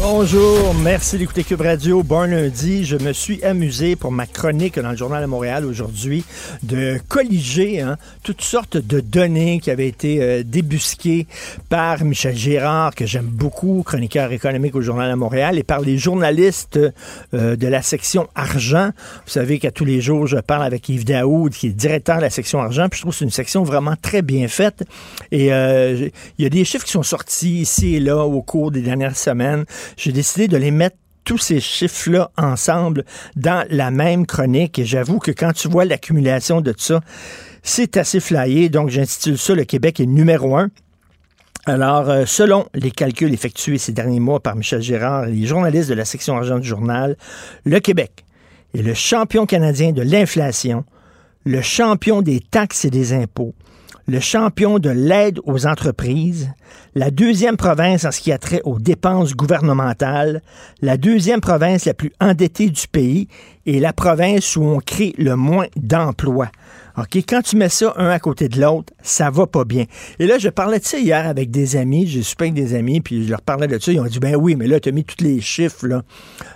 Bonjour, 0.00 0.74
merci 0.74 1.18
d'écouter 1.18 1.44
Cube 1.44 1.60
Radio. 1.60 2.02
Bon 2.02 2.28
lundi. 2.30 2.84
Je 2.84 2.96
me 2.96 3.12
suis 3.12 3.42
amusé 3.44 3.96
pour 3.96 4.12
ma 4.12 4.26
chronique 4.26 4.78
dans 4.78 4.90
le 4.90 4.96
Journal 4.96 5.22
de 5.22 5.26
Montréal 5.26 5.64
aujourd'hui 5.64 6.24
de 6.62 6.98
colliger 7.08 7.80
hein, 7.80 7.96
toutes 8.22 8.42
sortes 8.42 8.76
de 8.76 9.00
données 9.00 9.60
qui 9.60 9.70
avaient 9.70 9.88
été 9.88 10.22
euh, 10.22 10.42
débusquées 10.44 11.26
par 11.68 12.04
Michel 12.04 12.36
Gérard, 12.36 12.94
que 12.94 13.06
j'aime 13.06 13.26
beaucoup, 13.26 13.82
chroniqueur 13.84 14.32
économique 14.32 14.74
au 14.74 14.80
Journal 14.80 15.10
de 15.10 15.16
Montréal, 15.16 15.58
et 15.58 15.62
par 15.62 15.80
les 15.80 15.98
journalistes 15.98 16.78
euh, 17.34 17.56
de 17.56 17.66
la 17.66 17.82
section 17.82 18.28
argent. 18.34 18.90
Vous 19.26 19.32
savez 19.32 19.58
qu'à 19.58 19.70
tous 19.70 19.84
les 19.84 20.00
jours, 20.00 20.26
je 20.26 20.38
parle 20.38 20.64
avec 20.64 20.88
Yves 20.88 21.04
Daoud, 21.04 21.52
qui 21.52 21.68
est 21.68 21.70
directeur 21.70 22.16
de 22.16 22.22
la 22.22 22.30
section 22.30 22.60
argent, 22.60 22.88
puis 22.88 22.98
je 22.98 23.02
trouve 23.02 23.12
que 23.12 23.18
c'est 23.18 23.24
une 23.24 23.30
section 23.30 23.62
vraiment 23.62 23.94
très 24.00 24.22
bien 24.22 24.48
faite. 24.48 24.84
Et 25.32 25.52
euh, 25.52 26.08
il 26.38 26.42
y 26.42 26.46
a 26.46 26.50
des 26.50 26.64
chiffres 26.64 26.84
qui 26.84 26.92
sont 26.92 27.02
sortis 27.02 27.60
ici 27.60 27.96
et 27.96 28.00
là 28.00 28.24
au 28.24 28.42
cours 28.42 28.70
des 28.70 28.82
dernières 28.82 29.16
semaines. 29.16 29.64
J'ai 29.96 30.12
décidé 30.12 30.48
de 30.48 30.56
les 30.56 30.70
mettre 30.70 30.96
tous 31.24 31.38
ces 31.38 31.60
chiffres-là 31.60 32.30
ensemble 32.38 33.04
dans 33.36 33.66
la 33.68 33.90
même 33.90 34.24
chronique. 34.24 34.78
Et 34.78 34.86
j'avoue 34.86 35.18
que 35.18 35.30
quand 35.30 35.52
tu 35.52 35.68
vois 35.68 35.84
l'accumulation 35.84 36.62
de 36.62 36.72
tout 36.72 36.80
ça, 36.80 37.00
c'est 37.62 37.98
assez 37.98 38.18
flyé. 38.18 38.70
Donc, 38.70 38.88
j'intitule 38.88 39.36
ça 39.36 39.54
Le 39.54 39.64
Québec 39.64 40.00
est 40.00 40.06
numéro 40.06 40.56
un. 40.56 40.70
Alors, 41.66 42.08
euh, 42.08 42.24
selon 42.24 42.66
les 42.72 42.90
calculs 42.90 43.34
effectués 43.34 43.76
ces 43.76 43.92
derniers 43.92 44.20
mois 44.20 44.40
par 44.40 44.56
Michel 44.56 44.80
Gérard 44.80 45.26
et 45.26 45.32
les 45.32 45.46
journalistes 45.46 45.90
de 45.90 45.94
la 45.94 46.06
section 46.06 46.34
argent 46.34 46.58
du 46.58 46.66
journal, 46.66 47.14
le 47.66 47.78
Québec 47.78 48.24
est 48.74 48.80
le 48.80 48.94
champion 48.94 49.44
canadien 49.44 49.92
de 49.92 50.00
l'inflation, 50.00 50.86
le 51.44 51.60
champion 51.60 52.22
des 52.22 52.40
taxes 52.40 52.86
et 52.86 52.90
des 52.90 53.12
impôts, 53.12 53.54
le 54.08 54.20
champion 54.20 54.78
de 54.78 54.88
l'aide 54.88 55.38
aux 55.44 55.66
entreprises, 55.66 56.50
la 56.94 57.10
deuxième 57.10 57.58
province 57.58 58.06
en 58.06 58.10
ce 58.10 58.22
qui 58.22 58.32
a 58.32 58.38
trait 58.38 58.62
aux 58.64 58.78
dépenses 58.78 59.36
gouvernementales, 59.36 60.40
la 60.80 60.96
deuxième 60.96 61.42
province 61.42 61.84
la 61.84 61.92
plus 61.92 62.10
endettée 62.18 62.70
du 62.70 62.88
pays 62.88 63.28
et 63.66 63.78
la 63.78 63.92
province 63.92 64.56
où 64.56 64.64
on 64.64 64.80
crée 64.80 65.12
le 65.18 65.36
moins 65.36 65.66
d'emplois. 65.76 66.50
OK, 66.98 67.16
quand 67.28 67.42
tu 67.42 67.56
mets 67.56 67.68
ça 67.68 67.92
un 67.96 68.08
à 68.08 68.18
côté 68.18 68.48
de 68.48 68.60
l'autre, 68.60 68.92
ça 69.02 69.30
va 69.30 69.46
pas 69.46 69.64
bien. 69.64 69.84
Et 70.18 70.26
là, 70.26 70.38
je 70.38 70.48
parlais 70.48 70.80
de 70.80 70.84
ça 70.84 70.98
hier 70.98 71.26
avec 71.26 71.50
des 71.50 71.76
amis, 71.76 72.08
j'ai 72.08 72.22
super 72.22 72.46
avec 72.46 72.54
des 72.54 72.74
amis, 72.74 73.00
puis 73.00 73.24
je 73.24 73.30
leur 73.30 73.42
parlais 73.42 73.68
de 73.68 73.78
ça, 73.78 73.92
ils 73.92 74.00
ont 74.00 74.06
dit, 74.06 74.18
ben 74.18 74.34
oui, 74.34 74.56
mais 74.56 74.66
là, 74.66 74.80
tu 74.80 74.88
as 74.88 74.92
mis 74.92 75.04
tous 75.04 75.22
les 75.22 75.40
chiffres 75.40 76.02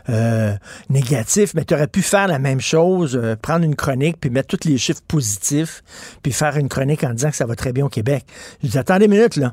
euh, 0.08 0.54
négatifs, 0.90 1.54
mais 1.54 1.64
tu 1.64 1.74
aurais 1.74 1.86
pu 1.86 2.02
faire 2.02 2.26
la 2.26 2.40
même 2.40 2.60
chose, 2.60 3.16
euh, 3.16 3.36
prendre 3.36 3.64
une 3.64 3.76
chronique, 3.76 4.16
puis 4.20 4.30
mettre 4.30 4.56
tous 4.56 4.68
les 4.68 4.78
chiffres 4.78 5.02
positifs, 5.06 5.84
puis 6.22 6.32
faire 6.32 6.56
une 6.56 6.68
chronique 6.68 7.04
en 7.04 7.14
disant 7.14 7.30
que 7.30 7.36
ça 7.36 7.46
va 7.46 7.54
très 7.54 7.72
bien 7.72 7.84
au 7.84 7.88
Québec. 7.88 8.24
Je 8.64 8.68
dis, 8.68 8.78
attendez 8.78 9.04
une 9.04 9.12
minute, 9.12 9.36
là 9.36 9.52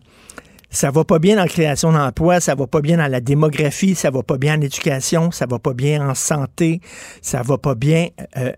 ça 0.69 0.91
va 0.91 1.03
pas 1.03 1.19
bien 1.19 1.35
dans 1.35 1.43
la 1.43 1.47
création 1.47 1.91
d'emplois, 1.91 2.39
ça 2.39 2.55
va 2.55 2.67
pas 2.67 2.81
bien 2.81 2.97
dans 2.97 3.07
la 3.07 3.21
démographie, 3.21 3.95
ça 3.95 4.11
va 4.11 4.21
pas 4.21 4.37
bien 4.37 4.57
en 4.57 4.61
éducation, 4.61 5.31
ça 5.31 5.45
va 5.47 5.57
pas 5.57 5.73
bien 5.73 6.07
en 6.07 6.13
santé, 6.13 6.79
ça 7.21 7.41
va 7.41 7.57
pas 7.57 7.75
bien. 7.75 8.09
Euh, 8.37 8.51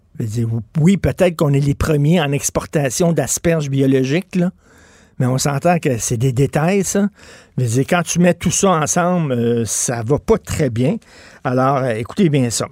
oui, 0.80 0.98
peut-être 0.98 1.38
qu'on 1.38 1.54
est 1.54 1.62
les 1.62 1.74
premiers 1.74 2.22
en 2.22 2.32
exportation 2.32 3.14
d'asperges 3.14 3.70
biologiques, 3.70 4.36
là, 4.36 4.52
mais 5.20 5.26
on 5.26 5.38
s'entend 5.38 5.80
que 5.80 5.98
c'est 5.98 6.18
des 6.18 6.34
détails, 6.34 6.84
ça. 6.84 7.08
Mais 7.58 7.68
quand 7.86 8.04
tu 8.04 8.20
mets 8.20 8.34
tout 8.34 8.52
ça 8.52 8.72
ensemble, 8.72 9.32
euh, 9.32 9.66
ça 9.66 10.04
va 10.04 10.20
pas 10.20 10.38
très 10.38 10.70
bien. 10.70 10.98
Alors, 11.44 11.78
euh, 11.78 11.92
écoutez 11.92 12.30
bien 12.30 12.50
ça. 12.50 12.66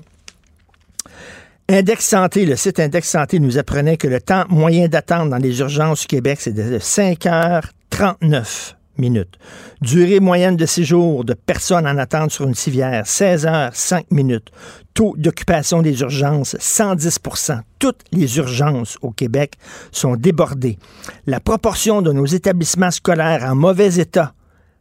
Index 1.70 2.04
Santé, 2.04 2.46
le 2.46 2.56
site 2.56 2.80
Index 2.80 3.08
Santé 3.08 3.40
nous 3.40 3.60
apprenait 3.60 3.98
que 3.98 4.08
le 4.08 4.20
temps 4.20 4.46
moyen 4.50 4.88
d'attente 4.88 5.30
dans 5.30 5.38
les 5.38 5.60
urgences 5.60 6.02
du 6.02 6.08
Québec, 6.08 6.40
c'est 6.42 6.54
de 6.54 6.80
5h39 6.80 8.79
minutes. 9.00 9.38
Durée 9.82 10.20
moyenne 10.20 10.56
de 10.56 10.66
séjour 10.66 11.24
de 11.24 11.34
personnes 11.34 11.88
en 11.88 11.98
attente 11.98 12.32
sur 12.32 12.48
une 12.48 12.56
civière, 12.56 13.08
16 13.08 13.46
heures 13.46 13.72
5 13.74 14.12
minutes. 14.12 14.50
Taux 14.94 15.16
d'occupation 15.18 15.82
des 15.82 16.02
urgences, 16.02 16.56
110% 16.60 17.62
Toutes 17.80 18.04
les 18.12 18.38
urgences 18.38 18.98
au 19.02 19.12
Québec 19.12 19.56
sont 19.92 20.16
débordées. 20.16 20.78
La 21.26 21.40
proportion 21.40 22.02
de 22.02 22.12
nos 22.12 22.26
établissements 22.26 22.92
scolaires 22.92 23.44
en 23.44 23.56
mauvais 23.56 23.96
état, 23.96 24.34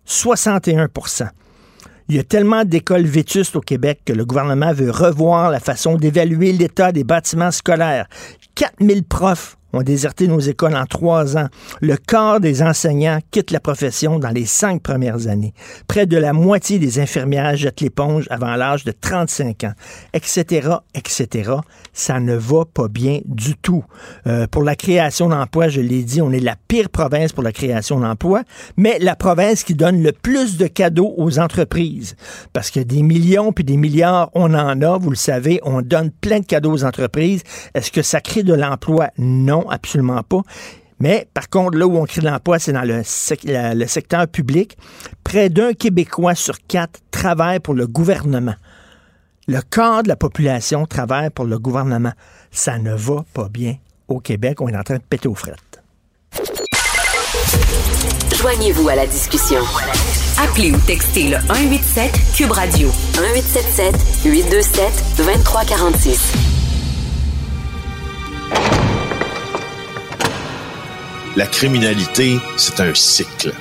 61% 0.06 1.28
il 2.08 2.16
y 2.16 2.18
a 2.18 2.24
tellement 2.24 2.64
d'écoles 2.64 3.04
vétustes 3.04 3.54
au 3.54 3.60
Québec 3.60 4.00
que 4.06 4.14
le 4.14 4.24
gouvernement 4.24 4.72
veut 4.72 4.90
revoir 4.90 5.50
la 5.50 5.60
façon 5.60 5.96
d'évaluer 5.96 6.52
l'état 6.52 6.90
des 6.90 7.04
bâtiments 7.04 7.50
scolaires. 7.50 8.06
4000 8.54 9.04
profs 9.04 9.57
ont 9.72 9.82
déserté 9.82 10.28
nos 10.28 10.40
écoles 10.40 10.76
en 10.76 10.86
trois 10.86 11.36
ans. 11.36 11.48
Le 11.80 11.96
quart 11.96 12.40
des 12.40 12.62
enseignants 12.62 13.18
quittent 13.30 13.50
la 13.50 13.60
profession 13.60 14.18
dans 14.18 14.30
les 14.30 14.46
cinq 14.46 14.82
premières 14.82 15.26
années. 15.26 15.52
Près 15.86 16.06
de 16.06 16.16
la 16.16 16.32
moitié 16.32 16.78
des 16.78 16.98
infirmières 16.98 17.56
jettent 17.56 17.80
l'éponge 17.80 18.26
avant 18.30 18.56
l'âge 18.56 18.84
de 18.84 18.92
35 18.92 19.64
ans, 19.64 19.72
etc., 20.14 20.70
etc. 20.94 21.52
Ça 21.92 22.20
ne 22.20 22.34
va 22.34 22.64
pas 22.64 22.88
bien 22.88 23.20
du 23.24 23.56
tout. 23.56 23.84
Euh, 24.26 24.46
pour 24.46 24.62
la 24.62 24.76
création 24.76 25.28
d'emplois, 25.28 25.68
je 25.68 25.80
l'ai 25.80 26.02
dit, 26.02 26.22
on 26.22 26.32
est 26.32 26.40
la 26.40 26.56
pire 26.68 26.88
province 26.88 27.32
pour 27.32 27.42
la 27.42 27.52
création 27.52 28.00
d'emplois, 28.00 28.42
mais 28.76 28.98
la 29.00 29.16
province 29.16 29.64
qui 29.64 29.74
donne 29.74 30.02
le 30.02 30.12
plus 30.12 30.56
de 30.56 30.66
cadeaux 30.66 31.14
aux 31.16 31.38
entreprises. 31.38 32.16
Parce 32.52 32.70
que 32.70 32.80
des 32.80 33.02
millions 33.02 33.52
puis 33.52 33.64
des 33.64 33.76
milliards, 33.76 34.30
on 34.34 34.54
en 34.54 34.80
a, 34.82 34.98
vous 34.98 35.10
le 35.10 35.16
savez, 35.16 35.60
on 35.62 35.82
donne 35.82 36.10
plein 36.10 36.40
de 36.40 36.46
cadeaux 36.46 36.72
aux 36.72 36.84
entreprises. 36.84 37.42
Est-ce 37.74 37.90
que 37.90 38.02
ça 38.02 38.20
crée 38.20 38.42
de 38.42 38.54
l'emploi? 38.54 39.08
Non 39.18 39.57
absolument 39.68 40.22
pas. 40.22 40.42
Mais 41.00 41.28
par 41.32 41.48
contre, 41.48 41.78
là 41.78 41.86
où 41.86 41.96
on 41.96 42.04
crée 42.04 42.20
de 42.20 42.26
l'emploi, 42.26 42.58
c'est 42.58 42.72
dans 42.72 42.82
le, 42.82 43.02
le, 43.74 43.86
secteur 43.86 44.26
public. 44.26 44.76
Près 45.22 45.48
d'un 45.48 45.72
Québécois 45.72 46.34
sur 46.34 46.58
quatre 46.66 47.00
travaille 47.10 47.60
pour 47.60 47.74
le 47.74 47.86
gouvernement. 47.86 48.56
Le 49.46 49.60
quart 49.62 50.02
de 50.02 50.08
la 50.08 50.16
population 50.16 50.86
travaille 50.86 51.30
pour 51.30 51.44
le 51.44 51.58
gouvernement. 51.58 52.12
Ça 52.50 52.78
ne 52.78 52.94
va 52.94 53.24
pas 53.32 53.48
bien 53.48 53.76
au 54.08 54.20
Québec. 54.20 54.60
On 54.60 54.68
est 54.68 54.76
en 54.76 54.82
train 54.82 54.96
de 54.96 55.02
péter 55.02 55.28
aux 55.28 55.34
frettes. 55.34 55.80
Joignez-vous 58.36 58.88
à 58.88 58.94
la 58.94 59.06
discussion. 59.06 59.60
Appelez 60.38 60.72
ou 60.72 60.78
textez 60.78 61.28
le 61.28 61.38
187 61.38 62.12
Cube 62.36 62.52
Radio 62.52 62.88
1877 63.16 64.24
827 64.24 64.92
2346. 65.16 66.57
La 71.38 71.46
criminalité, 71.46 72.36
c'est 72.56 72.80
un 72.80 72.92
cycle. 72.94 73.52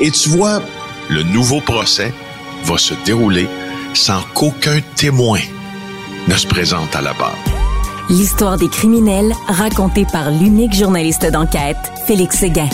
Et 0.00 0.12
tu 0.12 0.28
vois, 0.28 0.62
le 1.10 1.24
nouveau 1.24 1.60
procès 1.60 2.12
va 2.62 2.78
se 2.78 2.94
dérouler 3.04 3.48
sans 3.92 4.22
qu'aucun 4.34 4.78
témoin 4.94 5.40
ne 6.28 6.34
se 6.34 6.46
présente 6.46 6.94
à 6.94 7.00
la 7.00 7.12
barre. 7.14 7.36
L'histoire 8.08 8.56
des 8.56 8.68
criminels 8.68 9.32
racontée 9.48 10.06
par 10.12 10.30
l'unique 10.30 10.72
journaliste 10.72 11.26
d'enquête, 11.26 11.76
Félix 12.06 12.38
Séguin. 12.38 12.68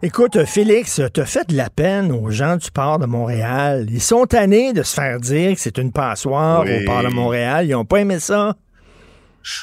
Écoute, 0.00 0.44
Félix, 0.44 1.00
t'as 1.12 1.24
fait 1.24 1.48
de 1.48 1.56
la 1.56 1.70
peine 1.70 2.12
aux 2.12 2.30
gens 2.30 2.56
du 2.56 2.70
port 2.70 3.00
de 3.00 3.06
Montréal. 3.06 3.88
Ils 3.90 4.00
sont 4.00 4.26
tannés 4.26 4.72
de 4.72 4.84
se 4.84 4.94
faire 4.94 5.18
dire 5.18 5.54
que 5.54 5.60
c'est 5.60 5.78
une 5.78 5.90
passoire 5.90 6.60
au 6.60 6.84
port 6.86 7.02
de 7.02 7.08
Montréal. 7.08 7.66
Ils 7.66 7.74
ont 7.74 7.84
pas 7.84 7.98
aimé 7.98 8.20
ça. 8.20 8.54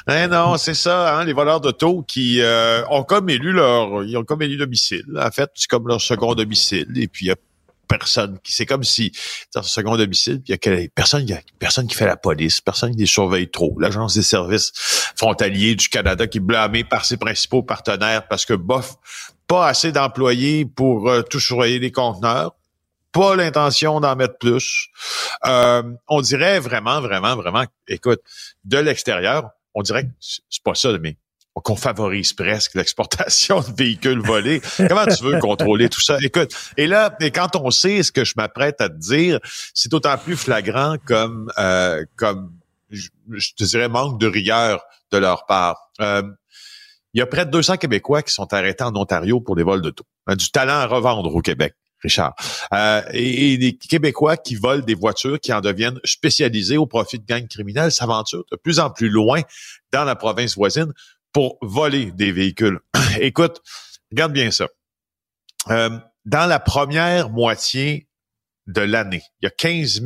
Eh 0.10 0.28
non, 0.28 0.58
c'est 0.58 0.74
ça, 0.74 1.18
hein, 1.18 1.26
les 1.26 1.34
voleurs 1.34 1.62
d'auto 1.62 2.04
qui 2.04 2.42
euh, 2.42 2.86
ont 2.90 3.04
comme 3.04 3.30
élu 3.30 3.52
leur, 3.52 4.04
ils 4.04 4.18
ont 4.18 4.24
comme 4.24 4.42
élu 4.42 4.58
domicile. 4.58 5.06
En 5.20 5.32
fait, 5.32 5.50
c'est 5.56 5.70
comme 5.70 5.88
leur 5.88 6.02
second 6.02 6.36
domicile. 6.36 6.88
Et 6.96 7.08
puis 7.08 7.26
il 7.26 7.28
y 7.30 7.32
a 7.32 7.36
personne 7.88 8.40
qui, 8.44 8.52
c'est 8.52 8.66
comme 8.66 8.84
si 8.84 9.12
dans 9.54 9.64
second 9.64 9.96
domicile, 9.98 10.42
il 10.48 10.52
y 10.52 10.54
a 10.54 10.88
personne, 10.94 11.28
y 11.28 11.34
a 11.34 11.42
personne 11.60 11.88
qui 11.88 11.96
fait 11.96 12.06
la 12.06 12.18
police, 12.18 12.62
personne 12.62 12.92
qui 12.92 13.00
les 13.00 13.06
surveille 13.06 13.50
trop. 13.50 13.76
L'agence 13.80 14.16
des 14.16 14.24
services 14.24 14.72
frontaliers 15.16 15.76
du 15.76 15.90
Canada 15.90 16.28
qui 16.28 16.40
est 16.40 16.42
blâmée 16.42 16.84
par 16.84 17.06
ses 17.06 17.18
principaux 17.18 17.64
partenaires 17.64 18.28
parce 18.28 18.46
que 18.46 18.54
bof, 18.54 18.96
pas 19.48 19.68
assez 19.68 19.92
d'employés 19.92 20.66
pour 20.66 21.10
euh, 21.10 21.22
tout 21.22 21.40
surveiller 21.40 21.80
les 21.80 21.92
conteneurs 21.92 22.56
pas 23.16 23.38
l'intention 23.38 24.02
d'en 24.02 24.18
mettre 24.18 24.38
plus. 24.38 24.90
Euh, 25.46 25.84
on 26.10 26.20
dirait 26.20 26.60
vraiment, 26.60 27.00
vraiment, 27.00 27.38
vraiment, 27.38 27.64
écoute, 27.88 28.20
de 28.66 28.78
l'extérieur, 28.78 29.52
on 29.76 29.84
dirait 29.84 30.06
que 30.06 30.12
c'est 30.20 30.64
pas 30.64 30.74
ça, 30.74 30.98
mais 31.00 31.18
qu'on 31.64 31.76
favorise 31.76 32.34
presque 32.34 32.76
l'exportation 32.76 33.62
de 33.62 33.74
véhicules 33.78 34.20
volés. 34.20 34.62
Comment 34.78 35.06
tu 35.06 35.24
veux 35.24 35.40
contrôler 35.40 35.90
tout 35.90 36.02
ça? 36.02 36.18
Écoute, 36.22 36.54
et 36.78 36.86
là, 36.86 37.16
et 37.22 37.32
quand 37.32 37.56
on 37.56 37.72
sait 37.72 38.04
ce 38.04 38.12
que 38.12 38.26
je 38.26 38.34
m'apprête 38.36 38.82
à 38.82 38.90
te 38.90 38.98
dire, 38.98 39.40
c'est 39.74 39.90
d'autant 39.90 40.18
plus 40.18 40.36
flagrant 40.36 40.98
comme, 41.06 41.50
euh, 41.58 42.04
comme 42.18 42.52
je, 42.90 43.10
te 43.58 43.64
dirais, 43.64 43.88
manque 43.88 44.20
de 44.20 44.28
rigueur 44.28 44.84
de 45.12 45.18
leur 45.18 45.46
part. 45.46 45.92
Euh, 46.02 46.24
il 47.14 47.20
y 47.20 47.22
a 47.22 47.26
près 47.26 47.46
de 47.46 47.52
200 47.52 47.78
Québécois 47.78 48.22
qui 48.22 48.34
sont 48.34 48.54
arrêtés 48.54 48.84
en 48.84 48.94
Ontario 48.96 49.40
pour 49.40 49.56
des 49.56 49.64
vols 49.64 49.82
de 49.82 49.90
taux. 49.90 50.06
Du 50.28 50.52
talent 50.52 50.74
à 50.74 50.86
revendre 50.86 51.34
au 51.34 51.42
Québec. 51.42 51.74
Richard. 52.06 52.36
Euh, 52.74 53.02
et, 53.12 53.58
des 53.58 53.76
Québécois 53.76 54.38
qui 54.38 54.56
volent 54.56 54.84
des 54.84 54.96
voitures, 54.96 55.40
qui 55.40 55.52
en 55.52 55.62
deviennent 55.62 56.00
spécialisés 56.04 56.78
au 56.78 56.86
profit 56.86 57.20
de 57.20 57.26
gangs 57.26 57.48
criminels, 57.48 57.92
s'aventurent 57.92 58.46
de 58.52 58.58
plus 58.58 58.80
en 58.80 58.90
plus 58.90 59.10
loin 59.10 59.42
dans 59.92 60.04
la 60.04 60.16
province 60.16 60.56
voisine 60.56 60.94
pour 61.34 61.58
voler 61.62 62.12
des 62.12 62.32
véhicules. 62.32 62.80
Écoute, 63.20 63.62
regarde 64.12 64.34
bien 64.34 64.52
ça. 64.52 64.68
Euh, 65.70 65.90
dans 66.26 66.46
la 66.46 66.60
première 66.60 67.30
moitié 67.30 68.08
de 68.68 68.82
l'année, 68.82 69.22
il 69.42 69.46
y 69.46 69.48
a 69.48 69.52
15 69.52 70.02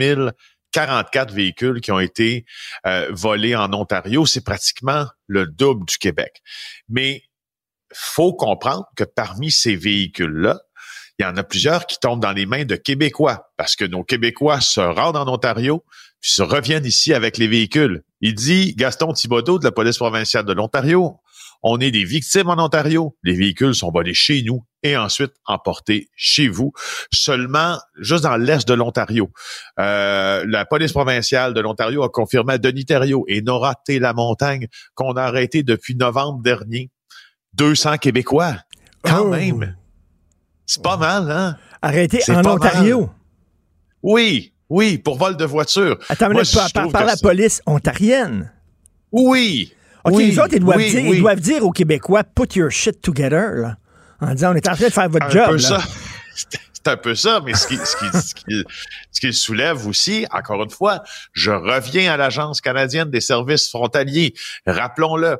044 0.71 1.33
véhicules 1.33 1.81
qui 1.81 1.91
ont 1.91 1.99
été 1.99 2.45
euh, 2.85 3.07
volés 3.11 3.55
en 3.55 3.73
Ontario. 3.73 4.25
C'est 4.25 4.43
pratiquement 4.43 5.07
le 5.27 5.47
double 5.47 5.85
du 5.85 5.97
Québec. 5.97 6.41
Mais 6.87 7.23
faut 7.93 8.33
comprendre 8.33 8.85
que 8.95 9.03
parmi 9.03 9.51
ces 9.51 9.75
véhicules-là, 9.75 10.59
il 11.19 11.23
y 11.23 11.25
en 11.25 11.35
a 11.35 11.43
plusieurs 11.43 11.85
qui 11.85 11.99
tombent 11.99 12.21
dans 12.21 12.31
les 12.31 12.45
mains 12.45 12.63
de 12.63 12.75
Québécois 12.75 13.49
parce 13.57 13.75
que 13.75 13.83
nos 13.83 14.03
Québécois 14.03 14.61
se 14.61 14.79
rendent 14.79 15.17
en 15.17 15.27
Ontario 15.27 15.83
puis 16.21 16.31
se 16.31 16.41
reviennent 16.41 16.85
ici 16.85 17.13
avec 17.13 17.37
les 17.37 17.47
véhicules. 17.47 18.03
Il 18.21 18.33
dit, 18.33 18.73
Gaston 18.75 19.13
Thibodeau 19.13 19.59
de 19.59 19.63
la 19.63 19.71
police 19.71 19.97
provinciale 19.97 20.45
de 20.45 20.53
l'Ontario, 20.53 21.17
on 21.61 21.79
est 21.79 21.91
des 21.91 22.03
victimes 22.03 22.49
en 22.49 22.63
Ontario. 22.63 23.17
Les 23.23 23.35
véhicules 23.35 23.75
sont 23.75 23.91
volés 23.91 24.13
chez 24.13 24.43
nous 24.43 24.63
et 24.81 24.95
ensuite 24.95 25.33
emportés 25.45 26.09
chez 26.15 26.47
vous, 26.47 26.71
seulement 27.13 27.77
juste 27.97 28.23
dans 28.23 28.37
l'est 28.37 28.67
de 28.67 28.73
l'Ontario. 28.73 29.29
Euh, 29.79 30.45
la 30.47 30.65
police 30.65 30.93
provinciale 30.93 31.53
de 31.53 31.59
l'Ontario 31.59 32.03
a 32.03 32.09
confirmé 32.09 32.53
à 32.53 32.57
Denis 32.57 32.85
Thériault 32.85 33.25
et 33.27 33.41
Nora 33.41 33.75
T. 33.75 33.99
La 33.99 34.13
Montagne 34.13 34.67
qu'on 34.95 35.13
a 35.13 35.23
arrêté 35.23 35.63
depuis 35.63 35.95
novembre 35.95 36.41
dernier 36.41 36.91
200 37.53 37.97
Québécois. 37.97 38.55
Quand 39.03 39.23
oh. 39.23 39.29
même. 39.29 39.75
C'est 40.69 40.83
pas 40.83 40.97
mal, 40.97 41.31
hein? 41.31 41.57
Arrêté 41.81 42.19
en 42.29 42.45
Ontario. 42.45 43.09
Oui, 44.03 44.53
oui, 44.69 44.99
pour 44.99 45.17
vol 45.17 45.35
de 45.35 45.43
voiture. 45.43 45.97
Attends, 46.09 46.29
Moi, 46.29 46.43
par, 46.71 46.89
par 46.91 47.05
la 47.05 47.17
police 47.17 47.59
ontarienne. 47.65 48.53
Oui. 49.11 49.73
OK, 50.03 50.19
les 50.19 50.37
autres, 50.37 50.53
ils 50.53 50.59
doivent, 50.59 50.77
dire, 50.77 50.99
ils 50.99 51.19
doivent 51.21 51.39
dire 51.39 51.65
aux 51.65 51.71
Québécois, 51.71 52.23
put 52.23 52.55
your 52.55 52.69
shit 52.69 53.01
together, 53.01 53.55
là, 53.55 53.77
en 54.21 54.35
disant, 54.35 54.51
on 54.51 54.55
est 54.55 54.69
en 54.69 54.75
train 54.75 54.85
de 54.85 54.93
faire 54.93 55.09
votre 55.09 55.25
un 55.25 55.29
job. 55.29 55.49
Peu 55.49 55.57
Ça. 55.57 55.81
C'est 56.35 56.87
un 56.87 56.97
peu 56.97 57.15
ça, 57.15 57.41
mais 57.43 57.55
ce 57.55 57.67
qui, 57.67 57.75
ce, 57.75 57.95
qui, 57.95 58.17
ce, 58.17 58.35
qui, 58.35 58.63
ce 59.11 59.19
qui 59.19 59.33
soulève 59.33 59.87
aussi, 59.87 60.27
encore 60.31 60.63
une 60.63 60.69
fois, 60.69 61.03
je 61.33 61.51
reviens 61.51 62.13
à 62.13 62.15
l'Agence 62.15 62.61
canadienne 62.61 63.09
des 63.09 63.21
services 63.21 63.69
frontaliers. 63.69 64.35
Rappelons-le, 64.67 65.39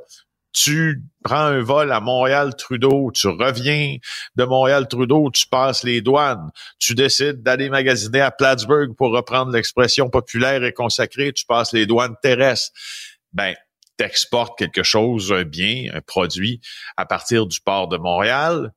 tu 0.52 1.04
prends 1.24 1.36
un 1.36 1.62
vol 1.62 1.92
à 1.92 2.00
Montréal-Trudeau, 2.00 3.12
tu 3.14 3.28
reviens 3.28 3.98
de 4.36 4.44
Montréal-Trudeau, 4.44 5.30
tu 5.32 5.48
passes 5.48 5.84
les 5.84 6.02
douanes, 6.02 6.50
tu 6.80 6.96
décides 6.96 7.44
d'aller 7.44 7.70
magasiner 7.70 8.22
à 8.22 8.32
Plattsburgh 8.32 8.96
pour 8.96 9.12
reprendre 9.12 9.52
l'expression 9.52 10.10
populaire 10.10 10.64
et 10.64 10.74
consacrée, 10.74 11.34
tu 11.34 11.46
passes 11.46 11.74
les 11.74 11.86
douanes 11.86 12.16
terrestres. 12.22 12.72
Ben, 13.34 13.56
t'exportes 13.98 14.58
quelque 14.58 14.82
chose, 14.82 15.32
un 15.32 15.44
bien, 15.44 15.92
un 15.94 16.02
produit 16.02 16.62
à 16.98 17.06
partir 17.06 17.46
du 17.46 17.60
port 17.60 17.88
de 17.88 17.98
Montréal, 17.98 18.72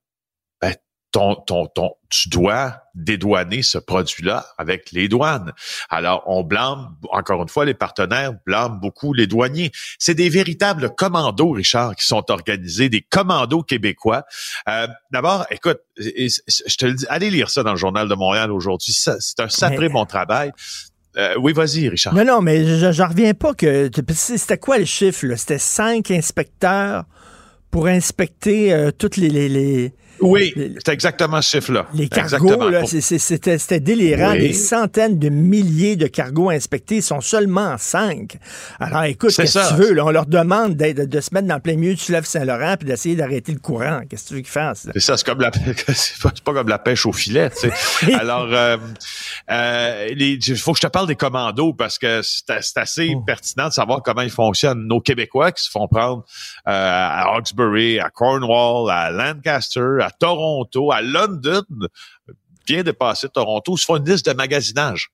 ton, 1.12 1.34
ton, 1.34 1.66
ton, 1.66 1.92
tu 2.08 2.28
dois 2.28 2.82
dédouaner 2.94 3.62
ce 3.62 3.78
produit-là 3.78 4.46
avec 4.58 4.90
les 4.92 5.08
douanes. 5.08 5.52
Alors, 5.88 6.22
on 6.26 6.42
blâme, 6.42 6.96
encore 7.10 7.42
une 7.42 7.48
fois, 7.48 7.64
les 7.64 7.74
partenaires 7.74 8.32
blâment 8.44 8.76
beaucoup 8.76 9.12
les 9.12 9.26
douaniers. 9.26 9.70
C'est 9.98 10.14
des 10.14 10.28
véritables 10.28 10.94
commandos, 10.94 11.50
Richard, 11.50 11.94
qui 11.96 12.06
sont 12.06 12.30
organisés, 12.30 12.88
des 12.88 13.02
commandos 13.02 13.62
québécois. 13.62 14.24
Euh, 14.68 14.88
D'abord, 15.10 15.46
écoute, 15.50 15.80
je 15.98 16.76
te 16.76 16.86
le 16.86 16.94
dis, 16.94 17.06
allez 17.08 17.30
lire 17.30 17.50
ça 17.50 17.62
dans 17.62 17.72
le 17.72 17.78
Journal 17.78 18.08
de 18.08 18.14
Montréal 18.14 18.50
aujourd'hui. 18.50 18.92
C'est 18.92 19.40
un 19.40 19.48
sacré 19.48 19.88
bon 19.88 20.06
travail. 20.06 20.52
Euh, 21.18 21.34
oui, 21.38 21.52
vas-y, 21.52 21.88
Richard. 21.88 22.14
Non, 22.14 22.24
non, 22.24 22.40
mais 22.40 22.64
je 22.64 23.02
reviens 23.02 23.34
pas 23.34 23.52
que. 23.52 23.90
C'était 24.14 24.56
quoi 24.56 24.78
le 24.78 24.86
chiffre? 24.86 25.26
C'était 25.36 25.58
cinq 25.58 26.10
inspecteurs 26.10 27.04
pour 27.70 27.86
inspecter 27.86 28.72
euh, 28.72 28.90
toutes 28.90 29.16
les, 29.16 29.28
les, 29.28 29.94
oui, 30.22 30.54
c'est 30.84 30.92
exactement 30.92 31.42
ce 31.42 31.50
chiffre-là. 31.50 31.86
Les 31.94 32.08
cargos, 32.08 32.68
là, 32.68 32.82
c'était 32.86 33.80
délirant. 33.80 34.32
Des 34.32 34.52
centaines 34.52 35.18
de 35.18 35.28
milliers 35.28 35.96
de 35.96 36.06
cargos 36.06 36.50
inspectés 36.50 37.00
sont 37.00 37.20
seulement 37.20 37.76
cinq. 37.78 38.38
Alors, 38.80 39.04
écoute, 39.04 39.34
qu'est-ce 39.36 39.58
que 39.58 39.68
tu 39.68 39.74
veux? 39.74 39.92
Là, 39.92 40.04
on 40.06 40.10
leur 40.10 40.26
demande 40.26 40.76
de, 40.76 41.20
se 41.20 41.34
mettre 41.34 41.46
dans 41.46 41.56
le 41.56 41.60
plein 41.60 41.76
milieu 41.76 41.94
du 41.94 42.02
fleuve 42.02 42.24
Saint-Laurent 42.24 42.76
puis 42.78 42.88
d'essayer 42.88 43.16
d'arrêter 43.16 43.52
le 43.52 43.58
courant. 43.58 44.00
Qu'est-ce 44.08 44.24
que 44.24 44.28
tu 44.28 44.34
veux 44.34 44.40
qu'ils 44.40 44.50
fassent? 44.50 44.88
C'est 44.92 45.00
ça, 45.00 45.16
c'est 45.16 45.26
comme 45.26 45.40
la 45.40 45.50
c'est 45.94 46.42
pas, 46.42 46.52
comme 46.52 46.68
la 46.68 46.78
pêche 46.78 47.06
au 47.06 47.12
filet. 47.12 47.50
Tu 47.50 47.70
sais. 47.70 48.14
Alors, 48.14 48.48
euh, 48.50 48.76
euh, 49.50 50.08
il 50.16 50.56
faut 50.56 50.72
que 50.72 50.78
je 50.78 50.86
te 50.86 50.90
parle 50.90 51.06
des 51.06 51.16
commandos 51.16 51.72
parce 51.72 51.98
que 51.98 52.20
c'est 52.22 52.76
assez 52.76 53.12
oh. 53.14 53.20
pertinent 53.20 53.68
de 53.68 53.72
savoir 53.72 54.02
comment 54.02 54.22
ils 54.22 54.30
fonctionnent. 54.30 54.86
Nos 54.86 55.00
Québécois 55.00 55.52
qui 55.52 55.64
se 55.64 55.70
font 55.70 55.88
prendre 55.88 56.24
euh, 56.68 56.70
à 56.70 57.34
Hawkesbury, 57.34 57.98
à 57.98 58.10
Cornwall, 58.10 58.90
à 58.90 59.10
Lancaster, 59.10 59.98
à 60.00 60.10
Toronto, 60.18 60.92
à 60.92 61.02
London, 61.02 61.64
bien 62.66 62.82
dépassé 62.82 63.28
Toronto, 63.28 63.76
se 63.76 63.84
font 63.84 63.96
une 63.96 64.08
liste 64.08 64.26
de 64.26 64.32
magasinage. 64.32 65.10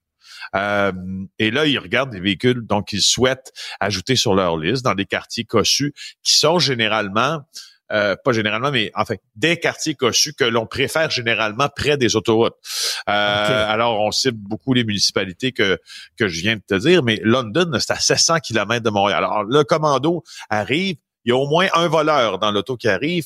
Euh, 0.55 0.91
et 1.37 1.51
là, 1.51 1.65
ils 1.65 1.77
regardent 1.77 2.11
des 2.11 2.19
véhicules 2.19 2.65
donc 2.65 2.93
ils 2.93 3.01
souhaitent 3.01 3.51
ajouter 3.79 4.15
sur 4.15 4.33
leur 4.33 4.57
liste 4.57 4.83
dans 4.83 4.95
des 4.95 5.05
quartiers 5.05 5.43
cossus 5.43 5.93
qui 6.23 6.37
sont 6.37 6.59
généralement 6.59 7.41
euh, 7.91 8.15
pas 8.23 8.33
généralement, 8.33 8.69
mais 8.69 8.91
enfin, 8.93 9.15
des 9.35 9.57
quartiers 9.57 9.95
cossus 9.95 10.33
que 10.33 10.43
l'on 10.43 10.67
préfère 10.67 11.09
généralement 11.09 11.69
près 11.75 11.97
des 11.97 12.15
autoroutes. 12.15 12.53
Euh, 13.09 13.65
alors, 13.67 13.99
on 13.99 14.11
cible 14.11 14.37
beaucoup 14.37 14.73
les 14.75 14.83
municipalités 14.83 15.53
que, 15.53 15.79
que 16.15 16.27
je 16.27 16.41
viens 16.41 16.55
de 16.55 16.61
te 16.61 16.75
dire, 16.75 17.01
mais 17.01 17.19
London, 17.23 17.71
c'est 17.79 17.91
à 17.91 17.99
700 17.99 18.41
km 18.41 18.83
de 18.83 18.91
Montréal. 18.91 19.23
Alors, 19.23 19.43
le 19.43 19.63
commando 19.63 20.23
arrive, 20.51 20.97
il 21.25 21.29
y 21.29 21.31
a 21.31 21.35
au 21.35 21.47
moins 21.47 21.67
un 21.73 21.87
voleur 21.87 22.37
dans 22.37 22.51
l'auto 22.51 22.77
qui 22.77 22.87
arrive, 22.87 23.25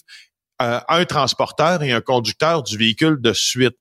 euh, 0.64 0.80
un 0.88 1.06
transporteur 1.06 1.84
et 1.84 1.92
un 1.92 2.02
conducteur 2.02 2.64
du 2.64 2.78
véhicule 2.78 3.20
de 3.22 3.34
suite. 3.34 3.76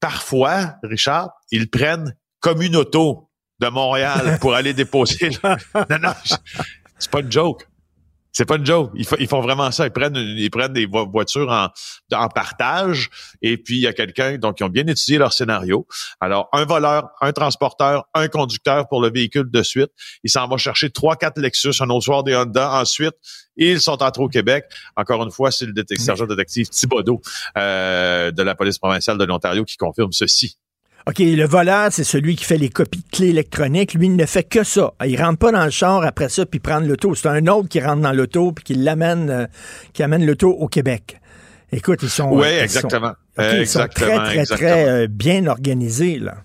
Parfois, 0.00 0.74
Richard, 0.82 1.30
ils 1.50 1.70
prennent 1.70 2.16
comme 2.40 2.60
une 2.60 2.76
auto 2.76 3.30
de 3.60 3.68
Montréal 3.68 4.38
pour 4.40 4.54
aller 4.54 4.74
déposer. 4.74 5.30
non, 5.44 5.98
non, 6.02 6.12
c'est 6.98 7.10
pas 7.10 7.20
une 7.20 7.30
joke. 7.30 7.68
C'est 8.32 8.46
pas 8.46 8.56
une 8.56 8.64
joke. 8.64 8.90
Ils, 8.94 9.28
font 9.28 9.40
vraiment 9.40 9.70
ça. 9.70 9.86
Ils 9.86 9.90
prennent, 9.90 10.16
ils 10.16 10.50
prennent 10.50 10.72
des 10.72 10.86
voitures 10.86 11.50
en, 11.50 11.68
en 12.14 12.28
partage 12.28 13.10
et 13.42 13.58
puis 13.58 13.76
il 13.76 13.82
y 13.82 13.86
a 13.86 13.92
quelqu'un, 13.92 14.38
donc 14.38 14.60
ils 14.60 14.64
ont 14.64 14.68
bien 14.68 14.86
étudié 14.86 15.18
leur 15.18 15.32
scénario. 15.32 15.86
Alors, 16.20 16.48
un 16.52 16.64
voleur, 16.64 17.10
un 17.20 17.32
transporteur, 17.32 18.04
un 18.14 18.28
conducteur 18.28 18.88
pour 18.88 19.02
le 19.02 19.10
véhicule 19.10 19.50
de 19.50 19.62
suite. 19.62 19.90
Ils 20.24 20.30
s'en 20.30 20.48
vont 20.48 20.56
chercher 20.56 20.90
trois, 20.90 21.16
quatre 21.16 21.38
Lexus, 21.38 21.74
un 21.80 21.90
autre 21.90 22.04
soir 22.04 22.24
des 22.24 22.34
Honda. 22.34 22.72
Ensuite, 22.72 23.14
ils 23.56 23.80
sont 23.80 24.02
entrés 24.02 24.22
au 24.22 24.28
Québec. 24.28 24.64
Encore 24.96 25.22
une 25.22 25.30
fois, 25.30 25.50
c'est 25.50 25.66
le 25.66 25.72
sergent 25.96 26.26
détective 26.26 26.68
Thibodeau 26.68 27.20
euh, 27.58 28.30
de 28.30 28.42
la 28.42 28.54
police 28.54 28.78
provinciale 28.78 29.18
de 29.18 29.24
l'Ontario 29.24 29.64
qui 29.64 29.76
confirme 29.76 30.12
ceci. 30.12 30.56
OK, 31.08 31.18
le 31.18 31.44
voleur, 31.44 31.88
c'est 31.90 32.04
celui 32.04 32.36
qui 32.36 32.44
fait 32.44 32.58
les 32.58 32.68
copies 32.68 33.00
de 33.00 33.16
clés 33.16 33.28
électroniques. 33.30 33.94
Lui, 33.94 34.06
il 34.06 34.14
ne 34.14 34.24
fait 34.24 34.44
que 34.44 34.62
ça. 34.62 34.92
Il 35.04 35.20
rentre 35.20 35.38
pas 35.38 35.50
dans 35.50 35.64
le 35.64 35.70
char 35.70 36.04
après 36.04 36.28
ça 36.28 36.46
puis 36.46 36.60
prendre 36.60 36.86
l'auto. 36.86 37.14
C'est 37.14 37.28
un 37.28 37.46
autre 37.48 37.68
qui 37.68 37.80
rentre 37.80 38.02
dans 38.02 38.12
l'auto 38.12 38.52
puis 38.52 38.64
qui 38.64 38.74
l'amène, 38.74 39.28
euh, 39.28 39.46
qui 39.92 40.02
amène 40.02 40.24
l'auto 40.24 40.50
au 40.50 40.68
Québec. 40.68 41.20
Écoute, 41.72 42.00
ils 42.02 42.10
sont. 42.10 42.30
Oui, 42.30 42.46
exactement. 42.46 43.14
ils 43.38 43.66
sont 43.66 43.86
très, 43.88 44.16
très, 44.16 44.44
très 44.44 44.88
euh, 44.88 45.06
bien 45.08 45.46
organisés, 45.46 46.18
là. 46.18 46.36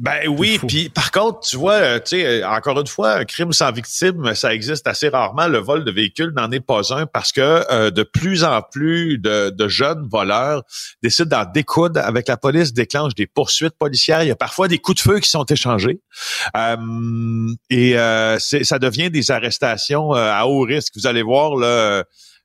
Ben 0.00 0.26
oui, 0.26 0.58
puis 0.66 0.88
par 0.88 1.12
contre, 1.12 1.40
tu 1.40 1.56
vois, 1.56 1.74
euh, 1.74 1.98
tu 2.00 2.16
sais, 2.16 2.42
euh, 2.42 2.48
encore 2.48 2.80
une 2.80 2.86
fois, 2.86 3.12
un 3.12 3.24
crime 3.24 3.52
sans 3.52 3.70
victime, 3.70 4.34
ça 4.34 4.52
existe 4.52 4.88
assez 4.88 5.08
rarement. 5.08 5.46
Le 5.46 5.58
vol 5.58 5.84
de 5.84 5.90
véhicule 5.92 6.32
n'en 6.34 6.50
est 6.50 6.60
pas 6.60 6.92
un 6.92 7.06
parce 7.06 7.30
que 7.30 7.40
euh, 7.70 7.90
de 7.90 8.02
plus 8.02 8.42
en 8.42 8.60
plus 8.60 9.18
de, 9.18 9.68
jeunes 9.68 10.06
voleurs 10.10 10.62
décident 11.02 11.44
d'en 11.44 11.50
découdre 11.50 12.00
avec 12.00 12.26
la 12.26 12.36
police, 12.36 12.72
déclenchent 12.72 13.14
des 13.14 13.26
poursuites 13.26 13.76
policières. 13.78 14.22
Il 14.22 14.28
y 14.28 14.32
a 14.32 14.36
parfois 14.36 14.66
des 14.66 14.78
coups 14.78 14.96
de 14.96 15.02
feu 15.12 15.20
qui 15.20 15.30
sont 15.30 15.44
échangés 15.44 16.00
et 17.70 17.94
ça 17.96 18.78
devient 18.78 19.10
des 19.10 19.30
arrestations 19.30 20.12
à 20.12 20.44
haut 20.44 20.60
risque. 20.60 20.92
Vous 20.96 21.06
allez 21.06 21.22
voir 21.22 21.56
là 21.56 22.04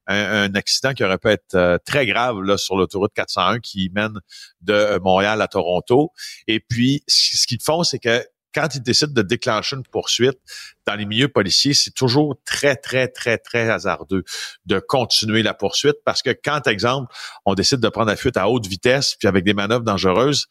un, 0.09 0.53
accident 0.55 0.93
qui 0.93 1.03
aurait 1.03 1.17
pu 1.17 1.29
être 1.29 1.55
euh, 1.55 1.77
très 1.85 2.05
grave 2.05 2.41
là, 2.41 2.57
sur 2.57 2.75
l'autoroute 2.75 3.13
401 3.13 3.59
qui 3.59 3.89
mène 3.93 4.19
de 4.61 4.73
euh, 4.73 4.99
Montréal 4.99 5.41
à 5.41 5.47
Toronto. 5.47 6.11
Et 6.47 6.59
puis, 6.59 7.03
ce 7.07 7.45
qu'ils 7.47 7.61
font, 7.61 7.83
c'est 7.83 7.99
que 7.99 8.25
quand 8.53 8.73
ils 8.73 8.81
décident 8.81 9.13
de 9.13 9.21
déclencher 9.21 9.75
une 9.75 9.83
poursuite 9.83 10.39
dans 10.87 10.95
les 10.95 11.05
milieux 11.05 11.27
policiers, 11.27 11.75
c'est 11.75 11.93
toujours 11.93 12.35
très, 12.45 12.75
très, 12.75 13.07
très, 13.07 13.37
très 13.37 13.69
hasardeux 13.69 14.23
de 14.65 14.79
continuer 14.79 15.43
la 15.43 15.53
poursuite 15.53 15.97
parce 16.03 16.23
que 16.23 16.31
quand, 16.31 16.65
exemple, 16.65 17.13
on 17.45 17.53
décide 17.53 17.79
de 17.79 17.89
prendre 17.89 18.07
la 18.07 18.15
fuite 18.15 18.37
à 18.37 18.49
haute 18.49 18.65
vitesse 18.65 19.15
puis 19.19 19.27
avec 19.27 19.43
des 19.43 19.53
manœuvres 19.53 19.83
dangereuses, 19.83 20.47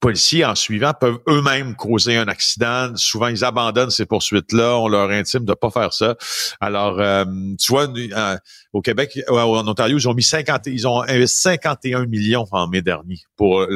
policiers, 0.00 0.44
en 0.44 0.54
suivant, 0.54 0.92
peuvent 0.98 1.18
eux-mêmes 1.28 1.74
causer 1.74 2.16
un 2.16 2.28
accident. 2.28 2.94
Souvent, 2.96 3.28
ils 3.28 3.44
abandonnent 3.44 3.90
ces 3.90 4.06
poursuites-là. 4.06 4.78
On 4.78 4.88
leur 4.88 5.10
intime 5.10 5.44
de 5.44 5.54
pas 5.54 5.70
faire 5.70 5.92
ça. 5.92 6.16
Alors, 6.60 7.00
euh, 7.00 7.24
tu 7.58 7.72
vois, 7.72 7.88
euh, 7.88 8.36
au 8.72 8.80
Québec, 8.80 9.18
en 9.28 9.66
Ontario, 9.66 9.98
ils 9.98 10.08
ont 10.08 10.14
mis 10.14 10.22
50, 10.22 10.66
ils 10.66 10.86
ont 10.86 11.02
investi 11.02 11.42
51 11.42 12.06
millions 12.06 12.46
en 12.52 12.68
mai 12.68 12.82
dernier 12.82 13.20
pour 13.36 13.66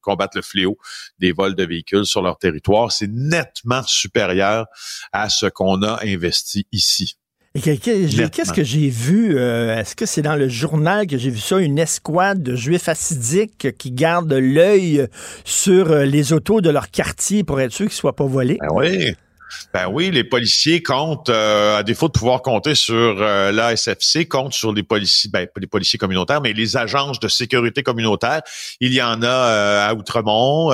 combattre 0.00 0.36
le 0.36 0.42
fléau 0.42 0.78
des 1.18 1.32
vols 1.32 1.54
de 1.54 1.64
véhicules 1.64 2.06
sur 2.06 2.22
leur 2.22 2.38
territoire. 2.38 2.92
C'est 2.92 3.10
nettement 3.10 3.82
supérieur 3.82 4.66
à 5.12 5.28
ce 5.28 5.46
qu'on 5.46 5.82
a 5.82 6.00
investi 6.04 6.66
ici. 6.72 7.19
Qu'est-ce 7.54 8.52
que 8.52 8.62
j'ai 8.62 8.88
vu? 8.88 9.36
Euh, 9.36 9.76
est-ce 9.76 9.96
que 9.96 10.06
c'est 10.06 10.22
dans 10.22 10.36
le 10.36 10.48
journal 10.48 11.08
que 11.08 11.18
j'ai 11.18 11.30
vu 11.30 11.40
ça? 11.40 11.58
Une 11.58 11.80
escouade 11.80 12.44
de 12.44 12.54
juifs 12.54 12.88
assidiques 12.88 13.76
qui 13.76 13.90
gardent 13.90 14.32
l'œil 14.32 15.08
sur 15.44 15.90
euh, 15.90 16.04
les 16.04 16.32
autos 16.32 16.60
de 16.60 16.70
leur 16.70 16.90
quartier 16.92 17.42
pour 17.42 17.60
être 17.60 17.72
sûr 17.72 17.86
qu'ils 17.86 17.94
ne 17.94 17.98
soient 17.98 18.14
pas 18.14 18.26
volés? 18.26 18.58
Ben 18.60 18.68
oui. 18.72 19.14
Ben 19.74 19.88
oui, 19.88 20.10
les 20.10 20.24
policiers 20.24 20.82
comptent, 20.82 21.28
euh, 21.28 21.78
à 21.78 21.82
défaut 21.82 22.08
de 22.08 22.12
pouvoir 22.12 22.42
compter 22.42 22.74
sur 22.74 22.94
euh, 22.94 23.52
l'ASFC, 23.52 24.26
comptent 24.28 24.52
sur 24.52 24.72
les 24.72 24.82
policiers, 24.82 25.30
ben 25.32 25.46
les 25.56 25.66
policiers 25.66 25.98
communautaires, 25.98 26.40
mais 26.40 26.52
les 26.52 26.76
agences 26.76 27.20
de 27.20 27.28
sécurité 27.28 27.82
communautaire. 27.82 28.42
Il 28.80 28.92
y 28.92 29.02
en 29.02 29.22
a 29.22 29.26
euh, 29.26 29.88
à 29.88 29.94
Outremont, 29.94 30.72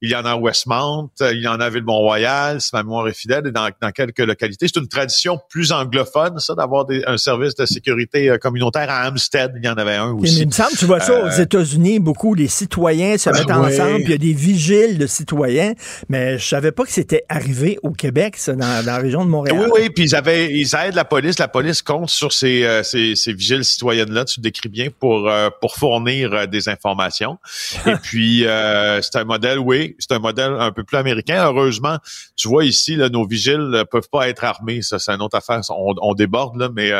il 0.00 0.10
y 0.10 0.16
en 0.16 0.24
a 0.24 0.32
à 0.32 0.36
Westmount, 0.36 1.10
il 1.20 1.40
y 1.40 1.48
en 1.48 1.60
a 1.60 1.66
à 1.66 1.70
Ville-Mont-Royal, 1.70 2.60
si 2.60 2.70
ma 2.72 2.82
mémoire 2.82 3.08
est 3.08 3.14
fidèle, 3.18 3.46
et 3.46 3.52
dans, 3.52 3.68
dans 3.80 3.90
quelques 3.90 4.18
localités. 4.18 4.66
C'est 4.68 4.80
une 4.80 4.88
tradition 4.88 5.38
plus 5.48 5.72
anglophone, 5.72 6.38
ça, 6.38 6.54
d'avoir 6.54 6.86
un 7.06 7.16
service 7.16 7.54
de 7.54 7.66
sécurité 7.66 8.36
communautaire 8.40 8.90
à 8.90 9.08
Hampstead. 9.08 9.52
Il 9.56 9.64
y 9.64 9.68
en 9.68 9.74
avait 9.74 9.96
un 9.96 10.12
aussi. 10.12 10.40
il 10.40 10.46
me 10.46 10.52
semble, 10.52 10.76
tu 10.76 10.86
vois 10.86 11.00
ça 11.00 11.24
aux 11.24 11.30
États-Unis, 11.30 11.98
beaucoup 11.98 12.34
les 12.34 12.48
citoyens 12.48 13.18
se 13.18 13.30
mettent 13.30 13.50
ensemble, 13.50 13.96
puis 13.96 14.04
il 14.04 14.10
y 14.10 14.14
a 14.14 14.18
des 14.18 14.32
vigiles 14.32 14.98
de 14.98 15.06
citoyens, 15.06 15.72
mais 16.08 16.38
je 16.38 16.46
savais 16.46 16.72
pas 16.72 16.84
que 16.84 16.92
c'était 16.92 17.24
arrivé 17.28 17.78
au 17.82 17.90
Québec 17.90 18.13
dans, 18.14 18.84
la 18.84 18.98
région 18.98 19.24
de 19.24 19.30
Montréal. 19.30 19.58
Oui, 19.58 19.66
oui, 19.74 19.90
puis 19.90 20.04
ils, 20.04 20.14
avaient, 20.14 20.52
ils 20.52 20.74
aident 20.74 20.94
la 20.94 21.04
police. 21.04 21.38
La 21.38 21.48
police 21.48 21.82
compte 21.82 22.10
sur 22.10 22.32
ces, 22.32 22.64
euh, 22.64 22.82
ces, 22.82 23.16
ces 23.16 23.32
vigiles 23.32 23.64
citoyennes-là, 23.64 24.24
tu 24.24 24.40
le 24.40 24.42
décris 24.42 24.68
bien, 24.68 24.88
pour, 24.90 25.28
euh, 25.28 25.50
pour 25.60 25.76
fournir 25.76 26.32
euh, 26.32 26.46
des 26.46 26.68
informations. 26.68 27.38
Et 27.86 27.96
puis, 28.02 28.44
c'est 28.44 29.16
un 29.16 29.24
modèle, 29.24 29.58
oui, 29.58 29.96
c'est 29.98 30.12
un 30.12 30.18
modèle 30.18 30.52
un 30.58 30.70
peu 30.70 30.84
plus 30.84 30.96
américain. 30.96 31.44
Heureusement, 31.44 31.98
tu 32.36 32.48
vois 32.48 32.64
ici, 32.64 32.96
là, 32.96 33.08
nos 33.08 33.26
vigiles 33.26 33.68
ne 33.70 33.82
peuvent 33.82 34.08
pas 34.10 34.28
être 34.28 34.44
armés. 34.44 34.82
Ça, 34.82 34.98
c'est 34.98 35.12
une 35.12 35.22
autre 35.22 35.36
affaire. 35.36 35.60
On, 35.70 36.14
déborde, 36.14 36.56
là, 36.56 36.68
mais 36.74 36.92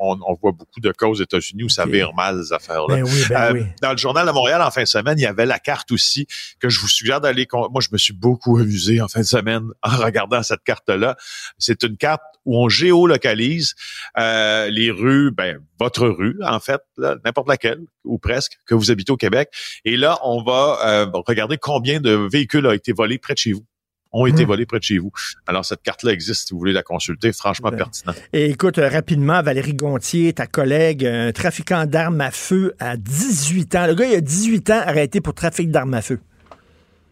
on, 0.00 0.18
on, 0.26 0.34
voit 0.40 0.52
beaucoup 0.52 0.80
de 0.80 0.90
cas 0.92 1.06
aux 1.06 1.14
États-Unis 1.14 1.64
où 1.64 1.68
ça 1.68 1.84
vire 1.84 2.14
mal, 2.14 2.42
ces 2.42 2.52
affaires-là. 2.52 2.96
Ben 2.96 3.04
oui, 3.04 3.24
ben 3.28 3.52
oui. 3.52 3.60
Dans 3.82 3.92
le 3.92 3.98
journal 3.98 4.26
de 4.26 4.32
Montréal, 4.32 4.62
en 4.62 4.70
fin 4.70 4.82
de 4.82 4.88
semaine, 4.88 5.18
il 5.18 5.22
y 5.22 5.26
avait 5.26 5.46
la 5.46 5.58
carte 5.58 5.92
aussi 5.92 6.26
que 6.58 6.68
je 6.68 6.80
vous 6.80 6.88
suggère 6.88 7.20
d'aller... 7.20 7.46
Moi, 7.52 7.80
je 7.80 7.88
me 7.92 7.98
suis 7.98 8.14
beaucoup 8.14 8.56
amusé 8.56 9.00
en 9.00 9.08
fin 9.08 9.20
de 9.20 9.26
semaine 9.26 9.64
en 9.82 9.96
regardant 9.96 10.42
cette 10.42 10.53
carte-là. 10.62 11.16
C'est 11.58 11.82
une 11.82 11.96
carte 11.96 12.22
où 12.44 12.58
on 12.58 12.68
géolocalise 12.68 13.74
euh, 14.18 14.68
les 14.68 14.90
rues, 14.90 15.30
ben 15.30 15.58
votre 15.80 16.06
rue 16.06 16.38
en 16.42 16.60
fait, 16.60 16.80
n'importe 17.24 17.48
laquelle 17.48 17.80
ou 18.04 18.18
presque 18.18 18.58
que 18.66 18.74
vous 18.74 18.90
habitez 18.90 19.12
au 19.12 19.16
Québec. 19.16 19.50
Et 19.84 19.96
là, 19.96 20.18
on 20.22 20.42
va 20.42 20.78
euh, 20.84 21.06
regarder 21.26 21.56
combien 21.56 22.00
de 22.00 22.28
véhicules 22.30 22.66
ont 22.66 22.72
été 22.72 22.92
volés 22.92 23.18
près 23.18 23.34
de 23.34 23.38
chez 23.38 23.52
vous 23.52 23.64
ont 24.14 24.26
été 24.26 24.44
hmm. 24.44 24.48
volés 24.48 24.66
près 24.66 24.78
de 24.78 24.84
chez 24.84 24.98
vous. 24.98 25.10
Alors, 25.46 25.64
cette 25.64 25.82
carte-là 25.82 26.12
existe 26.12 26.46
si 26.46 26.54
vous 26.54 26.58
voulez 26.58 26.72
la 26.72 26.82
consulter. 26.82 27.32
Franchement 27.32 27.70
ben, 27.70 27.78
pertinent. 27.78 28.14
Et 28.32 28.50
écoute, 28.50 28.78
euh, 28.78 28.88
rapidement, 28.88 29.42
Valérie 29.42 29.74
Gontier, 29.74 30.32
ta 30.32 30.46
collègue, 30.46 31.04
un 31.04 31.32
trafiquant 31.32 31.84
d'armes 31.84 32.20
à 32.20 32.30
feu 32.30 32.74
à 32.78 32.96
18 32.96 33.74
ans. 33.74 33.86
Le 33.86 33.94
gars, 33.94 34.06
il 34.06 34.14
a 34.14 34.20
18 34.20 34.70
ans 34.70 34.82
arrêté 34.86 35.20
pour 35.20 35.34
trafic 35.34 35.70
d'armes 35.70 35.94
à 35.94 36.02
feu. 36.02 36.20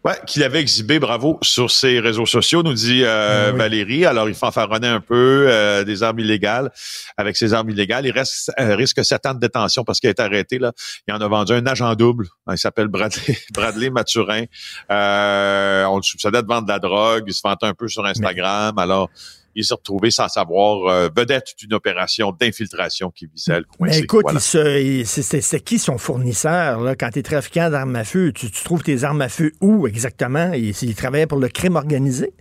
Ouais, 0.04 0.18
qu'il 0.26 0.42
avait 0.42 0.60
exhibé, 0.60 0.98
bravo, 0.98 1.38
sur 1.42 1.70
ses 1.70 2.00
réseaux 2.00 2.26
sociaux, 2.26 2.64
nous 2.64 2.72
dit 2.72 3.04
euh, 3.04 3.50
ah 3.50 3.52
Valérie. 3.52 4.04
Alors, 4.04 4.28
il 4.28 4.34
fanfaronner 4.34 4.88
un 4.88 5.00
peu 5.00 5.46
euh, 5.48 5.84
des 5.84 6.02
armes 6.02 6.18
illégales. 6.18 6.72
Avec 7.16 7.36
ses 7.36 7.54
armes 7.54 7.70
illégales, 7.70 8.04
il 8.04 8.10
reste, 8.10 8.50
euh, 8.58 8.74
risque 8.74 9.04
sept 9.04 9.26
ans 9.26 9.34
de 9.34 9.38
détention 9.38 9.84
parce 9.84 10.00
qu'il 10.00 10.08
a 10.08 10.10
été 10.10 10.22
arrêté. 10.22 10.58
Là. 10.58 10.72
Il 11.06 11.14
en 11.14 11.20
a 11.20 11.28
vendu 11.28 11.52
un 11.52 11.64
agent 11.66 11.94
double. 11.94 12.26
Il 12.50 12.58
s'appelle 12.58 12.88
Bradley, 12.88 13.38
Bradley 13.52 13.90
Mathurin. 13.90 14.44
on 14.90 15.96
le 15.96 16.02
soupçonnait 16.02 16.42
de 16.42 16.48
vendre 16.48 16.66
de 16.66 16.72
la 16.72 16.80
drogue. 16.80 17.22
Il 17.28 17.34
se 17.34 17.42
vantait 17.44 17.66
un 17.66 17.74
peu 17.74 17.86
sur 17.86 18.04
Instagram. 18.04 18.76
Alors, 18.78 19.08
il 19.54 19.64
s'est 19.64 19.74
retrouvé 19.74 20.10
sans 20.10 20.28
savoir 20.28 20.86
euh, 20.86 21.08
vedette 21.14 21.54
d'une 21.58 21.74
opération 21.74 22.32
d'infiltration 22.32 23.10
qui 23.10 23.26
visait 23.26 23.58
le 23.58 23.64
coin. 23.64 23.88
Mais 23.88 23.98
écoute, 23.98 24.26
c'est 24.38 25.60
qui 25.64 25.78
son 25.78 25.98
fournisseur 25.98 26.80
là, 26.80 26.94
quand 26.94 27.10
tu 27.10 27.18
es 27.20 27.22
trafiquant 27.22 27.70
d'armes 27.70 27.96
à 27.96 28.04
feu? 28.04 28.32
Tu, 28.32 28.50
trouves 28.50 28.82
tes 28.82 29.04
armes 29.04 29.22
à 29.22 29.28
feu 29.28 29.52
où 29.60 29.86
exactement? 29.86 30.52
Il, 30.52 30.70
il 30.70 30.94
travaillait 30.94 31.26
pour 31.26 31.38
le 31.38 31.48
crime 31.48 31.76
organisé? 31.76 32.32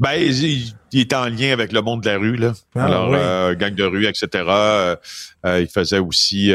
Ben, 0.00 0.14
il, 0.14 0.74
il, 0.92 1.00
était 1.00 1.16
en 1.16 1.28
lien 1.28 1.52
avec 1.52 1.72
le 1.72 1.82
monde 1.82 2.02
de 2.02 2.08
la 2.08 2.18
rue, 2.18 2.36
là. 2.36 2.52
Ah, 2.74 2.84
Alors, 2.84 3.14
euh, 3.14 3.54
gang 3.54 3.74
de 3.74 3.84
rue, 3.84 4.06
etc. 4.06 4.44
Euh, 4.48 4.96
il 5.44 5.68
faisait 5.68 5.98
aussi 5.98 6.52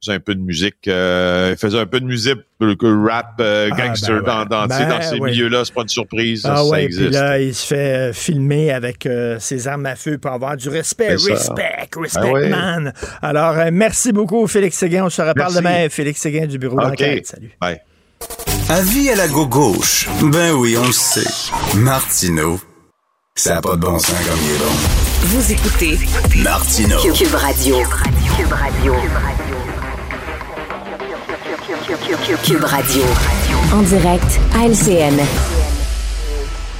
faisait 0.00 0.16
un 0.16 0.20
peu 0.20 0.34
de 0.34 0.40
musique. 0.40 0.88
Euh, 0.88 1.50
il 1.52 1.58
faisait 1.58 1.78
un 1.78 1.86
peu 1.86 2.00
de 2.00 2.06
musique, 2.06 2.38
rap, 2.60 3.34
euh, 3.40 3.68
ah, 3.72 3.76
gangster 3.76 4.22
ben 4.22 4.44
dans, 4.44 4.66
dans, 4.66 4.66
ben 4.66 5.02
ces 5.02 5.20
milieux-là. 5.20 5.64
C'est 5.64 5.74
pas 5.74 5.82
une 5.82 5.88
surprise. 5.88 6.42
Ah, 6.44 6.56
ça 6.56 6.64
ouais, 6.66 6.84
existe. 6.84 7.06
Puis 7.06 7.14
là, 7.14 7.40
il 7.40 7.54
se 7.54 7.66
fait 7.66 8.10
euh, 8.10 8.12
filmer 8.12 8.70
avec 8.70 9.08
ses 9.38 9.68
armes 9.68 9.86
à 9.86 9.96
feu 9.96 10.18
pour 10.18 10.32
avoir 10.32 10.56
du 10.56 10.68
respect. 10.68 11.10
Respect, 11.10 11.88
respect, 11.96 12.48
man. 12.48 12.92
Alors, 13.22 13.56
merci 13.72 14.12
beaucoup, 14.12 14.46
Félix 14.46 14.76
Séguin. 14.76 15.04
On 15.04 15.10
se 15.10 15.22
reparle 15.22 15.54
demain. 15.54 15.88
Félix 15.88 16.20
Séguin 16.20 16.46
du 16.46 16.58
bureau 16.58 16.80
d'enquête. 16.80 17.26
Salut. 17.26 17.50
Bye. 17.60 17.80
Avis 18.68 19.10
à 19.10 19.16
la 19.16 19.28
gauche. 19.28 20.08
Ben 20.22 20.52
oui, 20.52 20.76
on 20.76 20.86
le 20.86 20.92
sait. 20.92 21.24
Martineau, 21.76 22.60
ça 23.34 23.54
n'a 23.54 23.60
pas 23.62 23.76
de 23.76 23.80
bon 23.80 23.98
sens 23.98 24.18
comme 24.26 24.38
il 24.42 24.54
est 24.54 24.58
bon. 24.58 25.08
Vous 25.20 25.52
écoutez 25.52 25.98
Martineau. 26.42 26.98
Cube 27.00 27.34
Radio. 27.34 27.76
Cube 28.36 28.52
Radio. 28.52 28.94
Cube 28.94 29.12
Radio. 29.12 29.67
En 33.72 33.80
direct 33.80 34.40
à 34.54 34.66
LCN. 34.66 35.18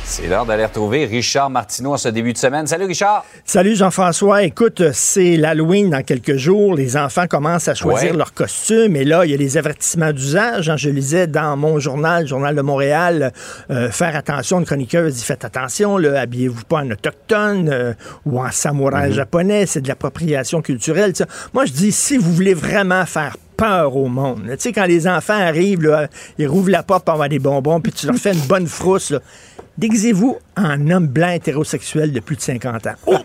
C'est 0.04 0.26
l'heure 0.26 0.44
d'aller 0.44 0.66
retrouver 0.66 1.06
Richard 1.06 1.48
Martineau 1.48 1.94
en 1.94 1.96
ce 1.96 2.10
début 2.10 2.34
de 2.34 2.38
semaine. 2.38 2.66
Salut 2.66 2.84
Richard. 2.84 3.24
Salut 3.46 3.74
Jean-François. 3.74 4.42
Écoute, 4.42 4.82
c'est 4.92 5.38
l'Halloween 5.38 5.88
dans 5.88 6.02
quelques 6.02 6.36
jours. 6.36 6.74
Les 6.74 6.98
enfants 6.98 7.26
commencent 7.26 7.68
à 7.68 7.74
choisir 7.74 8.14
leur 8.14 8.34
costume 8.34 8.96
et 8.96 9.04
là, 9.04 9.24
il 9.24 9.30
y 9.30 9.34
a 9.34 9.38
les 9.38 9.56
avertissements 9.56 10.12
d'usage. 10.12 10.68
Hein. 10.68 10.76
Je 10.76 10.90
lisais 10.90 11.26
dans 11.26 11.56
mon 11.56 11.78
journal, 11.78 12.24
le 12.24 12.28
Journal 12.28 12.54
de 12.54 12.60
Montréal, 12.60 13.32
euh, 13.70 13.90
faire 13.90 14.14
attention. 14.14 14.58
Une 14.58 14.66
chroniqueuse 14.66 15.14
dit 15.14 15.24
faites 15.24 15.46
attention, 15.46 15.96
habillez-vous 15.96 16.64
pas 16.64 16.80
en 16.80 16.90
autochtone 16.90 17.70
euh, 17.70 17.94
ou 18.26 18.42
en 18.42 18.50
samouraï 18.50 19.08
mhm. 19.08 19.14
japonais. 19.14 19.64
C'est 19.64 19.80
de 19.80 19.88
l'appropriation 19.88 20.60
culturelle. 20.60 21.14
Moi, 21.54 21.64
je 21.64 21.72
dis 21.72 21.92
si 21.92 22.18
vous 22.18 22.30
voulez 22.30 22.52
vraiment 22.52 23.06
faire 23.06 23.36
peur 23.58 23.96
au 23.96 24.06
monde. 24.06 24.44
Tu 24.50 24.56
sais, 24.58 24.72
quand 24.72 24.86
les 24.86 25.06
enfants 25.06 25.38
arrivent, 25.38 26.08
ils 26.38 26.46
rouvrent 26.46 26.70
la 26.70 26.82
porte 26.82 27.04
pour 27.04 27.14
avoir 27.14 27.28
des 27.28 27.40
bonbons, 27.40 27.80
puis 27.80 27.92
tu 27.92 28.06
leur 28.06 28.16
fais 28.16 28.32
une 28.32 28.46
bonne 28.46 28.66
frousse. 28.66 29.12
Déguisez-vous 29.76 30.38
en 30.56 30.90
homme 30.90 31.06
blanc 31.06 31.30
hétérosexuel 31.30 32.12
de 32.12 32.20
plus 32.20 32.36
de 32.36 32.40
50 32.40 32.86
ans. 32.86 32.94
Oh, 33.06 33.16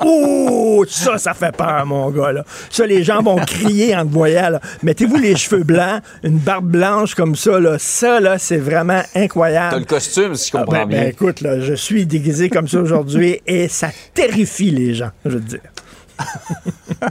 oh, 0.00 0.84
ça, 0.88 1.18
ça 1.18 1.34
fait 1.34 1.54
peur, 1.54 1.86
mon 1.86 2.10
gars. 2.10 2.32
Là. 2.32 2.44
Ça, 2.70 2.86
les 2.86 3.02
gens 3.04 3.22
vont 3.22 3.36
crier 3.36 3.94
en 3.96 4.06
te 4.06 4.12
voyant. 4.12 4.58
Mettez-vous 4.82 5.16
les 5.16 5.36
cheveux 5.36 5.64
blancs, 5.64 6.02
une 6.22 6.38
barbe 6.38 6.66
blanche 6.66 7.14
comme 7.14 7.36
ça. 7.36 7.58
Là. 7.58 7.78
Ça, 7.78 8.20
là, 8.20 8.38
c'est 8.38 8.58
vraiment 8.58 9.02
incroyable. 9.14 9.72
T'as 9.72 9.78
le 9.78 9.84
costume, 9.84 10.34
si 10.34 10.48
je 10.48 10.52
comprends 10.52 10.76
ah, 10.76 10.84
ben, 10.84 10.90
ben, 10.90 11.00
bien. 11.00 11.08
écoute, 11.08 11.40
là, 11.40 11.60
je 11.60 11.74
suis 11.74 12.06
déguisé 12.06 12.50
comme 12.50 12.68
ça 12.68 12.80
aujourd'hui 12.80 13.40
et 13.46 13.68
ça 13.68 13.88
terrifie 14.14 14.70
les 14.70 14.94
gens, 14.94 15.10
je 15.24 15.30
veux 15.30 15.40
dire. 15.40 15.60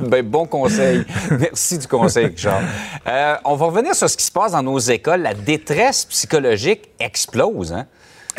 Ben, 0.01 0.25
bon 0.25 0.45
conseil. 0.45 1.05
Merci 1.31 1.77
du 1.77 1.87
conseil, 1.87 2.27
Richard. 2.27 2.61
Euh, 3.07 3.35
on 3.45 3.55
va 3.55 3.65
revenir 3.65 3.95
sur 3.95 4.09
ce 4.09 4.17
qui 4.17 4.25
se 4.25 4.31
passe 4.31 4.51
dans 4.51 4.63
nos 4.63 4.79
écoles. 4.79 5.21
La 5.21 5.33
détresse 5.33 6.05
psychologique 6.05 6.89
explose. 6.99 7.73
Hein? 7.73 7.85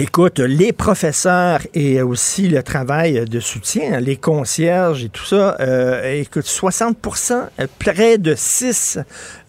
Écoute, 0.00 0.38
les 0.38 0.72
professeurs 0.72 1.58
et 1.74 2.02
aussi 2.02 2.46
le 2.46 2.62
travail 2.62 3.24
de 3.24 3.40
soutien, 3.40 3.98
les 3.98 4.16
concierges 4.16 5.02
et 5.02 5.08
tout 5.08 5.24
ça, 5.24 5.56
euh, 5.58 6.20
écoute, 6.20 6.44
60% 6.44 7.48
près 7.80 8.16
de 8.16 8.36
6 8.36 9.00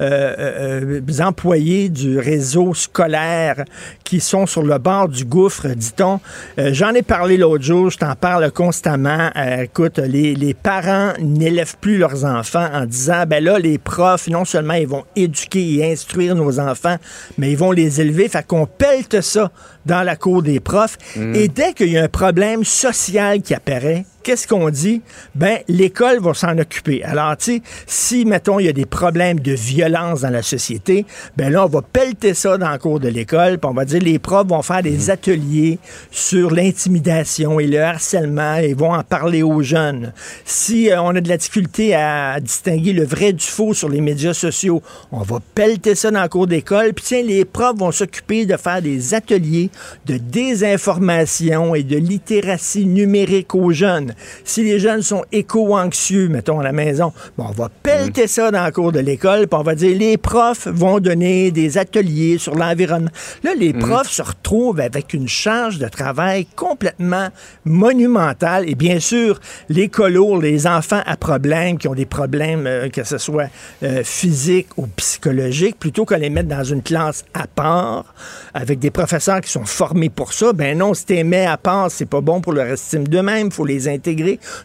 euh, 0.01 1.01
employés 1.19 1.89
du 1.89 2.17
réseau 2.17 2.73
scolaire 2.73 3.63
qui 4.09 4.19
sont 4.19 4.47
sur 4.47 4.63
le 4.63 4.79
bord 4.79 5.07
du 5.07 5.23
gouffre, 5.23 5.67
dit-on. 5.67 6.19
Euh, 6.57 6.71
j'en 6.73 6.95
ai 6.95 7.03
parlé 7.03 7.37
l'autre 7.37 7.63
jour, 7.63 7.91
je 7.91 7.99
t'en 7.99 8.15
parle 8.15 8.51
constamment. 8.51 9.29
Euh, 9.35 9.65
écoute, 9.65 9.99
les, 9.99 10.33
les 10.33 10.55
parents 10.55 11.13
n'élèvent 11.19 11.77
plus 11.79 11.99
leurs 11.99 12.25
enfants 12.25 12.67
en 12.73 12.87
disant, 12.87 13.25
ben 13.27 13.43
là, 13.43 13.59
les 13.59 13.77
profs, 13.77 14.27
non 14.27 14.45
seulement 14.45 14.73
ils 14.73 14.87
vont 14.87 15.03
éduquer 15.15 15.75
et 15.75 15.91
instruire 15.91 16.33
nos 16.33 16.59
enfants, 16.59 16.97
mais 17.37 17.51
ils 17.51 17.57
vont 17.57 17.71
les 17.71 18.01
élever. 18.01 18.27
Fait 18.29 18.43
qu'on 18.45 18.65
pelte 18.65 19.21
ça 19.21 19.51
dans 19.85 20.01
la 20.01 20.15
cour 20.15 20.41
des 20.41 20.59
profs. 20.59 20.97
Et 21.15 21.47
dès 21.47 21.73
qu'il 21.73 21.89
y 21.89 21.97
a 21.99 22.03
un 22.05 22.09
problème 22.09 22.63
social 22.63 23.43
qui 23.43 23.53
apparaît, 23.53 24.05
qu'est-ce 24.23 24.47
qu'on 24.47 24.69
dit? 24.69 25.01
Ben, 25.35 25.59
l'école 25.67 26.19
va 26.19 26.33
s'en 26.33 26.57
occuper. 26.57 27.03
Alors, 27.03 27.35
tu 27.37 27.55
sais, 27.55 27.61
si, 27.85 28.25
mettons, 28.25 28.59
il 28.59 28.65
y 28.65 28.69
a 28.69 28.73
des 28.73 28.85
problèmes 28.85 29.39
de 29.39 29.53
violence 29.53 30.21
dans 30.21 30.29
la 30.29 30.41
société, 30.41 31.05
ben 31.37 31.51
là, 31.51 31.65
on 31.65 31.69
va 31.69 31.81
pelleter 31.81 32.33
ça 32.33 32.57
dans 32.57 32.69
la 32.69 32.77
cour 32.77 32.99
de 32.99 33.07
l'école, 33.07 33.57
puis 33.57 33.69
on 33.69 33.73
va 33.73 33.85
dire 33.85 34.01
les 34.01 34.19
profs 34.19 34.47
vont 34.47 34.61
faire 34.61 34.83
des 34.83 35.09
ateliers 35.09 35.79
sur 36.11 36.51
l'intimidation 36.51 37.59
et 37.59 37.67
le 37.67 37.81
harcèlement 37.81 38.55
et 38.55 38.73
vont 38.73 38.93
en 38.93 39.03
parler 39.03 39.43
aux 39.43 39.61
jeunes. 39.61 40.13
Si 40.45 40.91
euh, 40.91 41.01
on 41.01 41.15
a 41.15 41.21
de 41.21 41.29
la 41.29 41.37
difficulté 41.37 41.95
à 41.95 42.39
distinguer 42.39 42.93
le 42.93 43.05
vrai 43.05 43.33
du 43.33 43.45
faux 43.45 43.73
sur 43.73 43.89
les 43.89 44.01
médias 44.01 44.33
sociaux, 44.33 44.81
on 45.11 45.21
va 45.21 45.39
pelleter 45.55 45.95
ça 45.95 46.11
dans 46.11 46.21
la 46.21 46.29
cour 46.29 46.47
d'école, 46.47 46.93
puis 46.93 47.05
tiens, 47.05 47.23
les 47.23 47.45
profs 47.45 47.77
vont 47.77 47.91
s'occuper 47.91 48.45
de 48.45 48.57
faire 48.57 48.81
des 48.81 49.13
ateliers 49.13 49.69
de 50.05 50.17
désinformation 50.17 51.75
et 51.75 51.83
de 51.83 51.97
littératie 51.97 52.85
numérique 52.85 53.55
aux 53.55 53.71
jeunes. 53.71 54.08
Si 54.43 54.63
les 54.63 54.79
jeunes 54.79 55.01
sont 55.01 55.23
éco-anxieux, 55.31 56.29
mettons, 56.29 56.59
à 56.59 56.63
la 56.63 56.71
maison, 56.71 57.13
bon, 57.37 57.45
on 57.49 57.51
va 57.51 57.69
pelleter 57.83 58.27
ça 58.27 58.51
dans 58.51 58.63
la 58.63 58.71
cour 58.71 58.91
de 58.91 58.99
l'école, 58.99 59.47
puis 59.47 59.59
on 59.59 59.63
va 59.63 59.75
dire 59.75 59.97
les 59.97 60.17
profs 60.17 60.67
vont 60.67 60.99
donner 60.99 61.51
des 61.51 61.77
ateliers 61.77 62.37
sur 62.37 62.55
l'environnement. 62.55 63.11
Là, 63.43 63.53
les 63.55 63.73
profs 63.73 64.11
se 64.11 64.21
retrouvent 64.21 64.79
avec 64.79 65.13
une 65.13 65.27
charge 65.27 65.79
de 65.79 65.87
travail 65.87 66.45
complètement 66.55 67.29
monumentale. 67.65 68.69
Et 68.69 68.75
bien 68.75 68.99
sûr, 68.99 69.39
les 69.69 69.89
colos, 69.89 70.39
les 70.39 70.67
enfants 70.67 71.01
à 71.05 71.17
problème, 71.17 71.77
qui 71.77 71.87
ont 71.87 71.95
des 71.95 72.05
problèmes, 72.05 72.67
euh, 72.67 72.89
que 72.89 73.03
ce 73.03 73.17
soit 73.17 73.49
euh, 73.83 74.03
physiques 74.03 74.77
ou 74.77 74.87
psychologiques, 74.87 75.77
plutôt 75.79 76.05
que 76.05 76.15
les 76.15 76.29
mettre 76.29 76.49
dans 76.49 76.63
une 76.63 76.81
classe 76.81 77.25
à 77.33 77.47
part, 77.47 78.13
avec 78.53 78.79
des 78.79 78.91
professeurs 78.91 79.41
qui 79.41 79.51
sont 79.51 79.65
formés 79.65 80.09
pour 80.09 80.33
ça, 80.33 80.53
ben 80.53 80.77
non, 80.77 80.93
si 80.93 81.05
t'es 81.05 81.23
mis 81.23 81.37
à 81.37 81.57
part, 81.57 81.91
c'est 81.91 82.05
pas 82.05 82.21
bon 82.21 82.41
pour 82.41 82.53
leur 82.53 82.67
estime 82.67 83.07
d'eux-mêmes, 83.07 83.51
faut 83.51 83.65
les 83.65 83.89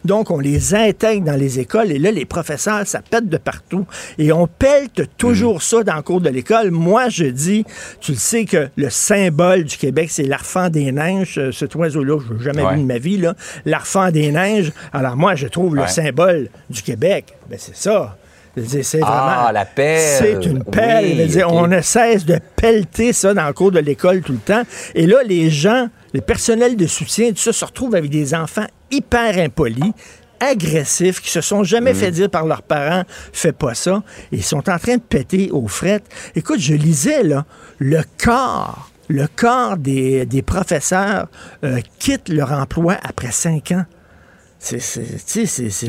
Donc, 0.05 0.31
on 0.31 0.39
les 0.39 0.73
intègre 0.75 1.25
dans 1.25 1.35
les 1.39 1.59
écoles 1.59 1.91
et 1.91 1.99
là, 1.99 2.11
les 2.11 2.25
professeurs, 2.25 2.85
ça 2.87 3.01
pète 3.01 3.29
de 3.29 3.37
partout. 3.37 3.85
Et 4.17 4.31
on 4.31 4.47
pelte 4.47 5.03
toujours 5.17 5.61
ça 5.61 5.83
dans 5.83 5.95
le 5.95 6.01
cours 6.01 6.21
de 6.21 6.29
l'école. 6.29 6.71
Moi, 6.71 7.09
je 7.09 7.25
dis, 7.25 7.65
tu 8.01 8.11
le 8.13 8.17
sais 8.17 8.45
que 8.45 8.69
le 8.75 8.89
symbole 8.89 9.63
du 9.63 9.77
Québec, 9.77 10.09
c'est 10.11 10.23
l'arfan 10.23 10.69
des 10.69 10.91
neiges. 10.91 11.37
Euh, 11.37 11.51
Cet 11.51 11.75
oiseau-là, 11.75 12.19
je 12.27 12.33
l'ai 12.33 12.43
jamais 12.43 12.63
Ouais. 12.63 12.75
vu 12.75 12.81
de 12.81 12.85
ma 12.87 12.97
vie, 12.97 13.17
là. 13.17 13.35
L'arfan 13.65 14.11
des 14.11 14.31
neiges. 14.31 14.71
Alors, 14.93 15.15
moi, 15.15 15.35
je 15.35 15.47
trouve 15.47 15.75
le 15.75 15.87
symbole 15.87 16.49
du 16.69 16.81
Québec, 16.81 17.33
ben 17.49 17.57
c'est 17.59 17.75
ça. 17.75 18.17
C'est 18.57 18.99
Ah, 19.03 19.41
vraiment. 19.43 19.51
la 19.51 19.65
pelle. 19.65 19.99
C'est 20.39 20.45
une 20.49 20.63
pelle. 20.63 21.17
Oui, 21.19 21.27
dire. 21.27 21.51
On 21.51 21.67
ne 21.67 21.81
cesse 21.81 22.25
de 22.25 22.39
pelleter 22.55 23.11
ça 23.11 23.33
dans 23.33 23.45
le 23.47 23.51
cours 23.53 23.71
de 23.71 23.79
l'école 23.79 24.21
tout 24.21 24.31
le 24.31 24.37
temps. 24.37 24.63
Et 24.93 25.05
là, 25.05 25.17
les 25.27 25.49
gens, 25.49 25.89
les 26.13 26.21
personnels 26.21 26.77
de 26.77 26.87
soutien, 26.87 27.31
tout 27.31 27.35
ça, 27.37 27.51
se 27.51 27.65
retrouvent 27.65 27.95
avec 27.95 28.09
des 28.09 28.33
enfants 28.33 28.63
hyper 28.95 29.37
impolis 29.37 29.93
agressifs, 30.39 31.21
qui 31.21 31.29
se 31.29 31.41
sont 31.41 31.63
jamais 31.63 31.93
Mm. 31.93 31.95
fait 31.95 32.11
dire 32.11 32.29
par 32.29 32.45
leurs 32.45 32.61
parents, 32.61 33.03
fais 33.31 33.53
pas 33.53 33.73
ça, 33.73 34.03
et 34.31 34.37
ils 34.37 34.43
sont 34.43 34.69
en 34.69 34.77
train 34.77 34.95
de 34.97 35.01
péter 35.01 35.49
aux 35.51 35.67
frettes. 35.67 36.05
Écoute, 36.35 36.59
je 36.59 36.73
lisais, 36.73 37.23
là, 37.23 37.45
le 37.79 38.01
corps, 38.21 38.91
le 39.07 39.27
corps 39.33 39.77
des, 39.77 40.25
des 40.25 40.41
professeurs 40.41 41.27
euh, 41.63 41.79
quitte 41.99 42.27
leur 42.29 42.51
emploi 42.51 42.97
après 43.03 43.31
cinq 43.31 43.71
ans. 43.71 43.85
C'est 44.59 44.79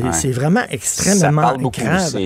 Ouais. 0.03 0.31
vraiment 0.33 0.61
extrêmement 0.71 1.41
parle 1.43 1.63
beaucoup, 1.63 1.81
grave. 1.81 2.17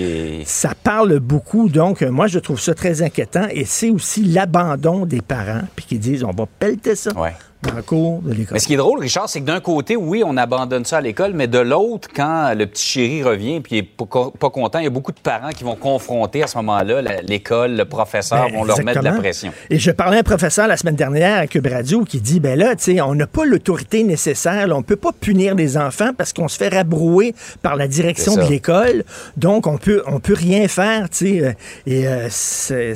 Ça 0.46 0.72
parle 0.82 1.20
beaucoup, 1.20 1.68
donc 1.68 2.02
euh, 2.02 2.10
moi 2.10 2.26
je 2.26 2.38
trouve 2.38 2.60
ça 2.60 2.74
très 2.74 3.02
inquiétant 3.02 3.46
et 3.50 3.64
c'est 3.64 3.90
aussi 3.90 4.24
l'abandon 4.24 5.06
des 5.06 5.20
parents, 5.20 5.62
puis 5.76 5.84
qui 5.86 5.98
disent 5.98 6.24
on 6.24 6.32
va 6.32 6.46
pelleter 6.58 6.96
ça 6.96 7.12
Ouais. 7.18 7.34
Dans 7.62 7.74
le 7.74 7.82
cours 7.82 8.22
de 8.22 8.30
l'école. 8.32 8.54
Mais 8.54 8.58
ce 8.58 8.66
qui 8.66 8.72
est 8.74 8.78
drôle, 8.78 9.00
Richard, 9.00 9.28
c'est 9.28 9.40
que 9.40 9.44
d'un 9.46 9.60
côté, 9.60 9.94
oui, 9.94 10.22
on 10.24 10.36
abandonne 10.38 10.84
ça 10.86 10.96
à 10.96 11.00
l'école, 11.02 11.32
mais 11.34 11.46
de 11.46 11.58
l'autre, 11.58 12.08
quand 12.14 12.54
le 12.56 12.66
petit 12.66 12.82
chéri 12.86 13.22
revient 13.22 13.60
puis 13.60 13.76
il 13.76 13.78
est 13.80 13.82
pas 13.82 14.06
co- 14.06 14.30
pas 14.30 14.48
content, 14.48 14.78
il 14.78 14.84
y 14.84 14.86
a 14.86 14.90
beaucoup 14.90 15.12
de 15.12 15.20
parents 15.20 15.50
qui 15.50 15.62
vont 15.64 15.76
confronter 15.76 16.42
à 16.42 16.46
ce 16.46 16.56
moment-là 16.56 17.02
l'école, 17.22 17.76
le 17.76 17.84
professeur, 17.84 18.46
Ben, 18.48 18.54
vont 18.54 18.64
leur 18.64 18.82
mettre 18.82 19.00
de 19.00 19.04
la 19.04 19.12
pression. 19.12 19.52
Et 19.68 19.78
je 19.78 19.90
parlais 19.90 20.16
à 20.16 20.20
un 20.20 20.22
professeur 20.22 20.68
la 20.68 20.78
semaine 20.78 20.96
dernière 20.96 21.38
à 21.38 21.46
Cube 21.46 21.66
Radio 21.66 22.04
qui 22.04 22.20
dit 22.20 22.40
ben 22.40 22.58
là, 22.58 22.74
tu 22.76 22.94
sais, 22.94 23.00
on 23.02 23.14
n'a 23.14 23.26
pas 23.26 23.44
l'autorité 23.44 24.04
nécessaire, 24.04 24.66
là, 24.66 24.74
on 24.76 24.82
peut 24.82 24.96
pas 24.96 25.12
punir 25.12 25.54
les 25.54 25.76
enfants 25.76 26.12
parce 26.16 26.32
qu'on 26.32 26.48
se 26.48 26.56
fait 26.56 26.68
rabrouer 26.68 27.34
par 27.60 27.76
la 27.76 27.88
direction 27.88 28.36
de 28.36 28.50
l'école, 28.50 29.04
donc 29.36 29.66
on 29.66 29.76
peut 29.76 30.02
on 30.06 30.18
peut 30.18 30.34
rien 30.34 30.66
faire, 30.66 31.10
tu 31.10 31.16
sais. 31.40 31.44
euh, 31.44 31.52
Et 31.86 32.06
euh, 32.08 32.94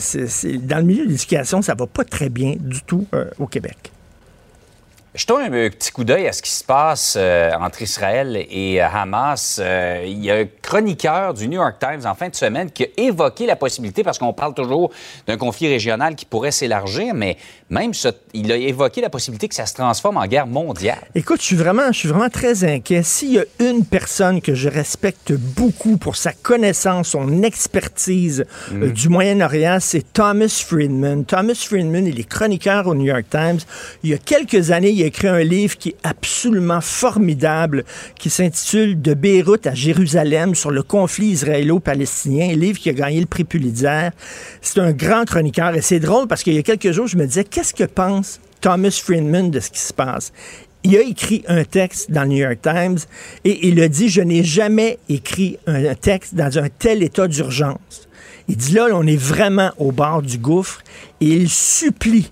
dans 0.62 0.78
le 0.78 0.84
milieu 0.84 1.04
de 1.04 1.10
l'éducation, 1.10 1.60
ça 1.60 1.74
va 1.74 1.86
pas 1.86 2.04
très 2.04 2.28
bien 2.30 2.54
du 2.58 2.80
tout 2.82 3.06
euh, 3.14 3.24
au 3.38 3.46
Québec. 3.46 3.92
Jetons 5.16 5.38
un 5.38 5.48
petit 5.48 5.92
coup 5.92 6.02
d'œil 6.02 6.26
à 6.26 6.32
ce 6.32 6.42
qui 6.42 6.50
se 6.50 6.64
passe 6.64 7.14
euh, 7.16 7.52
entre 7.60 7.82
Israël 7.82 8.36
et 8.50 8.82
euh, 8.82 8.86
Hamas. 8.92 9.60
Euh, 9.62 10.02
il 10.04 10.24
y 10.24 10.28
a 10.28 10.38
un 10.38 10.44
chroniqueur 10.60 11.34
du 11.34 11.46
New 11.46 11.60
York 11.60 11.76
Times 11.78 12.04
en 12.04 12.16
fin 12.16 12.28
de 12.30 12.34
semaine 12.34 12.68
qui 12.68 12.82
a 12.82 12.86
évoqué 12.96 13.46
la 13.46 13.54
possibilité, 13.54 14.02
parce 14.02 14.18
qu'on 14.18 14.32
parle 14.32 14.54
toujours 14.54 14.90
d'un 15.28 15.36
conflit 15.36 15.68
régional 15.68 16.16
qui 16.16 16.24
pourrait 16.24 16.50
s'élargir, 16.50 17.14
mais 17.14 17.36
même 17.70 17.94
ce- 17.94 18.08
il 18.32 18.50
a 18.50 18.56
évoqué 18.56 19.02
la 19.02 19.08
possibilité 19.08 19.46
que 19.46 19.54
ça 19.54 19.66
se 19.66 19.74
transforme 19.74 20.16
en 20.16 20.26
guerre 20.26 20.48
mondiale. 20.48 20.98
Écoute, 21.14 21.40
je 21.40 21.46
suis 21.46 21.54
vraiment, 21.56 21.92
je 21.92 21.98
suis 22.00 22.08
vraiment 22.08 22.28
très 22.28 22.64
inquiet. 22.64 23.04
S'il 23.04 23.34
y 23.34 23.38
a 23.38 23.44
une 23.60 23.84
personne 23.84 24.40
que 24.40 24.56
je 24.56 24.68
respecte 24.68 25.32
beaucoup 25.32 25.96
pour 25.96 26.16
sa 26.16 26.32
connaissance, 26.32 27.10
son 27.10 27.44
expertise 27.44 28.44
euh, 28.72 28.90
du 28.90 29.08
Moyen-Orient, 29.08 29.78
c'est 29.80 30.12
Thomas 30.12 30.64
Friedman. 30.66 31.24
Thomas 31.24 31.54
Friedman, 31.54 32.04
il 32.08 32.18
est 32.18 32.28
chroniqueur 32.28 32.88
au 32.88 32.96
New 32.96 33.06
York 33.06 33.26
Times. 33.30 33.60
Il 34.02 34.10
y 34.10 34.14
a 34.14 34.18
quelques 34.18 34.72
années, 34.72 34.90
il 34.90 35.03
a 35.04 35.06
écrit 35.06 35.28
un 35.28 35.42
livre 35.42 35.76
qui 35.76 35.90
est 35.90 35.96
absolument 36.02 36.80
formidable, 36.80 37.84
qui 38.18 38.30
s'intitule 38.30 39.00
De 39.00 39.14
Beyrouth 39.14 39.66
à 39.66 39.74
Jérusalem 39.74 40.54
sur 40.54 40.70
le 40.70 40.82
conflit 40.82 41.28
israélo-palestinien, 41.28 42.50
un 42.50 42.56
livre 42.56 42.78
qui 42.78 42.90
a 42.90 42.92
gagné 42.92 43.20
le 43.20 43.26
prix 43.26 43.44
Pulitzer. 43.44 44.10
C'est 44.60 44.80
un 44.80 44.92
grand 44.92 45.24
chroniqueur 45.24 45.74
et 45.74 45.82
c'est 45.82 46.00
drôle 46.00 46.26
parce 46.26 46.42
qu'il 46.42 46.54
y 46.54 46.58
a 46.58 46.62
quelques 46.62 46.92
jours, 46.92 47.06
je 47.06 47.16
me 47.16 47.26
disais, 47.26 47.44
qu'est-ce 47.44 47.74
que 47.74 47.84
pense 47.84 48.40
Thomas 48.60 48.98
Friedman 49.02 49.50
de 49.50 49.60
ce 49.60 49.70
qui 49.70 49.80
se 49.80 49.92
passe? 49.92 50.32
Il 50.82 50.96
a 50.96 51.00
écrit 51.00 51.44
un 51.48 51.64
texte 51.64 52.10
dans 52.10 52.22
le 52.22 52.28
New 52.28 52.36
York 52.36 52.58
Times 52.62 52.98
et 53.44 53.68
il 53.68 53.80
a 53.80 53.88
dit, 53.88 54.08
je 54.08 54.20
n'ai 54.20 54.42
jamais 54.42 54.98
écrit 55.08 55.58
un 55.66 55.94
texte 55.94 56.34
dans 56.34 56.58
un 56.58 56.68
tel 56.68 57.02
état 57.02 57.26
d'urgence. 57.26 58.08
Il 58.48 58.56
dit 58.56 58.74
là, 58.74 58.88
on 58.92 59.06
est 59.06 59.16
vraiment 59.16 59.70
au 59.78 59.92
bord 59.92 60.20
du 60.20 60.36
gouffre 60.36 60.82
et 61.20 61.28
il 61.28 61.48
supplie 61.48 62.30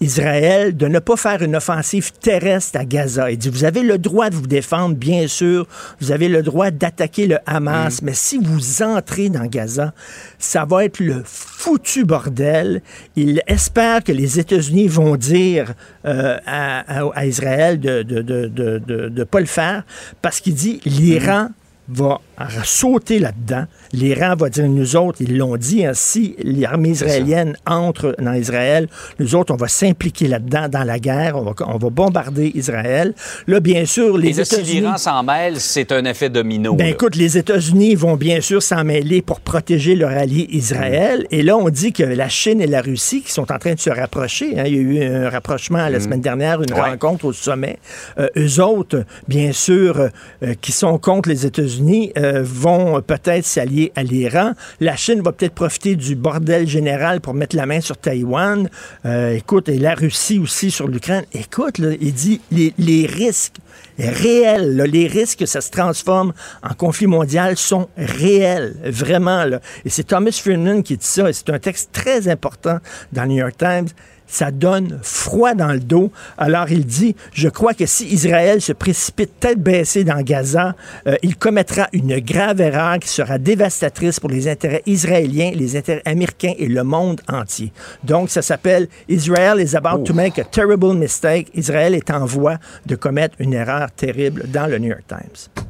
Israël 0.00 0.76
de 0.76 0.86
ne 0.88 0.98
pas 0.98 1.16
faire 1.16 1.42
une 1.42 1.56
offensive 1.56 2.10
terrestre 2.12 2.78
à 2.78 2.84
Gaza. 2.84 3.30
Il 3.30 3.36
dit, 3.38 3.50
vous 3.50 3.64
avez 3.64 3.82
le 3.82 3.98
droit 3.98 4.30
de 4.30 4.34
vous 4.36 4.46
défendre, 4.46 4.94
bien 4.96 5.26
sûr, 5.28 5.66
vous 6.00 6.10
avez 6.10 6.28
le 6.28 6.42
droit 6.42 6.70
d'attaquer 6.70 7.26
le 7.26 7.38
Hamas, 7.46 8.00
mais 8.02 8.14
si 8.14 8.38
vous 8.38 8.82
entrez 8.82 9.28
dans 9.28 9.44
Gaza, 9.44 9.92
ça 10.38 10.64
va 10.64 10.84
être 10.86 11.00
le 11.00 11.22
foutu 11.24 12.04
bordel. 12.04 12.80
Il 13.14 13.42
espère 13.46 14.02
que 14.02 14.12
les 14.12 14.38
États-Unis 14.40 14.88
vont 14.88 15.16
dire 15.16 15.74
euh, 16.06 16.38
à, 16.46 17.00
à- 17.02 17.10
à 17.14 17.26
Israël 17.26 17.78
de 17.78 17.98
ne 17.98 18.02
de, 18.02 18.22
de, 18.22 18.46
de, 18.48 18.78
de- 18.78 19.08
de 19.10 19.24
pas 19.24 19.40
le 19.40 19.46
faire, 19.46 19.82
parce 20.22 20.40
qu'il 20.40 20.54
dit, 20.54 20.80
l'Iran 20.86 21.48
va 21.92 22.20
sauter 22.64 23.18
là-dedans. 23.18 23.64
L'Iran 23.92 24.34
va 24.36 24.48
dire, 24.48 24.66
nous 24.68 24.96
autres, 24.96 25.18
ils 25.20 25.36
l'ont 25.36 25.56
dit, 25.56 25.84
hein, 25.84 25.92
si 25.94 26.36
l'armée 26.42 26.90
israélienne 26.90 27.56
entre 27.66 28.14
dans 28.18 28.32
Israël, 28.32 28.88
nous 29.18 29.34
autres, 29.34 29.52
on 29.52 29.56
va 29.56 29.68
s'impliquer 29.68 30.28
là-dedans, 30.28 30.68
dans 30.68 30.84
la 30.84 30.98
guerre, 30.98 31.36
on 31.36 31.42
va, 31.42 31.52
on 31.66 31.76
va 31.76 31.90
bombarder 31.90 32.52
Israël. 32.54 33.14
Là, 33.46 33.60
bien 33.60 33.84
sûr, 33.84 34.16
les 34.16 34.32
là, 34.32 34.44
si 34.44 34.54
États-Unis... 34.54 34.80
l'Iran 34.80 34.96
s'en 34.96 35.22
mêle, 35.22 35.60
c'est 35.60 35.92
un 35.92 36.04
effet 36.04 36.30
domino. 36.30 36.74
Ben 36.74 36.84
là. 36.84 36.90
écoute, 36.90 37.16
les 37.16 37.36
États-Unis 37.36 37.94
vont 37.94 38.16
bien 38.16 38.40
sûr 38.40 38.62
s'en 38.62 38.84
mêler 38.84 39.20
pour 39.22 39.40
protéger 39.40 39.94
leur 39.96 40.10
allié 40.10 40.46
Israël. 40.50 41.26
Et 41.30 41.42
là, 41.42 41.56
on 41.56 41.68
dit 41.68 41.92
que 41.92 42.04
la 42.04 42.28
Chine 42.28 42.60
et 42.60 42.66
la 42.66 42.80
Russie, 42.80 43.22
qui 43.22 43.32
sont 43.32 43.50
en 43.52 43.58
train 43.58 43.74
de 43.74 43.80
se 43.80 43.90
rapprocher, 43.90 44.58
hein, 44.58 44.64
il 44.66 44.74
y 44.74 44.78
a 44.78 44.80
eu 44.80 45.02
un 45.04 45.28
rapprochement 45.28 45.88
la 45.88 46.00
semaine 46.00 46.20
dernière, 46.20 46.62
une 46.62 46.70
Ouais. 46.72 46.80
rencontre 46.80 47.24
au 47.26 47.32
sommet. 47.32 47.78
Euh, 48.18 48.28
eux 48.36 48.62
autres, 48.62 49.04
bien 49.28 49.52
sûr, 49.52 49.98
euh, 49.98 50.08
euh, 50.44 50.54
qui 50.60 50.72
sont 50.72 50.98
contre 50.98 51.28
les 51.28 51.44
États-Unis, 51.44 51.79
euh, 52.16 52.42
vont 52.42 53.00
peut-être 53.02 53.44
s'allier 53.44 53.92
à 53.96 54.02
l'Iran. 54.02 54.52
La 54.80 54.96
Chine 54.96 55.22
va 55.22 55.32
peut-être 55.32 55.54
profiter 55.54 55.96
du 55.96 56.14
bordel 56.14 56.66
général 56.66 57.20
pour 57.20 57.34
mettre 57.34 57.56
la 57.56 57.66
main 57.66 57.80
sur 57.80 57.96
Taïwan. 57.96 58.68
Euh, 59.04 59.34
écoute, 59.34 59.68
et 59.68 59.78
la 59.78 59.94
Russie 59.94 60.38
aussi 60.38 60.70
sur 60.70 60.88
l'Ukraine. 60.88 61.24
Écoute, 61.32 61.78
il 61.78 62.12
dit 62.12 62.40
les, 62.50 63.06
risques 63.06 63.56
réels, 63.98 64.76
les 64.76 65.06
risques 65.06 65.40
que 65.40 65.46
ça 65.46 65.60
se 65.60 65.70
transforme 65.70 66.32
en 66.62 66.74
conflit 66.74 67.06
mondial 67.06 67.56
sont 67.56 67.88
réels, 67.96 68.76
vraiment. 68.84 69.44
Et 69.84 69.90
c'est 69.90 70.04
Thomas 70.04 70.32
Friedman 70.32 70.82
qui 70.82 70.96
dit 70.96 71.06
ça, 71.06 71.28
et 71.28 71.32
c'est 71.32 71.50
un 71.50 71.58
texte 71.58 71.90
très 71.92 72.28
important 72.28 72.78
dans 73.12 73.22
le 73.22 73.28
New 73.28 73.38
York 73.38 73.56
Times. 73.58 73.88
Ça 74.30 74.50
donne 74.50 74.98
froid 75.02 75.54
dans 75.54 75.72
le 75.72 75.80
dos. 75.80 76.10
Alors 76.38 76.70
il 76.70 76.86
dit, 76.86 77.16
je 77.32 77.48
crois 77.48 77.74
que 77.74 77.84
si 77.84 78.06
Israël 78.06 78.60
se 78.60 78.72
précipite 78.72 79.38
tête 79.40 79.58
baissée 79.60 80.04
dans 80.04 80.22
Gaza, 80.22 80.74
euh, 81.06 81.16
il 81.22 81.36
commettra 81.36 81.88
une 81.92 82.18
grave 82.20 82.60
erreur 82.60 82.98
qui 82.98 83.08
sera 83.08 83.38
dévastatrice 83.38 84.20
pour 84.20 84.30
les 84.30 84.48
intérêts 84.48 84.82
israéliens, 84.86 85.50
les 85.54 85.76
intérêts 85.76 86.02
américains 86.04 86.54
et 86.56 86.68
le 86.68 86.84
monde 86.84 87.20
entier. 87.28 87.72
Donc 88.04 88.30
ça 88.30 88.42
s'appelle 88.42 88.88
Israel 89.08 89.60
is 89.60 89.76
about 89.76 90.04
to 90.04 90.14
make 90.14 90.38
a 90.38 90.44
terrible 90.44 90.94
mistake. 90.94 91.48
Israël 91.54 91.94
est 91.94 92.10
en 92.10 92.24
voie 92.24 92.58
de 92.86 92.94
commettre 92.94 93.34
une 93.40 93.52
erreur 93.52 93.90
terrible 93.90 94.44
dans 94.48 94.66
le 94.66 94.78
New 94.78 94.88
York 94.88 95.04
Times. 95.08 95.64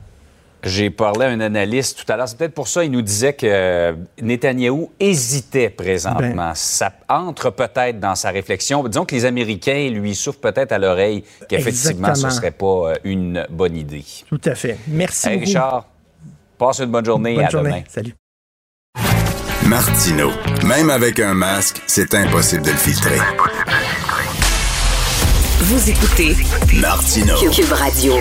J'ai 0.62 0.90
parlé 0.90 1.24
à 1.24 1.28
un 1.28 1.40
analyste 1.40 2.04
tout 2.04 2.12
à 2.12 2.16
l'heure. 2.16 2.28
C'est 2.28 2.36
peut-être 2.36 2.54
pour 2.54 2.68
ça 2.68 2.82
qu'il 2.82 2.90
nous 2.92 3.00
disait 3.02 3.32
que 3.32 3.94
Netanyahou 4.20 4.90
hésitait 5.00 5.70
présentement. 5.70 6.48
Ben. 6.48 6.52
ça 6.54 6.92
entre 7.08 7.50
peut-être 7.50 7.98
dans 7.98 8.14
sa 8.14 8.30
réflexion. 8.30 8.86
Disons 8.86 9.04
que 9.06 9.14
les 9.14 9.24
Américains 9.24 9.88
lui 9.90 10.14
souffrent 10.14 10.40
peut-être 10.40 10.72
à 10.72 10.78
l'oreille 10.78 11.24
qu'effectivement, 11.48 12.14
ce 12.14 12.26
ne 12.26 12.30
serait 12.30 12.50
pas 12.50 12.66
euh, 12.90 12.94
une 13.04 13.46
bonne 13.50 13.76
idée. 13.76 14.04
Tout 14.28 14.40
à 14.44 14.54
fait. 14.54 14.76
Merci 14.86 15.28
Hey, 15.28 15.34
beaucoup. 15.36 15.46
Richard, 15.46 15.86
passe 16.58 16.78
une 16.80 16.90
bonne 16.90 17.06
journée. 17.06 17.34
Bonne 17.36 17.44
à 17.44 17.50
journée. 17.50 17.70
demain. 17.70 17.82
Salut. 17.88 18.14
Martino. 19.66 20.30
Même 20.66 20.90
avec 20.90 21.20
un 21.20 21.32
masque, 21.34 21.80
c'est 21.86 22.14
impossible 22.14 22.62
de 22.64 22.70
le 22.70 22.76
filtrer. 22.76 23.18
Vous 25.60 25.90
écoutez 25.90 26.34
Martino. 26.80 27.34
Cube 27.50 27.72
Radio. 27.72 28.14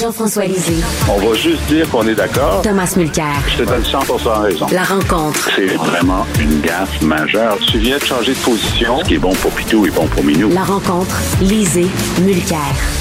Jean-François 0.00 0.46
Lisée, 0.46 0.82
On 1.08 1.18
va 1.18 1.34
juste 1.34 1.64
dire 1.68 1.88
qu'on 1.90 2.06
est 2.06 2.14
d'accord. 2.14 2.62
Thomas 2.62 2.92
Mulcair. 2.96 3.26
Je 3.48 3.62
te 3.62 3.68
donne 3.68 3.84
100 3.84 3.98
raison. 4.40 4.66
La 4.72 4.82
rencontre. 4.84 5.50
C'est 5.54 5.66
vraiment 5.74 6.26
une 6.40 6.60
gaffe 6.60 7.02
majeure. 7.02 7.58
Tu 7.70 7.78
viens 7.78 7.98
de 7.98 8.02
changer 8.02 8.32
de 8.32 8.38
position. 8.38 9.00
Ce 9.00 9.04
qui 9.04 9.14
est 9.14 9.18
bon 9.18 9.34
pour 9.34 9.50
Pitou 9.52 9.86
est 9.86 9.90
bon 9.90 10.06
pour 10.06 10.24
Minou. 10.24 10.50
La 10.50 10.64
rencontre. 10.64 11.14
Lisée. 11.40 11.88
Mulcair. 12.22 12.58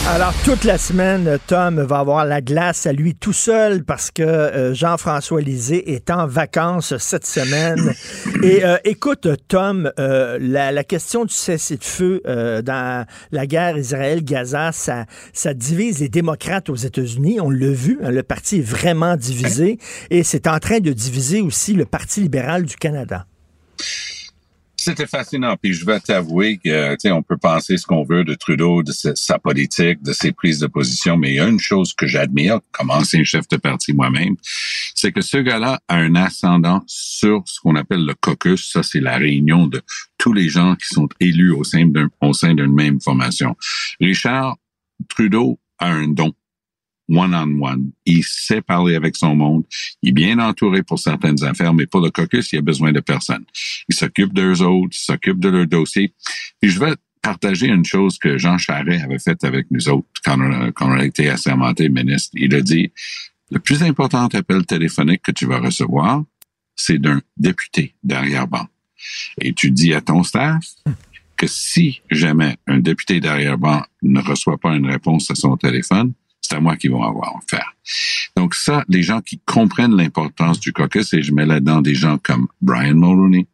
Alors, 0.09 0.33
toute 0.43 0.63
la 0.63 0.77
semaine, 0.77 1.37
Tom 1.47 1.79
va 1.81 1.99
avoir 1.99 2.25
la 2.25 2.41
glace 2.41 2.85
à 2.85 2.91
lui 2.91 3.15
tout 3.15 3.33
seul 3.33 3.83
parce 3.83 4.11
que 4.11 4.23
euh, 4.23 4.73
Jean-François 4.73 5.41
Lisée 5.41 5.93
est 5.93 6.09
en 6.09 6.27
vacances 6.27 6.97
cette 6.97 7.25
semaine. 7.25 7.93
Et 8.43 8.65
euh, 8.65 8.77
écoute, 8.83 9.27
Tom, 9.47 9.91
euh, 9.99 10.37
la, 10.41 10.71
la 10.71 10.83
question 10.83 11.25
du 11.25 11.33
cessez-le-feu 11.33 12.21
euh, 12.27 12.61
dans 12.61 13.05
la 13.31 13.45
guerre 13.45 13.77
Israël-Gaza, 13.77 14.71
ça, 14.71 15.05
ça 15.33 15.53
divise 15.53 15.99
les 15.99 16.09
démocrates 16.09 16.69
aux 16.69 16.80
États-Unis. 16.85 17.39
On 17.39 17.49
l'a 17.49 17.71
vu, 17.71 17.99
hein, 18.03 18.11
le 18.11 18.23
parti 18.23 18.57
est 18.57 18.61
vraiment 18.61 19.15
divisé. 19.15 19.77
Et 20.09 20.23
c'est 20.23 20.47
en 20.47 20.59
train 20.59 20.79
de 20.79 20.93
diviser 20.93 21.41
aussi 21.41 21.73
le 21.73 21.85
Parti 21.85 22.21
libéral 22.21 22.65
du 22.65 22.75
Canada. 22.75 23.25
C'était 24.83 25.05
fascinant. 25.05 25.55
Puis 25.61 25.73
je 25.73 25.85
vais 25.85 25.99
t'avouer 25.99 26.57
que, 26.57 27.11
on 27.11 27.21
peut 27.21 27.37
penser 27.37 27.77
ce 27.77 27.85
qu'on 27.85 28.03
veut 28.03 28.23
de 28.23 28.33
Trudeau, 28.33 28.81
de 28.81 28.91
sa, 28.91 29.37
politique, 29.37 30.01
de 30.01 30.11
ses 30.11 30.31
prises 30.31 30.57
de 30.57 30.65
position, 30.65 31.17
mais 31.17 31.29
il 31.29 31.35
y 31.35 31.39
a 31.39 31.47
une 31.47 31.59
chose 31.59 31.93
que 31.93 32.07
j'admire, 32.07 32.61
comme 32.71 32.89
ancien 32.89 33.23
chef 33.23 33.47
de 33.47 33.57
parti 33.57 33.93
moi-même, 33.93 34.37
c'est 34.95 35.11
que 35.11 35.21
ce 35.21 35.37
gars-là 35.37 35.79
a 35.87 35.97
un 35.97 36.15
ascendant 36.15 36.81
sur 36.87 37.43
ce 37.45 37.59
qu'on 37.59 37.75
appelle 37.75 38.03
le 38.03 38.15
caucus. 38.15 38.71
Ça, 38.71 38.81
c'est 38.81 39.01
la 39.01 39.17
réunion 39.17 39.67
de 39.67 39.83
tous 40.17 40.33
les 40.33 40.49
gens 40.49 40.75
qui 40.75 40.87
sont 40.87 41.09
élus 41.19 41.51
au 41.51 41.63
sein 41.63 41.85
d'une 42.55 42.73
même 42.73 42.99
formation. 42.99 43.55
Richard 43.99 44.57
Trudeau 45.09 45.59
a 45.77 45.89
un 45.91 46.07
don 46.07 46.33
one-on-one. 47.11 47.91
Il 48.05 48.23
sait 48.23 48.61
parler 48.61 48.95
avec 48.95 49.15
son 49.15 49.35
monde. 49.35 49.63
Il 50.01 50.09
est 50.09 50.13
bien 50.13 50.39
entouré 50.39 50.83
pour 50.83 50.99
certaines 50.99 51.43
affaires, 51.43 51.73
mais 51.73 51.85
pour 51.85 52.01
le 52.01 52.09
caucus, 52.09 52.51
il 52.53 52.59
a 52.59 52.61
besoin 52.61 52.91
de 52.91 52.99
personne. 52.99 53.43
Il 53.89 53.95
s'occupe 53.95 54.33
d'eux 54.33 54.61
autres, 54.61 54.95
il 54.95 55.03
s'occupe 55.03 55.39
de 55.39 55.49
leur 55.49 55.67
dossier. 55.67 56.13
Puis 56.61 56.71
je 56.71 56.79
vais 56.79 56.95
partager 57.21 57.67
une 57.67 57.85
chose 57.85 58.17
que 58.17 58.37
Jean 58.37 58.57
Charest 58.57 59.03
avait 59.03 59.19
faite 59.19 59.43
avec 59.43 59.67
nous 59.69 59.89
autres 59.89 60.07
quand 60.25 60.39
on 60.39 60.51
a, 60.51 60.71
quand 60.71 60.89
on 60.89 60.97
a 60.97 61.05
été 61.05 61.29
assermenté 61.29 61.89
ministre. 61.89 62.31
Il 62.33 62.55
a 62.55 62.61
dit, 62.61 62.91
le 63.51 63.59
plus 63.59 63.83
important 63.83 64.27
appel 64.33 64.65
téléphonique 64.65 65.21
que 65.21 65.31
tu 65.31 65.45
vas 65.45 65.59
recevoir, 65.59 66.23
c'est 66.75 66.97
d'un 66.97 67.21
député 67.37 67.93
d'arrière-ban. 68.03 68.67
Et 69.39 69.53
tu 69.53 69.71
dis 69.71 69.93
à 69.93 70.01
ton 70.01 70.23
staff 70.23 70.65
que 71.37 71.47
si 71.47 72.01
jamais 72.09 72.57
un 72.67 72.79
député 72.79 73.19
d'arrière-ban 73.19 73.83
ne 74.03 74.21
reçoit 74.21 74.57
pas 74.57 74.75
une 74.75 74.87
réponse 74.87 75.29
à 75.31 75.35
son 75.35 75.57
téléphone, 75.57 76.13
c'est 76.41 76.55
à 76.55 76.59
moi 76.59 76.75
qu'ils 76.75 76.91
vont 76.91 77.03
avoir 77.03 77.37
affaire. 77.37 77.73
Donc 78.35 78.55
ça, 78.55 78.83
les 78.89 79.03
gens 79.03 79.21
qui 79.21 79.39
comprennent 79.39 79.95
l'importance 79.95 80.59
du 80.59 80.73
caucus, 80.73 81.13
et 81.13 81.21
je 81.21 81.33
mets 81.33 81.45
là-dedans 81.45 81.81
des 81.81 81.95
gens 81.95 82.17
comme 82.17 82.47
Brian 82.61 82.95
Mulroney, 82.95 83.47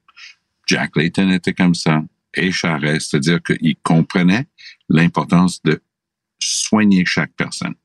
Jack 0.66 0.96
Layton 0.96 1.30
était 1.32 1.54
comme 1.54 1.76
ça, 1.76 2.04
et 2.34 2.52
Charest, 2.52 3.12
c'est-à-dire 3.12 3.42
qu'ils 3.42 3.78
comprenaient 3.84 4.48
l'importance 4.90 5.62
de 5.64 5.82
soigner 6.40 7.04
chaque 7.06 7.34
personne. 7.36 7.76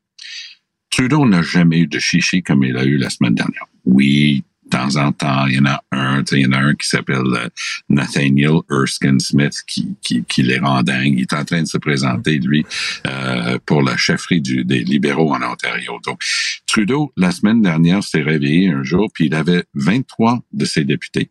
Trudeau 0.89 1.25
n'a 1.25 1.41
jamais 1.41 1.79
eu 1.79 1.87
de 1.87 1.99
chichi 1.99 2.43
comme 2.43 2.63
il 2.63 2.77
a 2.77 2.83
eu 2.83 2.97
la 2.97 3.09
semaine 3.09 3.33
dernière. 3.33 3.65
Oui, 3.85 4.43
temps 4.73 4.95
en 4.95 5.11
temps, 5.11 5.45
il 5.45 5.55
y 5.55 5.59
en 5.59 5.65
a 5.65 5.83
un, 5.91 6.23
il 6.31 6.39
y 6.39 6.45
en 6.47 6.51
a 6.51 6.57
un 6.57 6.73
qui 6.73 6.87
s'appelle 6.87 7.17
euh, 7.17 7.47
Nathaniel 7.89 8.61
Erskine 8.71 9.19
Smith 9.19 9.53
qui, 9.67 9.95
qui, 10.01 10.23
qui 10.23 10.41
les 10.41 10.57
rend 10.57 10.81
dingues. 10.81 11.13
Il 11.15 11.21
est 11.21 11.33
en 11.33 11.45
train 11.45 11.61
de 11.61 11.67
se 11.67 11.77
présenter, 11.77 12.39
lui, 12.39 12.65
euh, 13.05 13.59
pour 13.67 13.83
la 13.83 13.95
chefferie 13.97 14.41
du, 14.41 14.63
des 14.65 14.83
libéraux 14.83 15.31
en 15.31 15.43
Ontario. 15.43 15.99
Donc, 16.03 16.23
Trudeau, 16.65 17.13
la 17.17 17.31
semaine 17.31 17.61
dernière, 17.61 18.03
s'est 18.03 18.23
réveillé 18.23 18.69
un 18.69 18.81
jour, 18.83 19.11
puis 19.13 19.27
il 19.27 19.35
avait 19.35 19.63
23 19.75 20.41
de 20.51 20.65
ses 20.65 20.83
députés 20.83 21.29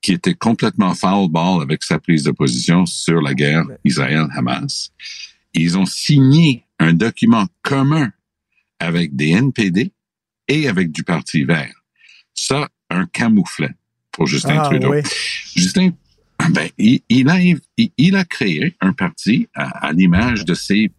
qui 0.00 0.12
étaient 0.12 0.34
complètement 0.34 0.94
foul 0.94 1.28
ball 1.30 1.62
avec 1.62 1.82
sa 1.82 1.98
prise 1.98 2.24
de 2.24 2.30
position 2.30 2.86
sur 2.86 3.20
la 3.20 3.34
guerre 3.34 3.64
Israël-Hamas. 3.84 4.92
Ils 5.54 5.76
ont 5.78 5.86
signé 5.86 6.64
un 6.78 6.92
document 6.92 7.46
commun 7.62 8.10
avec 8.78 9.16
des 9.16 9.30
NPD 9.30 9.92
et 10.48 10.68
avec 10.68 10.92
du 10.92 11.02
Parti 11.04 11.44
vert. 11.44 11.81
Ça, 12.34 12.68
un 12.90 13.06
camouflet 13.06 13.70
pour 14.10 14.26
Justin 14.26 14.58
Ah, 14.60 14.68
Trudeau. 14.68 14.92
oui. 14.92 15.00
Justin, 15.56 15.90
ben, 16.50 16.68
il, 16.78 17.00
il 17.08 17.28
a, 17.28 17.40
il, 17.40 17.60
il 17.96 18.16
a 18.16 18.24
créé 18.24 18.74
un 18.80 18.92
parti 18.92 19.48
à, 19.54 19.86
à 19.88 19.92
l'image 19.92 20.44
de 20.44 20.54
ses 20.54 20.90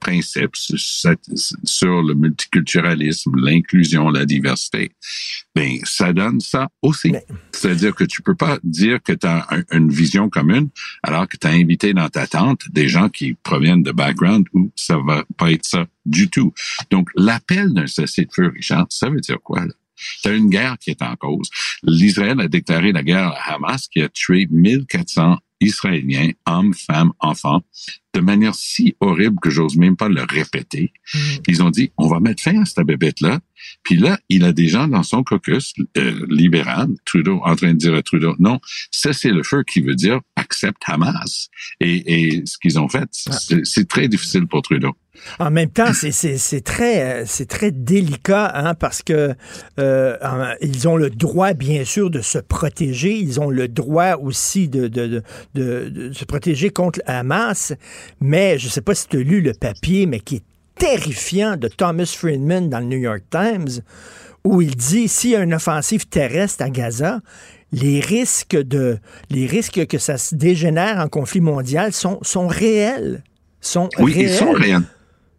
principes 0.00 0.54
sur, 0.54 2.02
le 2.02 2.14
multiculturalisme, 2.14 3.32
l'inclusion, 3.36 4.10
la 4.10 4.26
diversité. 4.26 4.92
Ben, 5.56 5.78
ça 5.84 6.12
donne 6.12 6.40
ça 6.40 6.68
aussi. 6.82 7.10
Mais- 7.10 7.24
C'est-à-dire 7.52 7.94
que 7.94 8.04
tu 8.04 8.22
peux 8.22 8.36
pas 8.36 8.58
dire 8.62 9.02
que 9.02 9.12
tu 9.12 9.26
as 9.26 9.46
une 9.72 9.90
vision 9.90 10.28
commune 10.28 10.68
alors 11.02 11.26
que 11.26 11.36
tu 11.36 11.46
as 11.46 11.50
invité 11.50 11.94
dans 11.94 12.08
ta 12.08 12.26
tente 12.28 12.60
des 12.70 12.88
gens 12.88 13.08
qui 13.08 13.34
proviennent 13.34 13.82
de 13.82 13.90
background 13.92 14.46
où 14.54 14.70
ça 14.76 14.96
va 15.04 15.24
pas 15.36 15.50
être 15.50 15.66
ça 15.66 15.86
du 16.06 16.28
tout. 16.30 16.52
Donc, 16.90 17.08
l'appel 17.16 17.72
d'un 17.74 17.86
cessez-le-feu, 17.88 18.52
Richard, 18.54 18.86
ça 18.90 19.10
veut 19.10 19.20
dire 19.20 19.38
quoi, 19.42 19.64
là? 19.64 19.72
C'est 20.22 20.36
une 20.36 20.50
guerre 20.50 20.76
qui 20.78 20.90
est 20.90 21.02
en 21.02 21.16
cause. 21.16 21.50
L'Israël 21.82 22.40
a 22.40 22.48
déclaré 22.48 22.92
la 22.92 23.02
guerre 23.02 23.28
à 23.28 23.54
Hamas 23.54 23.88
qui 23.88 24.02
a 24.02 24.08
tué 24.08 24.46
1400 24.50 25.38
Israéliens, 25.60 26.30
hommes, 26.46 26.72
femmes, 26.74 27.12
enfants, 27.18 27.62
de 28.14 28.20
manière 28.20 28.54
si 28.54 28.96
horrible 29.00 29.38
que 29.40 29.50
j'ose 29.50 29.76
même 29.76 29.96
pas 29.96 30.08
le 30.08 30.22
répéter. 30.22 30.92
Ils 31.46 31.62
ont 31.62 31.70
dit, 31.70 31.92
on 31.96 32.08
va 32.08 32.20
mettre 32.20 32.42
fin 32.42 32.62
à 32.62 32.64
cette 32.64 32.86
bébête-là. 32.86 33.40
Puis 33.82 33.96
là, 33.96 34.18
il 34.28 34.44
a 34.44 34.52
des 34.52 34.68
gens 34.68 34.88
dans 34.88 35.02
son 35.02 35.22
caucus 35.24 35.74
euh, 35.96 36.26
libéral, 36.28 36.88
Trudeau, 37.04 37.40
en 37.44 37.56
train 37.56 37.72
de 37.72 37.78
dire 37.78 37.94
à 37.94 38.02
Trudeau, 38.02 38.34
non, 38.38 38.60
cessez 38.90 39.30
le 39.30 39.42
feu 39.42 39.64
qui 39.64 39.80
veut 39.80 39.94
dire 39.94 40.20
accepte 40.48 40.82
Hamas. 40.86 41.48
Et, 41.80 41.96
et 42.38 42.46
ce 42.46 42.56
qu'ils 42.58 42.78
ont 42.78 42.88
fait, 42.88 43.08
c'est 43.12 43.64
c'est 43.64 43.86
très 43.88 44.08
difficile 44.08 44.46
pour 44.46 44.62
Trudeau. 44.62 44.92
En 45.40 45.50
même 45.50 45.70
temps, 45.70 45.92
c'est- 45.92 46.64
très, 46.64 47.02
euh, 47.02 47.24
c'est 47.26 47.46
très 47.46 47.72
délicat 47.72 48.52
hein, 48.54 48.74
parce 48.74 49.02
que 49.02 49.34
euh, 49.80 50.16
ils 50.62 50.86
ont 50.86 50.96
le 50.96 51.10
droit, 51.10 51.54
bien 51.54 51.84
sûr, 51.84 52.08
de 52.08 52.20
se 52.20 52.38
protéger. 52.38 53.16
Ils 53.18 53.40
ont 53.40 53.50
le 53.50 53.66
droit 53.66 54.14
aussi 54.16 54.68
de, 54.68 54.86
de, 54.86 55.06
de, 55.08 55.22
de- 55.54 55.88
de 55.88 56.12
se 56.12 56.24
protéger 56.24 56.70
contre 56.70 57.00
Hamas. 57.06 57.72
Mais 58.20 58.58
je 58.58 58.66
ne 58.66 58.70
sais 58.70 58.80
pas 58.80 58.94
si 58.94 59.08
tu 59.08 59.16
as 59.18 59.20
lu 59.20 59.40
le 59.40 59.54
papier, 59.54 60.06
mais 60.06 60.20
qui 60.20 60.36
est 60.36 60.44
terrifiant 60.78 61.56
de 61.56 61.66
Thomas 61.66 62.06
Friedman 62.16 62.70
dans 62.70 62.78
le 62.78 62.86
New 62.86 62.98
York 62.98 63.22
Times, 63.30 63.82
où 64.44 64.62
il 64.62 64.76
dit 64.76 65.08
s'il 65.08 65.30
y 65.30 65.36
a 65.36 65.42
une 65.42 65.54
offensive 65.54 66.06
terrestre 66.06 66.62
à 66.62 66.70
Gaza, 66.70 67.20
les 67.72 68.00
risques 68.00 68.56
de 68.56 68.98
les 69.30 69.46
risques 69.46 69.86
que 69.86 69.98
ça 69.98 70.16
se 70.18 70.34
dégénère 70.34 70.98
en 70.98 71.08
conflit 71.08 71.40
mondial 71.40 71.92
sont, 71.92 72.18
sont 72.22 72.46
réels. 72.48 73.22
Sont 73.60 73.88
Oui, 73.98 74.12
réels. 74.14 74.30
ils 74.30 74.34
sont 74.36 74.52
réels. 74.52 74.82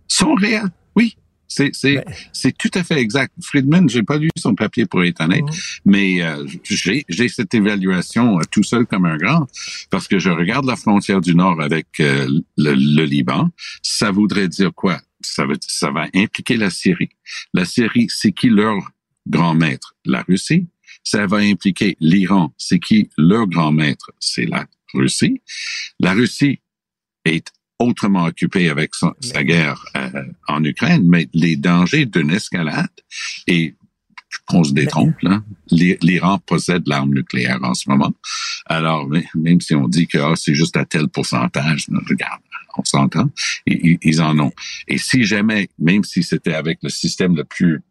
sont 0.08 0.34
réels. 0.36 0.70
Oui. 0.96 1.16
C'est, 1.52 1.72
c'est, 1.74 1.96
Ben- 1.96 2.04
c'est 2.32 2.56
tout 2.56 2.70
à 2.76 2.84
fait 2.84 3.00
exact. 3.00 3.34
Friedman, 3.42 3.90
j'ai 3.90 4.04
pas 4.04 4.18
lu 4.18 4.30
son 4.38 4.54
papier 4.54 4.86
pour 4.86 5.04
être 5.04 5.22
honnête, 5.22 5.46
mais 5.84 6.22
euh, 6.22 6.46
j'ai, 6.64 7.04
j'ai 7.10 7.28
cette 7.28 7.56
évaluation 7.56 8.38
euh, 8.38 8.44
tout 8.52 8.62
seul 8.62 8.86
comme 8.86 9.06
un 9.06 9.18
grand 9.18 9.48
parce 9.90 10.08
que 10.08 10.20
je 10.20 10.30
regarde 10.30 10.66
la 10.66 10.76
frontière 10.76 11.22
du 11.22 11.34
Nord 11.34 11.60
avec 11.60 11.88
euh, 12.02 12.28
le, 12.58 12.74
le 12.76 13.04
Liban. 13.04 13.50
Ça 13.82 14.12
voudrait 14.12 14.48
dire 14.48 14.72
quoi? 14.76 15.00
Ça, 15.22 15.46
veut, 15.46 15.58
ça 15.68 15.90
va 15.90 16.06
impliquer 16.14 16.56
la 16.56 16.70
Syrie. 16.70 17.10
La 17.56 17.66
Syrie, 17.66 18.08
c'est 18.10 18.32
qui 18.32 18.50
leur 18.50 18.78
grand 19.28 19.56
maître? 19.56 19.96
La 20.06 20.22
Russie. 20.22 20.68
Ça 21.04 21.26
va 21.28 21.38
impliquer 21.38 21.98
l'Iran. 22.00 22.54
C'est 22.58 22.80
qui 22.80 23.10
leur 23.18 23.48
grand 23.48 23.72
maître? 23.72 24.12
C'est 24.20 24.46
la 24.46 24.66
Russie. 24.94 25.42
La 26.00 26.14
Russie 26.14 26.62
est 27.26 27.48
autrement 27.80 28.26
occupée 28.26 28.70
avec 28.70 28.92
sa 29.22 29.44
guerre 29.44 29.84
euh, 29.96 30.24
en 30.48 30.64
Ukraine, 30.64 31.08
mais 31.08 31.30
les 31.34 31.56
dangers 31.56 32.06
d'une 32.06 32.32
escalade 32.32 32.90
et 33.48 33.76
qu'on 34.46 34.64
se 34.64 34.74
détrompe, 34.74 35.20
là. 35.22 35.42
L'Iran 35.72 36.40
possède 36.40 36.88
l'arme 36.88 37.14
nucléaire 37.14 37.60
en 37.64 37.74
ce 37.74 37.90
moment. 37.90 38.14
Alors, 38.66 39.08
même 39.36 39.62
si 39.62 39.76
on 39.76 39.88
dit 39.88 40.08
que 40.08 40.18
ah, 40.18 40.34
c'est 40.36 40.54
juste 40.54 40.78
à 40.78 40.86
tel 40.86 41.08
pourcentage, 41.08 41.88
regarde, 42.08 42.42
on 42.78 42.84
s'entend, 42.84 43.30
ils, 43.66 44.22
en 44.22 44.38
ont. 44.40 44.52
Et 44.88 44.98
si 44.98 45.24
jamais, 45.24 45.70
même 45.80 46.04
si 46.04 46.24
c'était 46.24 46.54
avec 46.54 46.80
le 46.84 46.90
système 46.90 47.36
le 47.36 47.44
plus 47.44 47.82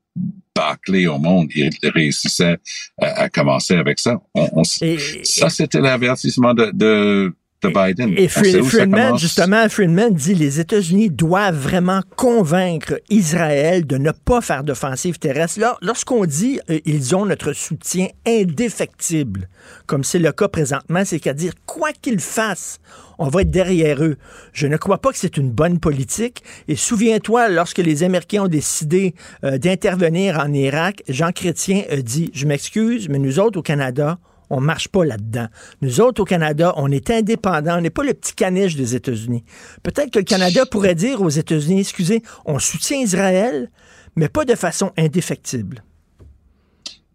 bâclé 0.55 1.07
au 1.07 1.19
monde, 1.19 1.49
ils 1.55 1.71
réussissaient 1.83 2.59
à, 3.01 3.29
commencer 3.29 3.75
avec 3.75 3.99
ça. 3.99 4.21
On, 4.35 4.65
ça, 4.65 5.51
c'était 5.51 5.81
l'avertissement 5.81 6.55
de, 6.55 6.71
de 6.75 7.33
de 7.63 7.69
Biden. 7.69 8.15
Et, 8.17 8.29
Friedman, 8.29 9.19
justement, 9.19 9.69
Friedman 9.69 10.15
dit 10.15 10.35
les 10.35 10.61
États-Unis 10.61 11.11
doivent 11.11 11.59
vraiment 11.59 12.03
convaincre 12.17 13.01
Israël 13.11 13.87
de 13.87 13.97
ne 13.97 14.13
pas 14.13 14.41
faire 14.41 14.63
d'offensive 14.63 15.19
terrestre. 15.19 15.77
Lorsqu'on 15.83 16.25
dit 16.25 16.61
euh, 16.71 16.79
ils 16.85 17.17
ont 17.17 17.27
notre 17.27 17.53
soutien 17.53 18.09
indéfectible, 18.27 19.49
comme 19.87 20.05
c'est 20.05 20.21
le 20.21 20.31
cas 20.31 20.49
présentement, 20.49 21.05
c'est-à-dire 21.05 21.53
quoi 21.67 21.91
qu'ils 21.93 22.21
fassent, 22.21 22.79
on 23.19 23.29
va 23.29 23.43
être 23.43 23.51
derrière 23.51 24.05
eux. 24.05 24.17
Je 24.53 24.69
ne 24.69 24.77
crois 24.77 24.99
pas 24.99 25.11
que 25.11 25.19
c'est 25.19 25.37
une 25.37 25.51
bonne 25.51 25.81
politique. 25.81 26.45
Et 26.69 26.77
souviens-toi, 26.77 27.49
lorsque 27.49 27.79
les 27.79 28.05
Américains 28.05 28.45
ont 28.45 28.49
décidé 28.49 29.15
euh, 29.43 29.59
d'intervenir 29.59 30.39
en 30.39 30.53
Irak, 30.53 31.03
Jean 31.09 31.33
Chrétien 31.33 31.83
a 31.91 31.97
dit, 31.97 32.31
je 32.33 32.47
m'excuse, 32.47 33.09
mais 33.09 33.19
nous 33.19 33.41
autres 33.41 33.59
au 33.59 33.63
Canada, 33.63 34.19
on 34.51 34.61
marche 34.61 34.89
pas 34.89 35.05
là-dedans. 35.05 35.49
Nous 35.83 36.01
autres, 36.01 36.23
au 36.23 36.25
Canada, 36.25 36.73
on 36.77 36.91
est 36.91 37.11
indépendants. 37.11 37.79
On 37.79 37.81
n'est 37.81 37.91
pas 37.91 38.05
le 38.05 38.15
petit 38.15 38.35
caniche 38.35 38.77
des 38.77 38.95
États-Unis. 38.95 39.45
Peut-être 39.83 40.11
que 40.11 40.19
le 40.19 40.25
Canada 40.25 40.67
pourrait 40.67 40.95
dire 40.95 41.23
aux 41.23 41.29
États-Unis, 41.29 41.81
excusez, 41.81 42.23
on 42.45 42.59
soutient 42.59 42.99
Israël, 42.99 43.71
mais 44.17 44.29
pas 44.29 44.45
de 44.45 44.55
façon 44.55 44.93
indéfectible. 44.97 45.83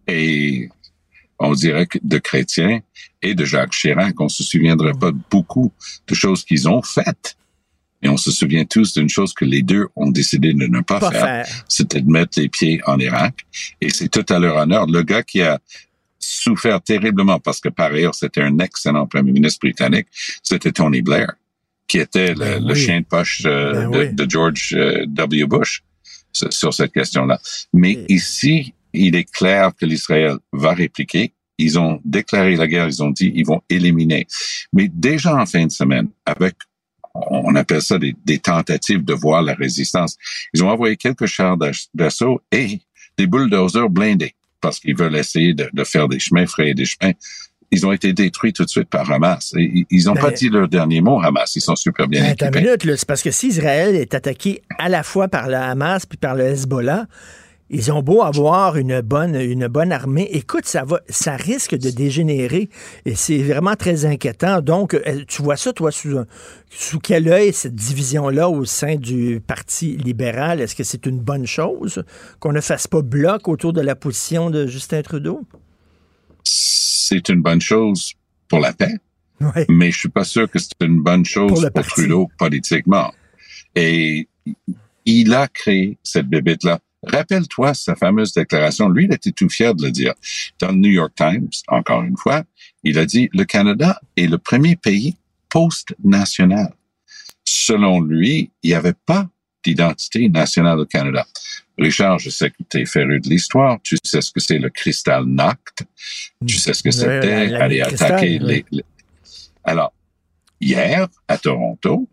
Et 0.07 0.69
on 1.39 1.53
dirait 1.53 1.87
que 1.87 1.97
de 2.03 2.17
chrétiens 2.17 2.81
et 3.21 3.35
de 3.35 3.45
Jacques 3.45 3.71
Chirac, 3.71 4.19
on 4.19 4.29
se 4.29 4.43
souviendrait 4.43 4.93
pas 4.93 5.11
beaucoup 5.31 5.71
de 6.07 6.13
choses 6.13 6.43
qu'ils 6.43 6.67
ont 6.67 6.81
faites. 6.81 7.35
Et 8.01 8.09
on 8.09 8.17
se 8.17 8.31
souvient 8.31 8.65
tous 8.65 8.93
d'une 8.93 9.07
chose 9.07 9.33
que 9.33 9.45
les 9.45 9.61
deux 9.61 9.87
ont 9.95 10.11
décidé 10.11 10.53
de 10.53 10.67
ne 10.67 10.81
pas, 10.81 10.99
faire, 11.09 11.47
c'était 11.69 12.01
de 12.01 12.09
mettre 12.09 12.37
les 12.37 12.49
pieds 12.49 12.81
en 12.85 12.99
Irak. 12.99 13.45
Et 13.79 13.89
c'est 13.89 14.09
tout 14.09 14.25
à 14.27 14.39
leur 14.39 14.57
honneur. 14.57 14.87
Le 14.87 15.03
gars 15.03 15.23
qui 15.23 15.41
a 15.41 15.59
souffert 16.23 16.81
terriblement 16.81 17.39
parce 17.39 17.59
que 17.59 17.69
par 17.69 17.91
ailleurs 17.91 18.15
c'était 18.15 18.41
un 18.41 18.59
excellent 18.59 19.07
premier 19.07 19.31
ministre 19.31 19.59
britannique, 19.61 20.07
c'était 20.41 20.71
Tony 20.71 21.01
Blair, 21.01 21.33
qui 21.87 21.99
était 21.99 22.33
le, 22.33 22.59
ben 22.59 22.75
chien 22.75 23.01
de 23.01 23.05
poche 23.05 23.43
euh, 23.45 23.87
ben 23.89 24.15
de, 24.15 24.29
George 24.29 24.73
euh, 24.75 25.05
W. 25.07 25.45
Bush 25.45 25.83
sur 26.31 26.73
cette 26.73 26.91
question-là. 26.91 27.39
Mais 27.73 28.05
ici, 28.09 28.73
il 28.93 29.15
est 29.15 29.31
clair 29.31 29.71
que 29.79 29.85
l'Israël 29.85 30.37
va 30.51 30.73
répliquer. 30.73 31.33
Ils 31.59 31.77
ont 31.77 32.01
déclaré 32.03 32.55
la 32.55 32.67
guerre, 32.67 32.87
ils 32.87 33.03
ont 33.03 33.11
dit 33.11 33.31
ils 33.35 33.45
vont 33.45 33.61
éliminer. 33.69 34.25
Mais 34.73 34.89
déjà 34.91 35.35
en 35.35 35.45
fin 35.45 35.65
de 35.65 35.71
semaine, 35.71 36.09
avec 36.25 36.55
on 37.13 37.53
appelle 37.53 37.81
ça 37.83 37.99
des, 37.99 38.15
des 38.25 38.39
tentatives 38.39 39.05
de 39.05 39.13
voir 39.13 39.43
la 39.43 39.53
résistance, 39.53 40.17
ils 40.51 40.63
ont 40.63 40.69
envoyé 40.69 40.97
quelques 40.97 41.27
chars 41.27 41.57
d'assaut 41.93 42.41
et 42.51 42.79
des 43.17 43.27
bulldozers 43.27 43.89
blindés 43.89 44.33
parce 44.63 44.79
qu'ils 44.79 44.95
veulent 44.95 45.17
essayer 45.17 45.53
de, 45.53 45.83
faire 45.83 46.07
des 46.07 46.19
chemins, 46.19 46.47
frayer 46.47 46.73
des 46.73 46.85
chemins. 46.85 47.11
Ils 47.69 47.85
ont 47.85 47.91
été 47.91 48.13
détruits 48.13 48.53
tout 48.53 48.63
de 48.63 48.69
suite 48.69 48.89
par 48.89 49.11
Hamas. 49.11 49.53
ils 49.57 50.05
n'ont 50.05 50.13
pas 50.13 50.29
ben, 50.29 50.35
dit 50.35 50.49
leur 50.49 50.67
dernier 50.69 51.01
mot, 51.01 51.19
Hamas. 51.21 51.55
Ils 51.55 51.61
sont 51.61 51.75
super 51.75 52.07
bien 52.07 52.21
ben, 52.21 52.31
équipés. 52.31 52.61
minute, 52.61 52.95
c'est 52.95 53.07
parce 53.07 53.21
que 53.21 53.31
si 53.31 53.47
Israël 53.47 53.95
est 53.95 54.13
attaqué 54.13 54.61
à 54.79 54.87
la 54.87 55.03
fois 55.03 55.27
par 55.27 55.49
le 55.49 55.55
Hamas 55.55 56.05
puis 56.05 56.17
par 56.17 56.35
le 56.35 56.45
Hezbollah, 56.45 57.07
ils 57.73 57.91
ont 57.91 58.03
beau 58.03 58.21
avoir 58.21 58.77
une 58.77 59.01
bonne, 59.01 59.35
une 59.35 59.67
bonne 59.67 59.91
armée. 59.91 60.29
Écoute, 60.31 60.65
ça 60.65 60.85
va, 60.85 61.01
ça 61.09 61.35
risque 61.35 61.75
de 61.75 61.89
dégénérer 61.89 62.69
et 63.05 63.15
c'est 63.15 63.41
vraiment 63.41 63.75
très 63.75 64.05
inquiétant. 64.05 64.61
Donc, 64.61 64.93
euh, 64.93 65.23
tu 65.27 65.41
vois 65.41 65.57
ça, 65.57 65.73
toi, 65.73 65.91
sous, 65.91 66.19
sous 66.69 66.99
quel 66.99 67.27
œil 67.27 67.51
cette 67.51 67.73
division-là 67.73 68.47
au 68.47 68.63
sein 68.63 68.95
du 68.95 69.41
Parti 69.45 69.97
libéral? 69.97 70.61
Est-ce 70.61 70.75
que 70.75 70.83
c'est 70.83 71.07
une 71.07 71.19
bonne 71.19 71.47
chose 71.47 72.03
qu'on 72.39 72.53
ne 72.53 72.61
fasse 72.61 72.87
pas 72.87 73.01
bloc 73.01 73.47
autour 73.47 73.73
de 73.73 73.81
la 73.81 73.95
position 73.95 74.51
de 74.51 74.67
Justin 74.67 75.01
Trudeau? 75.01 75.41
C'est 76.43 77.27
une 77.29 77.41
bonne 77.41 77.61
chose 77.61 78.13
pour 78.47 78.59
la 78.59 78.73
paix. 78.73 78.93
Mais 79.67 79.91
je 79.91 79.97
suis 79.97 80.09
pas 80.09 80.23
sûr 80.23 80.49
que 80.49 80.59
c'est 80.59 80.79
une 80.81 81.01
bonne 81.01 81.25
chose 81.25 81.69
pour, 81.73 81.85
Trudeau 81.85 82.29
politiquement. 82.37 83.11
Et 83.75 84.27
il 85.05 85.33
a 85.33 85.47
créé 85.47 85.97
cette 86.03 86.27
bébête-là 86.27 86.79
Rappelle-toi 87.05 87.73
sa 87.73 87.95
fameuse 87.95 88.33
déclaration. 88.33 88.89
Lui, 88.89 89.05
il 89.05 89.13
était 89.13 89.31
tout 89.31 89.49
fier 89.49 89.75
de 89.75 89.85
le 89.85 89.91
dire. 89.91 90.13
Dans 90.59 90.69
le 90.69 90.77
New 90.77 90.91
York 90.91 91.13
Times, 91.15 91.49
encore 91.67 92.03
une 92.03 92.17
fois, 92.17 92.43
il 92.83 92.97
a 92.97 93.05
dit, 93.05 93.29
le 93.33 93.43
Canada 93.43 93.99
est 94.15 94.27
le 94.27 94.37
premier 94.37 94.75
pays 94.75 95.15
post-national. 95.49 96.73
Selon 97.45 98.01
lui, 98.01 98.51
il 98.63 98.69
n'y 98.69 98.75
avait 98.75 98.95
pas 99.05 99.29
d'identité 99.63 100.29
nationale 100.29 100.79
au 100.79 100.85
Canada. 100.85 101.25
Richard, 101.77 102.19
je 102.19 102.29
sais 102.29 102.49
que 102.51 102.57
tu 102.69 102.81
es 102.81 102.85
féru 102.85 103.19
de 103.19 103.29
l'histoire, 103.29 103.79
tu 103.81 103.97
sais 104.03 104.21
ce 104.21 104.31
que 104.31 104.39
c'est 104.39 104.59
le 104.59 104.69
cristal 104.69 105.25
Nacht, 105.25 105.83
tu 106.45 106.57
sais 106.57 106.73
ce 106.73 106.83
que 106.83 106.91
c'était 106.91 107.55
aller 107.55 107.81
attaquer 107.81 108.37
les... 108.39 108.65
Alors, 109.63 109.93
hier, 110.61 111.07
à 111.27 111.37
Toronto, 111.37 112.07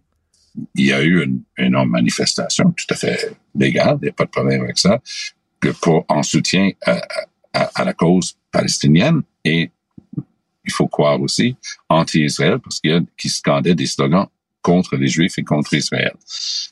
il 0.74 0.86
y 0.86 0.92
a 0.92 1.02
eu 1.02 1.22
une, 1.22 1.42
une 1.58 1.84
manifestation 1.84 2.72
tout 2.72 2.86
à 2.90 2.94
fait 2.94 3.32
légale, 3.54 3.98
il 4.00 4.04
n'y 4.04 4.10
a 4.10 4.12
pas 4.12 4.24
de 4.24 4.30
problème 4.30 4.62
avec 4.62 4.78
ça, 4.78 5.00
que 5.60 5.68
pour 5.68 6.04
en 6.08 6.22
soutien 6.22 6.70
à, 6.82 7.84
la 7.84 7.92
cause 7.92 8.36
palestinienne 8.52 9.22
et 9.44 9.70
il 10.64 10.72
faut 10.72 10.86
croire 10.86 11.20
aussi 11.20 11.56
anti-Israël 11.88 12.58
parce 12.62 12.80
qu'il 12.80 12.90
y 12.90 12.94
a 12.94 13.00
qui 13.16 13.28
scandaient 13.28 13.74
des 13.74 13.86
slogans 13.86 14.28
contre 14.62 14.96
les 14.96 15.08
Juifs 15.08 15.38
et 15.38 15.42
contre 15.42 15.74
Israël. 15.74 16.12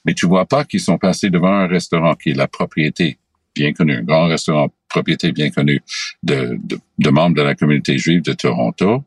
Mais 0.05 0.15
tu 0.15 0.27
vois 0.27 0.47
pas 0.47 0.65
qu'ils 0.65 0.81
sont 0.81 0.99
passés 0.99 1.31
devant 1.31 1.53
un 1.53 1.67
restaurant 1.67 2.15
qui 2.15 2.31
est 2.31 2.35
la 2.35 2.47
propriété 2.47 3.19
bien 3.55 3.73
connue, 3.73 3.97
un 3.97 4.03
grand 4.03 4.29
restaurant 4.29 4.69
propriété 4.89 5.33
bien 5.33 5.51
connue 5.51 5.83
de, 6.23 6.59
de, 6.63 6.79
de 6.99 7.11
membres 7.11 7.37
de 7.37 7.43
la 7.43 7.55
communauté 7.55 7.99
juive 7.99 8.23
de 8.23 8.33
Toronto, 8.35 9.05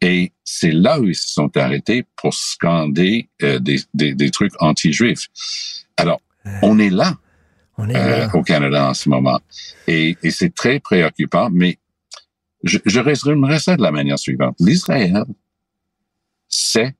et 0.00 0.32
c'est 0.44 0.72
là 0.72 1.00
où 1.00 1.06
ils 1.06 1.14
se 1.14 1.32
sont 1.32 1.56
arrêtés 1.56 2.04
pour 2.16 2.34
scander 2.34 3.28
euh, 3.42 3.58
des, 3.58 3.80
des, 3.94 4.14
des, 4.14 4.30
trucs 4.30 4.52
anti-juifs. 4.60 5.28
Alors, 5.96 6.20
on 6.62 6.78
est 6.78 6.90
là, 6.90 7.16
euh, 7.78 8.28
au 8.34 8.42
Canada 8.42 8.88
en 8.88 8.94
ce 8.94 9.08
moment. 9.08 9.40
Et, 9.86 10.16
et 10.22 10.30
c'est 10.30 10.54
très 10.54 10.80
préoccupant, 10.80 11.48
mais 11.50 11.78
je, 12.62 12.78
je 12.84 13.00
résumerai 13.00 13.58
ça 13.58 13.76
de 13.76 13.82
la 13.82 13.90
manière 13.90 14.18
suivante. 14.18 14.56
L'Israël 14.60 15.24
sait 16.48 16.94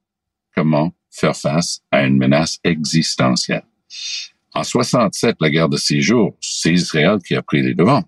comment 0.55 0.93
faire 1.11 1.37
face 1.37 1.81
à 1.91 2.05
une 2.05 2.17
menace 2.17 2.59
existentielle. 2.65 3.65
En 4.53 4.63
67, 4.63 5.37
la 5.41 5.51
guerre 5.51 5.69
de 5.69 5.77
six 5.77 6.01
jours, 6.01 6.37
c'est 6.41 6.73
Israël 6.73 7.19
qui 7.25 7.35
a 7.35 7.43
pris 7.43 7.63
les 7.63 7.75
devants. 7.75 8.05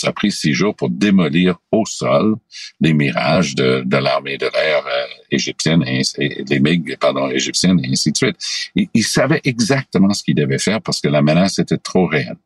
Ça 0.00 0.10
a 0.10 0.12
pris 0.12 0.30
six 0.30 0.54
jours 0.54 0.76
pour 0.76 0.90
démolir 0.90 1.58
au 1.72 1.84
sol 1.84 2.36
les 2.80 2.92
mirages 2.92 3.56
de, 3.56 3.82
de 3.84 3.96
l'armée 3.96 4.38
de 4.38 4.46
l'air 4.46 4.86
euh, 4.86 5.06
égyptienne 5.32 5.82
et, 5.86 6.02
les 6.48 6.60
MiG, 6.60 6.96
pardon, 7.00 7.28
égyptiennes 7.28 7.80
et 7.84 7.90
ainsi 7.90 8.12
de 8.12 8.16
suite. 8.16 8.36
ils 8.76 9.04
savaient 9.04 9.40
exactement 9.42 10.12
ce 10.14 10.22
qu'ils 10.22 10.36
devaient 10.36 10.60
faire 10.60 10.80
parce 10.80 11.00
que 11.00 11.08
la 11.08 11.20
menace 11.20 11.58
était 11.58 11.78
trop 11.78 12.06
réelle. 12.06 12.36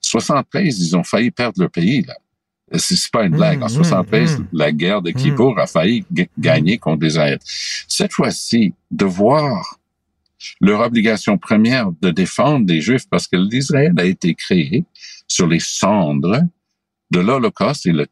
73, 0.00 0.78
ils 0.78 0.96
ont 0.96 1.02
failli 1.02 1.32
perdre 1.32 1.60
leur 1.60 1.70
pays, 1.70 2.02
là. 2.02 2.14
C'est 2.78 3.10
pas 3.10 3.24
une 3.24 3.34
blague. 3.34 3.62
En 3.62 3.68
73, 3.68 4.38
mmh, 4.38 4.40
mmh, 4.40 4.42
mmh. 4.44 4.48
la 4.52 4.72
guerre 4.72 5.02
de 5.02 5.10
Kippour 5.10 5.58
a 5.58 5.66
failli 5.66 6.06
gagner 6.38 6.78
contre 6.78 7.04
Israël. 7.04 7.38
Cette 7.42 8.12
fois-ci, 8.12 8.72
de 8.90 9.04
voir 9.04 9.78
leur 10.60 10.80
obligation 10.80 11.36
première 11.36 11.90
de 12.00 12.10
défendre 12.10 12.66
les 12.66 12.80
Juifs 12.80 13.08
parce 13.10 13.26
que 13.26 13.36
l'Israël 13.36 13.92
a 13.98 14.04
été 14.04 14.34
créé 14.34 14.84
sur 15.28 15.46
les 15.46 15.60
cendres 15.60 16.40
de 17.12 17.20
l'Holocauste 17.20 17.86
et 17.86 17.92
la 17.92 18.06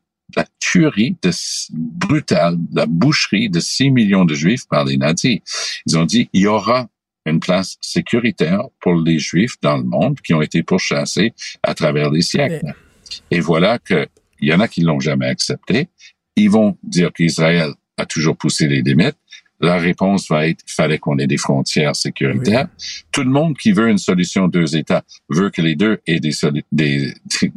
tuerie 0.60 1.16
de, 1.22 1.30
brutale, 1.72 2.56
la 2.72 2.86
boucherie 2.86 3.50
de 3.50 3.58
6 3.58 3.90
millions 3.90 4.24
de 4.24 4.34
Juifs 4.34 4.68
par 4.68 4.84
les 4.84 4.96
nazis. 4.96 5.40
Ils 5.86 5.98
ont 5.98 6.04
dit, 6.04 6.28
il 6.32 6.42
y 6.42 6.46
aura 6.46 6.88
une 7.26 7.40
place 7.40 7.76
sécuritaire 7.80 8.62
pour 8.80 8.94
les 8.94 9.18
Juifs 9.18 9.56
dans 9.62 9.76
le 9.76 9.84
monde 9.84 10.20
qui 10.20 10.34
ont 10.34 10.42
été 10.42 10.62
pourchassés 10.62 11.32
à 11.62 11.74
travers 11.74 12.10
les 12.10 12.22
siècles. 12.22 12.74
Et 13.30 13.40
voilà 13.40 13.78
que 13.78 14.06
il 14.40 14.48
y 14.48 14.54
en 14.54 14.60
a 14.60 14.68
qui 14.68 14.80
l'ont 14.80 15.00
jamais 15.00 15.26
accepté. 15.26 15.88
Ils 16.36 16.50
vont 16.50 16.78
dire 16.82 17.12
qu'Israël 17.12 17.72
a 17.98 18.06
toujours 18.06 18.36
poussé 18.36 18.68
les 18.68 18.80
limites. 18.80 19.18
La 19.60 19.76
réponse 19.76 20.28
va 20.30 20.48
être, 20.48 20.62
fallait 20.66 20.98
qu'on 20.98 21.18
ait 21.18 21.26
des 21.26 21.36
frontières 21.36 21.94
sécuritaires. 21.94 22.68
Tout 23.12 23.22
le 23.24 23.30
monde 23.30 23.56
qui 23.58 23.72
veut 23.72 23.88
une 23.90 23.98
solution 23.98 24.48
deux 24.48 24.74
États 24.76 25.04
veut 25.28 25.50
que 25.50 25.60
les 25.60 25.76
deux 25.76 25.98
aient 26.06 26.18
des, 26.20 26.32
des, 26.72 27.14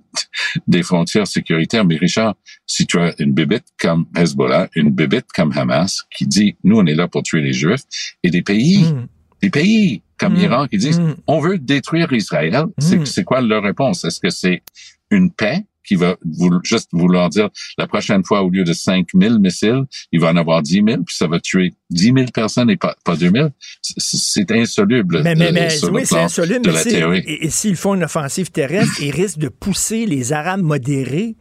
des 0.67 0.83
frontières 0.83 1.27
sécuritaires. 1.27 1.85
Mais 1.85 1.95
Richard, 1.95 2.35
si 2.67 2.85
tu 2.85 2.99
as 2.99 3.13
une 3.19 3.33
bébête 3.33 3.65
comme 3.79 4.05
Hezbollah, 4.15 4.69
une 4.75 4.89
bébête 4.91 5.27
comme 5.33 5.51
Hamas, 5.57 6.03
qui 6.15 6.27
dit, 6.27 6.55
nous, 6.63 6.77
on 6.77 6.85
est 6.85 6.95
là 6.95 7.07
pour 7.07 7.23
tuer 7.23 7.41
les 7.41 7.53
Juifs, 7.53 7.83
et 8.23 8.29
des 8.29 8.41
pays, 8.41 8.83
Mm. 8.83 9.07
des 9.41 9.49
pays 9.49 10.01
comme 10.17 10.33
Mm. 10.33 10.37
l'Iran 10.37 10.67
qui 10.67 10.77
disent, 10.77 10.99
Mm. 10.99 11.15
on 11.27 11.39
veut 11.39 11.57
détruire 11.57 12.11
Israël, 12.13 12.65
Mm. 12.81 13.05
c'est 13.05 13.23
quoi 13.23 13.41
leur 13.41 13.63
réponse? 13.63 14.03
Est-ce 14.05 14.19
que 14.19 14.29
c'est 14.29 14.61
une 15.09 15.31
paix 15.31 15.63
qui 15.85 15.95
va 15.95 16.15
juste 16.63 16.89
vouloir 16.93 17.29
dire 17.29 17.49
la 17.77 17.87
prochaine 17.87 18.23
fois, 18.23 18.41
au 18.43 18.49
lieu 18.49 18.63
de 18.63 18.73
5 18.73 19.07
000 19.13 19.39
missiles, 19.39 19.83
il 20.11 20.19
va 20.19 20.29
en 20.31 20.37
avoir 20.37 20.61
10 20.61 20.83
000, 20.87 21.03
puis 21.03 21.15
ça 21.15 21.27
va 21.27 21.39
tuer 21.39 21.73
10 21.89 22.03
000 22.13 22.17
personnes 22.33 22.69
et 22.69 22.77
pas, 22.77 22.95
pas 23.03 23.15
2 23.15 23.29
000? 23.31 23.49
C'est- 23.81 24.51
insoluble 24.51 25.21
Mais, 25.23 25.35
mais, 25.35 25.47
euh, 25.49 25.51
mais 25.53 25.69
sur 25.69 25.91
oui, 25.91 26.05
c'est 26.05 26.17
insoluble, 26.19 26.61
de 26.65 26.69
mais 26.69 26.75
la 26.75 26.83
théorie. 26.83 27.23
et, 27.25 27.45
et 27.45 27.49
s'ils 27.49 27.75
font 27.75 27.95
une 27.95 28.03
offensive 28.03 28.51
terrestre, 28.51 29.01
ils 29.01 29.11
risquent 29.11 29.39
de 29.39 29.49
pousser 29.49 30.05
les 30.05 30.31
Arabes 30.33 30.61
modérés 30.61 31.35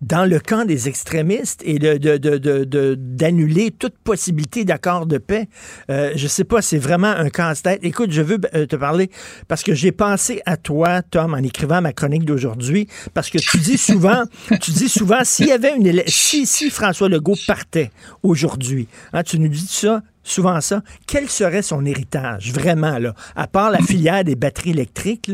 dans 0.00 0.24
le 0.24 0.38
camp 0.38 0.64
des 0.64 0.88
extrémistes 0.88 1.60
et 1.64 1.78
de, 1.78 1.96
de, 1.96 2.16
de, 2.16 2.64
de- 2.64 2.94
d'annuler 2.98 3.72
toute 3.72 3.98
possibilité 3.98 4.64
d'accord 4.64 5.06
de 5.06 5.18
paix. 5.18 5.48
Euh, 5.90 6.12
je 6.14 6.26
sais 6.28 6.44
pas, 6.44 6.62
c'est 6.62 6.78
vraiment 6.78 7.08
un 7.08 7.30
casse-tête. 7.30 7.80
Écoute, 7.82 8.12
je 8.12 8.22
veux 8.22 8.38
euh, 8.54 8.66
te 8.66 8.76
parler 8.76 9.10
parce 9.48 9.62
que 9.62 9.74
j'ai 9.74 9.90
pensé 9.92 10.40
à 10.46 10.56
toi, 10.56 11.02
Tom, 11.02 11.34
en 11.34 11.38
écrivant 11.38 11.80
ma 11.82 11.92
chronique 11.92 12.24
d'aujourd'hui, 12.24 12.86
parce 13.12 13.28
que 13.28 13.38
tu 13.38 13.58
dis 13.58 13.76
souvent, 13.78 14.22
tu 14.60 14.70
dis 14.70 14.88
souvent, 14.88 15.24
s'il 15.24 15.46
y 15.48 15.52
avait 15.52 15.74
une 15.76 16.02
si, 16.06 16.46
si 16.46 16.70
François 16.70 17.08
Legault 17.08 17.36
partait 17.46 17.90
aujourd'hui, 18.22 18.86
hein, 19.12 19.22
tu 19.22 19.38
nous 19.38 19.48
dis 19.48 19.66
ça, 19.68 20.02
souvent 20.28 20.60
ça, 20.60 20.82
quel 21.06 21.28
serait 21.28 21.62
son 21.62 21.84
héritage, 21.84 22.52
vraiment, 22.52 22.98
là, 22.98 23.14
à 23.36 23.46
part 23.46 23.70
la 23.70 23.78
filière 23.78 24.24
des 24.24 24.36
batteries 24.36 24.70
électriques, 24.70 25.30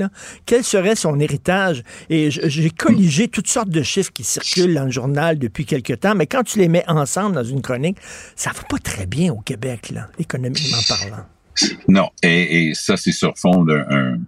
quel 0.47 0.65
serait 0.65 0.97
son 0.97 1.21
héritage? 1.21 1.83
Et 2.11 2.31
j'ai 2.31 2.71
colligé 2.71 3.29
toutes 3.29 3.49
sortes 3.49 3.71
de 3.71 3.83
chiffres 3.83 4.13
qui 4.13 4.25
circulent 4.25 4.75
dans 4.75 4.85
le 4.85 4.91
journal 4.91 5.39
depuis 5.39 5.65
quelque 5.65 5.93
temps, 5.93 6.15
mais 6.15 6.27
quand 6.27 6.43
tu 6.43 6.59
les 6.59 6.69
mets 6.69 6.85
ensemble 6.89 7.35
dans 7.35 7.45
une 7.45 7.63
chronique, 7.63 7.99
ça 8.37 8.51
va 8.51 8.63
pas 8.63 8.79
très 8.79 9.07
bien 9.07 9.33
au 9.33 9.41
Québec, 9.41 9.93
économiquement 10.19 10.79
parlant. 10.89 11.25
Non, 11.89 12.11
et, 12.23 12.69
et 12.69 12.75
ça, 12.75 12.97
c'est 12.97 13.13
sur 13.13 13.37
fond 13.37 13.65
d'un 13.65 14.19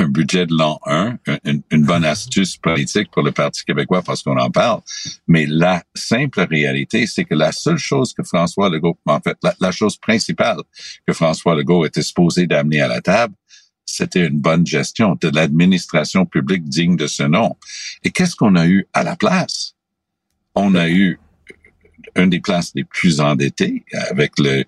un, 0.00 0.08
budget 0.08 0.46
de 0.46 0.54
l'an 0.54 0.78
1, 0.86 1.18
une, 1.44 1.84
bonne 1.84 2.04
astuce 2.04 2.56
politique 2.56 3.10
pour 3.10 3.22
le 3.22 3.32
Parti 3.32 3.64
québécois 3.64 4.02
parce 4.02 4.22
qu'on 4.22 4.38
en 4.38 4.50
parle. 4.50 4.80
Mais 5.26 5.46
la 5.46 5.82
simple 5.94 6.40
réalité, 6.50 7.06
c'est 7.06 7.24
que 7.24 7.34
la 7.34 7.52
seule 7.52 7.78
chose 7.78 8.12
que 8.12 8.22
François 8.22 8.68
Legault, 8.68 8.98
en 9.06 9.20
fait, 9.20 9.36
la, 9.42 9.54
la 9.60 9.72
chose 9.72 9.96
principale 9.96 10.58
que 11.06 11.12
François 11.12 11.54
Legault 11.54 11.84
était 11.86 12.02
supposé 12.02 12.46
d'amener 12.46 12.80
à 12.80 12.88
la 12.88 13.00
table, 13.00 13.34
c'était 13.84 14.26
une 14.26 14.38
bonne 14.38 14.66
gestion 14.66 15.16
de 15.20 15.28
l'administration 15.28 16.24
publique 16.26 16.64
digne 16.64 16.96
de 16.96 17.06
ce 17.06 17.24
nom. 17.24 17.56
Et 18.04 18.10
qu'est-ce 18.10 18.36
qu'on 18.36 18.54
a 18.56 18.66
eu 18.66 18.86
à 18.92 19.02
la 19.02 19.16
place? 19.16 19.74
On 20.54 20.74
a 20.74 20.88
eu 20.88 21.18
une 22.16 22.30
des 22.30 22.40
places 22.40 22.72
les 22.74 22.84
plus 22.84 23.20
endettées 23.20 23.84
avec 24.10 24.38
le, 24.38 24.64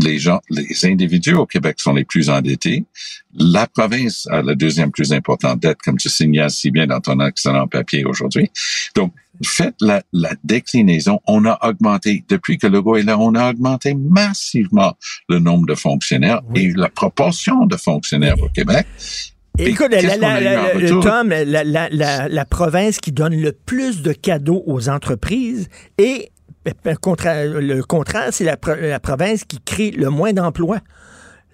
les 0.00 0.18
gens, 0.18 0.40
les 0.50 0.84
individus 0.84 1.34
au 1.34 1.46
Québec 1.46 1.76
sont 1.78 1.94
les 1.94 2.04
plus 2.04 2.28
endettés. 2.30 2.84
La 3.34 3.66
province 3.66 4.26
a 4.30 4.42
la 4.42 4.54
deuxième 4.54 4.90
plus 4.90 5.12
importante 5.12 5.60
dette, 5.60 5.78
comme 5.82 5.96
tu 5.96 6.08
signales 6.08 6.50
si 6.50 6.70
bien 6.70 6.86
dans 6.86 7.00
ton 7.00 7.18
excellent 7.20 7.66
papier 7.66 8.04
aujourd'hui. 8.04 8.50
Donc, 8.94 9.12
faites 9.44 9.74
la, 9.80 10.02
la 10.12 10.34
déclinaison. 10.44 11.20
On 11.26 11.44
a 11.46 11.58
augmenté, 11.66 12.24
depuis 12.28 12.58
que 12.58 12.66
Legault 12.66 12.96
est 12.96 13.02
là, 13.02 13.18
on 13.18 13.34
a 13.34 13.50
augmenté 13.50 13.94
massivement 13.94 14.94
le 15.28 15.38
nombre 15.38 15.66
de 15.66 15.74
fonctionnaires 15.74 16.40
Oui. 16.50 16.60
et 16.66 16.72
la 16.72 16.88
proportion 16.90 17.66
de 17.66 17.76
fonctionnaires 17.76 18.40
au 18.42 18.48
Québec. 18.48 18.86
Écoute, 19.58 19.88
la, 19.90 20.16
la- 20.16 20.40
la-? 20.40 20.88
Tom, 21.02 21.28
la, 21.28 21.44
la- 21.64 21.88
la- 21.90 22.28
la 22.28 22.44
province 22.46 22.98
qui 23.00 23.12
donne 23.12 23.36
le 23.36 23.52
plus 23.52 24.00
de 24.00 24.12
cadeaux 24.14 24.62
aux 24.66 24.88
entreprises 24.88 25.68
et 25.98 26.30
le 26.64 26.96
contraire, 26.96 27.60
le 27.60 27.82
contraire, 27.82 28.28
c'est 28.32 28.44
la, 28.44 28.56
pro- 28.56 28.74
la 28.74 29.00
province 29.00 29.44
qui 29.44 29.60
crée 29.60 29.90
le 29.90 30.10
moins 30.10 30.32
d'emplois. 30.32 30.80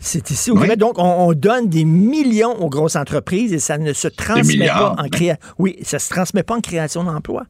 C'est 0.01 0.31
ici 0.31 0.51
au 0.51 0.55
Oui. 0.55 0.62
Québec. 0.62 0.79
Donc, 0.79 0.99
on, 0.99 1.03
on 1.29 1.33
donne 1.33 1.68
des 1.68 1.85
millions 1.85 2.53
aux 2.61 2.68
grosses 2.68 2.94
entreprises 2.94 3.53
et 3.53 3.59
ça 3.59 3.79
ne 3.79 3.92
se 3.92 4.07
transmet 4.07 4.68
pas 4.68 4.94
en 4.97 5.09
création. 5.09 5.42
Oui, 5.59 5.77
ça 5.83 5.99
se 5.99 6.09
transmet 6.09 6.44
pas 6.44 6.57
en 6.57 6.61
création 6.61 7.03
d'emplois. 7.03 7.47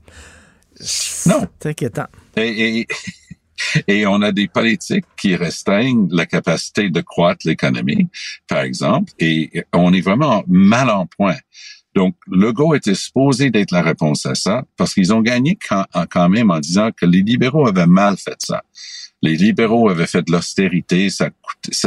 Non. 1.27 1.47
C'est 1.61 1.69
inquiétant. 1.71 2.07
Et, 2.37 2.79
et, 2.79 2.87
et 3.87 4.07
on 4.07 4.23
a 4.23 4.33
des 4.33 4.49
politiques 4.49 5.05
qui 5.21 5.37
restreignent 5.37 6.09
la 6.11 6.25
capacité 6.25 6.89
de 6.89 7.01
croître 7.01 7.47
l'économie, 7.47 8.09
par 8.49 8.61
exemple, 8.61 9.13
et 9.19 9.65
on 9.75 9.93
est 9.93 10.01
vraiment 10.01 10.43
mal 10.47 10.89
en 10.89 11.07
point. 11.07 11.37
Donc, 11.99 12.15
Legault 12.31 12.77
était 12.77 12.95
supposé 12.95 13.51
d'être 13.51 13.73
la 13.73 13.83
réponse 13.83 14.25
à 14.25 14.37
ça, 14.37 14.65
parce 14.77 14.95
qu'ils 14.95 15.13
ont 15.13 15.21
gagné 15.21 15.59
quand, 15.69 15.85
quand 16.11 16.29
même 16.29 16.49
en 16.53 16.61
disant 16.61 16.91
que 16.97 17.05
les 17.07 17.23
libéraux 17.23 17.67
avaient 17.67 17.89
mal 17.89 18.17
fait 18.17 18.37
ça. 18.39 18.63
Les 19.21 19.35
libéraux 19.37 19.89
avaient 19.89 20.07
fait 20.07 20.23
de 20.23 20.31
l'austérité, 20.31 21.11
ça, 21.11 21.31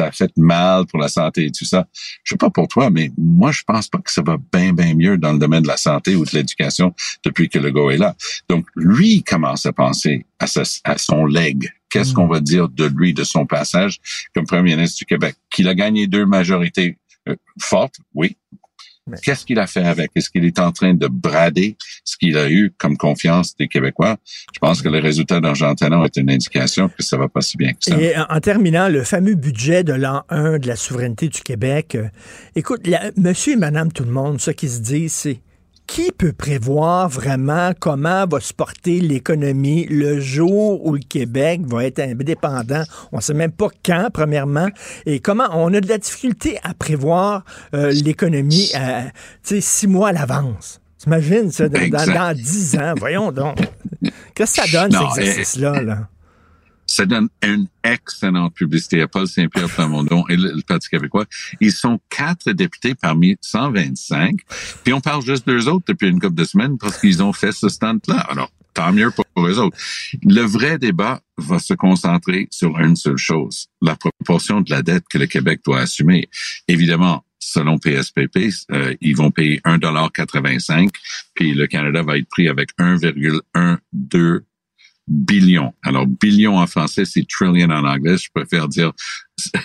a 0.08 0.12
fait 0.12 0.34
mal 0.36 0.86
pour 0.88 1.00
la 1.00 1.08
santé 1.08 1.46
et 1.46 1.52
tout 1.52 1.64
ça. 1.64 1.88
Je 2.26 2.34
sais 2.34 2.38
pas 2.38 2.50
pour 2.50 2.68
toi, 2.68 2.90
mais 2.90 3.10
moi, 3.18 3.54
je 3.54 3.62
pense 3.66 3.88
pas 3.88 4.00
que 4.00 4.12
ça 4.12 4.22
va 4.22 4.36
bien, 4.52 4.74
bien 4.74 4.94
mieux 4.96 5.18
dans 5.18 5.32
le 5.32 5.40
domaine 5.40 5.64
de 5.64 5.70
la 5.70 5.78
santé 5.78 6.14
ou 6.18 6.26
de 6.26 6.32
l'éducation 6.34 6.94
depuis 7.24 7.48
que 7.48 7.58
Legault 7.58 7.90
est 7.92 7.98
là. 7.98 8.14
Donc, 8.50 8.66
lui 8.76 9.14
il 9.20 9.24
commence 9.24 9.66
à 9.66 9.72
penser 9.72 10.26
à, 10.40 10.48
sa- 10.48 10.64
à 10.84 10.98
son 10.98 11.26
leg. 11.26 11.72
Qu'est-ce 11.90 12.12
Mm. 12.12 12.16
qu'on 12.16 12.28
va 12.28 12.42
dire 12.42 12.68
de 12.68 12.86
lui, 12.94 13.14
de 13.14 13.24
son 13.24 13.46
passage 13.46 14.00
comme 14.36 14.46
premier 14.46 14.76
ministre 14.76 14.98
du 15.00 15.06
Québec? 15.06 15.36
Qu'il 15.50 15.70
a 15.70 15.74
gagné 15.74 16.08
deux 16.08 16.26
majorités 16.26 16.98
euh, 17.30 17.36
fortes, 17.62 17.96
oui. 18.14 18.36
Qu'est-ce 19.22 19.46
qu'il 19.46 19.60
a 19.60 19.68
fait 19.68 19.84
avec? 19.84 20.12
Est-ce 20.16 20.30
qu'il 20.30 20.46
est 20.46 20.60
en 20.60 20.72
train 20.72 20.94
de 20.94 21.08
brader 21.08 21.76
ce 22.04 22.16
qu'il 22.18 22.38
a 22.38 22.50
eu 22.50 22.72
comme 22.78 22.98
confiance 22.98 23.56
des 23.58 23.68
Québécois? 23.68 24.18
Je 24.54 24.60
pense 24.60 24.82
que 24.82 24.90
le 24.90 25.00
résultat 25.00 25.40
d'Argentin 25.40 26.04
est 26.04 26.18
une 26.18 26.30
indication 26.32 26.88
que 26.90 27.04
ça 27.04 27.18
va 27.18 27.28
pas 27.28 27.42
si 27.42 27.58
bien 27.58 27.72
que 27.74 27.78
ça. 27.82 27.98
Et 28.00 28.16
en, 28.18 28.26
en 28.30 28.40
terminant, 28.40 28.88
le 28.90 29.04
fameux 29.04 29.36
budget 29.36 29.84
de 29.84 29.94
l'an 29.94 30.24
1 30.30 30.60
de 30.60 30.68
la 30.68 30.76
souveraineté 30.76 31.28
du 31.30 31.42
Québec, 31.42 31.96
euh, 31.96 32.08
écoute, 32.56 32.88
la- 32.88 33.12
monsieur 33.18 33.54
et 33.54 33.58
madame 33.58 33.92
tout 33.92 34.04
le 34.04 34.12
monde, 34.12 34.40
ce 34.40 34.52
qui 34.52 34.70
se 34.70 34.80
dit, 34.80 35.10
c'est 35.10 35.40
qui 35.92 36.14
peut 36.14 36.32
prévoir 36.32 37.10
vraiment 37.10 37.72
comment 37.78 38.26
va 38.26 38.40
se 38.40 38.54
porter 38.54 39.02
l'économie 39.02 39.86
le 39.90 40.22
jour 40.22 40.86
où 40.86 40.94
le 40.94 41.02
Québec 41.02 41.64
va 41.66 41.84
être 41.84 42.00
indépendant? 42.00 42.84
On 43.12 43.18
ne 43.18 43.22
sait 43.22 43.34
même 43.34 43.52
pas 43.52 43.68
quand, 43.84 44.08
premièrement, 44.14 44.70
et 45.06 45.20
comment 45.20 45.50
on 45.52 45.74
a 45.74 45.82
de 45.82 45.90
la 45.90 45.98
difficulté 45.98 46.58
à 46.64 46.74
prévoir 46.74 47.44
euh, 47.74 47.92
l'économie 47.92 48.72
sais, 49.44 49.60
six 49.60 49.88
mois 49.88 50.10
à 50.10 50.12
l'avance? 50.14 50.80
T'imagines 50.98 51.52
ça, 51.52 51.68
dans, 51.68 51.78
dans, 51.78 51.84
Exact. 51.84 52.14
dans 52.14 52.34
dix 52.36 52.78
ans, 52.78 52.94
voyons 52.96 53.34
donc. 53.34 53.58
Qu'est-ce 54.34 54.62
que 54.62 54.68
ça 54.70 54.82
donne, 54.82 54.94
Non, 54.94 55.10
cet 55.10 55.26
exercice-là? 55.26 55.82
Là? 55.82 56.08
Ça 56.86 57.06
donne 57.06 57.30
une 57.44 57.68
excellente 57.84 58.54
publicité 58.54 59.02
à 59.02 59.08
Paul 59.08 59.28
Saint-Pierre 59.28 59.70
Plamondon 59.70 60.26
et 60.30 60.36
le, 60.36 60.52
le 60.54 60.62
Parti 60.62 60.90
québécois. 60.90 61.26
Ils 61.60 61.72
sont 61.72 62.00
quatre 62.10 62.52
députés 62.52 62.96
parmi 62.96 63.38
125. 63.42 64.36
Puis 64.84 64.94
on 64.94 65.02
parle 65.02 65.24
juste 65.24 65.48
d'eux 65.48 65.68
autres 65.68 65.86
depuis 65.88 66.10
une 66.10 66.20
couple 66.20 66.36
de 66.36 66.44
semaines 66.44 66.78
parce 66.78 67.00
qu'ils 67.00 67.24
ont 67.24 67.34
fait 67.34 67.52
ce 67.52 67.70
stand-là. 67.70 68.20
Alors, 68.30 68.52
tant 68.74 68.92
mieux 68.92 69.12
pour 69.12 69.26
eux 69.38 69.60
autres. 69.60 69.78
Le 70.24 70.42
vrai 70.42 70.78
débat 70.78 71.22
va 71.38 71.60
se 71.60 71.74
concentrer 71.74 72.48
sur 72.52 72.80
une 72.80 72.96
seule 72.96 73.18
chose, 73.18 73.68
la 73.82 73.96
proportion 73.96 74.62
de 74.62 74.70
la 74.70 74.82
dette 74.82 75.06
que 75.10 75.18
le 75.18 75.26
Québec 75.28 75.62
doit 75.66 75.80
assumer. 75.80 76.30
Évidemment, 76.68 77.26
selon 77.40 77.80
PSPP, 77.80 78.50
euh, 78.72 78.96
ils 79.02 79.16
vont 79.16 79.32
payer 79.32 79.60
1,85 79.66 80.90
puis 81.34 81.54
le 81.54 81.68
Canada 81.68 82.04
va 82.04 82.18
être 82.18 82.30
pris 82.30 82.48
avec 82.48 82.70
1,12 82.78 84.42
billion. 85.08 85.74
Alors, 85.84 86.08
billion 86.08 86.58
en 86.58 86.68
français, 86.68 87.06
c'est 87.06 87.26
trillion 87.28 87.70
en 87.70 87.84
anglais. 87.86 88.18
Je 88.18 88.30
préfère 88.34 88.68
dire 88.68 88.92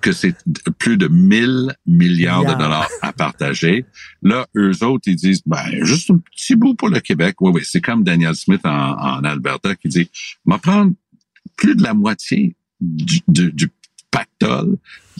que 0.00 0.12
c'est 0.12 0.34
plus 0.78 0.96
de 0.96 1.08
1000 1.08 1.74
milliards 1.86 2.44
de 2.44 2.52
dollars 2.52 2.88
à 3.02 3.12
partager. 3.12 3.84
Là, 4.22 4.46
eux 4.56 4.84
autres, 4.84 5.04
ils 5.06 5.16
disent, 5.16 5.42
ben, 5.46 5.64
juste 5.82 6.10
un 6.10 6.18
petit 6.18 6.56
bout 6.56 6.74
pour 6.74 6.88
le 6.88 7.00
Québec. 7.00 7.36
Oui, 7.40 7.52
oui, 7.54 7.62
c'est 7.64 7.80
comme 7.80 8.04
Daniel 8.04 8.34
Smith 8.34 8.60
en, 8.64 8.70
en 8.70 9.24
Alberta 9.24 9.74
qui 9.74 9.88
dit, 9.88 10.10
on 10.46 10.52
va 10.52 10.58
prendre 10.58 10.92
plus 11.56 11.74
de 11.74 11.82
la 11.82 11.94
moitié 11.94 12.54
du, 12.80 13.20
du, 13.26 13.52
du 13.52 13.68
pactole 14.10 14.76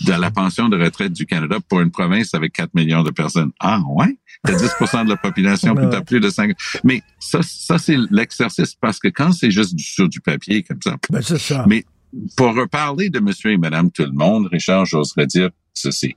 de 0.07 0.13
la 0.13 0.31
pension 0.31 0.69
de 0.69 0.81
retraite 0.81 1.13
du 1.13 1.27
Canada 1.27 1.57
pour 1.69 1.81
une 1.81 1.91
province 1.91 2.35
avec 2.35 2.53
4 2.53 2.75
millions 2.75 3.03
de 3.03 3.11
personnes. 3.11 3.51
Ah, 3.61 3.81
ouais? 3.89 4.17
T'as 4.45 4.55
10% 4.55 5.05
de 5.05 5.11
la 5.11 5.17
population, 5.17 5.75
puis 5.75 5.87
t'as 5.91 6.01
plus 6.03 6.21
de 6.21 6.31
5... 6.31 6.57
Mais 6.85 7.03
ça, 7.19 7.41
ça 7.43 7.79
c'est 7.79 7.97
l'exercice, 8.11 8.75
parce 8.75 8.99
que 9.01 9.09
quand 9.09 9.33
c'est 9.33 9.51
juste 9.51 9.75
du, 9.75 9.83
sur 9.85 10.09
du 10.09 10.21
papier 10.21 10.63
comme 10.63 10.79
ça, 10.83 10.97
Ben, 11.11 11.21
c'est 11.23 11.39
ça. 11.39 11.65
mais 11.69 11.85
pour 12.37 12.55
reparler 12.55 13.11
de 13.11 13.19
monsieur 13.19 13.51
et 13.53 13.57
madame 13.59 13.91
tout 13.91 14.05
le 14.05 14.13
monde, 14.13 14.49
Richard, 14.51 14.87
j'oserais 14.87 15.27
dire 15.27 15.51
ceci. 15.75 16.15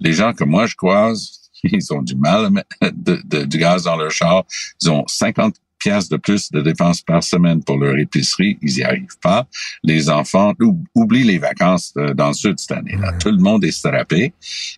Les 0.00 0.12
gens 0.12 0.32
que 0.32 0.44
moi 0.44 0.66
je 0.66 0.74
croise, 0.74 1.50
ils 1.62 1.92
ont 1.92 2.02
du 2.02 2.16
mal 2.16 2.46
à 2.46 2.50
mettre 2.50 2.68
de, 2.92 3.20
de- 3.24 3.44
du 3.44 3.58
gaz 3.58 3.84
dans 3.84 3.96
leur 3.96 4.10
char. 4.10 4.44
Ils 4.80 4.90
ont 4.90 5.04
50 5.06 5.54
de 5.84 6.16
plus 6.16 6.50
de 6.52 6.60
dépenses 6.60 7.02
par 7.02 7.22
semaine 7.22 7.62
pour 7.62 7.76
leur 7.76 7.98
épicerie. 7.98 8.58
Ils 8.62 8.78
y 8.78 8.82
arrivent 8.84 9.18
pas. 9.20 9.46
Les 9.82 10.10
enfants 10.10 10.54
oublient 10.94 11.24
les 11.24 11.38
vacances 11.38 11.92
euh, 11.96 12.14
dans 12.14 12.28
le 12.28 12.34
sud 12.34 12.58
cette 12.58 12.72
année. 12.72 12.96
Là. 12.96 13.12
Tout 13.18 13.30
le 13.30 13.38
monde 13.38 13.64
est 13.64 13.72
strappé 13.72 14.32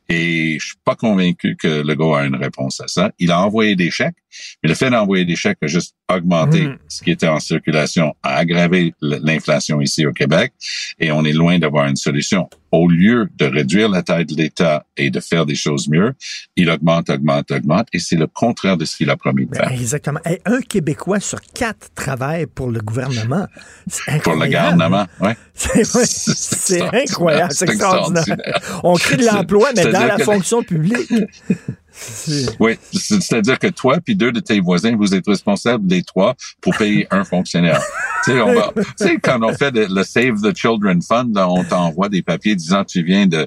et 0.09 0.59
je 0.59 0.67
suis 0.67 0.77
pas 0.85 0.95
convaincu 0.95 1.57
que 1.57 1.83
le 1.83 1.95
gars 1.95 2.21
a 2.21 2.25
une 2.25 2.37
réponse 2.37 2.81
à 2.81 2.89
ça. 2.89 3.11
Il 3.19 3.31
a 3.31 3.41
envoyé 3.41 3.77
des 3.77 3.91
chèques, 3.91 4.17
mais 4.63 4.69
le 4.69 4.75
fait 4.75 4.91
d'envoyer 4.91 5.25
des 5.25 5.37
chèques 5.37 5.59
a 5.63 5.67
juste 5.67 5.95
augmenté 6.13 6.69
mm. 6.69 6.79
ce 6.89 7.03
qui 7.03 7.11
était 7.11 7.29
en 7.29 7.41
circulation, 7.41 8.15
a 8.23 8.37
aggravé 8.37 8.95
l'inflation 9.01 9.81
ici 9.81 10.07
au 10.07 10.13
Québec 10.13 10.53
et 10.99 11.13
on 11.13 11.25
est 11.25 11.33
loin 11.33 11.59
d'avoir 11.59 11.87
une 11.87 11.97
solution. 11.97 12.49
Au 12.73 12.89
lieu 12.89 13.29
de 13.37 13.45
réduire 13.45 13.89
la 13.89 14.03
taille 14.03 14.25
de 14.25 14.35
l'État 14.35 14.85
et 14.97 15.11
de 15.11 15.21
faire 15.21 15.47
des 15.47 15.55
choses 15.55 15.89
mieux, 15.89 16.13
il 16.57 16.69
augmente, 16.69 17.09
augmente, 17.09 17.53
augmente 17.53 17.87
et 17.93 18.01
c'est 18.01 18.17
le 18.17 18.27
contraire 18.27 18.77
de 18.77 18.85
ce 18.85 18.97
qu'il 18.97 19.11
a 19.11 19.17
promis 19.17 19.47
de 19.47 19.55
faire. 19.55 19.71
exactement. 19.71 20.19
Et 20.29 20.41
un 20.45 20.61
Québécois 20.61 21.21
sur 21.21 21.41
quatre 21.41 21.95
travaille 21.95 22.47
pour 22.47 22.71
le 22.71 22.81
gouvernement. 22.81 23.47
Pour 24.25 24.35
le 24.35 24.47
gouvernement, 24.47 25.07
oui. 25.21 25.31
C'est 25.55 26.83
incroyable, 26.83 27.53
c'est 27.53 27.69
extraordinaire. 27.69 28.25
On 28.83 28.95
crée 28.95 29.17
de 29.17 29.25
l'emploi, 29.25 29.71
mais 29.77 29.85
dans 29.85 30.07
la 30.07 30.19
fonction 30.19 30.63
publique. 30.63 31.13
Oui, 32.59 32.79
c'est-à-dire 32.93 33.59
que 33.59 33.69
toi 33.69 33.99
puis 34.05 34.17
deux 34.17 34.33
de 34.33 34.41
tes 34.41 34.61
voisins, 34.61 34.97
vous 34.97 35.15
êtes 35.15 35.27
responsables 35.27 35.87
des 35.87 36.03
trois 36.03 36.35
pour 36.61 36.77
payer 36.77 37.07
un 37.11 37.25
fonctionnaire. 37.25 37.81
tu 38.25 38.33
sais, 38.97 39.17
quand 39.23 39.43
on 39.43 39.53
fait 39.55 39.71
le 39.75 40.03
Save 40.03 40.41
the 40.41 40.57
Children 40.57 41.03
Fund, 41.03 41.37
on 41.37 41.65
t'envoie 41.65 42.09
des 42.09 42.23
papiers 42.23 42.57
disant 42.57 42.85
tu 42.85 43.03
viens 43.03 43.27
de, 43.27 43.47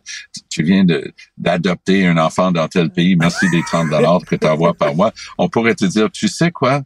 tu 0.49 0.63
viens 0.63 0.83
de 0.83 1.13
d'adopter 1.37 2.07
un 2.07 2.17
enfant 2.17 2.51
dans 2.51 2.67
tel 2.67 2.89
pays, 2.89 3.15
merci 3.15 3.49
des 3.49 3.61
30 3.61 3.89
dollars 3.89 4.21
que 4.25 4.35
tu 4.35 4.47
envoies 4.47 4.73
par 4.73 4.95
mois. 4.95 5.11
On 5.37 5.49
pourrait 5.49 5.75
te 5.75 5.85
dire, 5.85 6.09
tu 6.11 6.27
sais 6.27 6.51
quoi? 6.51 6.83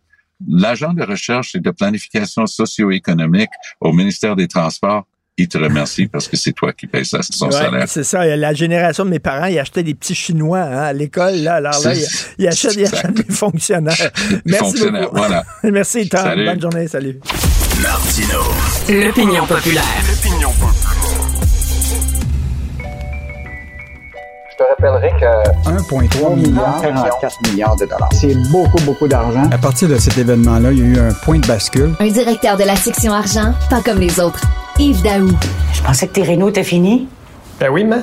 L'agent 0.47 0.93
de 0.93 1.03
recherche 1.03 1.55
et 1.55 1.59
de 1.59 1.69
planification 1.69 2.47
socio-économique 2.47 3.51
au 3.79 3.93
ministère 3.93 4.35
des 4.35 4.47
Transports, 4.47 5.05
te 5.47 5.57
remercie 5.57 6.07
parce 6.07 6.27
que 6.27 6.37
c'est 6.37 6.53
toi 6.53 6.73
qui 6.73 6.87
payes 6.87 7.05
ça, 7.05 7.19
son 7.21 7.51
salaire. 7.51 7.85
C'est 7.87 8.03
ça. 8.03 8.25
La 8.35 8.53
génération 8.53 9.05
de 9.05 9.09
mes 9.09 9.19
parents, 9.19 9.45
ils 9.45 9.59
achetaient 9.59 9.83
des 9.83 9.93
petits 9.93 10.15
Chinois 10.15 10.59
hein, 10.59 10.83
à 10.83 10.93
l'école. 10.93 11.35
Là, 11.35 11.55
alors 11.55 11.79
là, 11.83 11.93
ils, 12.37 12.47
achètent, 12.47 12.77
des 12.77 13.33
fonctionnaires. 13.33 14.11
Merci 14.45 14.63
fonctionnaires, 14.65 15.09
voilà. 15.11 15.43
Merci, 15.63 16.09
Tom. 16.09 16.21
Bonne 16.23 16.61
journée. 16.61 16.87
Salut. 16.87 17.19
Martino. 17.81 18.39
L'opinion 18.89 19.45
populaire. 19.45 19.83
L'opinion 20.07 20.51
populaire. 20.51 21.30
Te 24.61 24.69
rappellerai 24.69 25.11
que 25.19 25.69
1,3 25.69 26.35
milliard, 26.35 26.81
44 26.81 27.49
milliards 27.49 27.75
de 27.75 27.85
dollars. 27.85 28.09
C'est 28.13 28.35
beaucoup, 28.51 28.81
beaucoup 28.83 29.07
d'argent. 29.07 29.43
À 29.51 29.57
partir 29.57 29.87
de 29.87 29.97
cet 29.97 30.17
événement-là, 30.17 30.71
il 30.71 30.79
y 30.79 30.81
a 30.81 30.85
eu 30.85 30.99
un 30.99 31.13
point 31.13 31.39
de 31.39 31.47
bascule. 31.47 31.95
Un 31.99 32.07
directeur 32.07 32.57
de 32.57 32.63
la 32.63 32.75
section 32.75 33.13
argent, 33.13 33.53
pas 33.69 33.81
comme 33.81 33.99
les 33.99 34.19
autres. 34.19 34.41
Yves 34.77 35.01
Daou. 35.01 35.31
Je 35.73 35.81
pensais 35.81 36.07
que 36.07 36.13
tes 36.13 36.23
rénaux 36.23 36.49
étaient 36.49 36.63
finis. 36.63 37.07
Ben 37.59 37.69
oui, 37.69 37.83
mais 37.83 38.01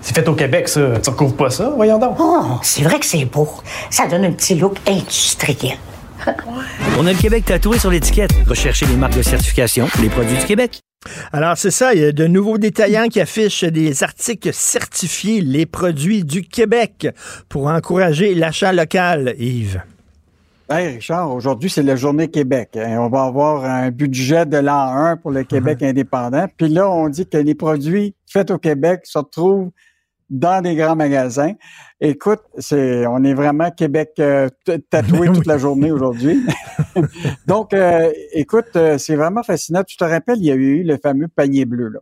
c'est 0.00 0.14
fait 0.14 0.26
au 0.28 0.34
Québec, 0.34 0.68
ça. 0.68 0.80
Tu 1.02 1.10
recouvres 1.10 1.36
pas 1.36 1.50
ça? 1.50 1.72
Voyons 1.74 1.98
donc. 1.98 2.16
Oh, 2.18 2.58
c'est 2.62 2.82
vrai 2.82 2.98
que 2.98 3.06
c'est 3.06 3.24
beau. 3.24 3.48
Ça 3.90 4.06
donne 4.06 4.24
un 4.24 4.32
petit 4.32 4.54
look 4.54 4.76
industriel. 4.86 5.78
On 6.98 7.06
a 7.06 7.12
le 7.12 7.18
Québec 7.18 7.44
tatoué 7.44 7.78
sur 7.78 7.90
l'étiquette. 7.90 8.30
Recherchez 8.46 8.86
les 8.86 8.96
marques 8.96 9.16
de 9.16 9.22
certification, 9.22 9.88
les 10.00 10.08
produits 10.08 10.36
du 10.36 10.44
Québec. 10.44 10.80
Alors, 11.32 11.56
c'est 11.56 11.70
ça, 11.70 11.94
il 11.94 12.00
y 12.00 12.04
a 12.04 12.12
de 12.12 12.26
nouveaux 12.26 12.58
détaillants 12.58 13.08
qui 13.08 13.20
affichent 13.20 13.64
des 13.64 14.02
articles 14.02 14.52
certifiés, 14.52 15.40
les 15.40 15.66
produits 15.66 16.24
du 16.24 16.42
Québec, 16.42 17.08
pour 17.48 17.66
encourager 17.66 18.34
l'achat 18.34 18.72
local, 18.72 19.34
Yves. 19.38 19.82
Hey 20.70 20.94
Richard, 20.94 21.34
aujourd'hui, 21.34 21.68
c'est 21.68 21.82
la 21.82 21.96
journée 21.96 22.28
Québec. 22.28 22.70
Hein. 22.76 22.96
On 22.98 23.10
va 23.10 23.24
avoir 23.24 23.64
un 23.64 23.90
budget 23.90 24.46
de 24.46 24.56
l'an 24.56 24.94
1 24.94 25.16
pour 25.18 25.30
le 25.30 25.44
Québec 25.44 25.80
uh-huh. 25.80 25.90
indépendant. 25.90 26.46
Puis 26.56 26.68
là, 26.68 26.88
on 26.88 27.08
dit 27.10 27.26
que 27.26 27.36
les 27.36 27.54
produits 27.54 28.14
faits 28.26 28.50
au 28.50 28.58
Québec 28.58 29.00
se 29.04 29.18
retrouvent 29.18 29.70
dans 30.32 30.62
des 30.62 30.74
grands 30.74 30.96
magasins. 30.96 31.52
Écoute, 32.00 32.40
c'est, 32.58 33.06
on 33.06 33.22
est 33.22 33.34
vraiment 33.34 33.70
Québec 33.70 34.14
euh, 34.18 34.48
tatoué 34.90 35.28
toute 35.34 35.46
la 35.46 35.58
journée 35.58 35.92
aujourd'hui. 35.92 36.44
Donc, 37.46 37.72
euh, 37.74 38.10
écoute, 38.32 38.74
euh, 38.74 38.98
c'est 38.98 39.14
vraiment 39.14 39.42
fascinant. 39.42 39.84
Tu 39.84 39.96
te 39.96 40.04
rappelles, 40.04 40.38
il 40.38 40.46
y 40.46 40.50
a 40.50 40.56
eu 40.56 40.82
le 40.82 40.96
fameux 40.96 41.28
panier 41.28 41.66
bleu. 41.66 41.88
Là 41.88 42.00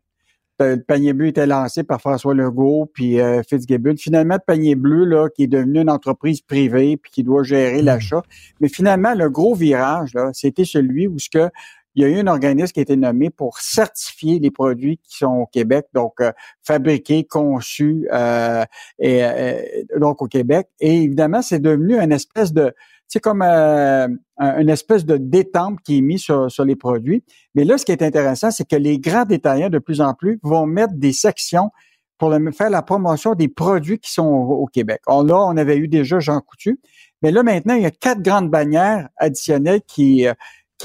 le 0.65 0.83
panier 0.83 1.13
bleu 1.13 1.29
était 1.29 1.47
lancé 1.47 1.83
par 1.83 2.01
François 2.01 2.35
Legault 2.35 2.91
puis 2.93 3.21
euh, 3.21 3.43
Fitzgibbon. 3.43 3.95
Finalement, 3.97 4.35
le 4.35 4.41
panier 4.47 4.75
bleu, 4.75 5.05
là, 5.05 5.29
qui 5.29 5.45
est 5.45 5.49
devenu 5.49 5.81
une 5.81 5.91
entreprise 5.91 6.41
privée 6.41 6.97
puis 6.97 7.11
qui 7.11 7.23
doit 7.23 7.43
gérer 7.43 7.83
hmm. 7.83 7.87
l'achat. 7.87 8.23
Mais 8.61 8.69
finalement, 8.69 9.15
le 9.15 9.31
gros 9.31 9.55
virage, 9.55 10.15
là, 10.15 10.31
c'était 10.33 10.65
celui 10.65 11.07
où 11.07 11.19
ce 11.19 11.31
que 11.31 11.51
il 11.95 12.03
y 12.03 12.07
a 12.07 12.09
eu 12.09 12.19
un 12.19 12.27
organisme 12.27 12.73
qui 12.73 12.81
a 12.81 12.83
été 12.83 12.97
nommé 12.97 13.31
pour 13.31 13.59
certifier 13.59 14.39
les 14.39 14.51
produits 14.51 14.99
qui 14.99 15.19
sont 15.19 15.39
au 15.43 15.47
Québec, 15.47 15.87
donc 15.93 16.21
euh, 16.21 16.33
fabriqués, 16.63 17.25
conçus 17.25 18.07
euh, 18.13 18.65
et, 18.99 19.87
donc 19.97 20.23
au 20.23 20.27
Québec. 20.27 20.69
Et 20.81 21.03
évidemment, 21.03 21.43
c'est 21.43 21.61
devenu 21.61 21.99
une 21.99 22.13
espèce 22.13 22.53
de 22.53 22.73
c'est 23.09 23.19
comme 23.19 23.43
euh, 23.43 24.07
une 24.39 24.69
espèce 24.69 25.05
de 25.05 25.17
détente 25.17 25.81
qui 25.83 25.99
est 25.99 26.01
mise 26.01 26.23
sur, 26.23 26.65
les 26.65 26.77
produits. 26.77 27.25
Mais 27.57 27.65
là, 27.65 27.77
ce 27.77 27.85
qui 27.85 27.91
est 27.91 28.03
intéressant, 28.03 28.53
c'est 28.53 28.69
que 28.69 28.77
les 28.77 29.01
grands 29.01 29.25
détaillants, 29.25 29.69
de 29.69 29.81
plus 29.81 30.01
en 30.01 30.15
plus, 30.15 30.39
vont 30.45 30.65
mettre 30.65 30.95
des 30.95 31.13
sections 31.13 31.71
pour 32.19 32.33
faire 32.53 32.71
la 32.71 32.83
promotion 32.83 33.35
des 33.35 33.49
produits 33.49 33.99
qui 33.99 34.13
sont 34.13 34.27
au, 34.27 34.67
Québec. 34.67 35.01
Là, 35.09 35.45
on 35.45 35.57
avait 35.57 35.77
eu 35.77 35.89
déjà 35.89 36.21
Jean 36.21 36.41
Coutu, 36.41 36.79
mais 37.23 37.33
là, 37.33 37.43
maintenant, 37.43 37.75
il 37.75 37.83
y 37.83 37.87
a 37.87 37.91
quatre 37.91 38.23
grandes 38.23 38.49
bannières 38.49 39.09
additionnelles 39.17 39.81
qui, 39.89 40.27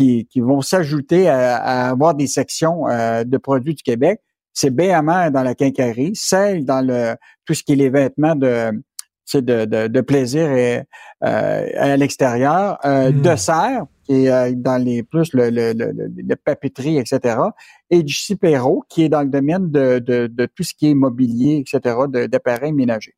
euh, 0.01 0.21
qui, 0.29 0.41
vont 0.41 0.61
s'ajouter 0.61 1.27
à, 1.29 1.89
avoir 1.89 2.15
des 2.15 2.27
sections 2.27 2.87
euh, 2.87 3.23
de 3.23 3.37
produits 3.37 3.75
du 3.75 3.83
Québec. 3.83 4.21
C'est 4.53 4.69
BMR 4.69 5.31
dans 5.31 5.43
la 5.43 5.53
quincaillerie, 5.53 6.13
celle 6.15 6.63
dans 6.63 6.85
le 6.85 7.15
tout 7.45 7.53
ce 7.53 7.63
qui 7.63 7.73
est 7.73 7.75
les 7.75 7.89
vêtements 7.89 8.35
de 8.35 8.71
de, 9.33 9.65
de, 9.65 9.87
de, 9.87 10.01
plaisir 10.01 10.51
et, 10.51 10.83
euh, 11.23 11.67
à 11.75 11.97
l'extérieur, 11.97 12.77
euh, 12.85 13.11
mm. 13.11 13.21
de 13.21 13.35
serre, 13.35 13.85
qui 14.03 14.25
est 14.25 14.31
euh, 14.31 14.51
dans 14.55 14.81
les 14.81 15.03
plus 15.03 15.33
le, 15.33 15.49
le, 15.49 15.73
le, 15.73 16.35
papeterie, 16.35 16.97
etc. 16.97 17.37
Et 17.89 18.03
du 18.03 18.13
Cipero, 18.13 18.83
qui 18.87 19.03
est 19.03 19.09
dans 19.09 19.21
le 19.21 19.29
domaine 19.29 19.71
de, 19.71 19.99
de, 19.99 20.27
de 20.27 20.45
tout 20.45 20.63
ce 20.63 20.73
qui 20.73 20.91
est 20.91 20.93
mobilier, 20.93 21.57
etc., 21.57 21.95
d'appareils 22.07 22.71
ménagers. 22.71 23.15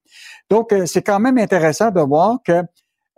Donc, 0.50 0.72
euh, 0.72 0.86
c'est 0.86 1.02
quand 1.02 1.20
même 1.20 1.38
intéressant 1.38 1.92
de 1.92 2.02
voir 2.02 2.38
que 2.44 2.62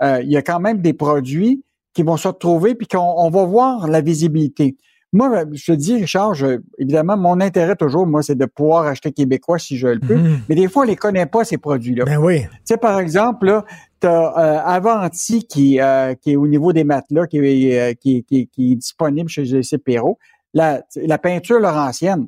il 0.02 0.32
y 0.32 0.38
a 0.38 0.42
quand 0.42 0.62
même 0.62 0.82
des 0.82 0.94
produits 0.94 1.62
qui 1.94 2.04
vont 2.04 2.18
se 2.18 2.28
retrouver, 2.28 2.76
puis 2.76 2.88
qu'on 2.88 3.00
on 3.00 3.30
va 3.30 3.46
voir 3.46 3.88
la 3.88 4.02
visibilité. 4.02 4.78
Moi, 5.12 5.44
je 5.54 5.66
te 5.66 5.72
dis, 5.72 5.96
Richard, 5.96 6.36
évidemment, 6.78 7.18
mon 7.18 7.42
intérêt 7.42 7.76
toujours, 7.76 8.06
moi, 8.06 8.22
c'est 8.22 8.36
de 8.36 8.46
pouvoir 8.46 8.86
acheter 8.86 9.12
québécois 9.12 9.58
si 9.58 9.76
je 9.76 9.88
le 9.88 10.00
peux. 10.00 10.16
Mhm. 10.16 10.42
Mais 10.48 10.56
des 10.56 10.68
fois, 10.68 10.84
on 10.84 10.86
les 10.86 10.96
connaît 10.96 11.26
pas, 11.26 11.44
ces 11.44 11.58
produits-là. 11.58 12.06
Ben 12.06 12.18
oui. 12.18 12.42
Tu 12.42 12.50
sais, 12.66 12.78
par 12.78 13.00
exemple, 13.00 13.48
là, 13.48 13.66
t'as 14.00 14.10
euh, 14.38 14.62
Avanti 14.64 15.48
qui, 15.48 15.82
euh, 15.82 16.14
qui 16.14 16.34
est 16.34 16.36
au 16.36 16.48
niveau 16.48 16.74
des 16.74 16.84
matelas, 16.84 17.26
qui, 17.26 17.40
euh, 17.40 17.94
qui, 17.94 18.24
qui, 18.24 18.48
qui 18.48 18.74
est 18.74 18.76
disponible 18.76 19.30
chez 19.30 19.46
GC 19.46 19.80
Perrault. 19.80 20.20
La, 20.54 20.84
la 20.96 21.18
peinture 21.18 21.60
laurentienne. 21.60 22.28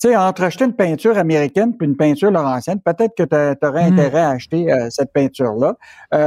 Tu 0.00 0.08
sais, 0.08 0.16
entre 0.16 0.44
acheter 0.44 0.64
une 0.64 0.74
peinture 0.74 1.18
américaine 1.18 1.76
puis 1.76 1.86
une 1.86 1.96
peinture 1.96 2.30
laurentienne, 2.30 2.80
peut-être 2.80 3.14
que 3.16 3.22
tu 3.22 3.66
aurais 3.66 3.90
mhm. 3.90 3.98
intérêt 3.98 4.20
à 4.20 4.30
acheter 4.30 4.72
euh, 4.72 4.88
cette 4.88 5.12
peinture-là. 5.12 5.76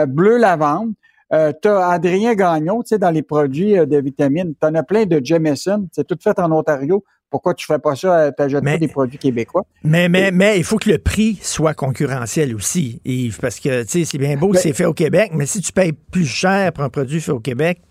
bleu 0.05 0.37
lavande. 0.37 0.93
Euh, 1.33 1.51
tu 1.61 1.67
as 1.67 1.89
Adrien 1.89 2.35
Gagnon, 2.35 2.81
tu 2.83 2.89
sais, 2.89 2.99
dans 2.99 3.11
les 3.11 3.23
produits 3.23 3.77
euh, 3.77 3.85
de 3.85 3.97
vitamines. 3.97 4.53
Tu 4.59 4.67
en 4.67 4.73
as 4.75 4.83
plein 4.83 5.05
de 5.05 5.19
Jameson. 5.23 5.87
C'est 5.91 6.07
tout 6.07 6.17
fait 6.21 6.37
en 6.39 6.51
Ontario. 6.51 7.03
Pourquoi 7.29 7.53
tu 7.53 7.65
fais 7.65 7.79
pas 7.79 7.93
ça, 7.95 8.17
euh, 8.19 8.31
t'achètes 8.31 8.63
pas 8.63 8.77
des 8.77 8.87
produits 8.87 9.17
québécois? 9.17 9.65
Mais, 9.83 10.07
mais, 10.07 10.31
mais 10.31 10.57
il 10.57 10.63
faut 10.63 10.77
que 10.77 10.89
le 10.89 10.97
prix 10.97 11.37
soit 11.41 11.73
concurrentiel 11.73 12.55
aussi, 12.55 13.01
Yves, 13.03 13.39
parce 13.41 13.59
que, 13.59 13.83
tu 13.83 13.89
sais, 13.89 14.05
c'est 14.05 14.17
bien 14.17 14.37
beau 14.37 14.51
que 14.51 14.57
c'est 14.57 14.71
fait 14.71 14.85
au 14.85 14.93
Québec, 14.93 15.31
mais 15.33 15.45
si 15.45 15.59
tu 15.59 15.73
payes 15.73 15.91
plus 15.91 16.25
cher 16.25 16.71
pour 16.71 16.85
un 16.85 16.89
produit 16.89 17.19
fait 17.19 17.33
au 17.33 17.41
Québec. 17.41 17.81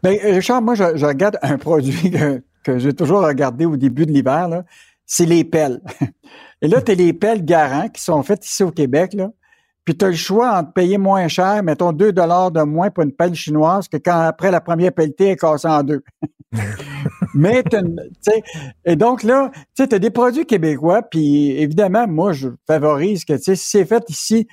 Ben, 0.00 0.16
Richard, 0.22 0.62
moi, 0.62 0.76
je, 0.76 1.04
regarde 1.04 1.38
un 1.42 1.58
produit 1.58 2.12
que, 2.12 2.40
que 2.62 2.78
j'ai 2.78 2.92
toujours 2.92 3.22
regardé 3.22 3.64
au 3.64 3.76
début 3.76 4.06
de 4.06 4.12
l'hiver, 4.12 4.48
là. 4.48 4.64
C'est 5.04 5.26
les 5.26 5.42
pelles. 5.42 5.80
Et 6.62 6.68
là, 6.68 6.80
tu 6.80 6.92
as 6.92 6.94
les 6.94 7.12
pelles 7.12 7.44
Garant 7.44 7.88
qui 7.88 8.00
sont 8.00 8.22
faites 8.22 8.46
ici 8.46 8.62
au 8.62 8.70
Québec, 8.70 9.12
là 9.14 9.30
puis 9.84 9.96
tu 9.96 10.04
as 10.04 10.08
le 10.08 10.14
choix 10.14 10.58
entre 10.58 10.72
payer 10.72 10.98
moins 10.98 11.28
cher, 11.28 11.62
mettons 11.62 11.92
2 11.92 12.12
dollars 12.12 12.50
de 12.50 12.62
moins 12.62 12.90
pour 12.90 13.04
une 13.04 13.12
pelle 13.12 13.34
chinoise 13.34 13.88
que 13.88 13.96
quand 13.96 14.20
après 14.20 14.50
la 14.50 14.60
première 14.60 14.92
pelletée 14.92 15.30
est 15.30 15.36
cassée 15.36 15.68
en 15.68 15.82
deux. 15.82 16.02
Mais 17.34 17.62
tu 17.62 17.78
sais, 18.20 18.42
et 18.84 18.96
donc 18.96 19.22
là, 19.22 19.50
tu 19.74 19.84
sais, 19.84 19.94
as 19.94 19.98
des 19.98 20.10
produits 20.10 20.44
québécois, 20.44 21.02
puis 21.02 21.52
évidemment, 21.52 22.06
moi, 22.06 22.32
je 22.32 22.50
favorise 22.66 23.24
que, 23.24 23.32
tu 23.32 23.42
sais, 23.42 23.56
si 23.56 23.70
c'est 23.70 23.84
fait 23.84 24.04
ici 24.10 24.46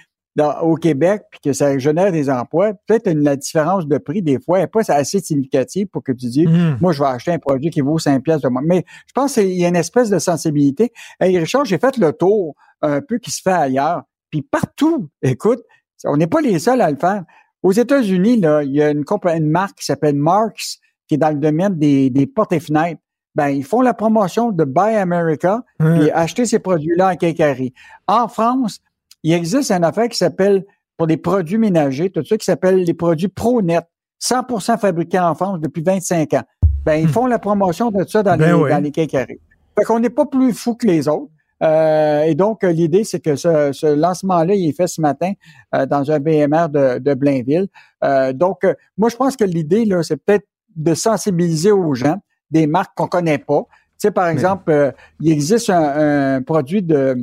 au 0.62 0.76
Québec, 0.76 1.24
puis 1.32 1.40
que 1.44 1.54
ça 1.54 1.78
génère 1.78 2.12
des 2.12 2.30
emplois, 2.30 2.74
peut-être 2.88 3.10
la 3.10 3.36
différence 3.36 3.88
de 3.88 3.98
prix, 3.98 4.22
des 4.22 4.40
fois, 4.40 4.60
n'est 4.60 4.68
pas 4.68 4.90
assez 4.90 5.20
significative 5.20 5.88
pour 5.88 6.04
que 6.04 6.12
tu 6.12 6.28
dises, 6.28 6.48
mm. 6.48 6.78
moi, 6.80 6.92
je 6.94 7.04
vais 7.04 7.10
acheter 7.10 7.32
un 7.32 7.40
produit 7.40 7.70
qui 7.70 7.82
vaut 7.82 8.00
5 8.00 8.24
pièces 8.24 8.42
de 8.42 8.50
moins. 8.50 8.62
Mais 8.66 8.86
je 9.08 9.14
pense 9.14 9.34
qu'il 9.34 9.52
y 9.52 9.66
a 9.66 9.68
une 9.68 9.76
espèce 9.76 10.10
de 10.10 10.20
sensibilité. 10.20 10.92
Et 11.22 11.38
Richard, 11.38 11.66
j'ai 11.66 11.78
fait 11.78 11.98
le 11.98 12.14
tour 12.14 12.56
un 12.82 13.02
peu 13.02 13.18
qui 13.18 13.32
se 13.32 13.42
fait 13.42 13.52
ailleurs. 13.52 14.04
Puis 14.30 14.42
partout, 14.42 15.10
écoute, 15.22 15.62
on 16.06 16.18
n'est 16.18 16.28
pas 16.28 16.42
les 16.42 16.60
seuls 16.60 16.82
à 16.82 16.90
le 16.90 16.98
faire. 16.98 17.24
Aux 17.64 17.72
États-Unis, 17.72 18.40
là, 18.40 18.64
il 18.64 18.72
y 18.72 18.82
a 18.82 18.92
une, 18.92 19.04
une 19.36 19.50
marque 19.50 19.80
qui 19.80 19.86
s'appelle 19.86 20.16
Marks, 20.16 20.80
qui 21.08 21.16
est 21.16 21.18
dans 21.18 21.30
le 21.30 21.40
domaine 21.40 21.78
des, 21.78 22.10
des 22.10 22.28
portes 22.28 22.54
et 22.54 22.60
fenêtres. 22.60 23.02
Ben, 23.36 23.50
ils 23.50 23.64
font 23.64 23.82
la 23.82 23.94
promotion 23.94 24.52
de 24.52 24.64
Buy 24.64 24.96
America 24.96 25.64
et 25.82 26.12
acheter 26.12 26.46
ces 26.46 26.60
produits-là 26.60 27.12
en 27.12 27.16
quincaillerie. 27.16 27.74
En 28.08 28.28
France, 28.28 28.80
il 29.24 29.34
existe 29.34 29.72
un 29.72 29.84
affaire 29.84 30.10
qui 30.10 30.18
s'appelle, 30.18 30.66
pour 30.98 31.08
des 31.08 31.18
produits 31.18 31.58
ménagers, 31.58 32.10
tout 32.10 32.24
ça, 32.26 32.38
qui 32.38 32.46
s'appelle 32.46 32.84
les 32.84 32.94
produits 32.94 33.28
ProNet. 33.28 33.82
100% 34.22 34.78
fabriqués 34.78 35.20
en 35.20 35.34
France 35.34 35.60
depuis 35.62 35.82
25 35.82 36.34
ans. 36.34 36.44
Ben, 36.84 36.96
ils 36.96 37.06
hmm. 37.06 37.10
font 37.10 37.26
la 37.26 37.40
promotion 37.40 37.92
de 37.92 38.04
ça 38.06 38.22
dans, 38.22 38.36
ben 38.36 38.64
les, 38.64 38.70
dans 38.70 38.84
les 38.84 38.92
quincailleries. 38.92 39.40
Fait 39.78 39.86
qu'on 39.86 40.00
n'est 40.00 40.10
pas 40.10 40.26
plus 40.26 40.54
fou 40.54 40.76
que 40.76 40.86
les 40.86 41.08
autres. 41.08 41.32
Euh, 41.62 42.24
et 42.24 42.36
donc, 42.36 42.64
l'idée, 42.64 43.04
c'est 43.04 43.20
que 43.20 43.36
ce, 43.36 43.96
lancement-là, 43.96 44.54
il 44.54 44.70
est 44.70 44.74
fait 44.74 44.88
ce 44.88 45.02
matin 45.02 45.34
euh, 45.76 45.86
dans 45.86 46.10
un 46.12 46.20
BMR 46.20 46.70
de, 46.70 47.00
de 47.00 47.14
Blainville. 47.14 47.68
Euh, 48.04 48.34
donc, 48.34 48.66
moi, 48.98 49.10
je 49.10 49.16
pense 49.16 49.36
que 49.36 49.44
l'idée, 49.44 49.86
là, 49.86 50.04
c'est 50.04 50.18
peut-être 50.18 50.48
de 50.76 50.94
sensibiliser 50.94 51.72
aux 51.72 51.94
gens 51.94 52.18
des 52.52 52.68
marques 52.68 52.96
qu'on 52.96 53.08
connaît 53.08 53.38
pas. 53.38 53.64
Tu 53.70 54.08
sais, 54.08 54.12
par 54.12 54.30
exemple, 54.30 54.94
il 55.20 55.32
existe 55.32 55.70
un, 55.70 56.42
produit 56.42 56.82
de, 56.82 57.18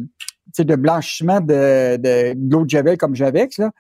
de 0.58 0.76
blanchiment 0.76 1.40
de, 1.40 1.96
de, 1.96 2.34
l'eau 2.50 2.64
de 2.64 2.70
Javel 2.70 2.98
comme 2.98 3.14
Javex, 3.14 3.58
là. 3.58 3.70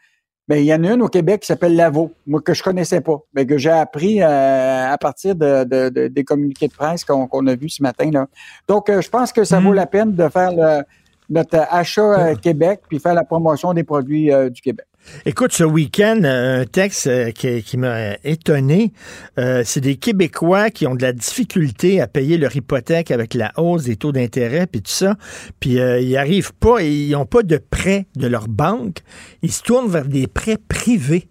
Ben, 0.48 0.58
il 0.58 0.64
y 0.64 0.72
en 0.72 0.84
a 0.84 0.92
une 0.92 1.02
au 1.02 1.08
Québec 1.08 1.40
qui 1.40 1.46
s'appelle 1.48 1.74
Lavo, 1.74 2.12
moi 2.26 2.40
que 2.40 2.54
je 2.54 2.62
connaissais 2.62 3.00
pas, 3.00 3.18
mais 3.34 3.46
que 3.46 3.58
j'ai 3.58 3.70
appris 3.70 4.22
à 4.22 4.96
partir 5.00 5.34
de, 5.34 6.08
des 6.08 6.24
communiqués 6.24 6.68
de 6.68 6.72
presse 6.72 7.04
qu'on 7.04 7.46
a 7.46 7.54
vus 7.56 7.70
ce 7.70 7.82
matin. 7.82 8.10
Là. 8.12 8.26
Donc, 8.68 8.88
je 8.88 9.08
pense 9.08 9.32
que 9.32 9.42
ça 9.42 9.58
vaut 9.58 9.72
la 9.72 9.86
peine 9.86 10.14
de 10.14 10.28
faire 10.28 10.52
le, 10.52 10.84
notre 11.28 11.66
achat 11.70 12.36
Québec 12.36 12.82
puis 12.88 13.00
faire 13.00 13.14
la 13.14 13.24
promotion 13.24 13.72
des 13.74 13.82
produits 13.82 14.30
du 14.50 14.60
Québec. 14.60 14.86
Écoute, 15.24 15.52
ce 15.52 15.64
week-end, 15.64 16.20
un 16.24 16.64
texte 16.64 17.06
euh, 17.06 17.30
qui, 17.30 17.76
m'a 17.76 18.14
étonné, 18.24 18.92
euh, 19.38 19.62
c'est 19.64 19.80
des 19.80 19.96
Québécois 19.96 20.70
qui 20.70 20.86
ont 20.86 20.94
de 20.94 21.02
la 21.02 21.12
difficulté 21.12 22.00
à 22.00 22.06
payer 22.06 22.38
leur 22.38 22.54
hypothèque 22.54 23.10
avec 23.10 23.34
la 23.34 23.52
hausse 23.56 23.84
des 23.84 23.96
taux 23.96 24.12
d'intérêt, 24.12 24.66
puis 24.66 24.82
tout 24.82 24.90
ça. 24.90 25.16
Puis 25.60 25.78
euh, 25.78 26.00
ils 26.00 26.16
arrivent 26.16 26.54
pas, 26.54 26.82
ils 26.82 27.10
n'ont 27.10 27.26
pas 27.26 27.42
de 27.42 27.56
prêts 27.58 28.06
de 28.16 28.26
leur 28.26 28.48
banque. 28.48 28.98
Ils 29.42 29.52
se 29.52 29.62
tournent 29.62 29.90
vers 29.90 30.06
des 30.06 30.26
prêts 30.26 30.58
privés. 30.68 31.28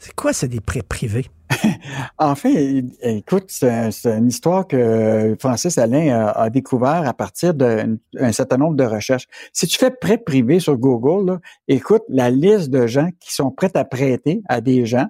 C'est 0.00 0.14
quoi, 0.14 0.32
c'est 0.32 0.48
des 0.48 0.60
prêts 0.60 0.80
privés? 0.82 1.26
en 2.18 2.34
fait, 2.34 2.84
écoute, 3.02 3.44
c'est 3.48 3.90
une 4.06 4.28
histoire 4.28 4.66
que 4.66 5.36
Francis 5.38 5.76
Alain 5.76 6.32
a, 6.34 6.48
découvert 6.48 7.06
à 7.06 7.12
partir 7.12 7.52
d'un 7.52 7.98
certain 8.32 8.56
nombre 8.56 8.76
de 8.76 8.84
recherches. 8.84 9.26
Si 9.52 9.66
tu 9.66 9.76
fais 9.76 9.90
prêt 9.90 10.16
privé 10.16 10.58
sur 10.58 10.78
Google, 10.78 11.38
écoute 11.68 12.02
la 12.08 12.30
liste 12.30 12.70
de 12.70 12.86
gens 12.86 13.10
qui 13.20 13.34
sont 13.34 13.50
prêts 13.50 13.70
à 13.74 13.84
prêter 13.84 14.40
à 14.48 14.62
des 14.62 14.86
gens 14.86 15.06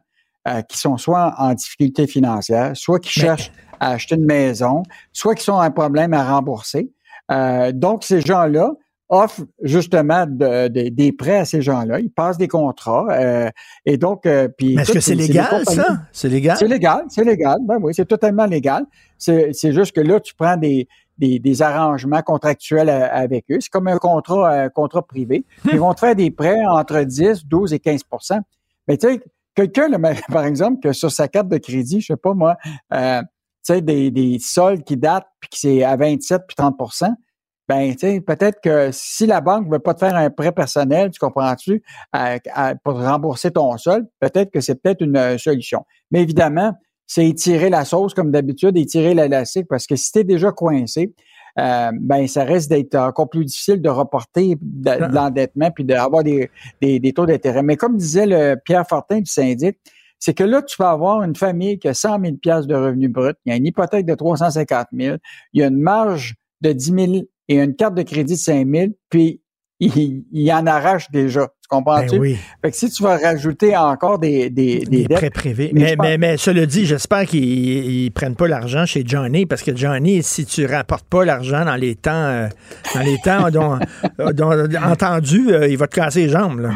euh, 0.48 0.62
qui 0.62 0.76
sont 0.76 0.96
soit 0.96 1.34
en 1.38 1.54
difficulté 1.54 2.08
financière, 2.08 2.76
soit 2.76 2.98
qui 2.98 3.10
cherchent 3.10 3.52
à 3.78 3.92
acheter 3.92 4.16
une 4.16 4.26
maison, 4.26 4.82
soit 5.12 5.36
qui 5.36 5.48
ont 5.50 5.60
un 5.60 5.70
problème 5.70 6.14
à 6.14 6.34
rembourser. 6.34 6.90
Euh, 7.30 7.70
donc, 7.70 8.02
ces 8.02 8.22
gens-là, 8.22 8.72
offre 9.10 9.42
justement 9.60 10.24
des 10.26 11.14
prêts 11.16 11.38
à 11.38 11.44
ces 11.44 11.60
gens-là. 11.60 11.98
Ils 11.98 12.10
passent 12.10 12.38
des 12.38 12.48
contrats. 12.48 13.08
Euh, 13.10 13.50
et 13.84 13.98
donc, 13.98 14.24
euh, 14.24 14.48
puis. 14.48 14.78
Est-ce 14.78 14.92
que 14.92 15.00
c'est 15.00 15.16
légal, 15.16 15.64
ça? 15.66 15.98
C'est 16.12 16.28
légal? 16.28 16.56
C'est 16.56 16.68
légal, 16.68 17.04
c'est 17.08 17.24
légal. 17.24 17.58
Ben 17.66 17.78
oui, 17.82 17.92
c'est 17.92 18.06
totalement 18.06 18.46
légal. 18.46 18.86
C'est 19.18 19.72
juste 19.72 19.92
que 19.92 20.00
là, 20.00 20.20
tu 20.20 20.34
prends 20.34 20.56
des, 20.56 20.88
des, 21.18 21.62
arrangements 21.62 22.22
contractuels 22.22 22.88
avec 22.88 23.44
eux. 23.50 23.58
C'est 23.60 23.68
comme 23.68 23.88
un 23.88 23.98
contrat, 23.98 24.48
un 24.62 24.68
contrat 24.70 25.06
privé. 25.06 25.44
Ils 25.70 25.78
vont 25.78 25.92
te 25.92 26.00
faire 26.00 26.14
des 26.14 26.30
prêts 26.30 26.64
entre 26.66 27.02
10, 27.02 27.44
12 27.46 27.74
et 27.74 27.78
15% 27.78 28.40
Mais 28.88 28.96
tu 28.96 29.08
sais, 29.08 29.20
quelqu'un, 29.54 29.90
par 30.32 30.44
exemple, 30.46 30.80
que 30.80 30.92
sur 30.92 31.10
sa 31.10 31.28
carte 31.28 31.48
de 31.48 31.58
crédit, 31.58 32.00
je 32.00 32.06
sais 32.06 32.16
pas 32.16 32.32
moi, 32.32 32.56
euh, 32.94 33.20
tu 33.20 33.74
sais, 33.74 33.82
des, 33.82 34.10
des 34.10 34.38
soldes 34.38 34.84
qui 34.84 34.96
datent 34.96 35.26
puis 35.40 35.50
qui 35.50 35.60
c'est 35.60 35.82
à 35.82 35.96
27 35.96 36.42
puis 36.46 36.54
30 36.54 36.78
ben, 37.70 37.92
tu 37.92 37.98
sais, 38.00 38.20
peut-être 38.20 38.60
que 38.60 38.88
si 38.90 39.26
la 39.26 39.40
banque 39.40 39.66
ne 39.66 39.70
veut 39.70 39.78
pas 39.78 39.94
te 39.94 40.00
faire 40.00 40.16
un 40.16 40.28
prêt 40.28 40.50
personnel, 40.50 41.12
tu 41.12 41.20
comprends-tu, 41.20 41.84
pour 42.82 43.00
rembourser 43.00 43.52
ton 43.52 43.76
sol, 43.76 44.08
peut-être 44.18 44.50
que 44.50 44.60
c'est 44.60 44.74
peut-être 44.74 45.02
une 45.02 45.16
euh, 45.16 45.38
solution. 45.38 45.84
Mais 46.10 46.20
évidemment, 46.20 46.72
c'est 47.06 47.28
étirer 47.28 47.70
la 47.70 47.84
sauce 47.84 48.12
comme 48.12 48.32
d'habitude, 48.32 48.76
étirer 48.76 49.14
l'élastique, 49.14 49.68
parce 49.68 49.86
que 49.86 49.94
si 49.94 50.10
tu 50.10 50.18
es 50.18 50.24
déjà 50.24 50.50
coincé, 50.50 51.14
euh, 51.60 51.92
ben 51.94 52.26
ça 52.26 52.42
risque 52.42 52.70
d'être 52.70 52.96
encore 52.96 53.30
plus 53.30 53.44
difficile 53.44 53.80
de 53.80 53.88
reporter 53.88 54.56
de, 54.60 54.90
ah. 54.90 55.06
l'endettement 55.06 55.70
puis 55.70 55.84
d'avoir 55.84 56.24
des, 56.24 56.50
des, 56.80 57.12
taux 57.12 57.26
d'intérêt. 57.26 57.62
Mais 57.62 57.76
comme 57.76 57.96
disait 57.96 58.26
le 58.26 58.56
Pierre 58.64 58.86
Fortin 58.88 59.20
du 59.20 59.30
syndic, 59.30 59.78
c'est 60.18 60.34
que 60.34 60.42
là, 60.42 60.60
tu 60.62 60.76
peux 60.76 60.86
avoir 60.86 61.22
une 61.22 61.36
famille 61.36 61.78
qui 61.78 61.86
a 61.86 61.94
100 61.94 62.18
000 62.20 62.66
de 62.66 62.74
revenus 62.74 63.12
bruts, 63.12 63.34
il 63.46 63.50
y 63.50 63.52
a 63.52 63.56
une 63.56 63.66
hypothèque 63.66 64.06
de 64.06 64.14
350 64.16 64.88
000, 64.92 65.18
il 65.52 65.60
y 65.60 65.62
a 65.62 65.68
une 65.68 65.80
marge 65.80 66.34
de 66.62 66.72
10 66.72 66.84
000 67.12 67.24
et 67.50 67.56
une 67.58 67.74
carte 67.74 67.96
de 67.96 68.02
crédit 68.02 68.34
de 68.34 68.38
5 68.38 68.66
000, 68.66 68.86
puis 69.10 69.40
il, 69.80 70.52
en 70.52 70.66
arrache 70.66 71.10
déjà. 71.10 71.48
Tu 71.62 71.68
comprends-tu? 71.68 72.10
Ben 72.10 72.20
oui. 72.20 72.36
Fait 72.62 72.70
que 72.70 72.76
si 72.76 72.88
tu 72.90 73.02
vas 73.02 73.16
rajouter 73.16 73.76
encore 73.76 74.20
des, 74.20 74.50
des, 74.50 74.84
des, 74.84 75.08
prêts 75.08 75.30
privés. 75.30 75.72
Mais, 75.74 75.96
mais, 76.00 76.16
mais, 76.16 76.36
cela 76.36 76.64
dit, 76.64 76.86
j'espère 76.86 77.26
qu'ils 77.26 78.04
ne 78.04 78.10
prennent 78.10 78.36
pas 78.36 78.46
l'argent 78.46 78.86
chez 78.86 79.02
Johnny, 79.04 79.46
parce 79.46 79.62
que 79.62 79.74
Johnny, 79.74 80.22
si 80.22 80.46
tu 80.46 80.64
rapportes 80.64 81.06
pas 81.06 81.24
l'argent 81.24 81.64
dans 81.64 81.74
les 81.74 81.96
temps, 81.96 82.12
euh, 82.12 82.48
dans 82.94 83.00
les 83.00 83.18
temps 83.18 83.50
dont, 83.50 83.80
entendu, 84.80 85.52
euh, 85.52 85.66
il 85.66 85.76
va 85.76 85.88
te 85.88 85.96
casser 85.96 86.26
les 86.26 86.28
jambes. 86.28 86.60
Là. 86.60 86.74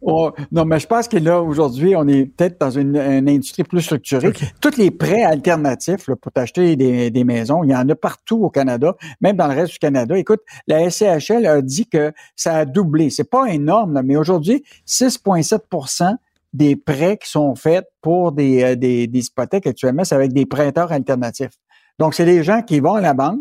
Oh, 0.00 0.30
non, 0.52 0.64
mais 0.64 0.78
je 0.78 0.86
pense 0.86 1.08
que 1.08 1.16
là, 1.16 1.42
aujourd'hui, 1.42 1.96
on 1.96 2.06
est 2.06 2.26
peut-être 2.26 2.60
dans 2.60 2.70
une, 2.70 2.96
industrie 2.96 3.64
plus 3.64 3.82
structurée. 3.82 4.32
Tous 4.60 4.76
les 4.76 4.90
prêts 4.90 5.22
alternatifs 5.22 6.06
là, 6.06 6.14
pour 6.16 6.30
t'acheter 6.30 6.76
des, 6.76 7.10
des, 7.10 7.24
maisons, 7.24 7.64
il 7.64 7.70
y 7.70 7.74
en 7.74 7.88
a 7.88 7.94
partout 7.94 8.44
au 8.44 8.50
Canada, 8.50 8.94
même 9.20 9.36
dans 9.36 9.48
le 9.48 9.54
reste 9.54 9.72
du 9.72 9.78
Canada. 9.78 10.16
Écoute, 10.16 10.40
la 10.68 10.88
SCHL 10.88 11.46
a 11.46 11.62
dit 11.62 11.86
que 11.86 12.12
ça 12.36 12.58
a 12.58 12.64
doublé. 12.64 13.10
C'est 13.10 13.28
pas 13.28 13.46
énorme, 13.46 14.00
mais 14.04 14.16
aujourd'hui, 14.16 14.62
6,7% 14.86 16.14
des 16.52 16.76
prêts 16.76 17.18
qui 17.18 17.28
sont 17.28 17.54
faits 17.54 17.86
pour 18.00 18.32
des, 18.32 18.62
euh, 18.62 18.76
des, 18.76 19.06
des 19.06 19.26
hypothèques 19.26 19.66
actuellement, 19.66 20.04
c'est 20.04 20.14
avec 20.14 20.32
des 20.32 20.46
prêteurs 20.46 20.92
alternatifs. 20.92 21.58
Donc, 21.98 22.14
c'est 22.14 22.24
des 22.24 22.42
gens 22.42 22.62
qui 22.62 22.80
vont 22.80 22.94
à 22.94 23.00
la 23.00 23.14
banque, 23.14 23.40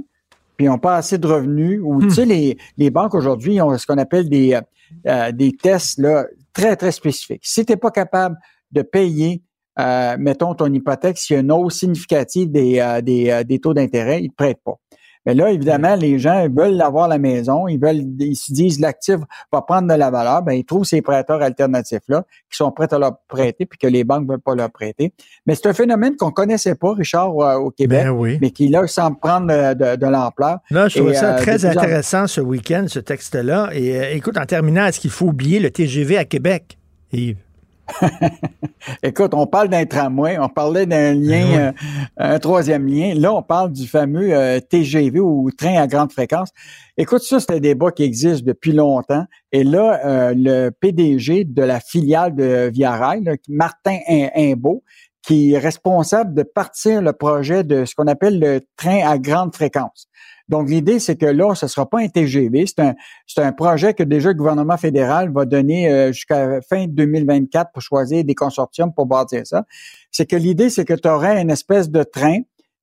puis 0.57 0.65
ils 0.65 0.69
n'ont 0.69 0.79
pas 0.79 0.97
assez 0.97 1.17
de 1.17 1.27
revenus. 1.27 1.79
Ou, 1.83 1.99
tu 2.01 2.07
hmm. 2.07 2.09
sais, 2.09 2.25
les, 2.25 2.57
les 2.77 2.89
banques 2.89 3.13
aujourd'hui 3.13 3.61
ont 3.61 3.77
ce 3.77 3.85
qu'on 3.85 3.97
appelle 3.97 4.27
des, 4.27 4.59
euh, 5.05 5.31
des 5.31 5.53
tests 5.53 5.99
là, 5.99 6.25
très, 6.53 6.75
très 6.75 6.91
spécifique. 6.91 7.41
Si 7.43 7.65
tu 7.65 7.73
n'es 7.73 7.77
pas 7.77 7.91
capable 7.91 8.37
de 8.71 8.81
payer, 8.81 9.41
euh, 9.79 10.15
mettons, 10.19 10.53
ton 10.55 10.71
hypothèque, 10.73 11.17
s'il 11.17 11.35
y 11.35 11.37
a 11.37 11.41
une 11.41 11.51
hausse 11.51 11.79
significative 11.79 12.51
des, 12.51 12.79
euh, 12.79 13.01
des, 13.01 13.43
des 13.45 13.59
taux 13.59 13.73
d'intérêt, 13.73 14.19
ils 14.19 14.25
ne 14.25 14.29
te 14.29 14.35
prêtent 14.35 14.63
pas. 14.63 14.79
Mais 15.27 15.33
là, 15.33 15.51
évidemment, 15.51 15.95
les 15.95 16.19
gens 16.19 16.47
veulent 16.49 16.81
avoir 16.81 17.09
la 17.09 17.17
maison, 17.17 17.67
ils 17.67 17.77
veulent, 17.77 18.01
ils 18.17 18.37
se 18.37 18.53
disent 18.53 18.79
l'actif 18.79 19.17
va 19.51 19.61
prendre 19.61 19.89
de 19.89 19.93
la 19.93 20.09
valeur, 20.09 20.41
ben 20.41 20.53
ils 20.53 20.63
trouvent 20.63 20.85
ces 20.85 21.01
prêteurs 21.01 21.41
alternatifs-là 21.41 22.23
qui 22.49 22.55
sont 22.55 22.71
prêts 22.71 22.93
à 22.93 22.97
leur 22.97 23.17
prêter 23.27 23.65
puis 23.65 23.77
que 23.77 23.87
les 23.87 24.05
banques 24.05 24.23
ne 24.23 24.29
veulent 24.29 24.39
pas 24.39 24.55
leur 24.55 24.71
prêter. 24.71 25.11
Mais 25.45 25.55
c'est 25.55 25.67
un 25.67 25.73
phénomène 25.73 26.15
qu'on 26.15 26.31
connaissait 26.31 26.75
pas, 26.75 26.93
Richard, 26.93 27.35
au 27.35 27.71
Québec, 27.71 28.05
ben 28.07 28.37
mais 28.41 28.51
qui 28.51 28.69
là 28.69 28.87
semble 28.87 29.19
prendre 29.19 29.47
de, 29.47 29.97
de, 29.97 30.07
l'ampleur. 30.07 30.59
Là, 30.71 30.87
je 30.87 30.99
trouve 30.99 31.13
ça 31.13 31.33
très 31.33 31.65
intéressant 31.65 32.25
ce 32.27 32.39
week-end, 32.39 32.85
ce 32.87 32.99
texte-là. 32.99 33.71
Et 33.73 34.15
écoute, 34.15 34.37
en 34.37 34.45
terminant, 34.45 34.85
est-ce 34.85 35.01
qu'il 35.01 35.11
faut 35.11 35.25
oublier 35.25 35.59
le 35.59 35.71
TGV 35.71 36.17
à 36.17 36.23
Québec, 36.23 36.77
Yves? 37.11 37.46
Écoute, 39.03 39.33
on 39.33 39.47
parle 39.47 39.69
d'un 39.69 39.85
tramway, 39.85 40.37
on 40.39 40.49
parlait 40.49 40.85
d'un 40.85 41.13
lien, 41.13 41.45
ben 41.45 41.73
euh, 42.19 42.35
un 42.35 42.39
troisième 42.39 42.87
lien. 42.87 43.13
Là, 43.15 43.33
on 43.33 43.41
parle 43.41 43.71
du 43.71 43.87
fameux 43.87 44.33
euh, 44.33 44.59
TGV 44.59 45.19
ou 45.19 45.49
train 45.57 45.75
à 45.81 45.87
grande 45.87 46.11
fréquence. 46.11 46.49
Écoute, 46.97 47.21
ça, 47.21 47.39
c'est 47.39 47.51
un 47.51 47.59
débat 47.59 47.91
qui 47.91 48.03
existe 48.03 48.43
depuis 48.43 48.71
longtemps. 48.71 49.25
Et 49.51 49.63
là, 49.63 49.99
euh, 50.05 50.33
le 50.35 50.69
PDG 50.69 51.45
de 51.45 51.61
la 51.63 51.79
filiale 51.79 52.35
de 52.35 52.69
Via 52.73 52.95
Rail, 52.95 53.23
Martin 53.49 53.97
Imbeau, 54.35 54.83
qui 55.21 55.53
est 55.53 55.59
responsable 55.59 56.33
de 56.33 56.43
partir 56.43 57.01
le 57.01 57.13
projet 57.13 57.63
de 57.63 57.85
ce 57.85 57.95
qu'on 57.95 58.07
appelle 58.07 58.39
le 58.39 58.61
train 58.77 59.05
à 59.05 59.17
grande 59.17 59.53
fréquence. 59.53 60.07
Donc, 60.49 60.69
l'idée, 60.69 60.99
c'est 60.99 61.17
que 61.17 61.25
là, 61.25 61.53
ce 61.55 61.65
ne 61.65 61.69
sera 61.69 61.89
pas 61.89 61.99
un 61.99 62.07
TGV. 62.07 62.65
C'est 62.67 62.79
un, 62.79 62.95
c'est 63.25 63.41
un 63.41 63.51
projet 63.51 63.93
que 63.93 64.03
déjà 64.03 64.29
le 64.29 64.35
gouvernement 64.35 64.77
fédéral 64.77 65.31
va 65.31 65.45
donner 65.45 65.91
euh, 65.91 66.11
jusqu'à 66.13 66.61
fin 66.61 66.87
2024 66.87 67.71
pour 67.73 67.81
choisir 67.81 68.23
des 68.23 68.35
consortiums 68.35 68.93
pour 68.93 69.05
bâtir 69.05 69.45
ça. 69.45 69.65
C'est 70.11 70.25
que 70.25 70.35
l'idée, 70.35 70.69
c'est 70.69 70.85
que 70.85 70.93
tu 70.93 71.07
aurais 71.09 71.41
une 71.41 71.49
espèce 71.49 71.89
de 71.89 72.03
train 72.03 72.39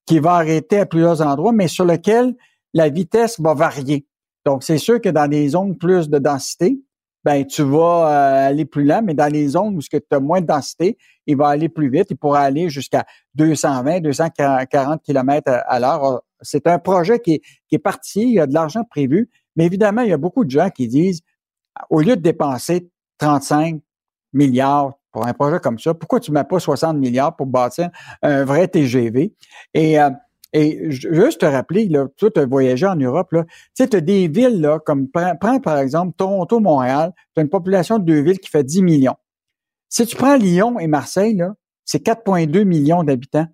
qui 0.06 0.18
va 0.18 0.34
arrêter 0.34 0.80
à 0.80 0.86
plusieurs 0.86 1.22
endroits, 1.22 1.52
mais 1.52 1.68
sur 1.68 1.86
lequel 1.86 2.34
la 2.74 2.90
vitesse 2.90 3.40
va 3.40 3.54
varier. 3.54 4.06
Donc, 4.44 4.62
c'est 4.62 4.78
sûr 4.78 5.00
que 5.00 5.08
dans 5.08 5.28
des 5.28 5.48
zones 5.48 5.78
plus 5.78 6.10
de 6.10 6.18
densité, 6.18 6.78
ben 7.24 7.46
tu 7.46 7.62
vas 7.62 8.10
euh, 8.10 8.48
aller 8.48 8.66
plus 8.66 8.84
lent, 8.84 9.00
mais 9.02 9.14
dans 9.14 9.32
les 9.32 9.48
zones 9.48 9.76
où 9.76 9.80
tu 9.80 9.98
as 10.10 10.20
moins 10.20 10.42
de 10.42 10.46
densité, 10.46 10.98
il 11.26 11.36
va 11.36 11.48
aller 11.48 11.70
plus 11.70 11.88
vite. 11.88 12.08
Il 12.10 12.18
pourra 12.18 12.40
aller 12.40 12.68
jusqu'à 12.68 13.06
220, 13.36 14.00
240 14.00 15.02
km 15.02 15.62
à 15.66 15.80
l'heure 15.80 16.22
c'est 16.44 16.66
un 16.66 16.78
projet 16.78 17.18
qui 17.18 17.42
est, 17.72 17.78
parti, 17.78 18.22
il 18.22 18.34
y 18.34 18.40
a 18.40 18.46
de 18.46 18.54
l'argent 18.54 18.84
prévu, 18.84 19.28
mais 19.56 19.66
évidemment, 19.66 20.02
il 20.02 20.10
y 20.10 20.12
a 20.12 20.18
beaucoup 20.18 20.44
de 20.44 20.50
gens 20.50 20.70
qui 20.70 20.86
disent, 20.86 21.22
au 21.90 22.00
lieu 22.00 22.16
de 22.16 22.22
dépenser 22.22 22.88
35 23.18 23.80
milliards, 24.32 24.92
pour 25.14 25.26
un 25.26 25.32
projet 25.32 25.60
comme 25.60 25.78
ça. 25.78 25.94
Pourquoi 25.94 26.18
tu 26.18 26.32
ne 26.32 26.34
mets 26.34 26.44
pas 26.44 26.58
60 26.58 26.96
milliards 26.98 27.36
pour 27.36 27.46
bâtir 27.46 27.88
un 28.20 28.44
vrai 28.44 28.66
TGV? 28.66 29.32
Et, 29.72 30.00
euh, 30.00 30.10
et 30.52 30.90
juste 30.90 31.40
te 31.40 31.46
rappeler, 31.46 31.88
là, 31.88 32.06
tu 32.16 32.26
as 32.34 32.46
voyagé 32.46 32.86
en 32.86 32.96
Europe, 32.96 33.32
là, 33.32 33.44
tu 33.44 33.52
sais, 33.74 33.88
tu 33.88 33.96
as 33.96 34.00
des 34.00 34.28
villes 34.28 34.60
là, 34.60 34.80
comme 34.80 35.08
prends, 35.08 35.60
par 35.60 35.78
exemple 35.78 36.14
Toronto, 36.16 36.60
Montréal, 36.60 37.12
tu 37.32 37.40
as 37.40 37.42
une 37.42 37.48
population 37.48 37.98
de 37.98 38.04
deux 38.04 38.20
villes 38.20 38.40
qui 38.40 38.50
fait 38.50 38.64
10 38.64 38.82
millions. 38.82 39.16
Si 39.88 40.04
tu 40.04 40.16
prends 40.16 40.36
Lyon 40.36 40.78
et 40.80 40.88
Marseille, 40.88 41.36
là, 41.36 41.54
c'est 41.84 42.04
4,2 42.04 42.64
millions 42.64 43.04
d'habitants. 43.04 43.46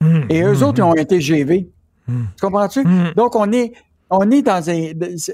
Mmh, 0.00 0.20
et 0.30 0.42
eux 0.42 0.52
mmh, 0.52 0.62
autres, 0.62 0.78
ils 0.78 0.82
ont 0.82 0.94
mmh. 0.94 0.98
un 0.98 1.04
TGV. 1.04 1.72
Tu 2.08 2.40
comprends-tu? 2.40 2.84
Donc, 3.14 3.36
on 3.36 3.52
est, 3.52 3.72
on 4.10 4.30
est 4.30 4.42
dans 4.42 4.68
un, 4.70 4.92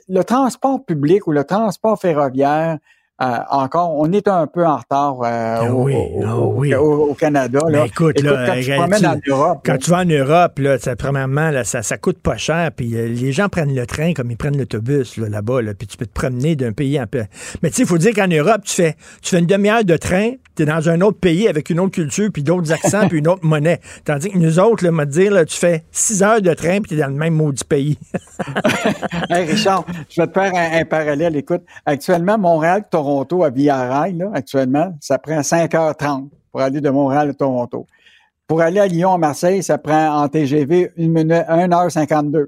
le 0.08 0.22
transport 0.22 0.84
public 0.84 1.26
ou 1.26 1.32
le 1.32 1.44
transport 1.44 1.98
ferroviaire, 1.98 2.78
euh, 3.22 3.38
encore, 3.48 3.96
on 3.96 4.10
est 4.10 4.26
un 4.26 4.48
peu 4.48 4.66
en 4.66 4.76
retard 4.76 5.20
euh, 5.22 5.58
ah 5.60 5.72
au, 5.72 5.88
ah 5.88 6.82
au, 6.82 7.14
Canada. 7.14 7.60
Là. 7.68 7.86
écoute, 7.86 8.20
quand, 8.20 8.60
tu 8.60 9.06
en 9.06 9.20
Europe, 9.28 9.60
quand 9.64 9.78
tu 9.78 9.90
vas 9.92 9.98
en 9.98 10.04
Europe, 10.04 10.58
là, 10.58 10.78
premièrement, 10.98 11.50
là, 11.50 11.62
ça, 11.62 11.82
ça 11.82 11.96
coûte 11.96 12.18
pas 12.18 12.36
cher. 12.36 12.72
Puis 12.74 12.96
euh, 12.96 13.06
les 13.06 13.30
gens 13.30 13.48
prennent 13.48 13.72
le 13.72 13.86
train 13.86 14.14
comme 14.14 14.32
ils 14.32 14.36
prennent 14.36 14.58
l'autobus 14.58 15.16
là-bas. 15.16 15.62
Là, 15.62 15.74
puis 15.74 15.86
tu 15.86 15.96
peux 15.96 16.06
te 16.06 16.12
promener 16.12 16.56
d'un 16.56 16.72
pays 16.72 17.00
en 17.00 17.06
peu. 17.06 17.22
Mais 17.62 17.70
tu 17.70 17.76
sais, 17.76 17.82
il 17.82 17.88
faut 17.88 17.98
dire 17.98 18.14
qu'en 18.14 18.26
Europe, 18.26 18.62
tu 18.64 18.74
fais, 18.74 18.96
tu 19.22 19.30
fais 19.30 19.38
une 19.38 19.46
demi-heure 19.46 19.84
de 19.84 19.96
train, 19.96 20.32
tu 20.56 20.64
es 20.64 20.66
dans 20.66 20.88
un 20.88 21.00
autre 21.00 21.18
pays 21.20 21.46
avec 21.46 21.70
une 21.70 21.78
autre 21.78 21.92
culture, 21.92 22.30
puis 22.32 22.42
d'autres 22.42 22.72
accents, 22.72 23.06
puis 23.08 23.18
une 23.18 23.28
autre 23.28 23.44
monnaie. 23.44 23.80
Tandis 24.04 24.30
que 24.30 24.38
nous 24.38 24.58
autres, 24.58 24.82
là, 24.82 24.90
me 24.90 25.04
dire, 25.04 25.32
là, 25.32 25.44
tu 25.44 25.56
fais 25.56 25.84
six 25.92 26.24
heures 26.24 26.42
de 26.42 26.52
train, 26.52 26.80
puis 26.80 26.88
tu 26.88 26.94
es 26.94 27.00
dans 27.00 27.06
le 27.06 27.14
même 27.14 27.34
maudit 27.34 27.62
pays. 27.62 27.96
hey 29.30 29.44
Richard, 29.44 29.84
je 30.10 30.20
vais 30.20 30.26
te 30.26 30.32
faire 30.32 30.52
un, 30.52 30.84
parallèle. 30.84 31.36
Écoute, 31.36 31.62
actuellement, 31.86 32.38
Montréal, 32.38 32.82
Toronto 32.90 33.03
à 33.44 33.50
Via 33.50 33.88
Rail, 33.88 34.16
là, 34.16 34.30
actuellement, 34.34 34.94
ça 35.00 35.18
prend 35.18 35.40
5h30 35.40 36.28
pour 36.50 36.60
aller 36.60 36.80
de 36.80 36.90
Montréal 36.90 37.30
à 37.30 37.34
Toronto. 37.34 37.86
Pour 38.46 38.60
aller 38.60 38.80
à 38.80 38.86
Lyon, 38.86 39.14
à 39.14 39.18
Marseille, 39.18 39.62
ça 39.62 39.78
prend 39.78 40.22
en 40.22 40.28
TGV 40.28 40.92
une 40.96 41.12
minute, 41.12 41.44
1h52. 41.48 42.46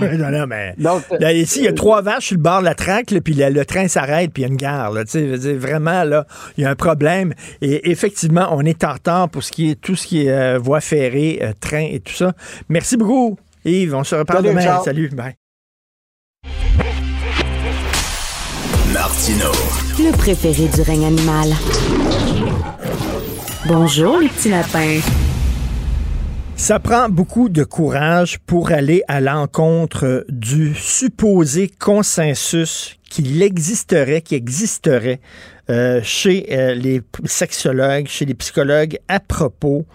non, 0.18 0.30
non, 0.30 0.46
mais 0.46 0.74
là, 0.78 1.32
ici, 1.32 1.60
il 1.60 1.64
y 1.64 1.68
a 1.68 1.72
trois 1.72 2.02
vaches 2.02 2.26
sur 2.26 2.36
le 2.36 2.42
bord 2.42 2.60
de 2.60 2.64
la 2.64 2.74
traque, 2.74 3.06
puis 3.24 3.34
le, 3.34 3.64
train 3.64 3.88
s'arrête, 3.88 4.32
puis 4.32 4.42
il 4.42 4.46
y 4.46 4.48
a 4.48 4.52
une 4.52 4.56
gare. 4.56 4.92
Là, 4.92 5.02
vraiment, 5.56 6.04
là, 6.04 6.26
il 6.56 6.62
y 6.62 6.66
a 6.66 6.70
un 6.70 6.76
problème. 6.76 7.34
Et 7.62 7.90
effectivement, 7.90 8.48
on 8.52 8.60
est 8.62 8.84
en 8.84 8.92
retard 8.92 9.28
pour 9.28 9.42
ce 9.42 9.50
qui 9.50 9.70
est 9.70 9.80
tout 9.80 9.96
ce 9.96 10.06
qui 10.06 10.26
est 10.26 10.30
euh, 10.30 10.58
voie 10.58 10.80
ferrée, 10.80 11.40
euh, 11.42 11.52
train 11.60 11.88
et 11.90 12.00
tout 12.00 12.14
ça. 12.14 12.32
Merci 12.68 12.96
beaucoup, 12.96 13.36
Yves. 13.64 13.94
On 13.94 14.04
se 14.04 14.14
reparle 14.14 14.44
demain. 14.44 14.82
Salut. 14.84 15.10
Bye. 15.10 15.34
Le 19.28 20.16
préféré 20.16 20.68
du 20.68 20.82
règne 20.82 21.06
animal. 21.06 21.48
Bonjour, 23.66 24.20
les 24.20 24.28
petits 24.28 24.50
lapins. 24.50 25.00
Ça 26.54 26.78
prend 26.78 27.08
beaucoup 27.08 27.48
de 27.48 27.64
courage 27.64 28.38
pour 28.46 28.70
aller 28.70 29.02
à 29.08 29.20
l'encontre 29.20 30.24
du 30.28 30.76
supposé 30.76 31.66
consensus 31.66 32.98
qu'il 33.10 33.42
existerait, 33.42 34.20
qui 34.20 34.36
existerait 34.36 35.18
euh, 35.70 36.00
chez 36.04 36.46
euh, 36.52 36.74
les 36.74 37.02
sexologues, 37.24 38.06
chez 38.06 38.26
les 38.26 38.34
psychologues 38.34 39.00
à 39.08 39.18
propos 39.18 39.86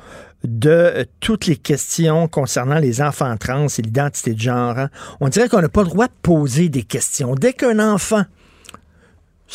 de 0.43 1.05
toutes 1.21 1.45
les 1.45 1.55
questions 1.55 2.27
concernant 2.27 2.79
les 2.79 3.01
enfants 3.01 3.37
trans 3.37 3.67
et 3.67 3.81
l'identité 3.81 4.33
de 4.33 4.41
genre. 4.41 4.77
Hein. 4.77 4.89
On 5.21 5.29
dirait 5.29 5.47
qu'on 5.47 5.61
n'a 5.61 5.69
pas 5.69 5.83
le 5.83 5.89
droit 5.89 6.07
de 6.07 6.13
poser 6.21 6.67
des 6.67 6.83
questions. 6.83 7.33
Dès 7.35 7.53
qu'un 7.53 7.79
enfant 7.79 8.25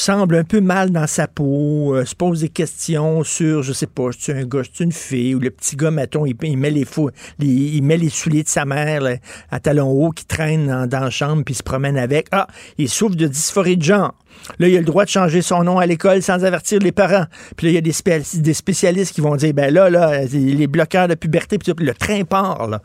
semble 0.03 0.37
un 0.37 0.45
peu 0.45 0.61
mal 0.61 0.91
dans 0.91 1.07
sa 1.07 1.27
peau, 1.27 1.95
euh, 1.95 2.05
se 2.05 2.15
pose 2.15 2.41
des 2.41 2.49
questions 2.49 3.25
sur, 3.25 3.63
je 3.63 3.73
sais 3.73 3.87
pas, 3.87 4.13
suis 4.13 4.33
un 4.33 4.45
gars, 4.45 4.63
suis 4.63 4.85
une 4.85 4.93
fille, 4.93 5.35
ou 5.35 5.41
le 5.41 5.51
petit 5.51 5.75
gars, 5.75 5.91
mettons, 5.91 6.27
il, 6.27 6.59
met 6.59 6.71
les 6.71 6.85
fous, 6.85 7.11
il 7.39 7.83
met 7.83 7.97
les 7.97 8.11
souliers 8.11 8.43
de 8.43 8.49
sa 8.49 8.65
mère 8.65 9.03
à 9.51 9.61
talons 9.61 9.91
hauts 9.91 10.11
qui 10.11 10.27
traîne 10.27 10.87
dans, 10.87 11.01
la 11.01 11.11
chambre 11.11 11.45
puis 11.45 11.55
se 11.55 11.63
promène 11.63 11.97
avec. 11.97 12.27
Ah, 12.33 12.47
il 12.79 12.89
souffre 12.89 13.17
de 13.17 13.27
dysphorie 13.27 13.77
de 13.77 13.83
genre. 13.83 14.15
Là, 14.59 14.69
il 14.69 14.77
a 14.77 14.81
le 14.81 14.85
droit 14.85 15.05
de 15.05 15.09
changer 15.09 15.41
son 15.41 15.65
nom 15.65 15.79
à 15.79 15.87
l'école 15.87 16.21
sans 16.23 16.45
avertir 16.45 16.79
les 16.81 16.93
parents. 16.93 17.25
Puis 17.57 17.67
là, 17.67 17.71
il 17.73 17.75
y 17.75 17.79
a 17.79 17.81
des, 17.81 18.55
spécialistes 18.55 19.15
qui 19.15 19.23
vont 19.23 19.35
dire, 19.37 19.55
ben 19.55 19.73
là, 19.73 19.89
là, 19.89 20.25
les 20.25 20.67
bloqueurs 20.67 21.09
de 21.09 21.15
puberté, 21.15 21.59
puis 21.59 21.73
le 21.79 21.95
train 21.95 22.25
part, 22.25 22.69
là. 22.69 22.83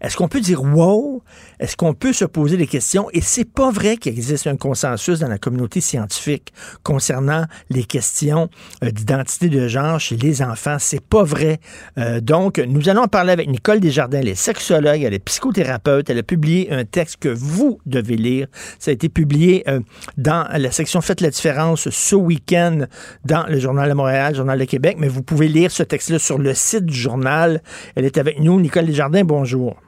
Est-ce 0.00 0.18
qu'on 0.18 0.28
peut 0.28 0.40
dire 0.40 0.62
wow? 0.62 1.22
Est-ce 1.64 1.78
qu'on 1.78 1.94
peut 1.94 2.12
se 2.12 2.26
poser 2.26 2.58
des 2.58 2.66
questions? 2.66 3.08
Et 3.14 3.22
c'est 3.22 3.50
pas 3.50 3.70
vrai 3.70 3.96
qu'il 3.96 4.12
existe 4.12 4.46
un 4.46 4.58
consensus 4.58 5.20
dans 5.20 5.28
la 5.28 5.38
communauté 5.38 5.80
scientifique 5.80 6.52
concernant 6.82 7.46
les 7.70 7.84
questions 7.84 8.50
euh, 8.82 8.90
d'identité 8.90 9.48
de 9.48 9.66
genre 9.66 9.98
chez 9.98 10.18
les 10.18 10.42
enfants. 10.42 10.76
C'est 10.78 11.00
pas 11.00 11.22
vrai. 11.22 11.60
Euh, 11.96 12.20
donc, 12.20 12.58
nous 12.58 12.90
allons 12.90 13.06
parler 13.06 13.32
avec 13.32 13.48
Nicole 13.48 13.80
Desjardins, 13.80 14.18
elle 14.18 14.28
est 14.28 14.34
sexologue, 14.34 15.00
elle 15.00 15.14
est 15.14 15.24
psychothérapeute. 15.24 16.10
Elle 16.10 16.18
a 16.18 16.22
publié 16.22 16.70
un 16.70 16.84
texte 16.84 17.16
que 17.16 17.30
vous 17.30 17.80
devez 17.86 18.16
lire. 18.16 18.46
Ça 18.78 18.90
a 18.90 18.92
été 18.92 19.08
publié 19.08 19.64
euh, 19.66 19.80
dans 20.18 20.46
la 20.54 20.70
section 20.70 21.00
Faites 21.00 21.22
la 21.22 21.30
différence 21.30 21.88
ce 21.88 22.14
week-end 22.14 22.80
dans 23.24 23.46
le 23.48 23.58
Journal 23.58 23.88
de 23.88 23.94
Montréal, 23.94 24.32
le 24.32 24.36
Journal 24.36 24.58
de 24.58 24.66
Québec. 24.66 24.96
Mais 24.98 25.08
vous 25.08 25.22
pouvez 25.22 25.48
lire 25.48 25.70
ce 25.70 25.82
texte-là 25.82 26.18
sur 26.18 26.36
le 26.36 26.52
site 26.52 26.84
du 26.84 26.94
journal. 26.94 27.62
Elle 27.94 28.04
est 28.04 28.18
avec 28.18 28.38
nous. 28.38 28.60
Nicole 28.60 28.84
Desjardins, 28.84 29.24
bonjour. 29.24 29.78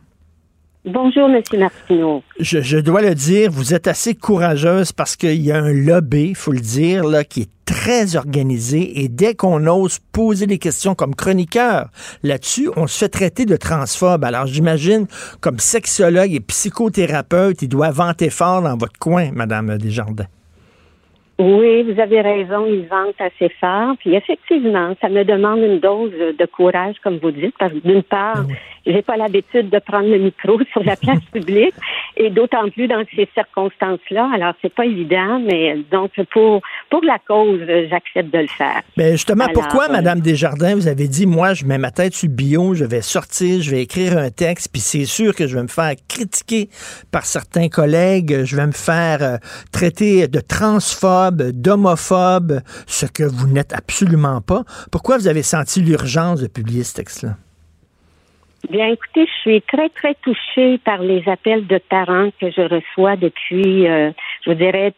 Bonjour, 0.89 1.29
M. 1.29 1.43
Martineau. 1.59 2.23
Je, 2.39 2.79
dois 2.79 3.03
le 3.03 3.17
dire, 3.17 3.51
vous 3.51 3.75
êtes 3.75 3.89
assez 3.89 4.15
courageuse 4.15 4.93
parce 4.93 5.17
qu'il 5.17 5.43
y 5.43 5.51
a 5.51 5.57
un 5.57 5.73
lobby, 5.73 6.29
il 6.29 6.37
faut 6.37 6.53
le 6.53 6.61
dire, 6.61 7.03
là, 7.03 7.25
qui 7.25 7.41
est 7.43 7.51
très 7.65 8.15
organisé 8.15 9.03
et 9.03 9.09
dès 9.09 9.35
qu'on 9.35 9.67
ose 9.67 9.99
poser 10.13 10.47
des 10.47 10.59
questions 10.59 10.95
comme 10.95 11.17
chroniqueur 11.17 11.89
là-dessus, 12.23 12.71
on 12.77 12.87
se 12.87 12.99
fait 12.99 13.09
traiter 13.09 13.47
de 13.47 13.57
transphobe. 13.57 14.23
Alors 14.23 14.47
j'imagine, 14.47 15.09
comme 15.41 15.59
sexologue 15.59 16.33
et 16.33 16.39
psychothérapeute, 16.39 17.63
il 17.63 17.69
doit 17.69 17.91
vanter 17.91 18.31
fort 18.31 18.63
dans 18.63 18.77
votre 18.77 18.97
coin, 19.01 19.33
Madame 19.33 19.79
Desjardins. 19.79 20.29
Oui, 21.39 21.83
vous 21.83 22.01
avez 22.01 22.23
raison, 22.23 22.65
ils 22.67 22.87
vantent 22.87 23.21
assez 23.21 23.51
fort. 23.61 23.95
Puis 23.99 24.15
effectivement, 24.15 24.95
ça 25.01 25.09
me 25.09 25.23
demande 25.23 25.59
une 25.61 25.81
dose 25.81 26.13
de 26.13 26.47
courage, 26.47 26.97
comme 27.03 27.19
vous 27.19 27.31
dites, 27.31 27.55
parce 27.59 27.73
que 27.73 27.79
d'une 27.79 28.03
part, 28.03 28.45
ah 28.49 28.53
j'ai 28.87 29.03
pas 29.03 29.17
l'habitude 29.17 29.69
de 29.69 29.79
prendre 29.81 30.09
le 30.09 30.19
micro 30.19 30.59
sur 30.73 30.83
la 30.85 30.97
place 30.97 31.23
publique 31.33 31.75
et 32.17 32.31
d'autant 32.31 32.69
plus 32.71 32.87
dans 32.87 33.03
ces 33.15 33.29
circonstances-là. 33.35 34.31
Alors, 34.35 34.55
c'est 34.63 34.73
pas 34.73 34.87
évident, 34.87 35.41
mais 35.41 35.77
donc 35.91 36.13
pour 36.33 36.63
pour 36.89 37.03
la 37.05 37.19
cause, 37.19 37.61
j'accepte 37.91 38.33
de 38.33 38.39
le 38.39 38.47
faire. 38.47 38.81
Mais 38.97 39.13
justement, 39.13 39.47
pourquoi, 39.53 39.89
euh, 39.89 39.93
Madame 39.93 40.21
Desjardins, 40.21 40.75
vous 40.75 40.89
avez 40.89 41.09
dit, 41.09 41.27
moi, 41.27 41.53
je 41.53 41.65
mets 41.65 41.79
ma 41.79 41.91
tête 41.91 42.15
sur 42.15 42.29
le 42.29 42.35
bio, 42.35 42.75
je 42.75 42.85
vais 42.85 43.03
sortir, 43.03 43.61
je 43.61 43.73
vais 43.73 43.83
écrire 43.83 44.17
un 44.17 44.31
texte, 44.31 44.71
puis 44.73 44.81
c'est 44.81 45.05
sûr 45.05 45.35
que 45.35 45.47
je 45.47 45.57
vais 45.57 45.63
me 45.63 45.69
faire 45.69 45.95
critiquer 46.09 46.69
par 47.11 47.25
certains 47.25 47.69
collègues, 47.69 48.45
je 48.45 48.57
vais 48.57 48.67
me 48.67 48.73
faire 48.73 49.19
euh, 49.23 49.37
traiter 49.73 50.29
de 50.29 50.41
d'homophobe, 51.33 52.61
ce 52.87 53.07
que 53.07 53.25
vous 53.25 53.49
n'êtes 53.49 53.73
absolument 53.73 54.41
pas. 54.41 54.65
Pourquoi 54.91 55.19
vous 55.19 55.29
avez 55.29 55.43
senti 55.43 55.81
l'urgence 55.81 56.41
de 56.41 56.47
publier 56.47 56.85
ce 56.85 56.95
texte-là? 56.95 57.37
Bien, 58.71 58.89
écoutez, 58.89 59.27
je 59.27 59.41
suis 59.43 59.63
très, 59.63 59.89
très 59.91 60.15
touchée 60.15 60.79
par 60.79 60.99
les 60.99 61.23
appels 61.29 61.67
de 61.67 61.79
parents 61.79 62.31
que 62.41 62.51
je 62.51 62.63
reçois 62.63 63.17
depuis, 63.17 63.87
euh, 63.87 64.11
je 64.45 64.53
dirais, 64.53 64.93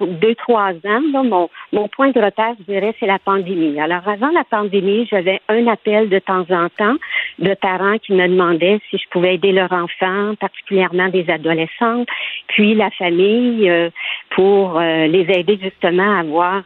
deux, 0.00 0.34
trois 0.34 0.72
ans. 0.72 1.00
mon, 1.24 1.48
mon 1.72 1.88
point 1.88 2.10
de 2.10 2.20
repère, 2.20 2.54
je 2.58 2.72
dirais, 2.72 2.94
c'est 2.98 3.06
la 3.06 3.18
pandémie. 3.18 3.80
Alors, 3.80 4.06
avant 4.06 4.30
la 4.30 4.44
pandémie, 4.44 5.06
j'avais 5.10 5.40
un 5.48 5.66
appel 5.66 6.08
de 6.08 6.18
temps 6.18 6.46
en 6.50 6.68
temps 6.68 6.96
de 7.38 7.54
parents 7.54 7.98
qui 7.98 8.12
me 8.12 8.26
demandaient 8.26 8.80
si 8.90 8.98
je 8.98 9.08
pouvais 9.10 9.34
aider 9.34 9.52
leur 9.52 9.72
enfant, 9.72 10.34
particulièrement 10.40 11.08
des 11.08 11.28
adolescentes, 11.30 12.08
puis 12.48 12.74
la 12.74 12.90
famille, 12.90 13.68
euh, 13.68 13.90
pour 14.30 14.78
euh, 14.78 15.06
les 15.06 15.26
aider 15.30 15.58
justement 15.60 16.18
à 16.18 16.22
voir 16.22 16.62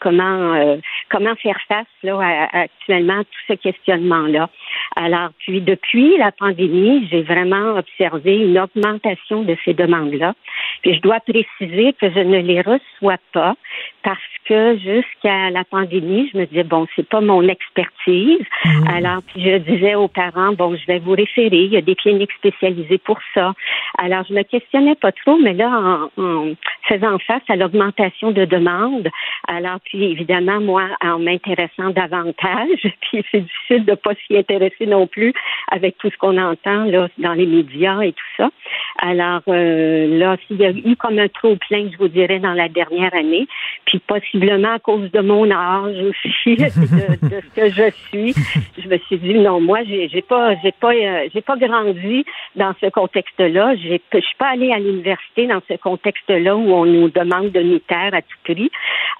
comment 0.00 0.54
euh, 0.54 0.76
comment 1.10 1.34
faire 1.36 1.58
face 1.68 1.86
là 2.02 2.18
à, 2.20 2.62
actuellement 2.62 3.20
à 3.20 3.24
tout 3.24 3.40
ce 3.48 3.52
questionnement 3.54 4.26
là. 4.26 4.48
Alors 4.96 5.30
puis 5.38 5.60
depuis 5.60 6.16
la 6.16 6.32
pandémie, 6.32 7.06
j'ai 7.10 7.22
vraiment 7.22 7.76
observé 7.76 8.36
une 8.36 8.58
augmentation 8.58 9.42
de 9.42 9.56
ces 9.64 9.74
demandes 9.74 10.14
là. 10.14 10.34
Puis 10.82 10.94
je 10.94 11.00
dois 11.00 11.20
préciser 11.20 11.92
que 12.00 12.10
je 12.10 12.20
ne 12.20 12.38
les 12.38 12.60
reçois 12.60 13.18
pas 13.32 13.54
parce 14.02 14.18
que 14.46 14.78
jusqu'à 14.78 15.50
la 15.50 15.64
pandémie, 15.64 16.30
je 16.32 16.38
me 16.38 16.46
disais 16.46 16.64
bon, 16.64 16.86
c'est 16.96 17.08
pas 17.08 17.20
mon 17.20 17.46
expertise. 17.46 18.40
Mmh. 18.64 18.88
Alors 18.88 19.22
puis 19.26 19.42
je 19.44 19.58
disais 19.58 19.94
aux 19.94 20.08
parents 20.08 20.52
bon, 20.52 20.76
je 20.76 20.86
vais 20.86 20.98
vous 20.98 21.12
référer, 21.12 21.64
il 21.64 21.72
y 21.72 21.76
a 21.76 21.82
des 21.82 21.94
cliniques 21.94 22.32
spécialisées 22.32 22.98
pour 22.98 23.18
ça. 23.34 23.52
Alors 23.98 24.24
je 24.28 24.34
me 24.34 24.42
questionnais 24.42 24.96
pas 24.96 25.12
trop, 25.12 25.38
mais 25.38 25.52
là 25.52 25.68
en, 26.16 26.22
en 26.22 26.54
faisant 26.88 27.18
face 27.18 27.42
à 27.48 27.56
l'augmentation 27.56 28.30
de 28.30 28.44
demandes, 28.44 29.08
alors 29.46 29.78
puis 29.90 30.04
évidemment 30.04 30.60
moi 30.60 30.84
en 31.02 31.18
m'intéressant 31.18 31.90
davantage, 31.90 32.78
puis 33.02 33.24
c'est 33.30 33.40
difficile 33.40 33.84
de 33.84 33.94
pas 33.94 34.12
s'y 34.26 34.36
intéresser 34.36 34.86
non 34.86 35.06
plus 35.06 35.32
avec 35.70 35.98
tout 35.98 36.10
ce 36.10 36.16
qu'on 36.16 36.38
entend 36.38 36.84
là 36.84 37.08
dans 37.18 37.32
les 37.34 37.46
médias 37.46 38.00
et 38.00 38.12
tout 38.12 38.32
ça. 38.36 38.50
Alors 38.98 39.42
euh, 39.48 40.18
là, 40.18 40.36
s'il 40.46 40.58
y 40.58 40.64
a 40.64 40.70
eu 40.70 40.94
comme 40.96 41.18
un 41.18 41.28
trop 41.28 41.56
plein, 41.56 41.88
je 41.90 41.98
vous 41.98 42.08
dirais, 42.08 42.38
dans 42.38 42.52
la 42.52 42.68
dernière 42.68 43.12
année, 43.14 43.48
puis 43.84 43.98
possiblement 43.98 44.74
à 44.74 44.78
cause 44.78 45.10
de 45.10 45.20
mon 45.20 45.50
âge 45.50 45.96
aussi, 45.96 46.56
de, 46.56 46.68
ce 46.68 47.54
que 47.54 47.68
je 47.68 47.90
suis, 48.08 48.34
je 48.78 48.88
me 48.88 48.98
suis 48.98 49.18
dit 49.18 49.34
non, 49.34 49.60
moi, 49.60 49.80
j'ai, 49.84 50.22
pas, 50.22 50.54
j'ai 50.62 50.72
pas, 50.72 50.92
euh, 50.92 51.28
j'ai 51.34 51.40
pas 51.40 51.56
grandi 51.56 52.24
dans 52.54 52.72
ce 52.80 52.88
contexte-là. 52.90 53.74
J'ai, 53.76 54.00
je 54.12 54.20
suis 54.20 54.36
pas 54.38 54.50
allée 54.50 54.72
à 54.72 54.78
l'université 54.78 55.46
dans 55.46 55.60
ce 55.68 55.76
contexte-là 55.76 56.56
où 56.56 56.72
on 56.72 56.86
nous 56.86 57.08
demande 57.08 57.50
de 57.50 57.60
nous 57.60 57.78
taire 57.80 58.14
à 58.14 58.22
tout 58.22 58.38
prix. 58.44 58.70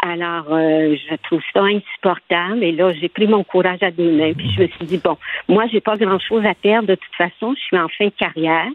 Alors, 0.03 0.47
euh, 0.61 0.97
je 0.97 1.17
trouve 1.17 1.41
ça 1.53 1.63
insupportable. 1.63 2.63
Et 2.63 2.73
là, 2.73 2.93
j'ai 2.93 3.09
pris 3.09 3.27
mon 3.27 3.45
courage 3.45 3.83
à 3.83 3.91
deux 3.91 4.13
mains. 4.13 4.33
Puis 4.33 4.51
je 4.57 4.63
me 4.63 4.69
suis 4.69 4.87
dit 4.87 4.99
bon, 4.99 5.17
moi, 5.49 5.65
j'ai 5.73 5.81
pas 5.81 5.97
grand-chose 5.97 6.45
à 6.45 6.55
perdre 6.55 6.89
de 6.89 6.95
toute 6.95 7.15
façon. 7.17 7.55
Je 7.55 7.61
suis 7.61 7.79
en 7.79 7.89
fin 7.89 8.07
de 8.07 8.13
carrière. 8.19 8.69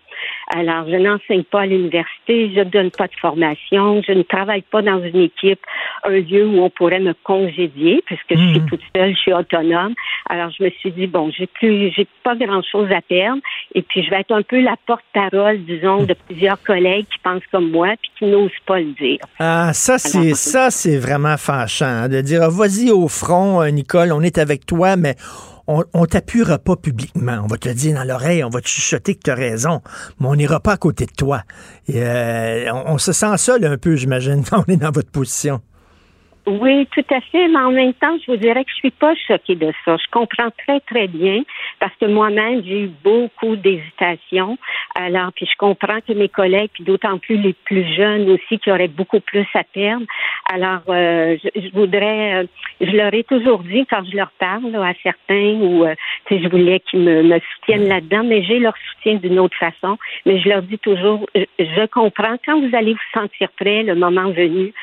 Alors, 0.53 0.87
je 0.87 0.95
n'enseigne 0.95 1.43
pas 1.43 1.61
à 1.61 1.65
l'université, 1.65 2.51
je 2.53 2.59
ne 2.59 2.65
donne 2.65 2.91
pas 2.91 3.07
de 3.07 3.15
formation, 3.19 4.01
je 4.07 4.11
ne 4.11 4.21
travaille 4.21 4.61
pas 4.61 4.81
dans 4.81 5.01
une 5.01 5.21
équipe, 5.21 5.59
un 6.03 6.19
lieu 6.19 6.45
où 6.45 6.61
on 6.61 6.69
pourrait 6.69 6.99
me 6.99 7.13
congédier, 7.23 8.03
puisque 8.05 8.31
je 8.31 8.49
suis 8.49 8.59
mhm. 8.59 8.69
toute 8.69 8.81
seule, 8.95 9.11
je 9.11 9.19
suis 9.19 9.33
autonome. 9.33 9.95
Alors, 10.29 10.51
je 10.57 10.63
me 10.63 10.69
suis 10.69 10.91
dit, 10.91 11.07
bon, 11.07 11.31
j'ai 11.35 11.47
plus, 11.47 11.91
j'ai 11.95 12.07
pas 12.23 12.35
grand-chose 12.35 12.91
à 12.91 13.01
perdre, 13.01 13.41
et 13.73 13.81
puis 13.81 14.03
je 14.03 14.09
vais 14.09 14.19
être 14.19 14.33
un 14.33 14.43
peu 14.43 14.61
la 14.61 14.75
porte-parole, 14.85 15.63
disons, 15.65 16.03
de 16.03 16.13
plusieurs 16.27 16.61
collègues 16.61 17.05
qui 17.11 17.19
pensent 17.23 17.45
comme 17.51 17.71
moi, 17.71 17.93
puis 18.01 18.11
qui 18.19 18.25
n'osent 18.25 18.51
pas 18.65 18.79
le 18.79 18.93
dire. 18.93 19.19
Ah, 19.39 19.71
ça, 19.73 19.97
c'est, 19.97 20.35
ça, 20.35 20.69
c'est 20.69 20.97
vraiment 20.97 21.37
fâchant, 21.37 21.85
hein, 21.85 22.09
de 22.09 22.21
dire, 22.21 22.49
vas-y 22.51 22.91
au 22.91 23.07
front, 23.07 23.61
euh, 23.61 23.69
Nicole, 23.69 24.11
on 24.11 24.21
est 24.21 24.37
avec 24.37 24.65
toi, 24.65 24.95
mais 24.95 25.15
on, 25.67 25.83
on 25.93 26.05
t'appuiera 26.05 26.59
pas 26.59 26.75
publiquement. 26.75 27.39
On 27.43 27.47
va 27.47 27.57
te 27.57 27.67
le 27.67 27.75
dire 27.75 27.95
dans 27.95 28.03
l'oreille, 28.03 28.43
on 28.43 28.49
va 28.49 28.61
te 28.61 28.67
chuchoter 28.67 29.15
que 29.15 29.21
tu 29.23 29.31
as 29.31 29.35
raison, 29.35 29.81
mais 30.19 30.27
on 30.27 30.35
n'ira 30.35 30.59
pas 30.59 30.73
à 30.73 30.77
côté 30.77 31.05
de 31.05 31.11
toi. 31.11 31.43
Et, 31.87 32.03
euh, 32.03 32.71
on, 32.73 32.97
se 32.97 33.11
sent 33.11 33.37
seul 33.37 33.65
un 33.65 33.77
peu, 33.77 33.95
j'imagine, 33.95 34.43
quand 34.49 34.63
on 34.67 34.71
est 34.71 34.77
dans 34.77 34.91
votre 34.91 35.11
position. 35.11 35.61
Oui, 36.47 36.87
tout 36.91 37.05
à 37.09 37.21
fait, 37.21 37.47
mais 37.47 37.57
en 37.57 37.71
même 37.71 37.93
temps, 37.93 38.15
je 38.23 38.31
vous 38.31 38.37
dirais 38.37 38.63
que 38.63 38.69
je 38.69 38.75
suis 38.75 38.91
pas 38.91 39.15
choquée 39.27 39.55
de 39.55 39.73
ça. 39.83 39.97
Je 39.97 40.11
comprends 40.11 40.51
très, 40.65 40.79
très 40.81 41.07
bien 41.07 41.41
parce 41.79 41.93
que 41.99 42.05
moi-même, 42.05 42.63
j'ai 42.63 42.81
eu 42.83 42.91
beaucoup 43.03 43.55
d'hésitations. 43.55 44.55
Alors, 44.93 45.31
puis 45.35 45.47
je 45.51 45.57
comprends 45.57 45.99
que 46.07 46.13
mes 46.13 46.29
collègues, 46.29 46.69
puis 46.73 46.83
d'autant 46.83 47.17
plus 47.17 47.37
les 47.37 47.53
plus 47.53 47.83
jeunes 47.95 48.29
aussi, 48.29 48.59
qui 48.59 48.71
auraient 48.71 48.87
beaucoup 48.87 49.19
plus 49.21 49.47
à 49.55 49.63
perdre. 49.63 50.05
Alors, 50.53 50.81
euh, 50.89 51.35
je, 51.43 51.71
voudrais, 51.73 52.43
euh, 52.43 52.47
je 52.79 52.91
leur 52.91 53.11
ai 53.11 53.23
toujours 53.23 53.63
dit 53.63 53.87
quand 53.89 54.03
je 54.09 54.15
leur 54.15 54.29
parle 54.37 54.75
à 54.75 54.93
certains 55.01 55.53
ou 55.55 55.83
euh, 55.83 55.95
je 56.29 56.47
voulais 56.47 56.79
qu'ils 56.79 56.99
me, 56.99 57.23
me 57.23 57.39
soutiennent 57.39 57.87
là-dedans, 57.87 58.23
mais 58.23 58.43
j'ai 58.43 58.59
leur 58.59 58.75
soutien 58.91 59.15
d'une 59.15 59.39
autre 59.39 59.57
façon. 59.57 59.97
Mais 60.27 60.39
je 60.39 60.47
leur 60.47 60.61
dis 60.61 60.77
toujours, 60.77 61.25
je 61.35 61.85
comprends 61.87 62.37
quand 62.45 62.61
vous 62.61 62.75
allez 62.75 62.93
vous 62.93 63.19
sentir 63.19 63.49
prêt, 63.59 63.81
le 63.81 63.95
moment 63.95 64.29
venu, 64.29 64.73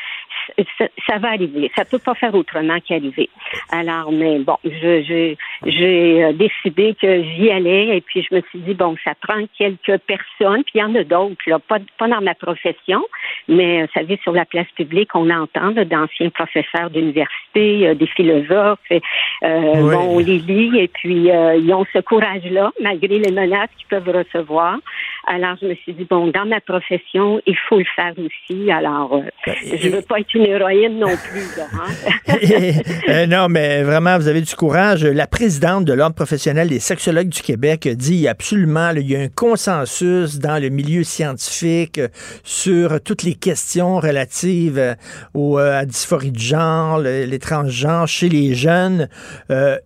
ça, 0.79 1.19
va 1.19 1.29
arriver. 1.29 1.71
Ça 1.77 1.85
peut 1.85 1.99
pas 1.99 2.15
faire 2.15 2.35
autrement 2.35 2.79
qu'arriver. 2.81 3.29
Alors, 3.71 4.13
mais 4.13 4.39
bon, 4.39 4.57
j'ai 4.65 5.37
euh, 5.65 6.33
décidé 6.33 6.95
que 7.01 7.23
j'y 7.23 7.51
allais 7.51 7.97
et 7.97 8.01
puis 8.01 8.27
je 8.29 8.35
me 8.35 8.41
suis 8.51 8.61
dit 8.61 8.75
bon, 8.75 8.97
ça 9.05 9.13
prend 9.21 9.43
quelques 9.57 9.99
personnes, 9.99 10.63
puis 10.65 10.75
il 10.75 10.79
y 10.79 10.83
en 10.83 10.95
a 10.95 11.05
d'autres 11.05 11.37
là, 11.47 11.59
pas, 11.59 11.79
pas 11.99 12.09
dans 12.09 12.21
ma 12.21 12.35
profession, 12.35 13.05
mais 13.49 13.83
euh, 13.83 13.87
vous 13.87 14.01
savez 14.01 14.19
sur 14.23 14.33
la 14.33 14.45
place 14.45 14.67
publique, 14.77 15.15
on 15.15 15.31
entend 15.31 15.73
d'anciens 15.73 16.31
professeurs 16.31 16.91
d'université, 16.91 17.89
euh, 17.89 17.95
des 17.95 18.07
philosophes, 18.07 18.79
euh, 18.91 19.01
on 19.43 20.19
les 20.19 20.39
lit 20.39 20.79
et 20.79 20.89
puis 20.89 21.29
ils 21.29 21.75
ont 21.75 21.85
ce 21.93 22.01
courage-là 22.01 22.73
malgré 22.81 23.19
les 23.19 23.33
menaces 23.33 23.71
qu'ils 23.77 23.89
peuvent 23.89 24.09
recevoir. 24.09 24.79
Alors, 25.27 25.57
je 25.61 25.69
me 25.69 25.75
suis 25.77 25.95
dit, 25.95 26.05
bon, 26.09 26.29
dans 26.29 26.47
ma 26.47 26.61
profession, 26.61 27.41
il 27.47 27.57
faut 27.69 27.79
le 27.79 27.85
faire 27.95 28.13
aussi. 28.19 28.71
Alors, 28.73 29.15
euh, 29.15 29.23
ben, 29.47 29.55
je 29.63 29.89
ne 29.89 29.97
veux 29.97 30.03
pas 30.03 30.19
être 30.19 30.35
une 30.35 30.47
héroïne 30.47 30.99
non 30.99 31.17
plus. 31.17 31.61
Hein. 31.61 32.33
Euh, 33.09 33.27
non, 33.27 33.49
mais 33.49 33.83
vraiment, 33.83 34.17
vous 34.17 34.29
avez 34.29 34.41
du 34.41 34.55
courage. 34.55 35.05
La 35.05 35.27
présidente 35.27 35.85
de 35.85 35.93
l'Ordre 35.93 36.15
professionnel 36.15 36.69
des 36.69 36.79
sexologues 36.79 37.29
du 37.29 37.43
Québec 37.43 37.89
dit 37.89 38.27
absolument, 38.27 38.91
il 38.91 39.11
y 39.11 39.17
a 39.17 39.21
un 39.21 39.29
consensus 39.29 40.39
dans 40.39 40.61
le 40.61 40.69
milieu 40.69 41.03
scientifique 41.03 42.01
sur 42.43 43.01
toutes 43.03 43.23
les 43.23 43.35
questions 43.35 43.99
relatives 43.99 44.97
au, 45.35 45.59
euh, 45.59 45.81
à 45.81 45.85
dysphorie 45.85 46.33
de 46.33 46.39
genre, 46.39 46.99
les 47.01 47.39
transgenres 47.39 48.09
chez 48.09 48.29
les 48.29 48.55
jeunes. 48.55 49.09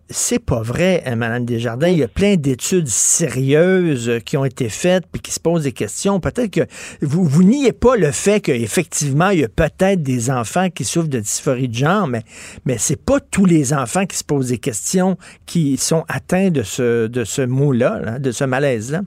c'est 0.08 0.44
pas 0.44 0.62
vrai, 0.62 1.02
hein, 1.06 1.16
Madame 1.16 1.44
Desjardins. 1.44 1.88
Il 1.88 1.98
y 1.98 2.04
a 2.04 2.08
plein 2.08 2.36
d'études 2.36 2.88
sérieuses 2.88 4.20
qui 4.24 4.36
ont 4.36 4.44
été 4.44 4.68
faites 4.68 5.04
puis 5.10 5.20
qui 5.26 5.32
se 5.32 5.40
posent 5.40 5.64
des 5.64 5.72
questions. 5.72 6.20
Peut-être 6.20 6.52
que 6.52 6.60
vous, 7.02 7.24
vous 7.24 7.42
niez 7.42 7.72
pas 7.72 7.96
le 7.96 8.12
fait 8.12 8.40
qu'effectivement, 8.40 9.30
il 9.30 9.40
y 9.40 9.44
a 9.44 9.48
peut-être 9.48 10.02
des 10.02 10.30
enfants 10.30 10.70
qui 10.70 10.84
souffrent 10.84 11.08
de 11.08 11.18
dysphorie 11.18 11.68
de 11.68 11.74
genre, 11.74 12.06
mais, 12.06 12.22
mais 12.64 12.78
c'est 12.78 13.04
pas 13.04 13.18
tous 13.18 13.44
les 13.44 13.74
enfants 13.74 14.06
qui 14.06 14.16
se 14.16 14.22
posent 14.22 14.50
des 14.50 14.58
questions 14.58 15.16
qui 15.44 15.78
sont 15.78 16.04
atteints 16.08 16.50
de 16.50 16.62
ce, 16.62 17.08
de 17.08 17.24
ce 17.24 17.42
mot-là, 17.42 18.20
de 18.20 18.30
ce 18.30 18.44
malaise-là. 18.44 19.00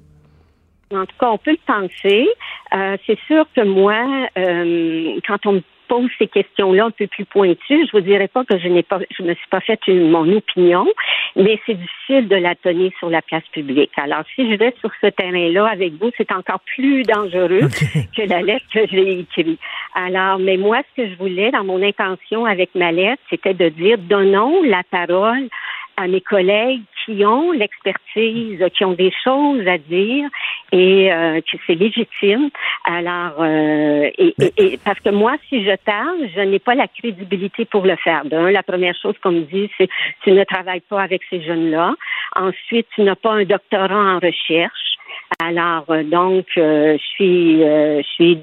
En 0.92 1.06
tout 1.06 1.16
cas, 1.20 1.30
on 1.30 1.38
peut 1.38 1.52
le 1.52 1.66
penser. 1.66 2.28
Euh, 2.74 2.98
c'est 3.08 3.20
sûr 3.28 3.46
que 3.56 3.64
moi, 3.64 4.28
euh, 4.38 5.20
quand 5.26 5.46
on 5.46 5.54
me 5.54 5.62
pose 5.90 6.10
ces 6.20 6.28
questions-là 6.28 6.86
un 6.86 6.92
peu 6.92 7.08
plus 7.08 7.26
pointues, 7.26 7.86
je 7.88 7.92
vous 7.92 8.02
dirais 8.02 8.28
pas 8.28 8.46
que 8.46 8.58
je 8.58 8.68
n'ai 8.68 8.84
pas, 8.84 9.00
je 9.18 9.24
me 9.24 9.34
suis 9.34 9.48
pas 9.50 9.60
fait 9.60 9.80
mon 9.88 10.32
opinion, 10.32 10.88
mais 11.36 11.60
c'est 11.66 11.74
difficile 11.74 12.28
de 12.28 12.36
la 12.36 12.56
tenir 12.56 12.92
sur 13.00 13.10
la 13.10 13.22
place 13.22 13.44
publique. 13.52 13.92
Alors, 13.98 14.24
si 14.36 14.50
je 14.50 14.56
vais 14.56 14.74
sur 14.80 14.92
ce 15.02 15.08
terrain-là 15.08 15.66
avec 15.68 15.94
vous, 15.94 16.12
c'est 16.16 16.32
encore 16.32 16.60
plus 16.62 17.04
dangereux 17.04 17.68
que 18.16 18.22
la 18.30 18.42
lettre 18.42 18.66
que 18.72 18.86
j'ai 18.88 19.20
écrite. 19.22 19.60
Alors, 19.96 20.40
mais 20.40 20.58
moi, 20.58 20.82
ce 20.90 21.02
que 21.02 21.10
je 21.10 21.16
voulais 21.16 21.52
dans 21.52 21.64
mon 21.64 21.82
intention 21.82 22.46
avec 22.46 22.76
ma 22.76 22.92
lettre, 22.92 23.22
c'était 23.30 23.56
de 23.56 23.70
dire 23.70 23.98
donnons 23.98 24.62
la 24.64 24.84
parole 24.90 25.50
à 25.98 26.08
mes 26.08 26.22
collègues 26.22 26.82
qui 27.10 27.26
ont 27.26 27.52
l'expertise, 27.52 28.64
qui 28.76 28.86
ont 28.86 28.94
des 28.94 29.12
choses 29.24 29.68
à 29.68 29.78
dire 29.78 30.30
et 30.72 31.12
euh, 31.12 31.42
que 31.42 31.58
c'est 31.66 31.76
légitime. 31.76 32.50
Alors, 32.86 33.38
euh, 33.40 34.10
et, 34.18 34.36
et, 34.58 34.80
parce 34.84 35.00
que 35.00 35.10
moi, 35.10 35.36
si 35.48 35.64
je 35.66 35.76
tarde, 35.78 36.20
je 36.36 36.42
n'ai 36.42 36.60
pas 36.60 36.76
la 36.76 36.88
crédibilité 36.88 37.66
pour 37.66 37.86
le 37.86 37.96
faire. 37.96 38.26
D'un, 38.26 38.52
la 38.52 38.64
première 38.64 38.96
chose 39.02 39.16
qu'on 39.24 39.32
me 39.32 39.42
dit, 39.42 39.70
c'est 39.78 39.90
tu 40.24 40.32
ne 40.32 40.44
travailles 40.44 40.84
pas 40.88 41.02
avec 41.02 41.22
ces 41.30 41.42
jeunes-là. 41.42 41.96
Ensuite, 42.36 42.88
tu 42.94 43.02
n'as 43.02 43.16
pas 43.16 43.34
un 43.34 43.44
doctorat 43.44 44.16
en 44.16 44.20
recherche. 44.20 44.99
Alors, 45.42 45.86
euh, 45.90 46.04
donc, 46.04 46.48
euh, 46.58 46.98
je 46.98 47.04
suis, 47.16 47.64
euh, 47.64 48.02
je 48.02 48.08
suis 48.12 48.38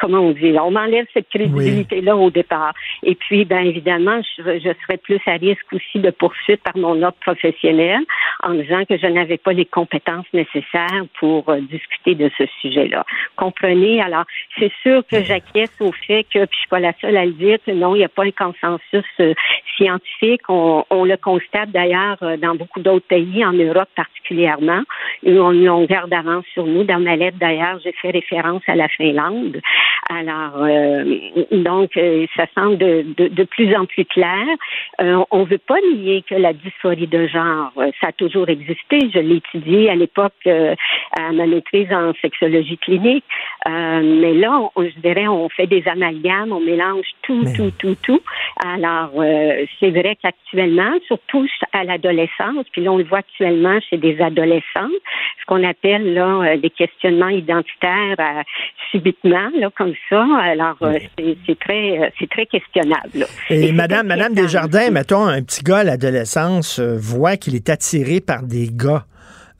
comment 0.00 0.20
on 0.20 0.30
dit, 0.30 0.56
on 0.58 0.70
m'enlève 0.70 1.04
cette 1.12 1.28
crédibilité-là 1.28 2.16
au 2.16 2.30
départ. 2.30 2.72
Et 3.02 3.14
puis, 3.14 3.44
ben 3.44 3.66
évidemment, 3.66 4.18
je, 4.38 4.58
je, 4.60 4.70
serais 4.82 4.96
plus 4.96 5.20
à 5.26 5.32
risque 5.32 5.70
aussi 5.74 5.98
de 5.98 6.10
poursuite 6.10 6.62
par 6.62 6.74
mon 6.78 7.02
ordre 7.02 7.18
professionnel 7.20 8.00
en 8.42 8.54
disant 8.54 8.86
que 8.88 8.96
je 8.96 9.06
n'avais 9.08 9.36
pas 9.36 9.52
les 9.52 9.66
compétences 9.66 10.24
nécessaires 10.32 11.04
pour 11.18 11.54
discuter 11.70 12.14
de 12.14 12.30
ce 12.38 12.44
sujet-là. 12.62 13.04
Comprenez? 13.36 14.00
Alors, 14.00 14.24
c'est 14.58 14.72
sûr 14.82 15.02
que 15.06 15.22
j'acquiesce 15.22 15.76
au 15.80 15.92
fait 15.92 16.24
que, 16.24 16.46
puis 16.46 16.54
je 16.54 16.58
suis 16.60 16.68
pas 16.70 16.80
la 16.80 16.94
seule 17.02 17.18
à 17.18 17.26
le 17.26 17.32
dire, 17.32 17.58
que 17.66 17.72
non, 17.72 17.94
il 17.94 17.98
n'y 17.98 18.04
a 18.04 18.08
pas 18.08 18.24
un 18.24 18.30
consensus 18.30 19.04
scientifique. 19.76 20.42
On, 20.48 20.84
on 20.88 21.04
le 21.04 21.18
constate 21.18 21.70
d'ailleurs 21.72 22.16
dans 22.38 22.54
beaucoup 22.54 22.80
d'autres 22.80 23.06
pays, 23.06 23.44
en 23.44 23.52
Europe 23.52 23.88
particulièrement, 23.94 24.82
où 25.24 25.30
on 25.32 25.52
on 25.68 25.84
garde 25.84 26.10
d'avance 26.10 26.44
sur 26.52 26.66
nous. 26.66 26.84
Dans 26.84 27.00
ma 27.00 27.16
lettre, 27.16 27.38
d'ailleurs, 27.38 27.78
j'ai 27.84 27.92
fait 27.92 28.10
référence 28.10 28.62
à 28.66 28.74
la 28.74 28.88
Finlande. 28.88 29.60
Alors, 30.08 30.64
euh, 30.64 31.04
donc, 31.52 31.96
euh, 31.96 32.26
ça 32.36 32.46
semble 32.56 32.78
de, 32.78 33.04
de, 33.16 33.28
de, 33.28 33.44
plus 33.44 33.74
en 33.76 33.86
plus 33.86 34.04
clair. 34.04 34.44
Euh, 35.00 35.22
on 35.30 35.40
ne 35.40 35.44
veut 35.44 35.58
pas 35.58 35.78
nier 35.94 36.24
que 36.28 36.34
la 36.34 36.52
dysphorie 36.52 37.06
de 37.06 37.26
genre, 37.26 37.72
ça 38.00 38.08
a 38.08 38.12
toujours 38.12 38.48
existé. 38.48 38.98
Je 39.14 39.20
l'ai 39.20 39.36
étudié 39.36 39.90
à 39.90 39.94
l'époque 39.94 40.32
à 40.46 41.32
ma 41.32 41.46
maîtrise 41.46 41.92
en 41.92 42.12
sexologie 42.20 42.78
clinique. 42.78 43.24
mais 43.66 44.34
là, 44.34 44.60
on, 44.74 44.82
je 44.82 44.98
dirais, 45.00 45.28
on 45.28 45.48
fait 45.48 45.66
des 45.66 45.86
amalgames, 45.86 46.52
on 46.52 46.60
mélange 46.60 47.06
tout, 47.22 47.44
tout, 47.56 47.70
tout, 47.78 47.96
tout. 48.02 48.20
Alors, 48.64 49.12
c'est 49.78 49.90
vrai 49.90 50.16
qu'actuellement, 50.20 50.92
surtout 51.06 51.46
à 51.72 51.84
l'adolescence, 51.84 52.66
puis 52.72 52.82
là, 52.82 52.92
on 52.92 52.98
le 52.98 53.04
voit 53.04 53.18
actuellement 53.18 53.78
chez 53.88 53.96
des 53.96 54.20
adolescents, 54.20 54.90
ce 55.40 55.46
qu'on 55.50 55.68
appelle 55.68 56.14
là 56.14 56.56
des 56.56 56.70
questionnements 56.70 57.28
identitaires 57.28 58.44
subitement, 58.90 59.50
là, 59.58 59.68
comme 59.76 59.94
ça. 60.08 60.24
Alors, 60.42 60.76
euh, 60.82 60.98
c'est 61.18 61.58
très, 61.58 61.98
euh, 61.98 62.08
c'est 62.18 62.30
très 62.30 62.46
questionnable. 62.46 63.26
Et, 63.48 63.72
Madame, 63.72 64.06
Madame 64.06 64.34
Desjardins, 64.34 64.90
mettons, 64.90 65.26
un 65.26 65.42
petit 65.42 65.62
gars 65.62 65.78
à 65.78 65.84
l'adolescence 65.84 66.78
euh, 66.78 66.96
voit 66.96 67.36
qu'il 67.36 67.54
est 67.54 67.68
attiré 67.68 68.20
par 68.20 68.42
des 68.42 68.68
gars. 68.70 69.04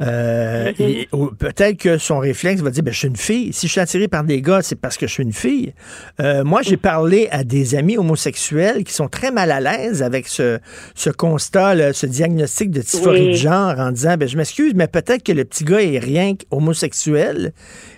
Euh, 0.01 0.73
et- 0.79 1.09
ou 1.13 1.27
peut-être 1.27 1.77
que 1.77 1.99
son 1.99 2.19
réflexe 2.19 2.63
va 2.63 2.71
dire, 2.71 2.83
ben, 2.83 2.93
je 2.93 2.99
suis 2.99 3.09
une 3.09 3.17
fille. 3.17 3.53
Si 3.53 3.67
je 3.67 3.73
suis 3.73 3.81
attiré 3.81 4.09
par 4.09 4.25
des 4.25 4.41
gars, 4.41 4.63
c'est 4.63 4.77
parce 4.77 4.97
que 4.97 5.07
je 5.07 5.13
suis 5.13 5.23
une 5.23 5.33
fille. 5.33 5.75
Euh, 6.21 6.43
moi, 6.45 6.63
j'ai 6.63 6.77
parlé 6.79 7.29
à 7.31 7.45
des 7.45 7.75
amis 7.75 7.99
homosexuels 7.99 8.85
qui 8.85 8.93
sont 8.95 9.09
très 9.09 9.31
mal 9.31 9.51
à 9.51 9.61
l'aise 9.61 10.03
avec 10.03 10.27
ce, 10.29 10.59
ce 10.95 11.11
constat, 11.11 11.75
là, 11.75 11.93
ce 11.93 12.07
diagnostic 12.07 12.71
de 12.71 12.81
dysphorie 12.81 13.21
Oui. 13.27 13.33
de 13.33 13.37
genre 13.37 13.79
en 13.79 13.93
disant, 13.93 14.17
ben, 14.17 14.29
je 14.29 14.37
m'excuse, 14.37 14.73
mais 14.75 14.87
peut-être 14.89 15.23
que 15.23 15.33
le 15.33 15.45
petit 15.45 15.65
gars 15.65 15.83
est 15.83 15.99
rien 15.99 16.35
qu'homosexuel. 16.35 17.53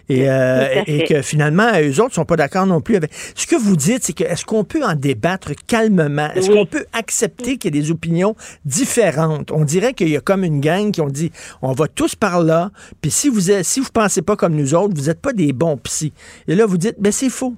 Et, 0.08 0.28
euh, 0.28 0.82
et 0.86 1.04
que 1.04 1.22
finalement, 1.22 1.70
eux 1.80 2.00
autres 2.00 2.14
sont 2.14 2.24
pas 2.24 2.36
d'accord 2.36 2.66
non 2.66 2.80
plus 2.80 2.96
avec. 2.96 3.10
Ce 3.34 3.46
que 3.46 3.56
vous 3.56 3.76
dites, 3.76 4.04
c'est 4.04 4.12
que 4.12 4.24
est-ce 4.24 4.44
qu'on 4.44 4.64
peut 4.64 4.84
en 4.84 4.94
débattre 4.94 5.52
calmement? 5.66 6.28
Est-ce 6.34 6.48
Oui. 6.50 6.56
qu'on 6.56 6.66
peut 6.66 6.84
accepter 6.92 7.56
qu'il 7.56 7.74
y 7.74 7.78
ait 7.78 7.82
des 7.82 7.90
opinions 7.90 8.34
différentes? 8.64 9.50
On 9.52 9.64
dirait 9.64 9.94
qu'il 9.94 10.08
y 10.08 10.16
a 10.16 10.20
comme 10.20 10.44
une 10.44 10.60
gang 10.60 10.90
qui 10.90 11.00
ont 11.00 11.08
dit 11.08 11.30
on 11.62 11.72
va 11.72 11.88
tous 11.88 12.14
par 12.14 12.42
là, 12.42 12.70
puis 13.00 13.10
si 13.10 13.28
vous 13.28 13.50
êtes, 13.50 13.64
si 13.64 13.80
vous 13.80 13.88
pensez 13.92 14.22
pas 14.22 14.36
comme 14.36 14.54
nous 14.54 14.74
autres, 14.74 14.94
vous 14.96 15.06
n'êtes 15.06 15.20
pas 15.20 15.32
des 15.32 15.52
bons 15.52 15.76
psy. 15.78 16.12
Et 16.48 16.54
là, 16.54 16.66
vous 16.66 16.78
dites 16.78 16.96
ben 16.98 17.12
c'est 17.12 17.30
faux. 17.30 17.54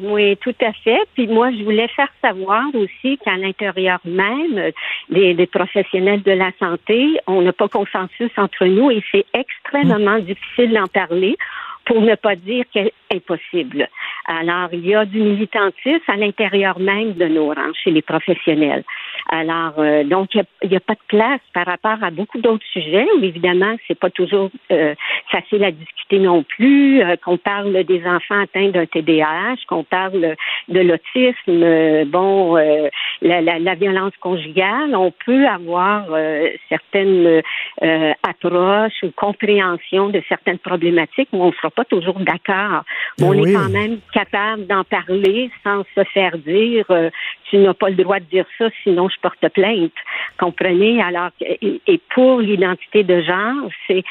Oui, 0.00 0.36
tout 0.38 0.54
à 0.62 0.72
fait. 0.72 1.00
Puis 1.14 1.26
moi, 1.26 1.50
je 1.52 1.62
voulais 1.64 1.88
faire 1.88 2.08
savoir 2.22 2.64
aussi 2.74 3.18
qu'à 3.18 3.36
l'intérieur 3.36 4.00
même 4.04 4.72
des, 5.10 5.34
des 5.34 5.46
professionnels 5.46 6.22
de 6.22 6.32
la 6.32 6.50
santé, 6.58 7.18
on 7.26 7.42
n'a 7.42 7.52
pas 7.52 7.68
consensus 7.68 8.30
entre 8.38 8.64
nous 8.64 8.90
et 8.90 9.02
c'est 9.12 9.26
extrêmement 9.34 10.18
difficile 10.18 10.72
d'en 10.72 10.86
parler 10.86 11.36
pour 11.84 12.00
ne 12.00 12.14
pas 12.14 12.36
dire 12.36 12.64
que 12.72 12.80
c'est 12.84 12.94
impossible. 13.14 13.88
Alors, 14.26 14.68
il 14.72 14.86
y 14.86 14.94
a 14.94 15.04
du 15.04 15.20
militantisme 15.20 16.00
à 16.08 16.16
l'intérieur 16.16 16.78
même 16.78 17.12
de 17.14 17.26
nos 17.26 17.48
rangs 17.48 17.74
chez 17.82 17.90
les 17.90 18.02
professionnels. 18.02 18.84
Alors, 19.28 19.74
euh, 19.78 20.04
donc, 20.04 20.34
il 20.34 20.68
n'y 20.68 20.76
a, 20.76 20.80
pas 20.80 20.94
de 20.94 21.00
place 21.08 21.40
par 21.54 21.66
rapport 21.66 22.02
à 22.02 22.10
beaucoup 22.10 22.38
d'autres 22.40 22.64
sujets 22.72 23.06
où, 23.16 23.24
évidemment, 23.24 23.76
c'est 23.86 23.98
pas 23.98 24.10
toujours 24.10 24.50
euh, 24.70 24.94
facile 25.30 25.64
à 25.64 25.70
discuter 25.70 26.18
non 26.18 26.42
plus, 26.42 27.02
euh, 27.02 27.16
qu'on 27.16 27.38
parle 27.38 27.84
des 27.84 28.04
enfants 28.06 28.40
atteints 28.42 28.68
d'un 28.70 28.86
TDAH, 28.86 29.56
qu'on 29.68 29.84
parle 29.84 30.36
de 30.68 30.80
l'autisme, 30.80 31.62
euh, 31.62 32.04
bon, 32.06 32.56
euh, 32.56 32.88
la, 33.22 33.40
la, 33.40 33.58
la 33.58 33.74
violence 33.74 34.12
conjugale. 34.20 34.94
On 34.94 35.12
peut 35.24 35.46
avoir 35.46 36.06
euh, 36.10 36.48
certaines 36.68 37.42
euh, 37.82 38.12
approches 38.28 39.02
ou 39.02 39.10
compréhension 39.14 40.08
de 40.08 40.22
certaines 40.28 40.58
problématiques 40.58 41.28
où 41.32 41.42
on 41.42 41.48
ne 41.48 41.52
sera 41.52 41.70
pas 41.70 41.84
toujours 41.84 42.18
d'accord. 42.20 42.84
Mais 43.18 43.26
on 43.26 43.30
Oui. 43.30 43.50
est 43.50 43.54
quand 43.54 43.68
même 43.70 43.98
capable 44.12 44.66
d'en 44.66 44.84
parler 44.84 45.50
sans 45.64 45.84
se 45.94 46.04
faire 46.12 46.36
dire 46.38 46.84
euh, 46.90 47.10
tu 47.50 47.58
n'as 47.58 47.74
pas 47.74 47.90
le 47.90 47.96
droit 47.96 48.18
de 48.18 48.24
dire 48.24 48.46
ça, 48.56 48.68
sinon 48.82 49.08
je 49.14 49.20
porte 49.20 49.48
plainte. 49.52 49.92
Comprenez? 50.38 51.02
Alors, 51.02 51.30
et, 51.40 52.00
pour 52.14 52.40
l'identité 52.40 53.04
de 53.04 53.20
genre, 53.22 53.68
c'est 53.86 54.02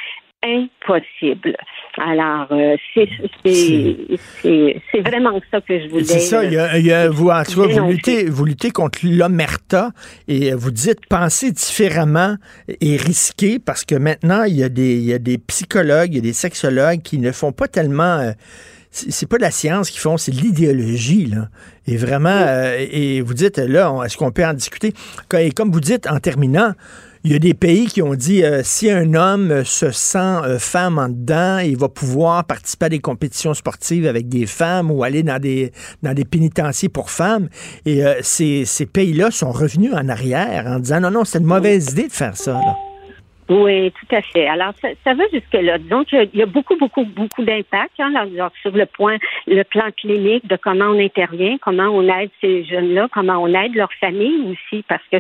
impossible. 0.43 1.55
Alors, 1.97 2.47
euh, 2.51 2.75
c'est 3.43 5.01
vraiment 5.05 5.39
ça 5.51 5.61
que 5.61 5.79
je 5.79 5.87
voulais. 5.89 6.03
C'est 6.03 6.19
ça, 6.19 6.43
il 6.43 6.53
y 6.53 6.57
a, 6.57 6.77
il 6.79 6.85
y 6.85 6.91
a- 6.91 7.09
vous, 7.09 7.29
en 7.29 7.43
tout 7.43 7.61
cas, 7.61 7.67
vous, 7.67 7.67
dénoncer. 7.67 7.91
luttez, 7.93 8.25
vous 8.29 8.45
luttez 8.45 8.71
contre 8.71 8.99
l'omerta 9.03 9.91
et 10.27 10.53
vous 10.53 10.71
dites 10.71 11.05
penser 11.07 11.51
différemment 11.51 12.37
et 12.79 12.97
risquer 12.97 13.59
parce 13.59 13.85
que 13.85 13.95
maintenant, 13.95 14.43
il 14.45 14.55
y, 14.55 14.63
a 14.63 14.69
des, 14.69 14.95
il 14.95 15.03
y 15.03 15.13
a 15.13 15.19
des 15.19 15.37
psychologues, 15.37 16.09
il 16.11 16.15
y 16.15 16.19
a 16.19 16.21
des 16.23 16.33
sexologues 16.33 17.01
qui 17.03 17.19
ne 17.19 17.31
font 17.31 17.51
pas 17.51 17.67
tellement... 17.67 18.17
euh, 18.19 18.31
c'est 18.91 19.25
pas 19.25 19.37
de 19.37 19.41
la 19.41 19.51
science 19.51 19.89
qu'ils 19.89 20.01
font, 20.01 20.17
c'est 20.17 20.31
de 20.31 20.37
l'idéologie, 20.41 21.25
là. 21.25 21.49
Et 21.87 21.97
vraiment, 21.97 22.29
euh, 22.29 22.85
et 22.91 23.21
vous 23.21 23.33
dites, 23.33 23.57
là, 23.57 24.03
est-ce 24.05 24.17
qu'on 24.17 24.31
peut 24.31 24.45
en 24.45 24.53
discuter? 24.53 24.93
Et 25.37 25.51
comme 25.51 25.71
vous 25.71 25.79
dites, 25.79 26.07
en 26.07 26.19
terminant, 26.19 26.73
il 27.23 27.31
y 27.31 27.35
a 27.35 27.39
des 27.39 27.53
pays 27.53 27.85
qui 27.85 28.01
ont 28.01 28.15
dit 28.15 28.43
euh, 28.43 28.61
si 28.63 28.89
un 28.89 29.13
homme 29.13 29.51
euh, 29.51 29.63
se 29.63 29.91
sent 29.91 30.17
euh, 30.17 30.57
femme 30.57 30.97
en 30.97 31.07
dedans, 31.07 31.59
il 31.59 31.77
va 31.77 31.87
pouvoir 31.87 32.43
participer 32.45 32.87
à 32.87 32.89
des 32.89 32.99
compétitions 32.99 33.53
sportives 33.53 34.07
avec 34.07 34.27
des 34.27 34.47
femmes 34.47 34.89
ou 34.89 35.03
aller 35.03 35.21
dans 35.21 35.39
des 35.39 35.71
dans 36.01 36.13
des 36.15 36.25
pénitenciers 36.25 36.89
pour 36.89 37.11
femmes. 37.11 37.47
Et 37.85 38.03
euh, 38.03 38.15
ces, 38.23 38.65
ces 38.65 38.87
pays-là 38.87 39.29
sont 39.29 39.51
revenus 39.51 39.93
en 39.93 40.09
arrière 40.09 40.65
en 40.65 40.79
disant 40.79 40.99
non 40.99 41.11
non 41.11 41.23
c'est 41.23 41.37
une 41.37 41.45
mauvaise 41.45 41.91
idée 41.91 42.07
de 42.07 42.13
faire 42.13 42.35
ça. 42.35 42.53
là. 42.53 42.75
Oui, 43.51 43.91
tout 43.91 44.15
à 44.15 44.21
fait. 44.21 44.47
Alors, 44.47 44.71
ça, 44.81 44.87
ça 45.03 45.13
va 45.13 45.23
jusque-là. 45.33 45.77
Disons 45.77 46.05
qu'il 46.05 46.29
y 46.33 46.41
a 46.41 46.45
beaucoup, 46.45 46.77
beaucoup, 46.77 47.03
beaucoup 47.03 47.43
d'impact 47.43 47.91
hein, 47.99 48.13
sur 48.61 48.71
le 48.71 48.85
point, 48.85 49.17
le 49.45 49.63
plan 49.63 49.89
clinique 49.97 50.47
de 50.47 50.55
comment 50.55 50.85
on 50.85 50.99
intervient, 50.99 51.57
comment 51.61 51.89
on 51.89 52.07
aide 52.07 52.29
ces 52.39 52.63
jeunes-là, 52.63 53.09
comment 53.11 53.39
on 53.43 53.47
aide 53.53 53.75
leur 53.75 53.91
famille 53.99 54.39
aussi, 54.51 54.83
parce 54.87 55.03
que 55.11 55.17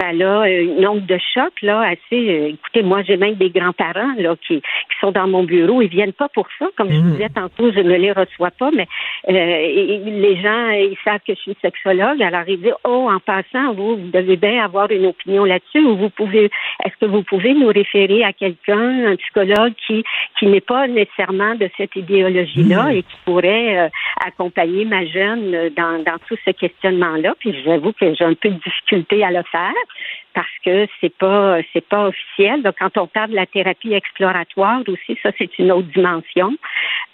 ça 0.00 0.08
a 0.08 0.12
euh, 0.12 0.76
une 0.78 0.86
onde 0.86 1.04
de 1.04 1.18
choc 1.34 1.52
là 1.62 1.80
assez. 1.80 1.98
euh, 2.30 2.48
écoutez, 2.54 2.82
moi, 2.82 3.02
j'ai 3.02 3.16
même 3.18 3.34
des 3.34 3.50
grands-parents 3.50 4.14
là 4.16 4.34
qui, 4.46 4.60
qui 4.60 4.96
sont 5.00 5.12
dans 5.12 5.28
mon 5.28 5.42
bureau, 5.44 5.82
ils 5.82 5.88
viennent 5.88 6.12
pas 6.14 6.28
pour 6.30 6.46
ça, 6.58 6.66
comme 6.76 6.90
je 6.90 6.96
Mhm. 6.98 7.12
disais 7.12 7.28
tantôt, 7.28 7.70
je 7.72 7.80
ne 7.80 7.96
les 7.96 8.12
reçois 8.12 8.50
pas, 8.50 8.70
mais 8.70 8.86
euh, 9.28 9.32
et 9.34 9.98
les 10.04 10.36
gens, 10.40 10.70
ils 10.70 10.96
savent 11.04 11.20
que 11.26 11.34
je 11.34 11.40
suis 11.40 11.56
sexologue, 11.60 12.22
alors 12.22 12.44
ils 12.48 12.60
disent 12.60 12.72
oh, 12.84 13.08
en 13.10 13.20
passant, 13.20 13.74
vous, 13.74 13.96
vous 13.96 14.10
devez 14.10 14.36
bien 14.36 14.64
avoir 14.64 14.90
une 14.90 15.06
opinion 15.06 15.44
là-dessus, 15.44 15.84
ou 15.84 15.96
vous 15.96 16.10
pouvez, 16.10 16.44
est-ce 16.84 16.96
que 17.00 17.06
vous 17.06 17.22
pouvez 17.22 17.54
nous 17.58 17.68
référer 17.68 18.24
à 18.24 18.32
quelqu'un, 18.32 19.12
un 19.12 19.16
psychologue 19.16 19.74
qui 19.86 20.04
qui 20.38 20.46
n'est 20.46 20.60
pas 20.60 20.86
nécessairement 20.86 21.54
de 21.54 21.68
cette 21.76 21.94
idéologie-là 21.96 22.92
et 22.92 23.02
qui 23.02 23.16
pourrait 23.24 23.78
euh, 23.78 23.88
accompagner 24.24 24.84
ma 24.84 25.04
jeune 25.06 25.54
euh, 25.54 25.70
dans, 25.70 26.02
dans 26.04 26.18
tout 26.28 26.36
ce 26.44 26.50
questionnement-là. 26.50 27.34
Puis 27.38 27.54
j'avoue 27.64 27.92
que 27.92 28.14
j'ai 28.14 28.24
un 28.24 28.34
peu 28.34 28.50
de 28.50 28.60
difficulté 28.64 29.24
à 29.24 29.30
le 29.30 29.42
faire 29.50 29.72
parce 30.34 30.46
que 30.64 30.86
c'est 31.00 31.14
pas 31.16 31.58
c'est 31.72 31.86
pas 31.86 32.06
officiel. 32.08 32.62
Donc 32.62 32.74
quand 32.78 32.96
on 32.98 33.06
parle 33.06 33.30
de 33.30 33.36
la 33.36 33.46
thérapie 33.46 33.92
exploratoire 33.92 34.80
aussi, 34.88 35.18
ça 35.22 35.30
c'est 35.38 35.58
une 35.58 35.72
autre 35.72 35.88
dimension 35.94 36.52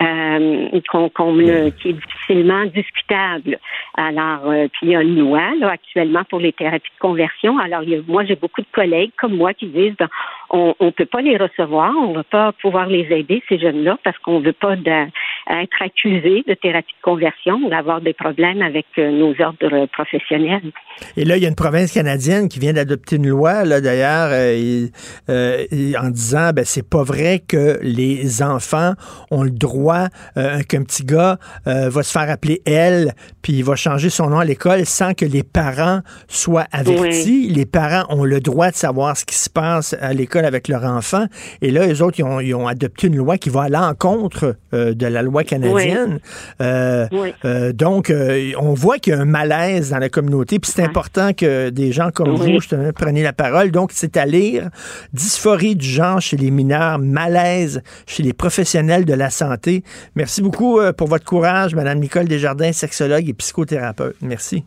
euh, 0.03 0.81
qu'on, 0.91 1.09
qu'on 1.09 1.35
le- 1.37 1.71
qui 1.71 1.91
est 1.91 1.93
difficilement 1.95 2.65
discutable. 2.67 3.59
Alors 3.97 4.51
euh, 4.51 4.67
puis 4.73 4.81
il 4.83 4.89
y 4.91 4.97
a 4.97 5.03
une 5.03 5.19
loi 5.21 5.55
là, 5.59 5.71
actuellement 5.71 6.25
pour 6.29 6.41
les 6.41 6.53
thérapies 6.53 6.91
de 6.95 6.99
conversion. 7.01 7.59
Alors 7.59 7.83
il 7.83 7.91
y 7.91 7.95
a- 7.97 8.01
moi 8.07 8.25
j'ai 8.25 8.37
beaucoup 8.37 8.61
de 8.61 8.67
collègues 8.73 9.13
comme 9.19 9.37
moi 9.37 9.55
qui 9.55 9.67
disent 9.67 9.95
ben, 9.99 10.09
on 10.51 10.75
on 10.81 10.93
peut 10.93 11.07
pas 11.07 11.21
les 11.23 11.37
recevoir, 11.37 11.93
on 11.97 12.13
va 12.13 12.25
pas 12.25 12.53
pouvoir 12.53 12.87
les 12.87 13.07
aider 13.13 13.43
ces 13.49 13.59
jeunes-là 13.59 13.99
parce 14.05 14.19
qu'on 14.19 14.41
veut 14.41 14.53
pas 14.53 14.77
de- 14.77 15.07
être 15.51 15.83
accusés 15.83 16.43
de 16.47 16.55
thérapie 16.55 16.95
de 16.99 17.03
conversion 17.03 17.57
ou 17.65 17.69
d'avoir 17.71 18.01
des 18.01 18.15
problèmes 18.15 18.63
avec 18.63 18.87
euh, 18.99 19.11
nos 19.11 19.35
ordres 19.41 19.87
professionnels. 19.87 20.71
Et 21.17 21.25
là, 21.25 21.37
il 21.37 21.43
y 21.43 21.47
a 21.47 21.49
une 21.49 21.55
province 21.55 21.93
canadienne 21.93 22.49
qui 22.49 22.59
vient 22.59 22.73
d'adopter 22.73 23.14
une 23.15 23.29
loi, 23.29 23.65
là, 23.65 23.81
d'ailleurs, 23.81 24.29
euh, 24.33 24.87
euh, 25.31 25.65
en 26.01 26.11
disant, 26.11 26.51
ben, 26.55 26.65
c'est 26.65 26.87
pas 26.87 27.03
vrai 27.03 27.43
que 27.47 27.79
les 27.83 28.43
enfants 28.43 28.95
ont 29.31 29.43
le 29.43 29.51
droit 29.51 30.09
euh, 30.37 30.63
qu'un 30.63 30.83
petit 30.83 31.05
gars 31.05 31.39
euh, 31.67 31.89
va 31.89 32.03
se 32.03 32.11
faire 32.11 32.31
appeler 32.31 32.63
elle, 32.65 33.15
puis 33.43 33.55
il 33.55 33.65
va 33.65 33.77
changer 33.77 34.11
son 34.11 34.31
nom 34.31 34.39
à 34.39 34.45
l'école 34.45 34.85
sans 34.87 35.15
que 35.15 35.25
les 35.25 35.43
parents 35.43 36.01
soient 36.29 36.67
avertis. 36.73 37.49
Les 37.49 37.67
parents 37.67 38.05
ont 38.09 38.25
le 38.25 38.41
droit 38.41 38.71
de 38.71 38.77
savoir 38.77 39.17
ce 39.17 39.25
qui 39.25 39.37
se 39.37 39.51
passe 39.51 39.95
à 40.01 40.13
l'école 40.13 40.45
avec 40.45 40.69
leur 40.69 40.85
enfant. 40.85 41.27
Et 41.63 41.71
là, 41.71 41.87
les 41.87 42.03
autres, 42.03 42.19
ils 42.19 42.25
ont, 42.25 42.41
ils 42.41 42.55
ont 42.55 42.67
adopté 42.67 43.07
une 43.07 43.17
loi 43.17 43.39
qui 43.39 43.51
va 43.51 43.63
à 43.63 43.69
l'encontre 43.69 44.57
de 44.73 45.07
la 45.07 45.23
loi 45.23 45.45
canadienne. 45.45 46.19
Oui. 46.61 47.33
donc, 47.75 48.13
on 48.59 48.75
voit 48.75 48.99
qu'il 48.99 49.13
y 49.13 49.17
a 49.17 49.21
un 49.21 49.25
malaise 49.25 49.91
dans 49.91 49.99
la 49.99 50.09
communauté, 50.09 50.59
puis 50.59 50.71
c'est 50.75 50.83
important 50.83 51.33
que 51.33 51.71
des 51.71 51.93
gens 51.93 52.11
comme 52.11 52.31
Oui. 52.31 52.53
vous, 52.55 52.61
justement, 52.61 52.91
preniez 52.95 53.23
la 53.23 53.33
parole. 53.33 53.71
Donc, 53.71 53.91
c'est 53.93 54.17
à 54.17 54.27
lire 54.27 54.71
Dysphorie 55.13 55.77
du 55.77 55.87
genre 55.87 56.21
chez 56.21 56.37
les 56.37 56.51
mineurs, 56.51 56.99
malaise 56.99 57.83
chez 58.07 58.23
les 58.23 58.33
professionnels 58.33 59.05
de 59.05 59.15
la 59.15 59.31
santé. 59.31 59.85
Merci 60.15 60.43
beaucoup 60.43 60.79
euh, 60.79 60.93
pour 60.93 61.09
votre 61.09 61.25
courage, 61.25 61.75
Madame 61.75 61.99
Nicole 61.99 62.27
Desjardins, 62.27 62.73
sexologue 62.73 63.29
et 63.29 63.35
psychothérapeute. 63.35 64.17
Merci. 64.23 64.65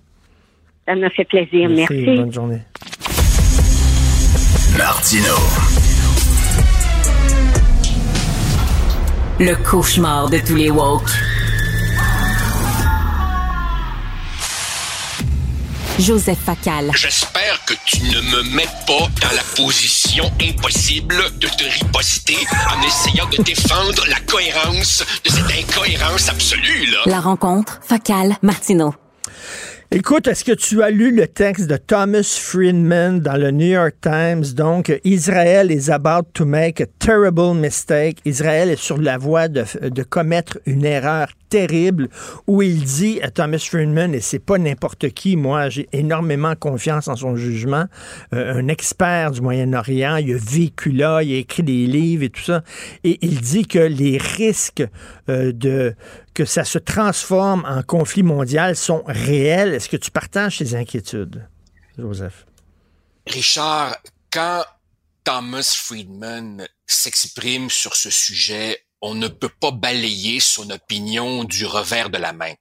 Ça 0.87 0.95
m'a 0.95 1.09
fait 1.09 1.25
plaisir. 1.25 1.69
Merci. 1.69 2.05
Bonne 2.05 2.31
journée. 2.31 2.61
Martino. 4.77 5.33
Le 9.39 9.55
cauchemar 9.69 10.29
de 10.29 10.39
tous 10.39 10.55
les 10.55 10.69
woke. 10.69 11.36
Joseph 15.99 16.37
Facal. 16.37 16.91
J'espère 16.95 17.59
que 17.65 17.73
tu 17.85 17.99
ne 18.03 18.21
me 18.21 18.55
mets 18.55 18.67
pas 18.85 19.07
dans 19.21 19.35
la 19.35 19.41
position 19.55 20.25
impossible 20.39 21.15
de 21.39 21.47
te 21.47 21.63
riposter 21.63 22.37
en 22.69 22.81
essayant 22.85 23.27
de 23.29 23.41
défendre 23.41 24.05
la 24.07 24.19
cohérence 24.27 25.03
de 25.25 25.29
cette 25.29 25.45
incohérence 25.45 26.29
absolue, 26.29 26.85
là. 26.91 26.99
La 27.07 27.19
rencontre, 27.19 27.79
Facal, 27.81 28.37
Martineau. 28.43 28.93
Écoute, 29.89 30.27
est-ce 30.27 30.43
que 30.43 30.51
tu 30.51 30.83
as 30.83 30.91
lu 30.91 31.15
le 31.15 31.27
texte 31.27 31.65
de 31.67 31.77
Thomas 31.77 32.21
Friedman 32.21 33.21
dans 33.21 33.37
le 33.37 33.51
New 33.51 33.67
York 33.67 33.95
Times? 34.01 34.43
Donc, 34.53 34.91
Israël 35.03 35.71
is 35.71 35.89
about 35.89 36.27
to 36.33 36.45
make 36.45 36.79
a 36.81 36.85
terrible 36.99 37.55
mistake. 37.55 38.19
Israël 38.25 38.69
est 38.69 38.79
sur 38.79 38.97
la 38.97 39.17
voie 39.17 39.47
de, 39.47 39.63
de 39.81 40.03
commettre 40.03 40.59
une 40.65 40.85
erreur 40.85 41.29
terrible 41.49 42.09
où 42.47 42.61
il 42.61 42.83
dit 42.83 43.21
à 43.21 43.31
Thomas 43.31 43.57
Friedman, 43.59 44.13
et 44.13 44.21
c'est 44.21 44.39
pas 44.39 44.57
n'importe 44.57 45.09
qui, 45.09 45.35
moi 45.35 45.69
j'ai 45.69 45.87
énormément 45.91 46.55
confiance 46.55 47.07
en 47.07 47.15
son 47.15 47.35
jugement, 47.35 47.85
euh, 48.33 48.55
un 48.55 48.67
expert 48.67 49.31
du 49.31 49.41
Moyen-Orient, 49.41 50.17
il 50.17 50.33
a 50.33 50.37
vécu 50.37 50.91
là, 50.91 51.21
il 51.23 51.33
a 51.33 51.37
écrit 51.37 51.63
des 51.63 51.85
livres 51.85 52.23
et 52.23 52.29
tout 52.29 52.43
ça, 52.43 52.63
et 53.03 53.17
il 53.21 53.41
dit 53.41 53.65
que 53.65 53.79
les 53.79 54.17
risques 54.17 54.83
euh, 55.29 55.51
de 55.51 55.95
que 56.33 56.45
ça 56.45 56.63
se 56.63 56.77
transforme 56.77 57.65
en 57.67 57.81
conflit 57.81 58.21
mondial 58.21 58.75
sont 58.75 59.03
réels. 59.07 59.73
Est-ce 59.73 59.89
que 59.89 59.97
tu 59.97 60.11
partages 60.11 60.59
ces 60.59 60.75
inquiétudes, 60.75 61.47
Joseph? 61.97 62.45
Richard, 63.25 63.97
quand 64.31 64.63
Thomas 65.23 65.75
Friedman 65.75 66.67
s'exprime 66.85 67.69
sur 67.69 67.95
ce 67.95 68.09
sujet, 68.09 68.79
on 69.01 69.15
ne 69.15 69.27
peut 69.27 69.51
pas 69.61 69.71
balayer 69.71 70.39
son 70.39 70.69
opinion 70.69 71.43
du 71.43 71.65
revers 71.65 72.09
de 72.09 72.17
la 72.17 72.33
main. 72.33 72.53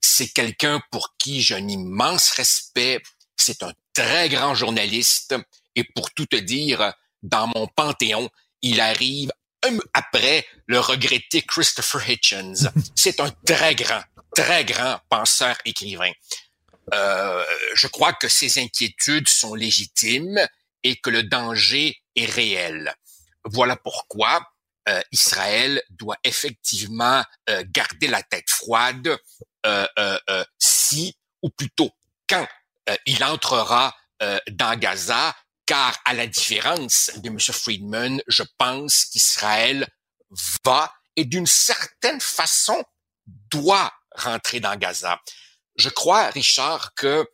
C'est 0.00 0.28
quelqu'un 0.28 0.80
pour 0.90 1.16
qui 1.18 1.40
j'ai 1.40 1.56
un 1.56 1.68
immense 1.68 2.30
respect. 2.32 3.02
C'est 3.36 3.62
un 3.62 3.72
très 3.92 4.28
grand 4.28 4.54
journaliste. 4.54 5.34
Et 5.74 5.84
pour 5.84 6.12
tout 6.12 6.26
te 6.26 6.36
dire, 6.36 6.92
dans 7.22 7.46
mon 7.48 7.66
panthéon, 7.66 8.28
il 8.62 8.80
arrive 8.80 9.30
après 9.92 10.46
le 10.66 10.78
regretté 10.78 11.42
Christopher 11.42 12.08
Hitchens. 12.08 12.68
C'est 12.94 13.18
un 13.20 13.30
très 13.46 13.74
grand, 13.74 14.02
très 14.34 14.64
grand 14.64 14.98
penseur 15.08 15.56
écrivain. 15.64 16.12
Euh, 16.92 17.44
je 17.74 17.86
crois 17.86 18.12
que 18.12 18.28
ces 18.28 18.58
inquiétudes 18.58 19.28
sont 19.28 19.54
légitimes 19.54 20.38
et 20.82 20.96
que 20.96 21.10
le 21.10 21.22
danger 21.22 21.96
est 22.14 22.26
réel. 22.26 22.94
Voilà 23.44 23.76
pourquoi 23.76 24.46
euh, 24.88 25.00
Israël 25.12 25.82
doit 25.90 26.18
effectivement 26.24 27.22
euh, 27.48 27.64
garder 27.68 28.08
la 28.08 28.22
tête 28.22 28.48
froide 28.50 29.18
si, 30.58 31.16
ou 31.40 31.48
plutôt 31.48 31.90
quand 32.28 32.46
il 33.06 33.24
entrera 33.24 33.96
dans 34.50 34.78
Gaza, 34.78 35.34
car 35.64 35.98
à 36.04 36.12
la 36.12 36.26
différence 36.26 37.10
de 37.16 37.30
M. 37.30 37.38
Friedman, 37.38 38.20
je 38.26 38.42
pense 38.58 39.06
qu'Israël 39.06 39.88
va 40.66 40.92
et 41.16 41.24
d'une 41.24 41.46
certaine 41.46 42.20
façon 42.20 42.84
doit 43.26 43.90
rentrer 44.14 44.60
dans 44.60 44.76
Gaza. 44.76 45.20
Je 45.76 45.88
crois, 45.88 46.28
Richard, 46.28 46.94
que 46.94 47.26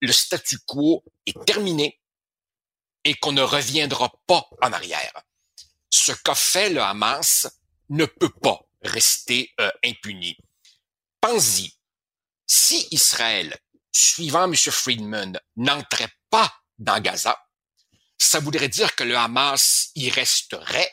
le 0.00 0.12
statu 0.12 0.58
quo 0.66 1.02
est 1.26 1.44
terminé 1.44 2.00
et 3.04 3.14
qu'on 3.14 3.32
ne 3.32 3.42
reviendra 3.42 4.12
pas 4.26 4.48
en 4.62 4.72
arrière. 4.72 5.12
Ce 5.90 6.12
qu'a 6.12 6.34
fait 6.34 6.70
le 6.70 6.80
Hamas 6.80 7.48
ne 7.88 8.04
peut 8.04 8.32
pas 8.42 8.60
rester 8.82 9.52
euh, 9.60 9.70
impuni. 9.84 10.36
Pensez-y, 11.20 11.74
si 12.46 12.88
Israël, 12.90 13.56
suivant 13.92 14.44
M. 14.44 14.54
Friedman, 14.54 15.38
n'entrait 15.56 16.12
pas 16.30 16.52
dans 16.78 17.00
Gaza, 17.00 17.38
ça 18.16 18.38
voudrait 18.38 18.68
dire 18.68 18.94
que 18.94 19.04
le 19.04 19.16
Hamas 19.16 19.90
y 19.94 20.10
resterait, 20.10 20.92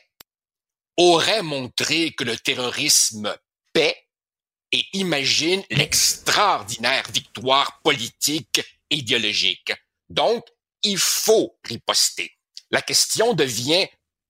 aurait 0.98 1.44
montré 1.44 2.14
que 2.14 2.24
le 2.24 2.38
terrorisme 2.38 3.36
paie 3.74 4.08
et 4.72 4.86
imagine 4.94 5.64
l'extraordinaire 5.70 7.10
victoire 7.12 7.82
politique 7.82 8.62
et 8.90 8.98
idéologique. 8.98 9.74
Donc, 10.10 10.46
il 10.84 10.98
faut 10.98 11.58
riposter. 11.64 12.32
La 12.72 12.82
question 12.82 13.34
devient 13.34 13.88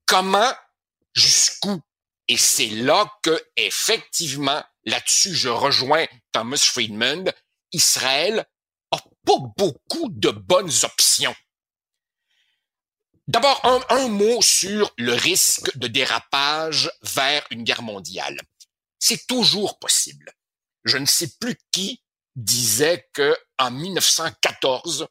comment, 0.08 0.52
jusqu'où? 1.14 1.80
Et 2.28 2.38
c'est 2.38 2.70
là 2.70 3.12
que, 3.22 3.40
effectivement, 3.56 4.64
là-dessus, 4.86 5.36
je 5.36 5.50
rejoins 5.50 6.08
Thomas 6.32 6.58
Friedman, 6.58 7.32
Israël 7.72 8.46
a 8.92 8.98
pas 9.26 9.40
beaucoup 9.58 10.10
de 10.10 10.32
bonnes 10.32 10.72
options. 10.84 11.36
D'abord, 13.28 13.60
un, 13.90 14.08
mot 14.08 14.42
sur 14.42 14.94
le 14.98 15.14
risque 15.14 15.78
de 15.78 15.88
dérapage 15.88 16.90
vers 17.02 17.46
une 17.52 17.64
guerre 17.64 17.82
mondiale. 17.82 18.40
C'est 19.00 19.28
toujours 19.28 19.80
possible. 19.80 20.32
Je 20.86 20.98
ne 20.98 21.06
sais 21.06 21.32
plus 21.40 21.58
qui 21.72 22.02
disait 22.36 23.10
que 23.14 23.38
en 23.60 23.72
1914, 23.72 25.08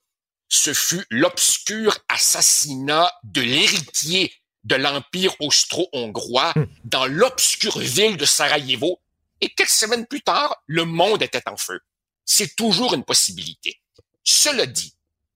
ce 0.48 0.72
fut 0.72 1.04
l'obscur 1.10 1.98
assassinat 2.08 3.12
de 3.24 3.42
l'héritier 3.42 4.32
de 4.66 4.74
l'Empire 4.74 5.34
austro-hongrois 5.40 6.52
hmm. 6.56 6.66
dans 6.84 7.06
l'obscure 7.06 7.78
ville 7.78 8.16
de 8.16 8.24
Sarajevo. 8.24 9.00
Et 9.40 9.48
quelques 9.50 9.70
semaines 9.70 10.06
plus 10.06 10.22
tard, 10.22 10.62
le 10.66 10.84
monde 10.84 11.22
était 11.22 11.48
en 11.48 11.56
feu. 11.56 11.80
C'est 12.24 12.56
toujours 12.56 12.94
une 12.94 13.04
possibilité. 13.04 13.80
Cela 14.24 14.66
dit, 14.66 14.94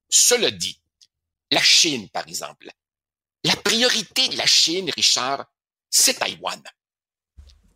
cela 0.08 0.50
dit, 0.50 0.80
la 1.50 1.62
Chine, 1.62 2.08
par 2.08 2.26
exemple. 2.26 2.70
La 3.44 3.54
priorité 3.56 4.28
de 4.28 4.36
la 4.36 4.46
Chine, 4.46 4.90
Richard, 4.96 5.46
c'est 5.88 6.14
Taïwan. 6.14 6.60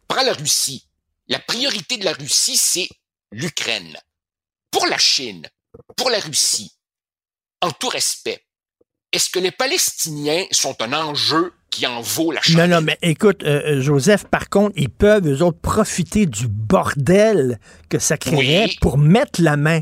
Prends 0.08 0.22
la 0.22 0.32
Russie. 0.32 0.88
La 1.28 1.38
priorité 1.38 1.98
de 1.98 2.04
la 2.04 2.12
Russie, 2.12 2.56
c'est 2.56 2.88
l'Ukraine. 3.30 3.96
Pour 4.70 4.86
la 4.86 4.98
Chine, 4.98 5.48
pour 5.96 6.10
la 6.10 6.18
Russie, 6.18 6.76
en 7.60 7.70
tout 7.70 7.88
respect, 7.88 8.44
est-ce 9.14 9.30
que 9.30 9.38
les 9.38 9.52
Palestiniens 9.52 10.44
sont 10.50 10.76
un 10.82 10.92
enjeu 10.92 11.52
qui 11.70 11.86
en 11.86 12.00
vaut 12.00 12.32
la 12.32 12.40
chandelle. 12.40 12.70
Non, 12.70 12.76
non, 12.76 12.82
mais 12.82 12.98
écoute, 13.02 13.42
euh, 13.42 13.78
euh, 13.78 13.80
Joseph, 13.80 14.24
par 14.24 14.48
contre, 14.48 14.72
ils 14.76 14.88
peuvent, 14.88 15.26
eux 15.26 15.42
autres, 15.42 15.58
profiter 15.58 16.26
du 16.26 16.46
bordel 16.48 17.58
que 17.88 17.98
ça 17.98 18.16
créerait 18.16 18.70
pour 18.80 18.98
mettre 18.98 19.40
la 19.40 19.56
main 19.56 19.80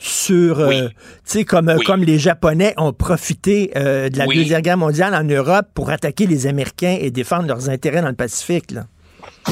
sur, 0.00 0.60
euh, 0.60 0.88
tu 0.88 0.94
sais, 1.24 1.44
comme, 1.44 1.74
comme 1.84 2.04
les 2.04 2.18
Japonais 2.18 2.74
ont 2.76 2.92
profité 2.92 3.70
de 3.74 4.16
la 4.16 4.26
Deuxième 4.26 4.62
Guerre 4.62 4.78
mondiale 4.78 5.14
en 5.14 5.24
Europe 5.24 5.66
pour 5.74 5.90
attaquer 5.90 6.26
les 6.26 6.46
Américains 6.46 6.96
et 7.00 7.10
défendre 7.10 7.46
leurs 7.46 7.68
intérêts 7.68 8.02
dans 8.02 8.08
le 8.08 8.14
Pacifique. 8.14 8.70
Là. 8.70 8.86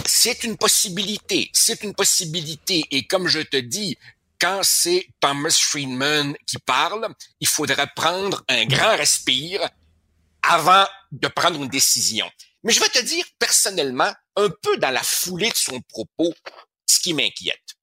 C'est 0.06 0.44
une 0.44 0.56
possibilité, 0.56 1.50
c'est 1.52 1.82
une 1.82 1.94
possibilité. 1.94 2.84
Et 2.90 3.04
comme 3.04 3.26
je 3.26 3.40
te 3.40 3.56
dis, 3.56 3.96
quand 4.40 4.62
c'est 4.62 5.06
Thomas 5.20 5.56
Friedman 5.60 6.34
qui 6.46 6.58
parle, 6.58 7.14
il 7.40 7.46
faudrait 7.46 7.90
prendre 7.94 8.42
un 8.48 8.64
grand 8.64 8.96
respire 8.96 9.68
avant 10.42 10.86
de 11.12 11.28
prendre 11.28 11.62
une 11.62 11.68
décision. 11.68 12.30
Mais 12.62 12.72
je 12.72 12.80
vais 12.80 12.88
te 12.88 13.00
dire 13.00 13.24
personnellement, 13.38 14.12
un 14.36 14.48
peu 14.62 14.76
dans 14.78 14.90
la 14.90 15.02
foulée 15.02 15.50
de 15.50 15.56
son 15.56 15.80
propos, 15.82 16.32
ce 16.86 17.00
qui 17.00 17.14
m'inquiète. 17.14 17.76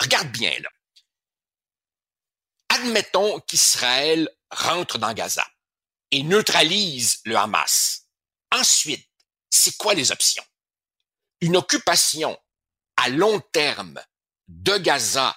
Regarde 0.00 0.28
bien 0.28 0.52
là. 0.60 0.68
Admettons 2.68 3.40
qu'Israël 3.40 4.28
rentre 4.50 4.98
dans 4.98 5.12
Gaza 5.12 5.46
et 6.10 6.22
neutralise 6.22 7.20
le 7.24 7.36
Hamas. 7.36 8.06
Ensuite, 8.50 9.08
c'est 9.50 9.76
quoi 9.76 9.94
les 9.94 10.12
options? 10.12 10.44
Une 11.40 11.56
occupation 11.56 12.38
à 12.96 13.08
long 13.08 13.40
terme 13.52 14.00
de 14.48 14.76
Gaza 14.76 15.36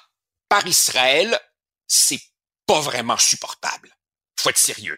par 0.49 0.65
Israël, 0.67 1.39
c'est 1.87 2.21
pas 2.65 2.81
vraiment 2.81 3.17
supportable. 3.17 3.95
Faut 4.39 4.49
être 4.49 4.57
sérieux. 4.57 4.97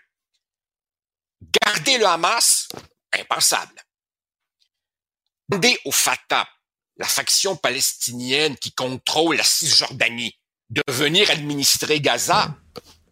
Garder 1.42 1.98
le 1.98 2.06
Hamas, 2.06 2.68
impensable. 3.14 3.82
Demander 5.50 5.80
au 5.86 5.92
Fatah, 5.92 6.48
la 6.98 7.08
faction 7.08 7.56
palestinienne 7.56 8.58
qui 8.58 8.74
contrôle 8.74 9.38
la 9.38 9.44
Cisjordanie, 9.44 10.38
de 10.70 10.84
venir 10.90 11.30
administrer 11.32 12.02
Gaza, 12.02 12.54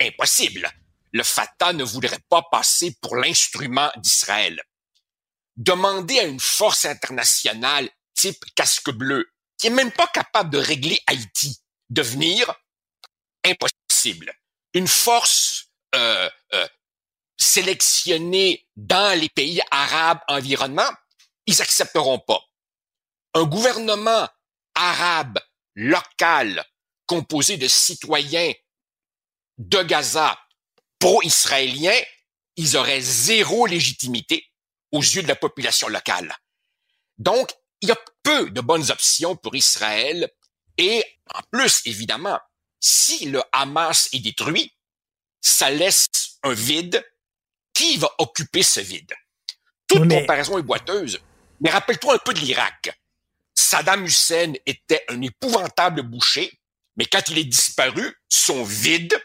impossible. 0.01 0.69
Le 1.13 1.23
Fatah 1.23 1.71
ne 1.71 1.83
voudrait 1.83 2.19
pas 2.29 2.41
passer 2.51 2.97
pour 3.01 3.15
l'instrument 3.15 3.89
d'Israël. 3.97 4.61
Demander 5.55 6.19
à 6.19 6.23
une 6.23 6.41
force 6.41 6.83
internationale 6.83 7.89
type 8.13 8.43
casque 8.55 8.91
bleu, 8.91 9.31
qui 9.57 9.67
est 9.67 9.71
même 9.71 9.91
pas 9.91 10.07
capable 10.07 10.49
de 10.49 10.57
régler 10.57 10.99
Haïti, 11.07 11.61
de 11.95 12.01
venir, 12.01 12.53
impossible. 13.45 14.33
Une 14.73 14.87
force 14.87 15.69
euh, 15.95 16.29
euh, 16.53 16.67
sélectionnés 17.37 18.67
dans 18.75 19.17
les 19.17 19.29
pays 19.29 19.61
arabes 19.71 20.19
environnants, 20.27 20.93
ils 21.45 21.61
accepteront 21.61 22.19
pas. 22.19 22.41
Un 23.33 23.45
gouvernement 23.45 24.27
arabe 24.75 25.39
local 25.75 26.65
composé 27.07 27.57
de 27.57 27.67
citoyens 27.67 28.51
de 29.57 29.81
Gaza 29.83 30.37
pro-israéliens, 30.99 32.01
ils 32.57 32.75
auraient 32.75 33.01
zéro 33.01 33.67
légitimité 33.67 34.51
aux 34.91 35.01
yeux 35.01 35.23
de 35.23 35.27
la 35.27 35.35
population 35.35 35.87
locale. 35.87 36.35
Donc, 37.17 37.51
il 37.81 37.89
y 37.89 37.91
a 37.91 37.99
peu 38.23 38.49
de 38.49 38.59
bonnes 38.59 38.91
options 38.91 39.37
pour 39.37 39.55
Israël 39.55 40.29
et 40.77 41.03
en 41.33 41.41
plus, 41.51 41.81
évidemment, 41.85 42.39
si 42.79 43.25
le 43.25 43.41
Hamas 43.51 44.09
est 44.13 44.19
détruit, 44.19 44.73
ça 45.41 45.69
laisse 45.69 46.07
un 46.43 46.53
vide 46.53 47.03
qui 47.73 47.97
va 47.97 48.13
occuper 48.17 48.63
ce 48.63 48.79
vide? 48.79 49.13
Toute 49.87 50.09
comparaison 50.09 50.57
est 50.57 50.63
boiteuse. 50.63 51.19
Mais 51.61 51.69
rappelle-toi 51.69 52.15
un 52.15 52.19
peu 52.19 52.33
de 52.33 52.39
l'Irak. 52.39 52.99
Saddam 53.53 54.05
Hussein 54.05 54.53
était 54.65 55.05
un 55.09 55.21
épouvantable 55.21 56.01
boucher, 56.03 56.59
mais 56.97 57.05
quand 57.05 57.29
il 57.29 57.37
est 57.37 57.45
disparu, 57.45 58.15
son 58.29 58.63
vide 58.63 59.15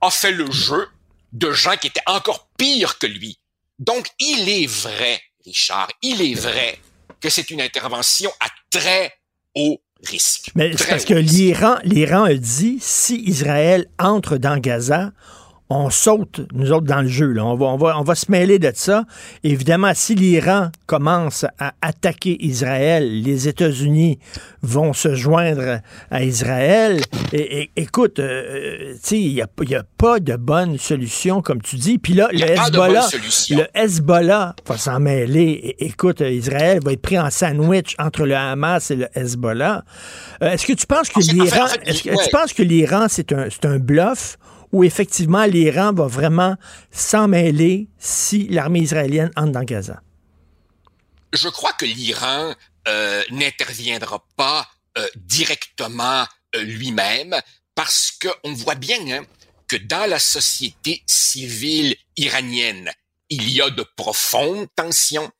a 0.00 0.10
fait 0.10 0.32
le 0.32 0.50
jeu 0.50 0.88
de 1.32 1.50
gens 1.52 1.76
qui 1.76 1.88
étaient 1.88 2.00
encore 2.06 2.48
pires 2.56 2.98
que 2.98 3.06
lui. 3.06 3.38
Donc, 3.78 4.08
il 4.18 4.48
est 4.48 4.66
vrai, 4.66 5.22
Richard, 5.44 5.88
il 6.02 6.22
est 6.22 6.34
vrai 6.34 6.80
que 7.20 7.28
c'est 7.28 7.50
une 7.50 7.60
intervention 7.60 8.32
à 8.40 8.48
très 8.70 9.18
haut 9.54 9.80
risque. 10.04 10.50
Mais 10.54 10.72
c'est 10.76 10.88
parce 10.88 11.04
que 11.04 11.14
l'Iran, 11.14 11.76
l'Iran 11.84 12.24
a 12.24 12.34
dit 12.34 12.78
si 12.80 13.22
Israël 13.26 13.86
entre 13.98 14.36
dans 14.36 14.58
Gaza, 14.58 15.12
on 15.68 15.90
saute, 15.90 16.40
nous 16.52 16.70
autres, 16.70 16.86
dans 16.86 17.02
le 17.02 17.08
jeu. 17.08 17.32
Là. 17.32 17.44
On, 17.44 17.56
va, 17.56 17.66
on, 17.66 17.76
va, 17.76 17.98
on 17.98 18.02
va 18.02 18.14
se 18.14 18.30
mêler 18.30 18.58
de 18.58 18.70
ça. 18.72 19.04
Évidemment, 19.42 19.92
si 19.94 20.14
l'Iran 20.14 20.70
commence 20.86 21.44
à 21.58 21.72
attaquer 21.82 22.36
Israël, 22.44 23.22
les 23.22 23.48
États-Unis 23.48 24.18
vont 24.62 24.92
se 24.92 25.14
joindre 25.14 25.80
à 26.10 26.22
Israël. 26.22 27.00
Et, 27.32 27.70
écoute, 27.74 28.20
euh, 28.20 28.94
sais, 29.02 29.18
il 29.18 29.34
n'y 29.34 29.42
a, 29.42 29.48
y 29.62 29.74
a, 29.74 29.82
pas 29.98 30.20
de 30.20 30.36
bonne 30.36 30.78
solution, 30.78 31.42
comme 31.42 31.60
tu 31.60 31.76
dis. 31.76 31.98
Puis 31.98 32.14
là, 32.14 32.28
le 32.32 32.42
Hezbollah, 32.42 33.08
le 33.50 33.64
Hezbollah 33.74 34.54
va 34.66 34.76
s'en 34.76 35.00
mêler. 35.00 35.74
écoute, 35.80 36.20
Israël 36.20 36.78
va 36.84 36.92
être 36.92 37.02
pris 37.02 37.18
en 37.18 37.30
sandwich 37.30 37.96
entre 37.98 38.24
le 38.24 38.36
Hamas 38.36 38.90
et 38.92 38.96
le 38.96 39.08
Hezbollah. 39.14 39.84
Euh, 40.42 40.52
est-ce 40.52 40.66
que 40.66 40.74
tu 40.74 40.86
penses 40.86 41.08
que 41.08 41.20
l'Iran, 41.20 41.66
est-ce 41.84 42.04
que 42.04 42.10
tu 42.10 42.30
penses 42.30 42.52
que 42.52 42.62
l'Iran, 42.62 43.06
c'est 43.08 43.32
un, 43.32 43.48
c'est 43.50 43.64
un 43.64 43.78
bluff? 43.78 44.38
Où 44.76 44.84
effectivement 44.84 45.46
l'Iran 45.46 45.92
va 45.94 46.06
vraiment 46.06 46.56
s'en 46.90 47.28
mêler 47.28 47.88
si 47.98 48.46
l'armée 48.48 48.80
israélienne 48.80 49.30
entre 49.36 49.52
dans 49.52 49.64
Gaza? 49.64 50.02
Je 51.32 51.48
crois 51.48 51.72
que 51.72 51.86
l'Iran 51.86 52.54
euh, 52.88 53.22
n'interviendra 53.30 54.22
pas 54.36 54.68
euh, 54.98 55.06
directement 55.16 56.26
euh, 56.54 56.62
lui-même 56.62 57.34
parce 57.74 58.12
qu'on 58.12 58.52
voit 58.52 58.74
bien 58.74 59.00
hein, 59.10 59.24
que 59.66 59.76
dans 59.76 60.08
la 60.08 60.18
société 60.18 61.02
civile 61.06 61.96
iranienne, 62.16 62.90
il 63.30 63.50
y 63.50 63.62
a 63.62 63.70
de 63.70 63.84
profondes 63.96 64.66
tensions. 64.76 65.30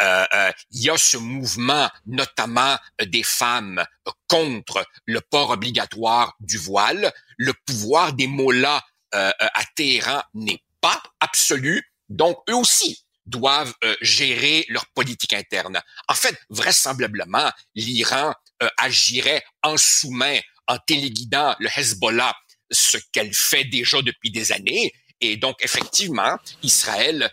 Il 0.00 0.82
y 0.82 0.90
a 0.90 0.96
ce 0.96 1.16
mouvement, 1.16 1.88
notamment 2.06 2.76
des 3.00 3.22
femmes, 3.22 3.84
contre 4.28 4.84
le 5.06 5.20
port 5.20 5.50
obligatoire 5.50 6.34
du 6.40 6.58
voile 6.58 7.12
le 7.36 7.52
pouvoir 7.66 8.12
des 8.12 8.26
mollahs 8.26 8.82
euh, 9.14 9.30
euh, 9.40 9.46
à 9.54 9.64
Téhéran 9.74 10.22
n'est 10.34 10.62
pas 10.80 11.02
absolu, 11.20 11.82
donc 12.08 12.38
eux 12.48 12.54
aussi 12.54 13.04
doivent 13.26 13.74
euh, 13.84 13.96
gérer 14.02 14.64
leur 14.68 14.86
politique 14.88 15.32
interne. 15.32 15.80
En 16.08 16.14
fait, 16.14 16.36
vraisemblablement, 16.50 17.50
l'Iran 17.74 18.32
agirait 18.78 19.44
en 19.62 19.76
sous-main 19.76 20.38
en 20.66 20.78
téléguidant 20.78 21.54
le 21.58 21.68
Hezbollah, 21.76 22.34
ce 22.70 22.96
qu'elle 23.12 23.34
fait 23.34 23.64
déjà 23.64 24.00
depuis 24.00 24.30
des 24.30 24.50
années. 24.52 24.94
Et 25.20 25.36
donc, 25.36 25.56
effectivement, 25.60 26.38
Israël 26.62 27.30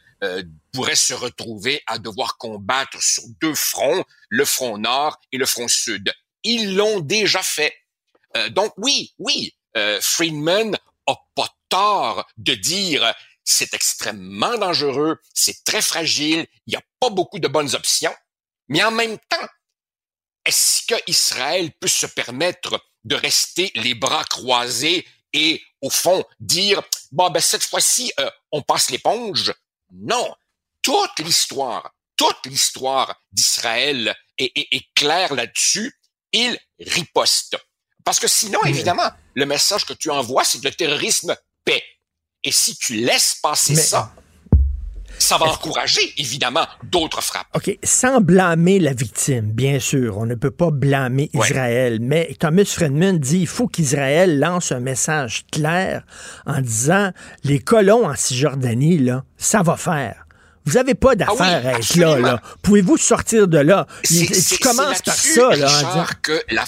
pourrait 0.73 0.95
se 0.95 1.13
retrouver 1.13 1.81
à 1.87 1.99
devoir 1.99 2.37
combattre 2.37 3.01
sur 3.01 3.23
deux 3.41 3.55
fronts, 3.55 4.03
le 4.29 4.43
front 4.43 4.77
nord 4.77 5.17
et 5.31 5.37
le 5.37 5.45
front 5.45 5.67
sud. 5.67 6.11
Ils 6.43 6.75
l'ont 6.75 6.99
déjà 6.99 7.41
fait. 7.41 7.73
donc 8.51 8.73
oui, 8.77 9.13
oui, 9.19 9.53
euh, 9.75 9.99
Friedman 10.01 10.77
a 11.07 11.15
pas 11.35 11.49
tort 11.69 12.27
de 12.37 12.53
dire 12.53 13.13
c'est 13.43 13.73
extrêmement 13.73 14.57
dangereux, 14.57 15.19
c'est 15.33 15.63
très 15.65 15.81
fragile, 15.81 16.45
il 16.67 16.71
n'y 16.71 16.75
a 16.75 16.83
pas 16.99 17.09
beaucoup 17.09 17.39
de 17.39 17.47
bonnes 17.47 17.75
options, 17.75 18.13
mais 18.67 18.83
en 18.83 18.91
même 18.91 19.17
temps, 19.29 19.47
est-ce 20.45 20.85
que 20.85 20.95
Israël 21.07 21.71
peut 21.79 21.87
se 21.87 22.05
permettre 22.05 22.79
de 23.03 23.15
rester 23.15 23.71
les 23.75 23.95
bras 23.95 24.23
croisés 24.25 25.05
et 25.33 25.61
au 25.81 25.89
fond 25.89 26.23
dire 26.39 26.81
bon 27.11 27.29
ben 27.31 27.39
cette 27.39 27.63
fois-ci 27.63 28.13
euh, 28.19 28.29
on 28.51 28.61
passe 28.61 28.91
l'éponge? 28.91 29.53
Non, 29.91 30.33
toute 30.83 31.19
l'histoire, 31.19 31.91
toute 32.15 32.45
l'histoire 32.45 33.19
d'Israël 33.31 34.15
est, 34.37 34.51
est 34.55 34.85
claire 34.93 35.33
là-dessus. 35.33 35.91
Il 36.31 36.57
riposte. 36.79 37.57
Parce 38.03 38.19
que 38.19 38.27
sinon, 38.27 38.59
évidemment, 38.65 39.09
le 39.33 39.45
message 39.45 39.85
que 39.85 39.93
tu 39.93 40.09
envoies, 40.11 40.43
c'est 40.43 40.59
que 40.59 40.67
le 40.67 40.73
terrorisme 40.73 41.35
paie. 41.63 41.83
Et 42.43 42.51
si 42.51 42.75
tu 42.75 42.95
laisses 42.95 43.37
passer 43.41 43.75
ça, 43.75 44.13
ça 45.19 45.37
va 45.37 45.45
encourager, 45.45 46.01
évidemment, 46.17 46.65
d'autres 46.83 47.21
frappes. 47.21 47.47
OK. 47.55 47.77
Sans 47.83 48.19
blâmer 48.19 48.79
la 48.79 48.93
victime, 48.93 49.51
bien 49.51 49.79
sûr. 49.79 50.17
On 50.17 50.25
ne 50.25 50.35
peut 50.35 50.51
pas 50.51 50.71
blâmer 50.71 51.29
Israël. 51.33 51.99
Mais 52.01 52.35
Thomas 52.39 52.65
Friedman 52.65 53.19
dit 53.19 53.39
il 53.39 53.47
faut 53.47 53.67
qu'Israël 53.67 54.39
lance 54.39 54.71
un 54.71 54.79
message 54.79 55.45
clair 55.51 56.03
en 56.45 56.59
disant 56.61 57.11
les 57.43 57.59
colons 57.59 58.07
en 58.09 58.15
Cisjordanie, 58.15 58.97
là, 58.97 59.23
ça 59.37 59.61
va 59.61 59.77
faire. 59.77 60.22
Vous 60.65 60.73
n'avez 60.73 60.95
pas 60.95 61.15
d'affaire 61.15 61.67
à 61.67 61.79
être 61.79 61.95
là, 61.95 62.19
là. 62.19 62.41
Pouvez-vous 62.61 62.97
sortir 62.97 63.47
de 63.47 63.57
là? 63.57 63.87
Tu 64.03 64.57
commences 64.59 65.01
par 65.01 65.15
ça, 65.15 65.55
là. 65.55 66.07
Que 66.21 66.41
la, 66.49 66.65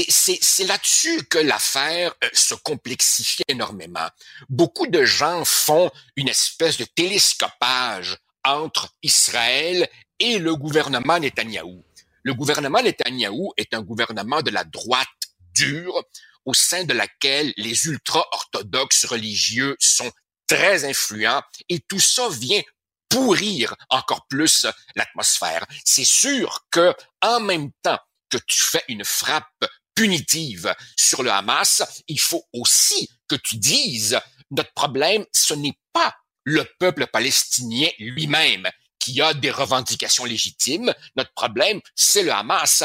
c'est 0.00 0.64
là-dessus 0.64 1.24
que 1.24 1.38
l'affaire 1.38 2.14
euh, 2.24 2.28
se 2.32 2.54
complexifie 2.54 3.42
énormément. 3.48 4.08
Beaucoup 4.48 4.86
de 4.86 5.04
gens 5.04 5.44
font 5.44 5.90
une 6.16 6.28
espèce 6.28 6.78
de 6.78 6.84
télescopage 6.84 8.16
entre 8.44 8.92
Israël 9.02 9.88
et 10.18 10.38
le 10.38 10.56
gouvernement 10.56 11.18
Netanyahou. 11.18 11.84
Le 12.22 12.34
gouvernement 12.34 12.82
Netanyahou 12.82 13.52
est 13.56 13.74
un 13.74 13.82
gouvernement 13.82 14.42
de 14.42 14.50
la 14.50 14.64
droite 14.64 15.08
dure 15.54 16.02
au 16.44 16.54
sein 16.54 16.84
de 16.84 16.92
laquelle 16.92 17.52
les 17.56 17.86
ultra-orthodoxes 17.86 19.04
religieux 19.06 19.76
sont 19.78 20.10
très 20.46 20.84
influents 20.84 21.42
et 21.68 21.80
tout 21.80 22.00
ça 22.00 22.28
vient 22.28 22.62
pourrir 23.08 23.74
encore 23.90 24.26
plus 24.28 24.66
l'atmosphère. 24.96 25.64
C'est 25.84 26.04
sûr 26.04 26.66
que 26.70 26.94
en 27.22 27.40
même 27.40 27.70
temps 27.82 27.98
que 28.28 28.38
tu 28.46 28.62
fais 28.62 28.82
une 28.88 29.04
frappe 29.04 29.64
punitive 29.94 30.74
sur 30.96 31.22
le 31.22 31.30
Hamas, 31.30 31.82
il 32.08 32.20
faut 32.20 32.44
aussi 32.52 33.08
que 33.28 33.36
tu 33.36 33.56
dises, 33.56 34.18
notre 34.50 34.72
problème, 34.72 35.24
ce 35.32 35.54
n'est 35.54 35.78
pas 35.92 36.14
le 36.44 36.68
peuple 36.78 37.06
palestinien 37.06 37.88
lui-même 37.98 38.68
qui 39.04 39.20
a 39.20 39.34
des 39.34 39.50
revendications 39.50 40.24
légitimes. 40.24 40.94
Notre 41.16 41.32
problème, 41.34 41.80
c'est 41.94 42.22
le 42.22 42.32
Hamas. 42.32 42.84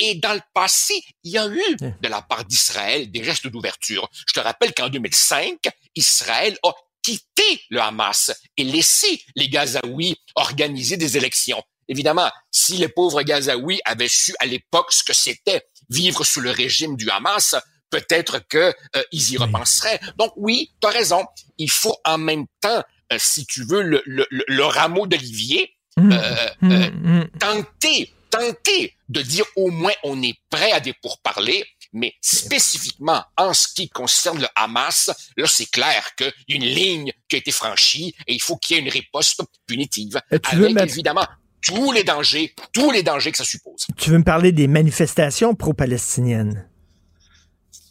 Et 0.00 0.16
dans 0.16 0.34
le 0.34 0.40
passé, 0.52 1.00
il 1.22 1.30
y 1.30 1.38
a 1.38 1.46
eu 1.46 1.76
de 1.78 2.08
la 2.08 2.22
part 2.22 2.44
d'Israël 2.44 3.10
des 3.10 3.22
gestes 3.22 3.46
d'ouverture. 3.46 4.08
Je 4.26 4.32
te 4.32 4.40
rappelle 4.40 4.74
qu'en 4.74 4.88
2005, 4.88 5.58
Israël 5.94 6.58
a 6.64 6.72
quitté 7.02 7.62
le 7.70 7.80
Hamas 7.80 8.32
et 8.56 8.64
laissé 8.64 9.22
les 9.36 9.48
Gazaouis 9.48 10.16
organiser 10.34 10.96
des 10.96 11.16
élections. 11.16 11.62
Évidemment, 11.88 12.30
si 12.50 12.76
les 12.76 12.88
pauvres 12.88 13.22
Gazaouis 13.22 13.80
avaient 13.84 14.08
su 14.08 14.34
à 14.40 14.46
l'époque 14.46 14.92
ce 14.92 15.04
que 15.04 15.12
c'était 15.12 15.64
vivre 15.88 16.24
sous 16.24 16.40
le 16.40 16.50
régime 16.50 16.96
du 16.96 17.08
Hamas, 17.10 17.54
peut-être 17.90 18.40
que 18.48 18.74
euh, 18.96 19.02
y 19.12 19.36
repenseraient. 19.36 20.00
Donc 20.18 20.32
oui, 20.36 20.72
tu 20.80 20.88
as 20.88 20.90
raison. 20.90 21.24
Il 21.58 21.70
faut 21.70 21.96
en 22.04 22.18
même 22.18 22.46
temps, 22.60 22.82
si 23.18 23.46
tu 23.46 23.64
veux, 23.64 23.82
le, 23.82 24.02
le, 24.06 24.26
le 24.30 24.64
rameau 24.64 25.06
d'olivier, 25.06 25.74
mmh. 25.96 26.12
euh, 26.12 26.50
mmh. 26.60 26.68
Mmh. 26.68 27.28
tenter, 27.38 28.12
tenter 28.30 28.94
de 29.08 29.22
dire 29.22 29.44
au 29.56 29.70
moins 29.70 29.92
on 30.04 30.22
est 30.22 30.38
prêt 30.50 30.72
à 30.72 30.80
des 30.80 30.94
pourparlers. 30.94 31.64
Mais 31.92 32.14
spécifiquement 32.20 33.24
en 33.36 33.52
ce 33.52 33.66
qui 33.74 33.88
concerne 33.88 34.40
le 34.40 34.46
Hamas, 34.54 35.10
là, 35.36 35.46
c'est 35.48 35.68
clair 35.68 36.14
qu'il 36.14 36.32
y 36.48 36.52
a 36.52 36.56
une 36.56 36.64
ligne 36.64 37.12
qui 37.28 37.34
a 37.34 37.38
été 37.40 37.50
franchie 37.50 38.14
et 38.28 38.34
il 38.34 38.40
faut 38.40 38.56
qu'il 38.56 38.76
y 38.76 38.78
ait 38.78 38.82
une 38.82 38.88
riposte 38.88 39.42
punitive. 39.66 40.20
avec 40.30 40.80
évidemment 40.82 41.26
tous 41.62 41.90
les 41.90 42.04
dangers, 42.04 42.54
tous 42.72 42.92
les 42.92 43.02
dangers 43.02 43.32
que 43.32 43.38
ça 43.38 43.44
suppose. 43.44 43.86
Tu 43.96 44.10
veux 44.10 44.18
me 44.18 44.24
parler 44.24 44.52
des 44.52 44.68
manifestations 44.68 45.56
pro-palestiniennes? 45.56 46.69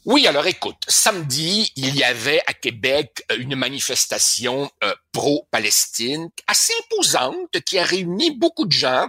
Oui, 0.09 0.25
alors 0.25 0.47
écoute, 0.47 0.83
samedi, 0.87 1.71
il 1.75 1.95
y 1.95 2.03
avait 2.03 2.41
à 2.47 2.55
Québec 2.55 3.23
euh, 3.31 3.37
une 3.37 3.55
manifestation 3.55 4.71
euh, 4.83 4.95
pro-Palestine 5.11 6.31
assez 6.47 6.73
imposante 6.79 7.61
qui 7.63 7.77
a 7.77 7.83
réuni 7.83 8.31
beaucoup 8.31 8.65
de 8.65 8.71
gens. 8.71 9.07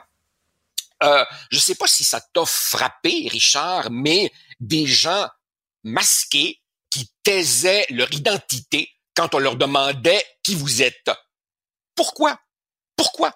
Euh, 1.02 1.24
je 1.50 1.56
ne 1.56 1.60
sais 1.62 1.74
pas 1.74 1.86
si 1.86 2.04
ça 2.04 2.20
t'a 2.20 2.44
frappé, 2.44 3.28
Richard, 3.30 3.90
mais 3.90 4.30
des 4.60 4.86
gens 4.86 5.26
masqués 5.84 6.60
qui 6.90 7.08
taisaient 7.22 7.86
leur 7.88 8.12
identité 8.12 8.92
quand 9.14 9.34
on 9.34 9.38
leur 9.38 9.56
demandait 9.56 10.22
qui 10.42 10.54
vous 10.54 10.82
êtes. 10.82 11.10
Pourquoi? 11.94 12.38
Pourquoi? 12.94 13.34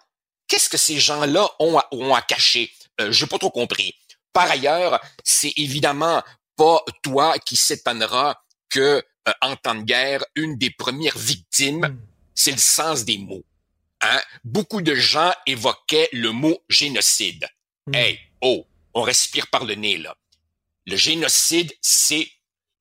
Qu'est-ce 0.48 0.68
que 0.68 0.76
ces 0.76 1.00
gens-là 1.00 1.48
ont 1.60 1.78
à, 1.78 1.88
à 2.14 2.20
cacher? 2.20 2.70
Je 2.98 3.24
n'ai 3.24 3.28
pas 3.28 3.38
trop 3.38 3.50
compris. 3.50 3.94
Par 4.34 4.50
ailleurs, 4.50 5.00
c'est 5.24 5.54
évidemment 5.56 6.22
pas 6.56 6.82
toi 7.02 7.38
qui 7.38 7.56
s'étonnera 7.56 8.42
que, 8.70 9.02
euh, 9.28 9.32
en 9.40 9.56
temps 9.56 9.74
de 9.74 9.82
guerre, 9.82 10.24
une 10.34 10.56
des 10.56 10.70
premières 10.70 11.18
victimes, 11.18 11.86
hmm. 11.86 11.98
c'est 12.34 12.52
le 12.52 12.58
sens 12.58 13.04
des 13.04 13.18
mots. 13.18 13.44
hein, 14.00 14.20
beaucoup 14.44 14.82
de 14.82 14.94
gens 14.94 15.32
évoquaient 15.46 16.08
le 16.12 16.30
mot 16.30 16.58
génocide. 16.68 17.48
Hmm. 17.86 17.94
Hey, 17.94 18.20
oh, 18.40 18.66
on 18.94 19.02
respire 19.02 19.48
par 19.48 19.64
le 19.64 19.74
nez 19.74 19.98
là. 19.98 20.16
Le 20.86 20.96
génocide, 20.96 21.72
c'est 21.80 22.30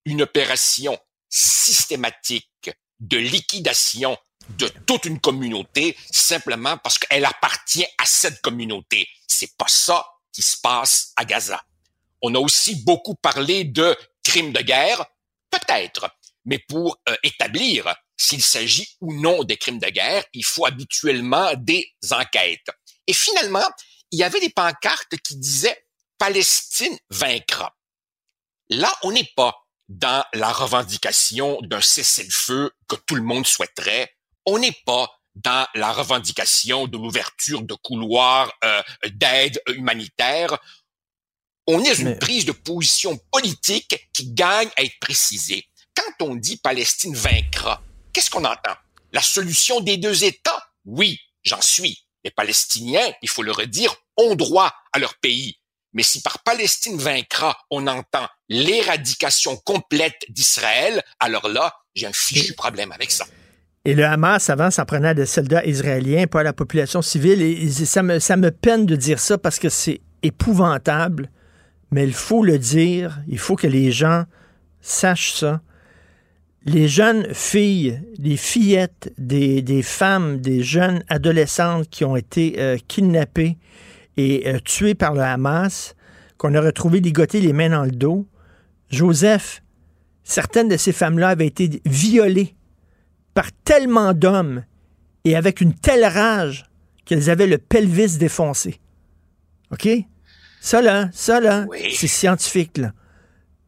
une 0.04 0.22
opération 0.22 0.98
systématique 1.30 2.70
de 3.00 3.16
liquidation 3.16 4.16
de 4.50 4.68
toute 4.86 5.06
une 5.06 5.20
communauté 5.20 5.96
simplement 6.10 6.76
parce 6.78 6.98
qu'elle 6.98 7.24
appartient 7.24 7.86
à 7.98 8.04
cette 8.04 8.40
communauté. 8.42 9.08
C'est 9.26 9.56
pas 9.56 9.68
ça 9.68 10.06
qui 10.32 10.42
se 10.42 10.56
passe 10.58 11.12
à 11.16 11.24
Gaza. 11.24 11.62
On 12.26 12.34
a 12.34 12.38
aussi 12.38 12.76
beaucoup 12.84 13.14
parlé 13.16 13.64
de 13.64 13.94
crimes 14.22 14.54
de 14.54 14.62
guerre, 14.62 15.04
peut-être, 15.50 16.08
mais 16.46 16.58
pour 16.58 16.96
euh, 17.06 17.16
établir 17.22 17.94
s'il 18.16 18.42
s'agit 18.42 18.96
ou 19.02 19.12
non 19.12 19.44
des 19.44 19.58
crimes 19.58 19.78
de 19.78 19.90
guerre, 19.90 20.24
il 20.32 20.42
faut 20.42 20.64
habituellement 20.64 21.52
des 21.58 21.86
enquêtes. 22.12 22.70
Et 23.06 23.12
finalement, 23.12 23.68
il 24.10 24.20
y 24.20 24.22
avait 24.22 24.40
des 24.40 24.48
pancartes 24.48 25.18
qui 25.22 25.36
disaient 25.36 25.86
Palestine 26.16 26.96
vaincra. 27.10 27.76
Là, 28.70 28.90
on 29.02 29.12
n'est 29.12 29.30
pas 29.36 29.54
dans 29.90 30.24
la 30.32 30.50
revendication 30.50 31.58
d'un 31.60 31.82
cessez-le-feu 31.82 32.72
que 32.88 32.96
tout 33.06 33.16
le 33.16 33.22
monde 33.22 33.46
souhaiterait. 33.46 34.16
On 34.46 34.58
n'est 34.58 34.80
pas 34.86 35.10
dans 35.34 35.66
la 35.74 35.92
revendication 35.92 36.86
de 36.86 36.96
l'ouverture 36.96 37.62
de 37.62 37.74
couloirs 37.74 38.50
euh, 38.64 38.82
d'aide 39.10 39.60
humanitaire. 39.66 40.58
On 41.66 41.82
est 41.82 41.98
une 41.98 42.18
prise 42.18 42.44
de 42.44 42.52
position 42.52 43.18
politique 43.32 44.08
qui 44.12 44.32
gagne 44.32 44.68
à 44.76 44.82
être 44.82 44.98
précisée. 45.00 45.64
Quand 45.96 46.26
on 46.26 46.36
dit 46.36 46.58
Palestine 46.58 47.14
vaincra, 47.14 47.82
qu'est-ce 48.12 48.28
qu'on 48.28 48.44
entend? 48.44 48.74
La 49.12 49.22
solution 49.22 49.80
des 49.80 49.96
deux 49.96 50.24
États? 50.24 50.62
Oui, 50.84 51.18
j'en 51.42 51.62
suis. 51.62 51.98
Les 52.22 52.30
Palestiniens, 52.30 53.12
il 53.22 53.28
faut 53.30 53.42
le 53.42 53.52
redire, 53.52 53.94
ont 54.16 54.34
droit 54.34 54.74
à 54.92 54.98
leur 54.98 55.14
pays. 55.18 55.58
Mais 55.94 56.02
si 56.02 56.20
par 56.20 56.42
Palestine 56.42 56.98
vaincra, 56.98 57.56
on 57.70 57.86
entend 57.86 58.26
l'éradication 58.48 59.56
complète 59.56 60.20
d'Israël, 60.28 61.02
alors 61.20 61.48
là, 61.48 61.74
j'ai 61.94 62.06
un 62.06 62.12
fichu 62.12 62.52
problème 62.54 62.92
avec 62.92 63.10
ça. 63.10 63.24
Et 63.86 63.94
le 63.94 64.04
Hamas, 64.04 64.50
avant, 64.50 64.70
s'en 64.70 64.84
prenait 64.84 65.08
à 65.08 65.14
des 65.14 65.26
soldats 65.26 65.64
israéliens, 65.64 66.26
pas 66.26 66.40
à 66.40 66.42
la 66.42 66.52
population 66.52 67.00
civile. 67.00 67.40
Et 67.40 67.70
ça 67.70 68.02
me, 68.02 68.18
ça 68.18 68.36
me 68.36 68.50
peine 68.50 68.86
de 68.86 68.96
dire 68.96 69.20
ça 69.20 69.38
parce 69.38 69.58
que 69.58 69.68
c'est 69.68 70.00
épouvantable, 70.22 71.30
mais 71.90 72.04
il 72.04 72.14
faut 72.14 72.44
le 72.44 72.58
dire, 72.58 73.22
il 73.28 73.38
faut 73.38 73.56
que 73.56 73.66
les 73.66 73.92
gens 73.92 74.24
sachent 74.80 75.34
ça. 75.34 75.60
Les 76.66 76.88
jeunes 76.88 77.26
filles, 77.34 78.00
les 78.18 78.36
fillettes, 78.36 79.12
des, 79.18 79.60
des 79.62 79.82
femmes, 79.82 80.40
des 80.40 80.62
jeunes 80.62 81.04
adolescentes 81.08 81.88
qui 81.90 82.04
ont 82.04 82.16
été 82.16 82.54
euh, 82.58 82.78
kidnappées 82.88 83.58
et 84.16 84.48
euh, 84.48 84.58
tuées 84.64 84.94
par 84.94 85.14
le 85.14 85.20
Hamas, 85.20 85.94
qu'on 86.38 86.54
a 86.54 86.60
retrouvé 86.60 87.00
ligotées 87.00 87.40
les 87.40 87.52
mains 87.52 87.70
dans 87.70 87.84
le 87.84 87.90
dos, 87.90 88.26
Joseph, 88.90 89.62
certaines 90.22 90.68
de 90.68 90.76
ces 90.76 90.92
femmes-là 90.92 91.30
avaient 91.30 91.46
été 91.46 91.82
violées 91.84 92.54
par 93.34 93.50
tellement 93.64 94.14
d'hommes 94.14 94.64
et 95.24 95.36
avec 95.36 95.60
une 95.60 95.74
telle 95.74 96.04
rage 96.04 96.64
qu'elles 97.04 97.30
avaient 97.30 97.46
le 97.46 97.58
pelvis 97.58 98.18
défoncé. 98.18 98.80
OK? 99.70 99.88
Ça, 100.64 100.80
là, 100.80 101.10
ça, 101.12 101.40
là, 101.40 101.66
c'est 101.94 102.08
scientifique, 102.08 102.78
là. 102.78 102.94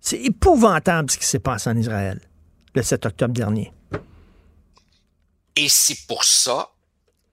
C'est 0.01 0.17
épouvantable 0.17 1.11
ce 1.11 1.19
qui 1.19 1.27
s'est 1.27 1.39
passé 1.39 1.69
en 1.69 1.77
Israël 1.77 2.27
le 2.75 2.83
7 2.83 3.05
octobre 3.05 3.35
dernier. 3.35 3.71
Et 5.55 5.69
c'est 5.69 6.07
pour 6.07 6.25
ça 6.25 6.71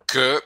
que 0.06 0.42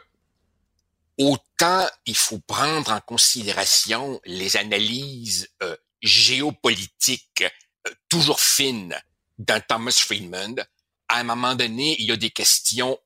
autant 1.17 1.87
il 2.05 2.15
faut 2.15 2.37
prendre 2.37 2.91
en 2.91 2.99
considération 2.99 4.21
les 4.25 4.55
analyses 4.55 5.49
euh, 5.63 5.75
géopolitiques 6.03 7.43
euh, 7.87 7.91
toujours 8.09 8.39
fines 8.39 8.95
d'un 9.39 9.61
Thomas 9.61 9.99
Friedman, 9.99 10.63
à 11.09 11.21
un 11.21 11.23
moment 11.23 11.55
donné, 11.55 11.95
il 11.97 12.05
y 12.05 12.11
a 12.11 12.17
des 12.17 12.29
questions 12.29 12.99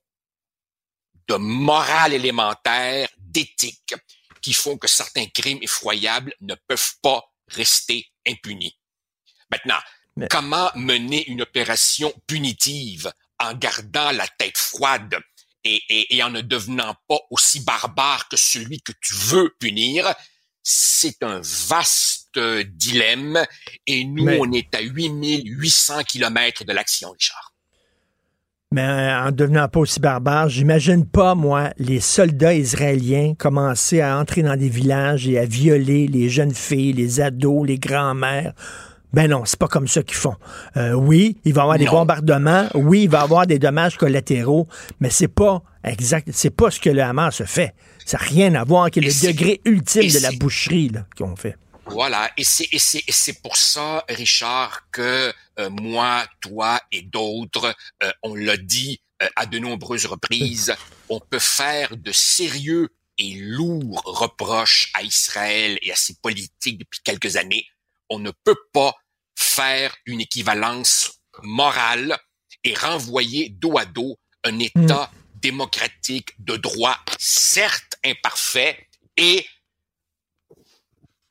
de 1.30 1.36
morale 1.36 2.12
élémentaire, 2.12 3.08
d'éthique, 3.18 3.96
qui 4.42 4.54
font 4.54 4.78
que 4.78 4.88
certains 4.88 5.28
crimes 5.28 5.60
effroyables 5.62 6.34
ne 6.42 6.56
peuvent 6.68 6.94
pas 7.02 7.24
rester 7.48 8.06
impunis. 8.28 8.78
Maintenant, 9.50 9.80
comment 10.30 10.72
mener 10.76 11.28
une 11.30 11.42
opération 11.42 12.14
punitive 12.28 13.12
en 13.40 13.54
gardant 13.54 14.12
la 14.12 14.28
tête 14.28 14.58
froide 14.58 15.20
et, 15.64 16.16
et, 16.16 16.24
en 16.24 16.32
ne 16.32 16.42
devenant 16.42 16.96
pas 17.08 17.20
aussi 17.30 17.60
barbare 17.60 18.28
que 18.30 18.38
celui 18.38 18.82
que 18.82 18.94
tu 19.00 19.14
veux 19.14 19.56
punir, 19.60 20.12
c'est 20.64 21.22
un 21.22 21.40
vaste 21.44 22.40
dilemme 22.40 23.46
et 23.86 24.04
nous, 24.06 24.28
on 24.28 24.52
est 24.54 24.74
à 24.74 24.82
8800 24.82 26.04
kilomètres 26.04 26.64
de 26.64 26.74
l'action, 26.74 27.12
Richard. 27.12 27.51
Mais 28.74 28.82
euh, 28.84 29.28
en 29.28 29.32
devenant 29.32 29.68
pas 29.68 29.82
aussi 29.82 30.00
barbare, 30.00 30.48
j'imagine 30.48 31.06
pas, 31.06 31.36
moi, 31.36 31.72
les 31.78 32.00
soldats 32.00 32.54
israéliens 32.54 33.34
commencer 33.38 34.00
à 34.00 34.18
entrer 34.18 34.44
dans 34.44 34.56
des 34.56 34.70
villages 34.70 35.28
et 35.28 35.38
à 35.38 35.44
violer 35.44 36.08
les 36.08 36.30
jeunes 36.30 36.54
filles, 36.54 36.94
les 36.94 37.20
ados, 37.20 37.68
les 37.68 37.78
grands-mères. 37.78 38.54
Ben 39.12 39.30
non, 39.30 39.44
c'est 39.44 39.60
pas 39.60 39.68
comme 39.68 39.90
ça 39.90 40.04
qu'ils 40.04 40.16
font. 40.16 40.36
Euh, 40.78 40.94
oui, 40.94 41.36
il 41.44 41.54
va 41.54 41.62
y 41.62 41.64
avoir 41.64 41.78
des 41.78 41.86
bombardements, 41.86 42.68
oui, 42.74 43.04
il 43.04 43.10
va 43.10 43.20
y 43.20 43.24
avoir 43.24 43.46
des 43.46 43.60
dommages 43.60 43.98
collatéraux, 43.98 44.70
mais 45.02 45.10
c'est 45.10 45.28
pas 45.28 45.62
exact, 45.84 46.30
c'est 46.32 46.50
pas 46.50 46.72
ce 46.72 46.80
que 46.80 46.90
le 46.90 47.02
Hamas 47.02 47.44
fait. 47.44 47.74
Ça 48.06 48.18
n'a 48.18 48.24
rien 48.24 48.56
à 48.56 48.64
voir 48.64 48.84
avec 48.84 48.96
le 48.96 49.28
degré 49.28 49.60
ultime 49.66 50.04
de 50.04 50.24
la 50.24 50.32
boucherie 50.32 50.94
qu'on 51.18 51.36
fait. 51.36 51.58
Voilà, 51.92 52.32
et 52.38 52.44
c'est 52.44 52.68
et 52.72 52.80
c'est 52.80 53.04
c'est 53.10 53.42
pour 53.42 53.58
ça, 53.58 54.04
Richard, 54.10 54.90
que 54.92 55.34
euh, 55.60 55.70
moi, 55.70 56.26
toi 56.42 56.82
et 56.92 57.02
d'autres, 57.02 57.76
euh, 58.04 58.12
on 58.24 58.36
l'a 58.36 58.58
dit 58.58 59.02
à 59.36 59.46
de 59.46 59.60
nombreuses 59.60 60.08
reprises, 60.08 60.76
on 61.10 61.20
peut 61.20 61.40
faire 61.40 61.96
de 61.96 62.12
sérieux 62.12 62.90
et 63.18 63.34
lourds 63.36 64.02
reproches 64.06 64.90
à 64.96 65.04
Israël 65.04 65.78
et 65.82 65.92
à 65.92 65.96
ses 65.96 66.16
politiques 66.16 66.80
depuis 66.80 67.02
quelques 67.04 67.36
années. 67.38 67.68
On 68.10 68.20
ne 68.20 68.32
peut 68.44 68.58
pas 68.74 68.96
faire 69.36 69.96
une 70.06 70.22
équivalence 70.22 71.22
morale 71.44 72.18
et 72.64 72.74
renvoyer 72.74 73.50
dos 73.50 73.78
à 73.78 73.86
dos 73.86 74.18
un 74.44 74.60
État 74.60 75.12
démocratique 75.36 76.34
de 76.40 76.56
droit, 76.58 76.98
certes 77.20 77.96
imparfait, 78.06 78.88
et 79.18 79.46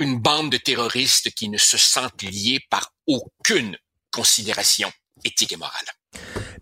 une 0.00 0.18
bande 0.18 0.50
de 0.50 0.56
terroristes 0.56 1.30
qui 1.34 1.48
ne 1.48 1.58
se 1.58 1.78
sentent 1.78 2.22
liés 2.22 2.60
par 2.70 2.92
aucune 3.06 3.76
considération 4.10 4.90
éthique 5.24 5.52
et 5.52 5.56
morale. 5.56 5.86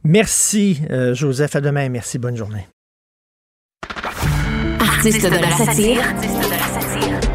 Merci, 0.04 0.80
euh, 0.90 1.14
Joseph. 1.14 1.56
À 1.56 1.60
demain. 1.60 1.88
Merci. 1.88 2.18
Bonne 2.18 2.36
journée. 2.36 2.66
Artiste 4.80 5.22
de 5.22 5.28
la 5.28 5.56
satire, 5.56 6.02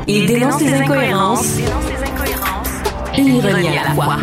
il 0.08 0.26
dénonce 0.28 0.62
les 0.62 0.74
incohérences 0.74 1.58
et 3.16 3.22
ironie 3.22 3.78
à 3.78 3.84
la 3.84 3.94
fois. 3.94 4.18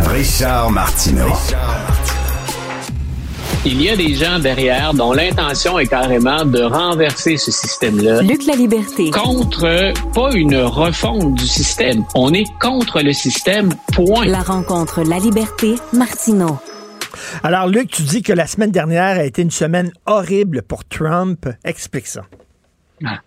Richard 0.00 0.70
Martineau. 0.70 1.32
Il 3.68 3.82
y 3.82 3.90
a 3.90 3.96
des 3.96 4.14
gens 4.14 4.38
derrière 4.38 4.94
dont 4.94 5.12
l'intention 5.12 5.76
est 5.80 5.88
carrément 5.88 6.44
de 6.44 6.62
renverser 6.62 7.36
ce 7.36 7.50
système-là. 7.50 8.22
Luc 8.22 8.46
la 8.46 8.54
liberté. 8.54 9.10
Contre 9.10 9.92
pas 10.14 10.32
une 10.36 10.56
refonte 10.58 11.34
du 11.34 11.44
système. 11.48 12.04
On 12.14 12.32
est 12.32 12.46
contre 12.60 13.02
le 13.02 13.12
système, 13.12 13.70
point. 13.92 14.24
La 14.24 14.42
rencontre 14.42 15.02
La 15.02 15.18
liberté, 15.18 15.74
Martineau. 15.92 16.60
Alors, 17.42 17.66
Luc, 17.66 17.90
tu 17.90 18.02
dis 18.02 18.22
que 18.22 18.32
la 18.32 18.46
semaine 18.46 18.70
dernière 18.70 19.18
a 19.18 19.24
été 19.24 19.42
une 19.42 19.50
semaine 19.50 19.90
horrible 20.06 20.62
pour 20.62 20.84
Trump. 20.84 21.48
Explique 21.64 22.06
ça. 22.06 22.22
Ah. 23.04 23.18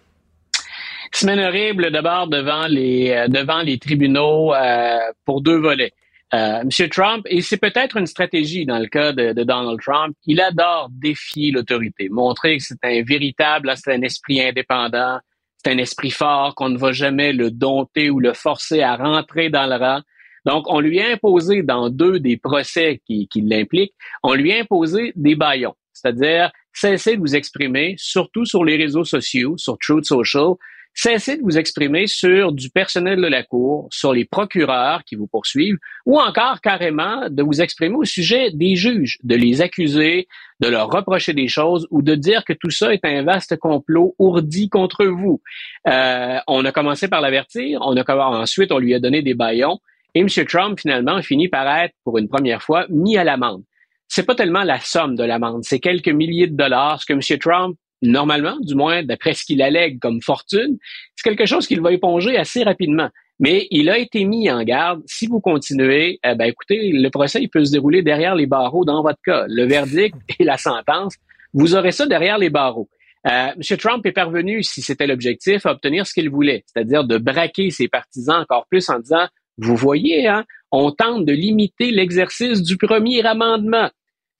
Semaine 1.12 1.42
horrible 1.42 1.92
d'abord 1.92 2.28
devant 2.28 2.66
les 2.68 3.12
euh, 3.12 3.28
devant 3.28 3.62
les 3.62 3.78
tribunaux 3.78 4.54
euh, 4.54 5.00
pour 5.26 5.42
deux 5.42 5.60
volets. 5.60 5.92
Euh, 6.34 6.64
Monsieur 6.64 6.88
Trump, 6.90 7.26
et 7.28 7.42
c'est 7.42 7.58
peut-être 7.58 7.98
une 7.98 8.06
stratégie 8.06 8.66
dans 8.66 8.78
le 8.78 8.86
cas 8.86 9.14
de, 9.14 9.34
Donald 9.44 9.80
Trump, 9.82 10.16
il 10.26 10.40
adore 10.40 10.90
défier 10.92 11.52
l'autorité, 11.52 12.08
montrer 12.10 12.58
que 12.58 12.64
c'est 12.64 12.84
un 12.84 13.02
véritable, 13.04 13.74
c'est 13.76 13.94
un 13.94 14.02
esprit 14.04 14.40
indépendant, 14.40 15.20
c'est 15.58 15.72
un 15.72 15.78
esprit 15.80 16.12
fort, 16.12 16.54
qu'on 16.54 16.70
ne 16.70 16.78
va 16.78 16.92
jamais 16.92 17.34
le 17.34 17.50
dompter 17.50 18.12
ou 18.12 18.20
le 18.20 18.34
forcer 18.34 18.82
à 18.82 18.96
rentrer 18.96 19.50
dans 19.50 19.66
le 19.66 19.76
rang. 19.76 20.02
Donc, 20.46 20.66
on 20.68 20.80
lui 20.80 21.02
a 21.02 21.10
imposé 21.10 21.64
dans 21.64 21.90
deux 21.90 22.20
des 22.20 22.38
procès 22.38 23.02
qui, 23.08 23.28
qui 23.28 23.42
l'impliquent, 23.42 23.96
on 24.22 24.36
lui 24.36 24.54
a 24.54 24.60
imposé 24.60 25.14
des 25.16 25.36
baillons, 25.36 25.76
c'est-à-dire 25.94 26.52
cesser 26.74 27.16
de 27.16 27.22
vous 27.22 27.36
exprimer, 27.36 27.96
surtout 27.98 28.46
sur 28.46 28.64
les 28.64 28.78
réseaux 28.78 29.04
sociaux, 29.04 29.58
sur 29.58 29.78
Truth 29.80 30.06
Social, 30.06 30.54
cessez 30.94 31.38
de 31.38 31.44
vous 31.44 31.58
exprimer 31.58 32.08
sur 32.08 32.52
du 32.52 32.70
personnel 32.70 33.22
de 33.22 33.28
la 33.28 33.44
Cour, 33.44 33.88
sur 33.92 34.14
les 34.14 34.26
procureurs 34.26 35.04
qui 35.04 35.16
vous 35.16 35.28
poursuivent, 35.28 35.78
ou 36.06 36.20
encore 36.20 36.62
carrément 36.62 37.30
de 37.30 37.42
vous 37.44 37.62
exprimer 37.62 37.96
au 37.96 38.06
sujet 38.06 38.52
des 38.52 38.76
juges, 38.76 39.18
de 39.24 39.36
les 39.36 39.62
accuser, 39.62 40.28
de 40.60 40.68
leur 40.68 40.90
reprocher 40.90 41.34
des 41.34 41.48
choses 41.48 41.88
ou 41.90 42.02
de 42.02 42.16
dire 42.16 42.44
que 42.44 42.54
tout 42.54 42.70
ça 42.70 42.94
est 42.94 43.06
un 43.06 43.24
vaste 43.24 43.58
complot 43.58 44.16
ourdi 44.20 44.70
contre 44.70 45.06
vous. 45.06 45.42
Euh, 45.88 46.38
on 46.48 46.66
a 46.66 46.72
commencé 46.72 47.08
par 47.08 47.22
l'avertir, 47.22 47.80
on 47.82 47.96
a 47.96 48.16
ensuite 48.16 48.72
on 48.72 48.80
lui 48.80 48.94
a 48.94 49.00
donné 49.00 49.22
des 49.22 49.36
baillons, 49.36 49.80
et 50.16 50.22
M. 50.22 50.28
Trump 50.46 50.80
finalement 50.80 51.16
a 51.16 51.22
fini 51.22 51.48
par 51.48 51.68
être, 51.78 51.94
pour 52.04 52.18
une 52.18 52.28
première 52.28 52.62
fois, 52.62 52.86
mis 52.90 53.18
à 53.18 53.24
l'amende. 53.24 53.64
C'est 54.08 54.26
pas 54.26 54.36
tellement 54.36 54.64
la 54.64 54.80
somme 54.80 55.16
de 55.16 55.24
l'amende, 55.24 55.64
c'est 55.64 55.80
quelques 55.80 56.10
milliers 56.10 56.48
de 56.48 56.56
dollars, 56.56 57.00
ce 57.02 57.06
que 57.06 57.14
M. 57.14 57.40
Trump 57.40 57.78
normalement, 58.02 58.58
du 58.62 58.76
moins 58.76 59.04
d'après 59.04 59.34
ce 59.34 59.44
qu'il 59.44 59.62
allègue 59.62 60.00
comme 60.00 60.22
fortune, 60.22 60.78
c'est 61.16 61.30
quelque 61.30 61.46
chose 61.46 61.68
qu'il 61.68 61.82
va 61.82 61.92
éponger 61.92 62.38
assez 62.38 62.64
rapidement. 62.64 63.10
Mais 63.40 63.68
il 63.72 63.90
a 63.90 63.98
été 63.98 64.26
mis 64.26 64.52
en 64.52 64.64
garde. 64.64 65.02
Si 65.06 65.28
vous 65.28 65.40
continuez, 65.40 66.20
eh 66.24 66.36
ben 66.36 66.46
écoutez, 66.46 66.92
le 66.92 67.10
procès 67.10 67.42
il 67.42 67.50
peut 67.50 67.64
se 67.64 67.72
dérouler 67.72 68.02
derrière 68.02 68.36
les 68.36 68.46
barreaux 68.46 68.84
dans 68.84 69.02
votre 69.02 69.20
cas. 69.24 69.46
Le 69.48 69.66
verdict 69.66 70.16
et 70.40 70.44
la 70.44 70.58
sentence, 70.58 71.16
vous 71.54 71.76
aurez 71.76 71.92
ça 71.92 72.06
derrière 72.06 72.38
les 72.38 72.50
barreaux. 72.50 72.90
Euh, 73.28 73.52
M. 73.56 73.78
Trump 73.78 74.06
est 74.06 74.12
parvenu, 74.12 74.64
si 74.64 74.82
c'était 74.82 75.08
l'objectif, 75.08 75.66
à 75.66 75.72
obtenir 75.72 76.08
ce 76.08 76.14
qu'il 76.14 76.30
voulait, 76.30 76.64
c'est-à-dire 76.68 77.04
de 77.04 77.18
braquer 77.18 77.70
ses 77.70 77.90
partisans 77.90 78.42
encore 78.42 78.66
plus 78.70 78.90
en 78.90 79.00
disant, 79.00 79.28
vous 79.58 79.76
voyez, 79.76 80.28
hein, 80.28 80.46
on 80.72 80.92
tente 80.92 81.26
de 81.26 81.34
limiter 81.34 81.92
l'exercice 81.92 82.62
du 82.62 82.78
premier 82.78 83.26
amendement. 83.26 83.90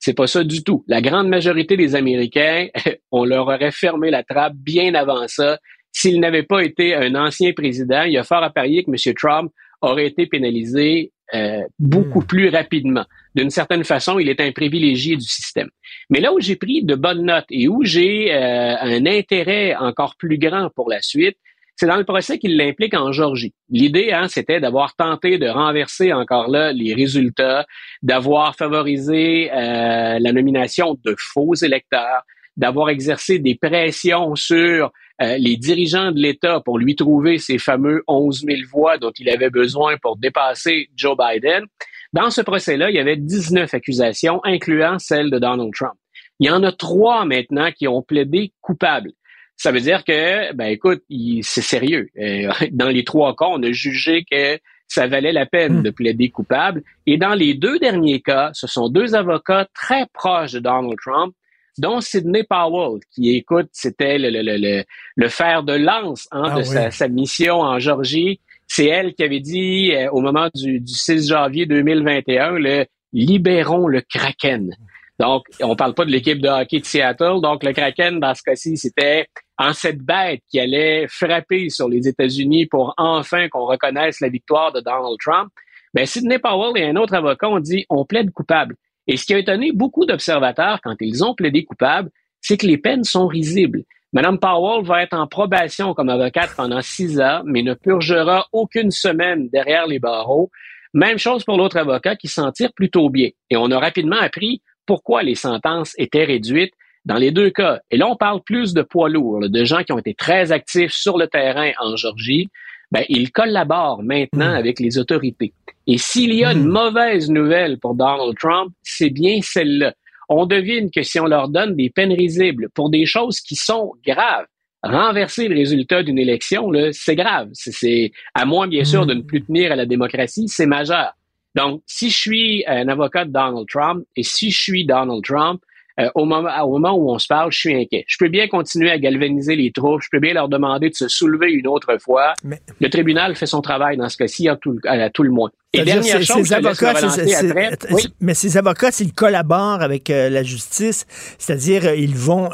C'est 0.00 0.14
pas 0.14 0.26
ça 0.26 0.42
du 0.44 0.64
tout. 0.64 0.82
La 0.88 1.02
grande 1.02 1.28
majorité 1.28 1.76
des 1.76 1.94
Américains, 1.94 2.68
on 3.12 3.24
leur 3.24 3.46
aurait 3.46 3.70
fermé 3.70 4.10
la 4.10 4.24
trappe 4.24 4.54
bien 4.56 4.94
avant 4.94 5.28
ça. 5.28 5.58
S'il 5.92 6.20
n'avait 6.20 6.42
pas 6.42 6.64
été 6.64 6.94
un 6.94 7.14
ancien 7.14 7.52
président, 7.52 8.02
il 8.02 8.12
y 8.12 8.18
a 8.18 8.24
fort 8.24 8.42
à 8.42 8.50
parier 8.50 8.82
que 8.82 8.90
M. 8.90 9.14
Trump 9.14 9.52
aurait 9.82 10.06
été 10.06 10.26
pénalisé 10.26 11.12
euh, 11.34 11.60
beaucoup 11.78 12.20
hmm. 12.20 12.26
plus 12.26 12.48
rapidement. 12.48 13.04
D'une 13.34 13.50
certaine 13.50 13.84
façon, 13.84 14.18
il 14.18 14.28
est 14.28 14.40
un 14.40 14.50
privilégié 14.52 15.16
du 15.16 15.26
système. 15.26 15.68
Mais 16.08 16.20
là 16.20 16.32
où 16.32 16.40
j'ai 16.40 16.56
pris 16.56 16.82
de 16.82 16.94
bonnes 16.94 17.24
notes 17.24 17.46
et 17.50 17.68
où 17.68 17.84
j'ai 17.84 18.34
euh, 18.34 18.76
un 18.80 19.06
intérêt 19.06 19.76
encore 19.76 20.16
plus 20.16 20.38
grand 20.38 20.70
pour 20.74 20.90
la 20.90 21.00
suite, 21.02 21.36
c'est 21.76 21.86
dans 21.86 21.96
le 21.96 22.04
procès 22.04 22.38
qu'il 22.38 22.56
l'implique 22.56 22.94
en 22.94 23.12
Georgie. 23.12 23.54
L'idée, 23.70 24.12
hein, 24.12 24.28
c'était 24.28 24.60
d'avoir 24.60 24.94
tenté 24.96 25.38
de 25.38 25.48
renverser 25.48 26.12
encore 26.12 26.48
là 26.48 26.72
les 26.72 26.94
résultats, 26.94 27.66
d'avoir 28.02 28.54
favorisé 28.56 29.50
euh, 29.52 30.18
la 30.18 30.32
nomination 30.32 30.98
de 31.04 31.14
faux 31.18 31.54
électeurs, 31.54 32.22
d'avoir 32.56 32.90
exercé 32.90 33.38
des 33.38 33.54
pressions 33.54 34.34
sur 34.34 34.92
euh, 35.22 35.36
les 35.38 35.56
dirigeants 35.56 36.12
de 36.12 36.18
l'État 36.18 36.60
pour 36.60 36.78
lui 36.78 36.96
trouver 36.96 37.38
ces 37.38 37.58
fameux 37.58 38.02
11 38.08 38.44
000 38.46 38.58
voix 38.70 38.98
dont 38.98 39.12
il 39.18 39.28
avait 39.28 39.50
besoin 39.50 39.96
pour 39.98 40.16
dépasser 40.16 40.88
Joe 40.96 41.16
Biden. 41.16 41.64
Dans 42.12 42.30
ce 42.30 42.40
procès-là, 42.40 42.90
il 42.90 42.96
y 42.96 42.98
avait 42.98 43.16
19 43.16 43.72
accusations, 43.72 44.40
incluant 44.44 44.98
celle 44.98 45.30
de 45.30 45.38
Donald 45.38 45.72
Trump. 45.72 45.94
Il 46.40 46.46
y 46.46 46.50
en 46.50 46.62
a 46.62 46.72
trois 46.72 47.24
maintenant 47.24 47.70
qui 47.70 47.86
ont 47.86 48.02
plaidé 48.02 48.52
coupables. 48.60 49.12
Ça 49.60 49.72
veut 49.72 49.80
dire 49.80 50.04
que, 50.04 50.54
ben 50.54 50.68
écoute, 50.68 51.02
c'est 51.42 51.60
sérieux. 51.60 52.08
Euh, 52.18 52.50
dans 52.72 52.88
les 52.88 53.04
trois 53.04 53.36
cas, 53.36 53.44
on 53.50 53.62
a 53.62 53.70
jugé 53.72 54.24
que 54.24 54.58
ça 54.88 55.06
valait 55.06 55.34
la 55.34 55.44
peine 55.44 55.80
hmm. 55.80 55.82
de 55.82 55.90
plaider 55.90 56.30
coupable. 56.30 56.82
Et 57.04 57.18
dans 57.18 57.34
les 57.34 57.52
deux 57.52 57.78
derniers 57.78 58.22
cas, 58.22 58.52
ce 58.54 58.66
sont 58.66 58.88
deux 58.88 59.14
avocats 59.14 59.68
très 59.74 60.06
proches 60.14 60.52
de 60.52 60.60
Donald 60.60 60.96
Trump, 60.98 61.34
dont 61.76 62.00
Sidney 62.00 62.42
Powell, 62.42 63.00
qui, 63.14 63.36
écoute, 63.36 63.68
c'était 63.72 64.16
le, 64.16 64.30
le, 64.30 64.40
le, 64.56 64.82
le, 65.14 65.28
fer 65.28 65.62
de 65.62 65.74
lance 65.74 66.26
hein, 66.32 66.44
ah 66.46 66.56
de 66.56 66.62
sa, 66.62 66.90
sa, 66.90 67.08
mission 67.08 67.60
en 67.60 67.78
Georgie. 67.78 68.40
C'est 68.66 68.86
elle 68.86 69.12
qui 69.12 69.24
avait 69.24 69.40
dit 69.40 69.92
euh, 69.92 70.08
au 70.10 70.22
moment 70.22 70.48
du, 70.54 70.80
du 70.80 70.94
6 70.94 71.28
janvier 71.28 71.66
2021, 71.66 72.52
le 72.52 72.86
libérons 73.12 73.88
le 73.88 74.00
Kraken. 74.00 74.74
Donc, 75.18 75.44
on 75.60 75.76
parle 75.76 75.92
pas 75.92 76.06
de 76.06 76.10
l'équipe 76.10 76.40
de 76.40 76.48
hockey 76.48 76.80
de 76.80 76.86
Seattle. 76.86 77.42
Donc, 77.42 77.62
le 77.62 77.74
Kraken, 77.74 78.20
dans 78.20 78.34
ce 78.34 78.42
cas-ci, 78.42 78.78
c'était 78.78 79.26
en 79.60 79.74
cette 79.74 79.98
bête 79.98 80.40
qui 80.50 80.58
allait 80.58 81.06
frapper 81.06 81.68
sur 81.68 81.86
les 81.86 82.08
États-Unis 82.08 82.64
pour 82.64 82.94
enfin 82.96 83.50
qu'on 83.50 83.66
reconnaisse 83.66 84.20
la 84.20 84.30
victoire 84.30 84.72
de 84.72 84.80
Donald 84.80 85.18
Trump, 85.22 85.50
ben 85.92 86.06
Sidney 86.06 86.38
Powell 86.38 86.82
et 86.82 86.88
un 86.88 86.96
autre 86.96 87.12
avocat 87.12 87.46
ont 87.46 87.60
dit 87.60 87.84
on 87.90 88.06
plaide 88.06 88.32
coupable. 88.32 88.76
Et 89.06 89.18
ce 89.18 89.26
qui 89.26 89.34
a 89.34 89.38
étonné 89.38 89.72
beaucoup 89.72 90.06
d'observateurs 90.06 90.80
quand 90.82 90.96
ils 91.00 91.22
ont 91.22 91.34
plaidé 91.34 91.64
coupable, 91.64 92.08
c'est 92.40 92.56
que 92.56 92.66
les 92.66 92.78
peines 92.78 93.04
sont 93.04 93.26
risibles. 93.26 93.82
Madame 94.14 94.38
Powell 94.38 94.82
va 94.82 95.02
être 95.02 95.12
en 95.12 95.26
probation 95.26 95.92
comme 95.92 96.08
avocate 96.08 96.54
pendant 96.56 96.80
six 96.80 97.20
ans, 97.20 97.42
mais 97.44 97.62
ne 97.62 97.74
purgera 97.74 98.46
aucune 98.52 98.90
semaine 98.90 99.50
derrière 99.50 99.86
les 99.86 99.98
barreaux. 99.98 100.50
Même 100.94 101.18
chose 101.18 101.44
pour 101.44 101.58
l'autre 101.58 101.76
avocat 101.76 102.16
qui 102.16 102.28
s'en 102.28 102.50
tire 102.50 102.72
plutôt 102.72 103.10
bien. 103.10 103.28
Et 103.50 103.58
on 103.58 103.70
a 103.70 103.78
rapidement 103.78 104.16
appris 104.16 104.62
pourquoi 104.86 105.22
les 105.22 105.34
sentences 105.34 105.92
étaient 105.98 106.24
réduites 106.24 106.72
dans 107.04 107.16
les 107.16 107.30
deux 107.30 107.50
cas, 107.50 107.80
et 107.90 107.96
là 107.96 108.08
on 108.08 108.16
parle 108.16 108.42
plus 108.42 108.74
de 108.74 108.82
poids 108.82 109.08
lourds, 109.08 109.48
de 109.48 109.64
gens 109.64 109.82
qui 109.82 109.92
ont 109.92 109.98
été 109.98 110.14
très 110.14 110.52
actifs 110.52 110.92
sur 110.92 111.18
le 111.18 111.26
terrain 111.26 111.72
en 111.80 111.96
Georgie, 111.96 112.48
ben, 112.90 113.04
ils 113.08 113.30
collaborent 113.30 114.02
maintenant 114.02 114.50
hmm. 114.50 114.56
avec 114.56 114.80
les 114.80 114.98
autorités. 114.98 115.52
Et 115.86 115.98
s'il 115.98 116.34
y 116.34 116.44
a 116.44 116.52
une 116.52 116.64
hmm. 116.64 116.72
mauvaise 116.72 117.30
nouvelle 117.30 117.78
pour 117.78 117.94
Donald 117.94 118.36
Trump, 118.38 118.72
c'est 118.82 119.10
bien 119.10 119.38
celle-là. 119.42 119.94
On 120.28 120.46
devine 120.46 120.90
que 120.90 121.02
si 121.02 121.18
on 121.18 121.26
leur 121.26 121.48
donne 121.48 121.74
des 121.74 121.90
peines 121.90 122.12
risibles 122.12 122.68
pour 122.74 122.90
des 122.90 123.06
choses 123.06 123.40
qui 123.40 123.56
sont 123.56 123.92
graves, 124.06 124.46
renverser 124.82 125.48
le 125.48 125.56
résultat 125.56 126.02
d'une 126.02 126.18
élection, 126.18 126.70
c'est 126.92 127.16
grave. 127.16 127.48
C'est 127.52 128.12
à 128.34 128.44
moins, 128.44 128.68
bien 128.68 128.84
sûr, 128.84 129.06
de 129.06 129.14
ne 129.14 129.22
plus 129.22 129.42
tenir 129.42 129.72
à 129.72 129.76
la 129.76 129.86
démocratie, 129.86 130.46
c'est 130.46 130.66
majeur. 130.66 131.12
Donc, 131.56 131.82
si 131.86 132.10
je 132.10 132.16
suis 132.16 132.64
un 132.66 132.88
avocat 132.88 133.24
de 133.24 133.32
Donald 133.32 133.66
Trump 133.68 134.04
et 134.14 134.22
si 134.22 134.50
je 134.50 134.60
suis 134.60 134.86
Donald 134.86 135.22
Trump, 135.24 135.60
euh, 136.00 136.10
au, 136.14 136.24
moment, 136.24 136.50
au 136.64 136.78
moment 136.78 136.92
où 136.92 137.10
on 137.10 137.18
se 137.18 137.26
parle, 137.26 137.52
je 137.52 137.58
suis 137.58 137.74
inquiet. 137.74 138.04
Je 138.06 138.16
peux 138.18 138.28
bien 138.28 138.48
continuer 138.48 138.90
à 138.90 138.98
galvaniser 138.98 139.56
les 139.56 139.70
troupes, 139.70 140.02
je 140.02 140.08
peux 140.10 140.18
bien 140.18 140.34
leur 140.34 140.48
demander 140.48 140.90
de 140.90 140.94
se 140.94 141.08
soulever 141.08 141.52
une 141.52 141.66
autre 141.66 141.96
fois. 142.00 142.34
Mais... 142.44 142.60
Le 142.80 142.88
tribunal 142.88 143.36
fait 143.36 143.46
son 143.46 143.60
travail 143.60 143.96
dans 143.96 144.08
ce 144.08 144.16
cas-ci 144.16 144.48
à 144.48 144.56
tout, 144.56 144.78
à 144.84 145.10
tout 145.10 145.22
le 145.22 145.30
moins. 145.30 145.50
Et 145.72 145.82
dernière 145.84 146.20
chose, 146.22 146.48
ces 146.48 146.52
avocats, 146.52 146.90
après, 146.90 148.00
mais 148.20 148.34
ces 148.34 148.56
avocats, 148.56 148.90
s'ils 148.90 149.12
collaborent 149.12 149.82
avec 149.82 150.10
euh, 150.10 150.28
la 150.28 150.42
justice, 150.42 151.06
c'est-à-dire 151.38 151.86
euh, 151.86 151.94
ils 151.94 152.16
vont 152.16 152.50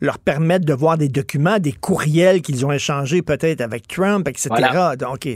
leur 0.00 0.18
permettre 0.18 0.64
de 0.64 0.72
voir 0.72 0.98
des 0.98 1.08
documents, 1.08 1.58
des 1.58 1.72
courriels 1.72 2.42
qu'ils 2.42 2.66
ont 2.66 2.72
échangés 2.72 3.22
peut-être 3.22 3.60
avec 3.60 3.86
Trump, 3.86 4.26
etc. 4.26 4.48
Donc, 4.98 5.28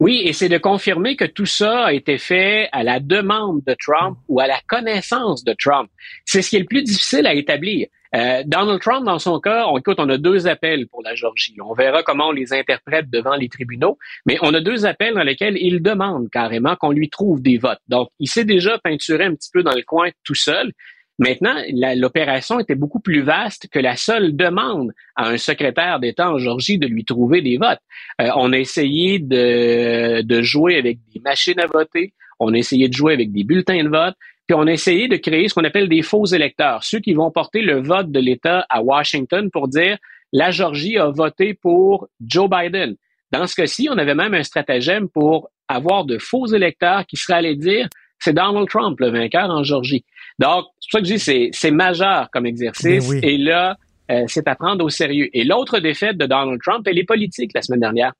oui, 0.00 0.22
et 0.24 0.32
c'est 0.32 0.48
de 0.48 0.56
confirmer 0.56 1.14
que 1.14 1.26
tout 1.26 1.46
ça 1.46 1.84
a 1.84 1.92
été 1.92 2.16
fait 2.16 2.70
à 2.72 2.82
la 2.82 3.00
demande 3.00 3.62
de 3.66 3.76
Trump 3.78 4.16
ou 4.28 4.40
à 4.40 4.46
la 4.46 4.58
connaissance 4.66 5.44
de 5.44 5.54
Trump. 5.58 5.90
C'est 6.24 6.40
ce 6.40 6.48
qui 6.48 6.56
est 6.56 6.60
le 6.60 6.64
plus 6.64 6.82
difficile 6.82 7.26
à 7.26 7.34
établir. 7.34 7.86
Euh, 8.16 8.42
Donald 8.46 8.80
Trump, 8.80 9.04
dans 9.04 9.18
son 9.18 9.38
cas, 9.40 9.66
on, 9.68 9.78
écoute, 9.78 9.98
on 10.00 10.08
a 10.08 10.16
deux 10.16 10.48
appels 10.48 10.88
pour 10.88 11.02
la 11.02 11.14
Georgie. 11.14 11.54
On 11.62 11.74
verra 11.74 12.02
comment 12.02 12.28
on 12.28 12.32
les 12.32 12.52
interprète 12.54 13.10
devant 13.10 13.36
les 13.36 13.48
tribunaux, 13.48 13.98
mais 14.26 14.38
on 14.40 14.52
a 14.54 14.60
deux 14.60 14.86
appels 14.86 15.14
dans 15.14 15.22
lesquels 15.22 15.56
il 15.58 15.82
demande 15.82 16.30
carrément 16.30 16.76
qu'on 16.76 16.90
lui 16.90 17.10
trouve 17.10 17.42
des 17.42 17.58
votes. 17.58 17.82
Donc, 17.88 18.08
il 18.18 18.28
s'est 18.28 18.44
déjà 18.44 18.78
peinturé 18.78 19.24
un 19.24 19.34
petit 19.34 19.50
peu 19.52 19.62
dans 19.62 19.74
le 19.74 19.82
coin 19.82 20.08
tout 20.24 20.34
seul. 20.34 20.72
Maintenant, 21.20 21.54
l'opération 21.96 22.58
était 22.60 22.74
beaucoup 22.74 22.98
plus 22.98 23.20
vaste 23.20 23.68
que 23.70 23.78
la 23.78 23.94
seule 23.94 24.34
demande 24.34 24.92
à 25.16 25.28
un 25.28 25.36
secrétaire 25.36 26.00
d'État 26.00 26.30
en 26.30 26.38
Georgie 26.38 26.78
de 26.78 26.86
lui 26.86 27.04
trouver 27.04 27.42
des 27.42 27.58
votes. 27.58 27.78
Euh, 28.22 28.30
on 28.36 28.54
a 28.54 28.58
essayé 28.58 29.18
de, 29.18 30.22
de 30.22 30.42
jouer 30.42 30.78
avec 30.78 30.98
des 31.12 31.20
machines 31.20 31.60
à 31.60 31.66
voter, 31.66 32.14
on 32.38 32.54
a 32.54 32.56
essayé 32.56 32.88
de 32.88 32.94
jouer 32.94 33.12
avec 33.12 33.32
des 33.32 33.44
bulletins 33.44 33.84
de 33.84 33.90
vote, 33.90 34.14
puis 34.46 34.54
on 34.58 34.66
a 34.66 34.72
essayé 34.72 35.08
de 35.08 35.16
créer 35.16 35.48
ce 35.48 35.54
qu'on 35.54 35.64
appelle 35.64 35.90
des 35.90 36.00
faux 36.00 36.24
électeurs, 36.24 36.84
ceux 36.84 37.00
qui 37.00 37.12
vont 37.12 37.30
porter 37.30 37.60
le 37.60 37.82
vote 37.82 38.10
de 38.10 38.18
l'État 38.18 38.64
à 38.70 38.82
Washington 38.82 39.50
pour 39.50 39.68
dire 39.68 39.98
la 40.32 40.50
Georgie 40.50 40.96
a 40.96 41.10
voté 41.10 41.52
pour 41.52 42.08
Joe 42.24 42.48
Biden. 42.48 42.96
Dans 43.30 43.46
ce 43.46 43.54
cas-ci, 43.56 43.88
on 43.90 43.98
avait 43.98 44.14
même 44.14 44.32
un 44.32 44.42
stratagème 44.42 45.10
pour 45.10 45.50
avoir 45.68 46.06
de 46.06 46.16
faux 46.16 46.46
électeurs 46.46 47.04
qui 47.06 47.16
seraient 47.16 47.38
allés 47.38 47.56
dire 47.56 47.88
c'est 48.20 48.32
Donald 48.32 48.68
Trump 48.68 49.00
le 49.00 49.10
vainqueur 49.10 49.50
en 49.50 49.64
Georgie. 49.64 50.04
Donc, 50.38 50.66
c'est 50.80 50.90
pour 50.90 50.92
ça 50.92 51.00
que 51.00 51.06
je 51.06 51.14
dis 51.14 51.50
c'est 51.52 51.70
majeur 51.70 52.30
comme 52.30 52.46
exercice. 52.46 53.10
Et 53.22 53.36
là, 53.36 53.76
euh, 54.10 54.24
c'est 54.28 54.48
à 54.48 54.54
prendre 54.54 54.84
au 54.84 54.88
sérieux. 54.88 55.28
Et 55.32 55.44
l'autre 55.44 55.78
défaite 55.78 56.16
de 56.16 56.26
Donald 56.26 56.60
Trump, 56.62 56.86
elle 56.86 56.98
est 56.98 57.04
politique 57.04 57.52
la 57.54 57.62
semaine 57.62 57.80
dernière. 57.80 58.12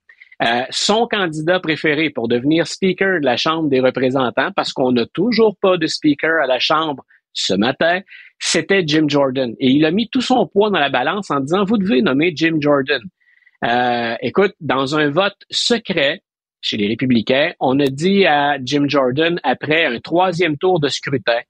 Euh, 0.43 0.62
son 0.70 1.06
candidat 1.06 1.60
préféré 1.60 2.09
pour 2.09 2.27
devenir 2.27 2.66
Speaker 2.66 3.20
de 3.20 3.27
la 3.27 3.36
Chambre 3.36 3.68
des 3.68 3.81
représentants, 3.81 4.52
parce 4.56 4.72
qu'on 4.72 4.93
n'a 4.93 5.05
toujours 5.06 5.56
pas 5.60 5.77
de 5.77 5.86
Speaker 5.86 6.43
à 6.43 6.47
la 6.47 6.59
Chambre 6.59 7.05
ce 7.32 7.55
matin, 7.55 8.01
c'était 8.39 8.82
Jim 8.86 9.05
Jordan. 9.06 9.55
Et 9.60 9.68
il 9.68 9.85
a 9.85 9.90
mis 9.90 10.09
tout 10.09 10.22
son 10.22 10.47
poids 10.47 10.70
dans 10.70 10.78
la 10.78 10.89
balance 10.89 11.31
en 11.31 11.40
disant, 11.40 11.64
vous 11.64 11.77
devez 11.77 12.02
nommer 12.02 12.32
Jim 12.35 12.56
Jordan. 12.59 13.02
Euh, 13.64 14.16
écoute, 14.22 14.55
dans 14.60 14.97
un 14.97 15.10
vote 15.10 15.36
secret 15.51 16.22
chez 16.61 16.77
les 16.77 16.89
républicains, 16.89 17.53
on 17.61 17.78
a 17.81 17.87
dit 17.87 18.27
à 18.27 18.59
Jim 18.62 18.85
Jordan, 18.87 19.41
après 19.43 19.87
un 19.87 19.99
troisième 20.01 20.57
tour 20.57 20.81
de 20.81 20.89
scrutin, 20.89 21.41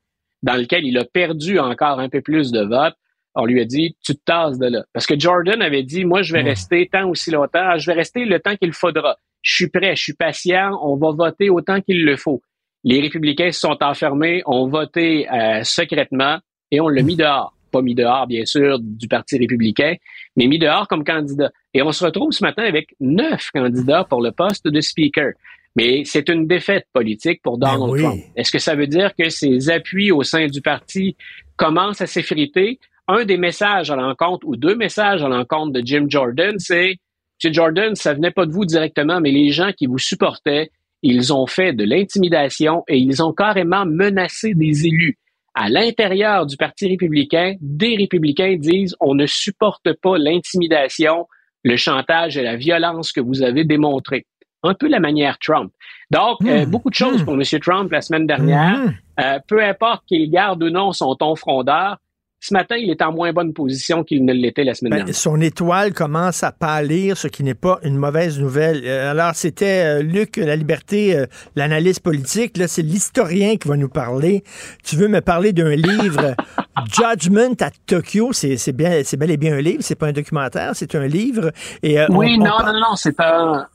dans 0.43 0.55
lequel 0.55 0.85
il 0.85 0.97
a 0.99 1.05
perdu 1.05 1.59
encore 1.59 2.01
un 2.01 2.09
peu 2.09 2.21
plus 2.21 2.51
de 2.51 2.61
votes, 2.61 2.95
on 3.35 3.45
lui 3.45 3.61
a 3.61 3.65
dit, 3.65 3.97
tu 4.05 4.15
te 4.15 4.21
tasses 4.25 4.59
de 4.59 4.67
là. 4.67 4.85
Parce 4.93 5.07
que 5.07 5.19
Jordan 5.19 5.63
avait 5.63 5.83
dit, 5.83 6.05
moi, 6.05 6.23
je 6.23 6.33
vais 6.33 6.43
rester 6.43 6.89
tant 6.91 7.09
aussi 7.09 7.31
longtemps, 7.31 7.79
je 7.79 7.87
vais 7.87 7.95
rester 7.95 8.25
le 8.25 8.41
temps 8.41 8.57
qu'il 8.57 8.73
faudra. 8.73 9.17
Je 9.43 9.55
suis 9.55 9.69
prêt, 9.69 9.95
je 9.95 10.03
suis 10.03 10.15
patient, 10.15 10.79
on 10.83 10.97
va 10.97 11.13
voter 11.13 11.49
autant 11.49 11.81
qu'il 11.81 12.05
le 12.05 12.17
faut. 12.17 12.43
Les 12.83 13.01
républicains 13.01 13.53
se 13.53 13.61
sont 13.61 13.77
enfermés, 13.83 14.43
ont 14.47 14.69
voté 14.69 15.31
euh, 15.31 15.63
secrètement 15.63 16.39
et 16.71 16.81
on 16.81 16.89
l'a 16.89 17.03
mis 17.03 17.17
dehors. 17.17 17.55
Pas 17.71 17.83
mis 17.83 17.95
dehors, 17.95 18.27
bien 18.27 18.45
sûr, 18.45 18.79
du 18.81 19.09
Parti 19.09 19.39
républicain, 19.39 19.95
mais 20.37 20.47
mis 20.47 20.59
dehors 20.59 20.89
comme 20.89 21.05
candidat. 21.05 21.51
Et 21.75 21.83
on 21.83 21.93
se 21.93 22.05
retrouve 22.05 22.33
ce 22.33 22.45
matin 22.45 22.65
avec 22.65 22.95
neuf 23.01 23.51
candidats 23.53 24.05
pour 24.05 24.23
le 24.23 24.33
poste 24.33 24.67
de 24.67 24.81
speaker. 24.81 25.33
Mais 25.77 26.03
c'est 26.05 26.29
une 26.29 26.47
défaite 26.47 26.87
politique 26.93 27.43
pour 27.43 27.59
Ben 27.59 27.75
Donald 27.75 28.03
Trump. 28.03 28.23
Est-ce 28.37 28.51
que 28.51 28.59
ça 28.59 28.75
veut 28.75 28.89
dire 28.89 29.15
que 29.17 29.29
ses 29.29 29.71
appuis 29.71 30.11
au 30.11 30.23
sein 30.23 30.47
du 30.47 30.61
parti 30.61 31.17
commencent 31.57 32.01
à 32.01 32.07
s'effriter? 32.07 32.81
Un 33.07 33.25
des 33.25 33.37
messages 33.37 33.91
à 33.91 33.97
l'encontre 33.97 34.47
ou 34.47 34.57
deux 34.57 34.75
messages 34.75 35.23
à 35.23 35.29
l'encontre 35.29 35.73
de 35.73 35.83
Jim 35.85 36.07
Jordan, 36.09 36.57
c'est 36.59 36.97
M. 37.43 37.55
Jordan, 37.55 37.95
ça 37.95 38.15
venait 38.15 38.31
pas 38.31 38.47
de 38.47 38.53
vous 38.53 38.65
directement, 38.65 39.21
mais 39.21 39.31
les 39.31 39.51
gens 39.51 39.73
qui 39.73 39.87
vous 39.87 39.99
supportaient, 39.99 40.71
ils 41.03 41.33
ont 41.33 41.47
fait 41.47 41.73
de 41.73 41.85
l'intimidation 41.85 42.85
et 42.89 42.99
ils 42.99 43.23
ont 43.23 43.33
carrément 43.33 43.87
menacé 43.87 44.55
des 44.55 44.87
élus. 44.87 45.17
À 45.55 45.69
l'intérieur 45.69 46.47
du 46.47 46.57
Parti 46.57 46.89
républicain, 46.89 47.55
des 47.61 47.97
républicains 47.97 48.57
disent 48.57 48.97
on 49.01 49.15
ne 49.15 49.27
supporte 49.27 49.93
pas 50.01 50.17
l'intimidation, 50.17 51.27
le 51.65 51.77
chantage 51.77 52.37
et 52.37 52.43
la 52.43 52.57
violence 52.57 53.13
que 53.13 53.21
vous 53.21 53.43
avez 53.43 53.65
démontré. 53.65 54.27
Un 54.63 54.75
peu 54.75 54.89
la 54.89 55.01
manière 55.01 55.39
Trump. 55.39 55.73
Donc, 56.11 56.37
euh, 56.45 56.67
beaucoup 56.67 56.91
de 56.91 56.95
choses 56.95 57.25
pour 57.25 57.35
M. 57.35 57.43
Trump 57.61 57.91
la 57.91 58.01
semaine 58.01 58.27
dernière. 58.27 58.93
Euh, 59.19 59.39
peu 59.49 59.63
importe 59.63 60.05
qu'il 60.07 60.31
garde 60.31 60.63
ou 60.63 60.71
non 60.71 60.93
son 60.93 61.15
ton 61.15 61.35
frondeur, 61.35 61.97
ce 62.43 62.55
matin, 62.55 62.77
il 62.77 62.91
est 62.91 63.03
en 63.03 63.13
moins 63.13 63.33
bonne 63.35 63.53
position 63.53 64.03
qu'il 64.03 64.25
ne 64.25 64.33
l'était 64.33 64.65
la 64.65 64.75
semaine 64.75 64.93
Ben, 64.93 64.97
dernière. 64.97 65.15
son 65.15 65.41
étoile 65.43 65.93
commence 65.93 66.43
à 66.43 66.53
pâlir, 66.53 67.17
ce 67.19 67.29
qui 67.29 67.43
n'est 67.45 67.55
pas 67.55 67.79
une 67.83 67.97
mauvaise 67.97 68.41
nouvelle. 68.41 68.81
Euh, 68.87 69.11
alors, 69.11 69.35
c'était 69.35 69.85
euh, 69.99 70.03
Luc, 70.03 70.39
La 70.39 70.57
Liberté, 70.57 71.17
euh, 71.17 71.27
l'analyse 71.55 71.99
politique. 71.99 72.57
Là, 72.57 72.67
c'est 72.67 72.81
l'historien 72.83 73.57
qui 73.57 73.69
va 73.69 73.77
nous 73.77 73.91
parler. 73.91 74.43
Tu 74.83 74.97
veux 74.97 75.09
me 75.09 75.21
parler 75.21 75.53
d'un 75.53 75.75
livre, 75.77 76.35
Judgment 76.91 77.55
à 77.61 77.71
Tokyo? 77.87 78.33
C'est 78.33 78.57
c'est 78.57 78.73
bien, 78.73 79.03
c'est 79.05 79.17
bel 79.19 79.31
et 79.31 79.37
bien 79.37 79.55
un 79.55 79.61
livre. 79.61 79.83
C'est 79.83 79.95
pas 79.95 80.07
un 80.07 80.13
documentaire, 80.13 80.71
c'est 80.75 80.95
un 80.95 81.07
livre. 81.07 81.53
Et, 81.83 82.01
euh, 82.01 82.07
oui, 82.11 82.37
on- 82.39 82.43
on 82.43 82.45
non, 82.47 82.59
non, 82.73 82.81
non, 82.81 82.97
c'est 82.97 83.21
un. 83.21 83.67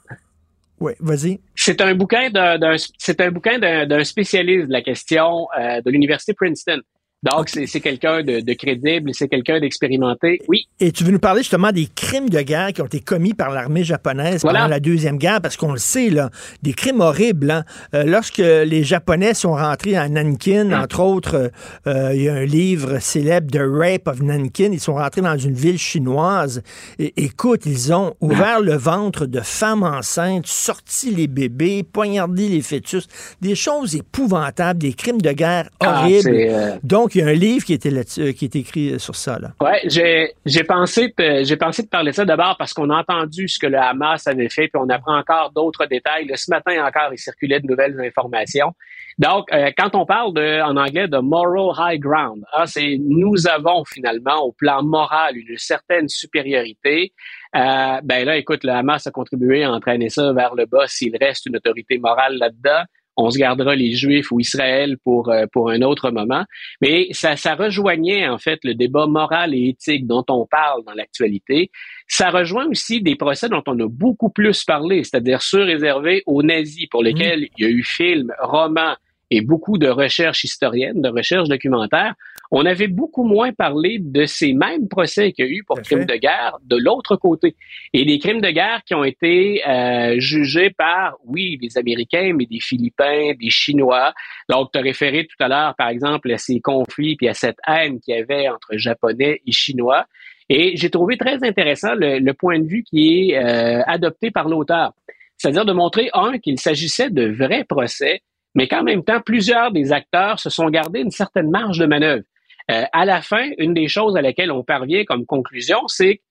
Oui, 0.80 0.92
vas-y. 1.00 1.40
C'est 1.56 1.80
un 1.82 1.96
bouquin 1.96 2.30
d'un, 2.30 2.58
d'un- 2.60 2.76
c'est 2.98 3.22
un 3.22 3.32
bouquin 3.32 3.60
d'un, 3.60 3.86
d'un 3.88 4.04
spécialiste 4.04 4.68
de 4.68 4.74
la 4.74 4.82
question 4.82 5.48
euh, 5.58 5.82
de 5.82 5.90
l'université 5.92 6.34
Princeton. 6.34 6.82
Donc, 7.26 7.50
c'est, 7.50 7.66
c'est 7.66 7.80
quelqu'un 7.82 8.22
de, 8.24 8.40
de 8.40 8.54
crédible, 8.54 9.12
c'est 9.14 9.28
quelqu'un 9.28 9.60
d'expérimenté. 9.60 10.40
Oui. 10.48 10.68
Et 10.80 10.92
tu 10.92 11.04
veux 11.04 11.12
nous 11.12 11.20
parler 11.20 11.42
justement 11.42 11.72
des 11.72 11.88
crimes 11.94 12.30
de 12.30 12.40
guerre 12.42 12.72
qui 12.74 12.82
ont 12.82 12.86
été 12.86 13.00
commis 13.00 13.34
par 13.34 13.50
l'armée 13.52 13.84
japonaise 13.84 14.42
Voilà. 14.44 14.60
pendant 14.60 14.70
la 14.70 14.80
Deuxième 14.80 15.18
Guerre, 15.18 15.42
parce 15.42 15.58
qu'on 15.58 15.72
le 15.74 15.80
sait, 15.80 16.10
là, 16.10 16.30
des 16.62 16.74
crimes 16.74 17.02
horribles. 17.02 17.50
hein. 17.52 17.64
Euh, 17.94 18.04
lorsque 18.04 18.38
les 18.38 18.84
Japonais 18.84 19.34
sont 19.34 19.54
rentrés 19.54 19.96
à 19.96 20.08
Nankin, 20.08 20.72
entre 20.72 21.00
autres, 21.02 21.36
euh, 21.36 21.50
euh, 21.88 22.12
il 22.16 22.22
y 22.24 22.30
a 22.30 22.34
un 22.36 22.46
livre 22.46 23.00
célèbre, 23.00 23.50
The 23.52 23.62
Rape 23.62 24.08
of 24.08 24.22
Nankin, 24.22 24.70
ils 24.72 24.80
sont 24.80 24.94
rentrés 24.96 25.22
dans 25.22 25.38
une 25.38 25.54
ville 25.56 25.80
chinoise. 25.80 26.62
Et, 27.00 27.14
écoute, 27.18 27.62
ils 27.66 27.92
ont 27.94 28.14
ouvert 28.22 28.62
le 28.62 28.76
ventre 28.76 29.26
de 29.26 29.40
femmes 29.42 29.84
enceintes, 29.84 30.46
sorti 30.48 31.10
les 31.14 31.28
bébés, 31.28 31.84
poignardé 31.84 32.50
les 32.50 32.62
fœtus, 32.62 33.08
des 33.42 33.56
choses 33.56 33.96
épouvantables, 33.96 34.80
des 34.80 34.94
crimes 34.94 35.22
de 35.22 35.32
guerre 35.32 35.70
Ah, 35.80 36.02
horribles. 36.04 36.22
c'est, 36.24 36.54
euh, 36.54 36.72
Donc, 36.84 37.15
il 37.16 37.22
y 37.22 37.24
a 37.24 37.28
un 37.28 37.34
livre 37.34 37.66
qui, 37.66 37.74
était 37.74 37.94
euh, 37.94 38.32
qui 38.34 38.46
est 38.46 38.56
écrit 38.56 39.00
sur 39.00 39.16
ça. 39.16 39.40
Ouais, 39.62 39.82
j'ai, 39.86 40.64
pensé, 40.64 41.14
j'ai 41.18 41.58
pensé 41.58 41.84
de 41.84 41.88
parler 41.88 42.12
de 42.12 42.16
ça 42.16 42.26
d'abord 42.26 42.56
parce 42.58 42.74
qu'on 42.74 42.90
a 42.90 43.00
entendu 43.00 43.48
ce 43.48 43.58
que 43.58 43.68
le 43.68 43.78
Hamas 43.78 44.28
avait 44.28 44.50
fait, 44.50 44.68
puis 44.68 44.82
on 44.82 44.90
apprend 44.90 45.18
encore 45.18 45.52
d'autres 45.52 45.86
détails. 45.86 46.30
Ce 46.36 46.52
matin 46.52 46.86
encore, 46.86 47.14
il 47.14 47.18
circulait 47.18 47.60
de 47.60 47.68
nouvelles 47.68 48.00
informations. 48.02 48.74
Donc, 49.18 49.46
euh, 49.54 49.72
quand 49.78 49.96
on 49.96 50.06
parle 50.06 50.34
de, 50.34 50.62
en 50.62 50.76
anglais 50.76 51.08
de 51.08 51.18
moral 51.20 51.74
high 51.78 52.00
ground, 52.00 52.44
hein, 52.54 52.66
c'est 52.66 52.98
nous 53.00 53.48
avons 53.48 53.86
finalement 53.86 54.44
au 54.44 54.52
plan 54.52 54.84
moral 54.84 55.38
une 55.38 55.58
certaine 55.58 56.10
supériorité. 56.10 57.14
Euh, 57.56 58.02
ben 58.04 58.26
là, 58.26 58.36
écoute, 58.36 58.66
le 58.66 58.72
Hamas 58.72 59.08
a 59.08 59.12
contribué 59.12 59.64
à 59.64 59.72
entraîner 59.72 60.10
ça 60.10 60.34
vers 60.34 60.54
le 60.56 60.66
bas. 60.66 60.88
S'il 60.88 61.16
reste 61.16 61.46
une 61.46 61.56
autorité 61.56 61.98
morale 61.98 62.38
là-dedans, 62.38 62.84
on 63.18 63.30
se 63.30 63.38
gardera 63.38 63.76
les 63.76 63.94
Juifs 63.94 64.32
ou 64.32 64.40
Israël 64.40 64.98
pour 65.04 65.30
euh, 65.30 65.46
pour 65.52 65.70
un 65.70 65.82
autre 65.82 66.12
moment. 66.12 66.46
Mais 66.82 67.08
ça, 67.12 67.36
ça 67.36 67.56
rejoignait 67.56 68.28
en 68.28 68.38
fait 68.38 68.60
le 68.64 68.74
débat 68.74 69.08
moral 69.08 69.54
et 69.54 69.70
éthique 69.70 70.08
dont 70.08 70.26
on 70.30 70.46
parle 70.46 70.84
dans 70.86 70.94
l'actualité. 70.94 71.72
Ça 72.08 72.30
rejoint 72.30 72.68
aussi 72.68 73.02
des 73.02 73.16
procès 73.16 73.50
dont 73.50 73.64
on 73.68 73.80
a 73.80 73.88
beaucoup 73.88 74.30
plus 74.30 74.64
parlé, 74.64 75.04
c'est-à-dire 75.04 75.42
ceux 75.42 75.64
réservés 75.64 76.24
aux 76.26 76.44
nazis, 76.44 76.88
pour 76.88 77.04
lesquels 77.04 77.48
il 77.58 77.64
y 77.64 77.66
a 77.66 77.70
eu 77.70 77.84
films, 77.84 78.32
romans 78.40 78.96
et 79.32 79.42
beaucoup 79.42 79.78
de 79.78 79.88
recherches 79.88 80.44
historiennes, 80.44 81.02
de 81.02 81.10
recherches 81.10 81.50
documentaires. 81.50 82.14
On 82.52 82.66
avait 82.66 82.88
beaucoup 82.88 83.24
moins 83.24 83.52
parlé 83.52 83.98
de 84.00 84.26
ces 84.26 84.54
mêmes 84.54 84.88
procès 84.88 85.32
qu'il 85.32 85.46
y 85.46 85.48
a 85.48 85.52
eu 85.52 85.64
pour 85.64 85.82
crimes 85.82 86.06
de 86.06 86.16
guerre 86.16 86.58
de 86.64 86.76
l'autre 86.76 87.16
côté. 87.16 87.56
Et 87.94 88.06
des 88.06 88.20
crimes 88.20 88.42
de 88.42 88.50
guerre 88.50 88.82
qui 88.86 88.94
ont 88.94 89.04
été 89.04 89.68
euh, 89.68 90.16
jugés 90.20 90.70
par, 90.70 91.16
oui, 91.26 91.58
des 91.58 91.78
Américains, 91.78 92.34
mais 92.36 92.46
des 92.46 92.60
Philippins, 92.60 93.32
des 93.40 93.50
Chinois. 93.50 94.14
Donc, 94.50 94.72
tu 94.72 94.80
as 94.80 94.82
référé 94.82 95.26
tout 95.26 95.44
à 95.44 95.48
l'heure, 95.48 95.76
par 95.78 95.90
exemple, 95.90 96.32
à 96.32 96.38
ces 96.38 96.60
conflits 96.62 97.16
puis 97.16 97.28
à 97.28 97.34
cette 97.34 97.58
haine 97.68 98.00
qu'il 98.00 98.16
y 98.16 98.20
avait 98.20 98.50
entre 98.50 98.78
Japonais 98.78 99.42
et 99.46 99.52
Chinois. 99.52 100.06
Et 100.50 100.78
j'ai 100.78 100.90
trouvé 100.90 101.18
très 101.18 101.44
intéressant 101.44 101.96
le, 101.96 102.20
le 102.20 102.34
point 102.34 102.60
de 102.60 102.68
vue 102.68 102.84
qui 102.84 103.32
est 103.32 103.38
euh, 103.38 103.82
adopté 103.88 104.30
par 104.30 104.48
l'auteur. 104.48 104.94
C'est-à-dire 105.38 105.66
de 105.66 105.74
montrer, 105.74 106.10
un, 106.14 106.38
qu'il 106.38 106.60
s'agissait 106.60 107.10
de 107.10 107.28
vrais 107.28 107.66
procès, 107.66 108.22
mais 108.54 108.68
qu'en 108.68 108.84
même 108.84 109.04
temps, 109.04 109.22
plusieurs 109.22 109.72
des 109.72 109.92
acteurs 109.92 110.40
se 110.40 110.50
sont 110.50 110.70
gardés 110.70 111.02
une 111.02 111.12
certaine 111.12 111.50
marge 111.50 111.80
de 111.80 111.86
manœuvre. 111.86 112.24
Euh, 112.72 112.84
à 112.92 113.06
la 113.06 113.22
fin, 113.22 113.50
une 113.58 113.74
des 113.74 113.88
choses 113.88 114.18
à 114.18 114.22
laquelle 114.22 114.52
on 114.52 114.64
parvient 114.64 115.04
comme 115.06 115.26
conclusion, 115.26 115.88
c'est 115.88 116.18
que 116.18 116.22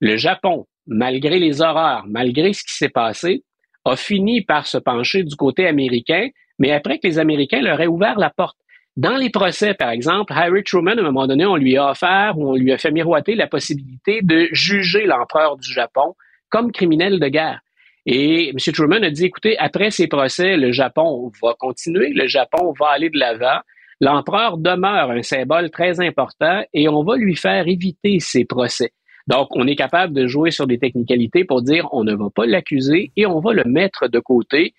le 0.00 0.16
Japon, 0.16 0.66
malgré 0.86 1.38
les 1.38 1.62
horreurs, 1.62 2.04
malgré 2.06 2.52
ce 2.52 2.62
qui 2.62 2.74
s'est 2.74 2.88
passé, 2.88 3.42
a 3.84 3.96
fini 3.96 4.42
par 4.42 4.66
se 4.66 4.78
pencher 4.78 5.24
du 5.24 5.34
côté 5.36 5.66
américain, 5.66 6.28
mais 6.58 6.72
après 6.72 6.98
que 6.98 7.06
les 7.06 7.18
Américains 7.18 7.60
leur 7.60 7.80
aient 7.80 7.86
ouvert 7.86 8.18
la 8.18 8.30
porte. 8.30 8.56
Dans 8.96 9.16
les 9.16 9.30
procès, 9.30 9.74
par 9.74 9.90
exemple, 9.90 10.32
Harry 10.34 10.62
Truman, 10.62 10.98
à 10.98 11.00
un 11.00 11.04
moment 11.04 11.26
donné, 11.26 11.46
on 11.46 11.56
lui 11.56 11.76
a 11.76 11.90
offert 11.90 12.34
ou 12.36 12.50
on 12.50 12.56
lui 12.56 12.72
a 12.72 12.78
fait 12.78 12.90
miroiter 12.90 13.34
la 13.34 13.46
possibilité 13.46 14.20
de 14.22 14.48
juger 14.52 15.06
l'empereur 15.06 15.56
du 15.56 15.72
Japon 15.72 16.14
comme 16.50 16.72
criminel 16.72 17.18
de 17.18 17.28
guerre. 17.28 17.60
Et 18.06 18.50
M. 18.50 18.56
Truman 18.72 19.02
a 19.02 19.10
dit, 19.10 19.26
écoutez, 19.26 19.56
après 19.58 19.90
ces 19.90 20.08
procès, 20.08 20.56
le 20.56 20.72
Japon 20.72 21.30
va 21.42 21.54
continuer, 21.58 22.12
le 22.12 22.26
Japon 22.26 22.72
va 22.78 22.88
aller 22.88 23.10
de 23.10 23.18
l'avant. 23.18 23.60
L'empereur 24.00 24.56
demeure 24.56 25.10
un 25.10 25.22
symbole 25.22 25.70
très 25.70 26.00
important 26.00 26.62
et 26.72 26.88
on 26.88 27.02
va 27.02 27.16
lui 27.16 27.36
faire 27.36 27.68
éviter 27.68 28.18
ces 28.18 28.44
procès. 28.44 28.92
Donc, 29.26 29.48
on 29.50 29.66
est 29.66 29.76
capable 29.76 30.14
de 30.14 30.26
jouer 30.26 30.50
sur 30.50 30.66
des 30.66 30.78
technicalités 30.78 31.44
pour 31.44 31.62
dire 31.62 31.86
on 31.92 32.02
ne 32.04 32.14
va 32.14 32.30
pas 32.34 32.46
l'accuser 32.46 33.12
et 33.16 33.26
on 33.26 33.40
va 33.40 33.52
le 33.52 33.64
mettre 33.64 34.08
de 34.08 34.18
côté. 34.18 34.74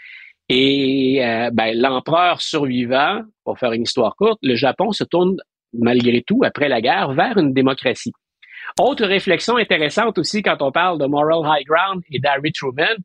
Et 0.49 1.23
euh, 1.23 1.51
ben, 1.53 1.77
l'empereur 1.79 2.41
survivant, 2.41 3.21
pour 3.45 3.59
faire 3.59 3.71
une 3.73 3.83
histoire 3.83 4.15
courte, 4.15 4.39
le 4.41 4.55
Japon 4.55 4.91
se 4.91 5.03
tourne 5.03 5.37
malgré 5.73 6.21
tout, 6.21 6.41
après 6.43 6.67
la 6.67 6.81
guerre, 6.81 7.13
vers 7.13 7.37
une 7.37 7.53
démocratie. 7.53 8.11
Autre 8.79 9.05
réflexion 9.05 9.57
intéressante 9.57 10.17
aussi 10.17 10.41
quand 10.41 10.61
on 10.61 10.71
parle 10.71 10.99
de 10.99 11.05
moral 11.05 11.41
high 11.45 11.65
ground 11.65 12.03
et 12.11 12.19
d'Harry 12.19 12.51
Truman. 12.51 12.97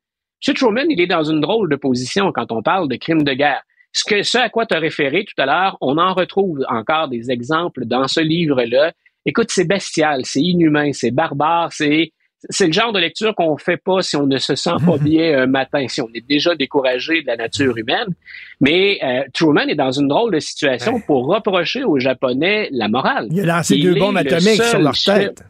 M. 0.47 0.55
Truman, 0.55 0.87
il 0.89 1.01
est 1.01 1.07
dans 1.07 1.25
une 1.25 1.41
drôle 1.41 1.69
de 1.71 1.77
position 1.77 2.33
quand 2.33 2.53
on 2.53 2.63
parle 2.63 2.89
de 2.89 2.97
crimes 2.97 3.23
de 3.23 3.33
guerre. 3.33 3.63
Ce, 3.93 4.05
que, 4.05 4.23
ce 4.23 4.39
à 4.39 4.49
quoi 4.49 4.67
tu 4.67 4.75
as 4.75 4.79
référé 4.79 5.25
tout 5.25 5.41
à 5.41 5.47
l'heure, 5.47 5.77
on 5.81 5.97
en 5.99 6.13
retrouve 6.15 6.65
encore 6.69 7.09
des 7.09 7.31
exemples 7.31 7.85
dans 7.87 8.09
ce 8.09 8.21
livre-là. 8.21 8.93
Écoute, 9.25 9.49
c'est 9.51 9.67
bestial, 9.67 10.21
c'est 10.25 10.43
inhumain, 10.43 10.93
c'est 10.93 11.11
barbare, 11.11 11.73
c'est 11.73 12.13
c'est 12.51 12.67
le 12.67 12.73
genre 12.73 12.93
de 12.93 13.01
lecture 13.01 13.35
qu'on 13.35 13.57
fait 13.57 13.79
pas 13.79 14.03
si 14.03 14.15
on 14.15 14.27
ne 14.27 14.37
se 14.39 14.55
sent 14.55 14.77
pas 14.85 14.99
bien 15.01 15.43
un 15.43 15.47
matin, 15.47 15.87
si 15.89 16.01
on 16.03 16.09
est 16.15 16.25
déjà 16.25 16.55
découragé 16.55 17.23
de 17.23 17.27
la 17.27 17.37
nature 17.37 17.77
humaine. 17.77 18.09
Mais 18.61 18.99
euh, 19.03 19.23
Truman 19.33 19.67
est 19.69 19.75
dans 19.75 19.91
une 19.91 20.07
drôle 20.07 20.35
de 20.35 20.39
situation 20.39 21.01
pour 21.01 21.27
reprocher 21.27 21.83
aux 21.83 21.99
Japonais 21.99 22.69
la 22.73 22.89
morale. 22.89 23.27
Il 23.31 23.41
a 23.51 23.57
lancé 23.57 23.79
deux 23.79 23.95
bombes 23.95 24.19
atomiques 24.19 24.63
sur 24.63 24.79
leur 24.79 24.95
chef- 24.95 25.19
tête. 25.19 25.45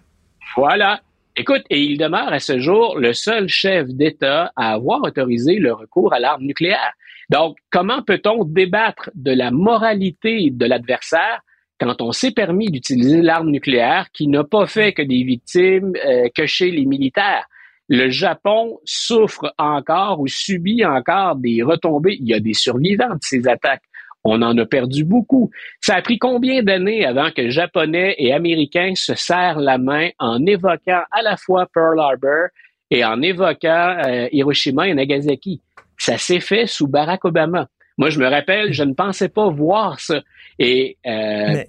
Voilà. 0.57 1.01
Écoute, 1.37 1.65
et 1.69 1.83
il 1.83 1.99
demeure 1.99 2.33
à 2.33 2.39
ce 2.39 2.59
jour 2.61 2.97
le 2.99 3.13
seul 3.13 3.47
chef 3.49 3.89
d'État 3.89 4.53
à 4.57 4.73
avoir 4.73 5.03
autorisé 5.03 5.57
le 5.57 5.73
recours 5.75 6.15
à 6.15 6.19
l'arme 6.19 6.45
nucléaire. 6.45 6.93
Donc, 7.31 7.57
comment 7.71 8.03
peut-on 8.03 8.45
débattre 8.45 9.11
de 9.15 9.33
la 9.33 9.51
moralité 9.51 10.51
de 10.51 10.67
l'adversaire 10.67 11.41
quand 11.79 12.01
on 12.01 12.13
s'est 12.13 12.31
permis 12.31 12.71
d'utiliser 12.71 13.21
l'arme 13.21 13.51
nucléaire 13.51 14.07
qui 14.13 14.29
n'a 14.29 14.45
pas 14.45 14.67
fait 14.67 14.93
que 14.93 15.03
des 15.03 15.25
victimes 15.25 15.93
euh, 16.07 16.29
que 16.35 16.47
chez 16.47 16.71
les 16.71 16.87
militaires? 16.87 17.47
Le 17.89 18.11
Japon 18.11 18.79
souffre 18.85 19.55
encore 19.59 20.21
ou 20.21 20.27
subit 20.27 20.85
encore 20.85 21.37
des 21.37 21.63
retombées. 21.63 22.17
Il 22.21 22.27
y 22.27 22.35
a 22.35 22.41
des 22.41 22.55
survivants 22.55 23.15
de 23.15 23.21
ces 23.21 23.47
attaques. 23.47 23.85
On 24.25 24.43
en 24.43 24.59
a 24.59 24.67
perdu 24.67 25.05
beaucoup. 25.05 25.51
Ça 25.81 25.95
a 25.95 26.03
pris 26.03 26.19
combien 26.19 26.63
d'années 26.65 27.07
avant 27.07 27.31
que 27.31 27.49
Japonais 27.49 28.17
et 28.19 28.33
Américains 28.33 28.95
se 28.97 29.15
serrent 29.15 29.61
la 29.61 29.79
main 29.79 30.09
en 30.19 30.45
évoquant 30.47 31.03
à 31.13 31.23
la 31.23 31.37
fois 31.37 31.67
Pearl 31.73 32.01
Harbor 32.01 32.49
et 32.91 33.05
en 33.05 33.23
évoquant 33.23 33.99
euh, 34.05 34.29
Hiroshima 34.33 34.89
et 34.89 34.95
Nagasaki? 34.95 35.63
Ça 35.99 36.19
s'est 36.19 36.41
fait 36.41 36.67
sous 36.67 36.89
Barack 36.89 37.25
Obama. 37.25 37.69
Moi, 37.99 38.11
je 38.11 38.19
me 38.19 38.27
rappelle, 38.27 38.73
je 38.73 38.83
ne 38.83 38.93
pensais 38.93 39.29
pas 39.29 39.49
voir 39.49 40.01
ça. 40.01 40.21
Et 40.59 40.99
euh, 41.07 41.65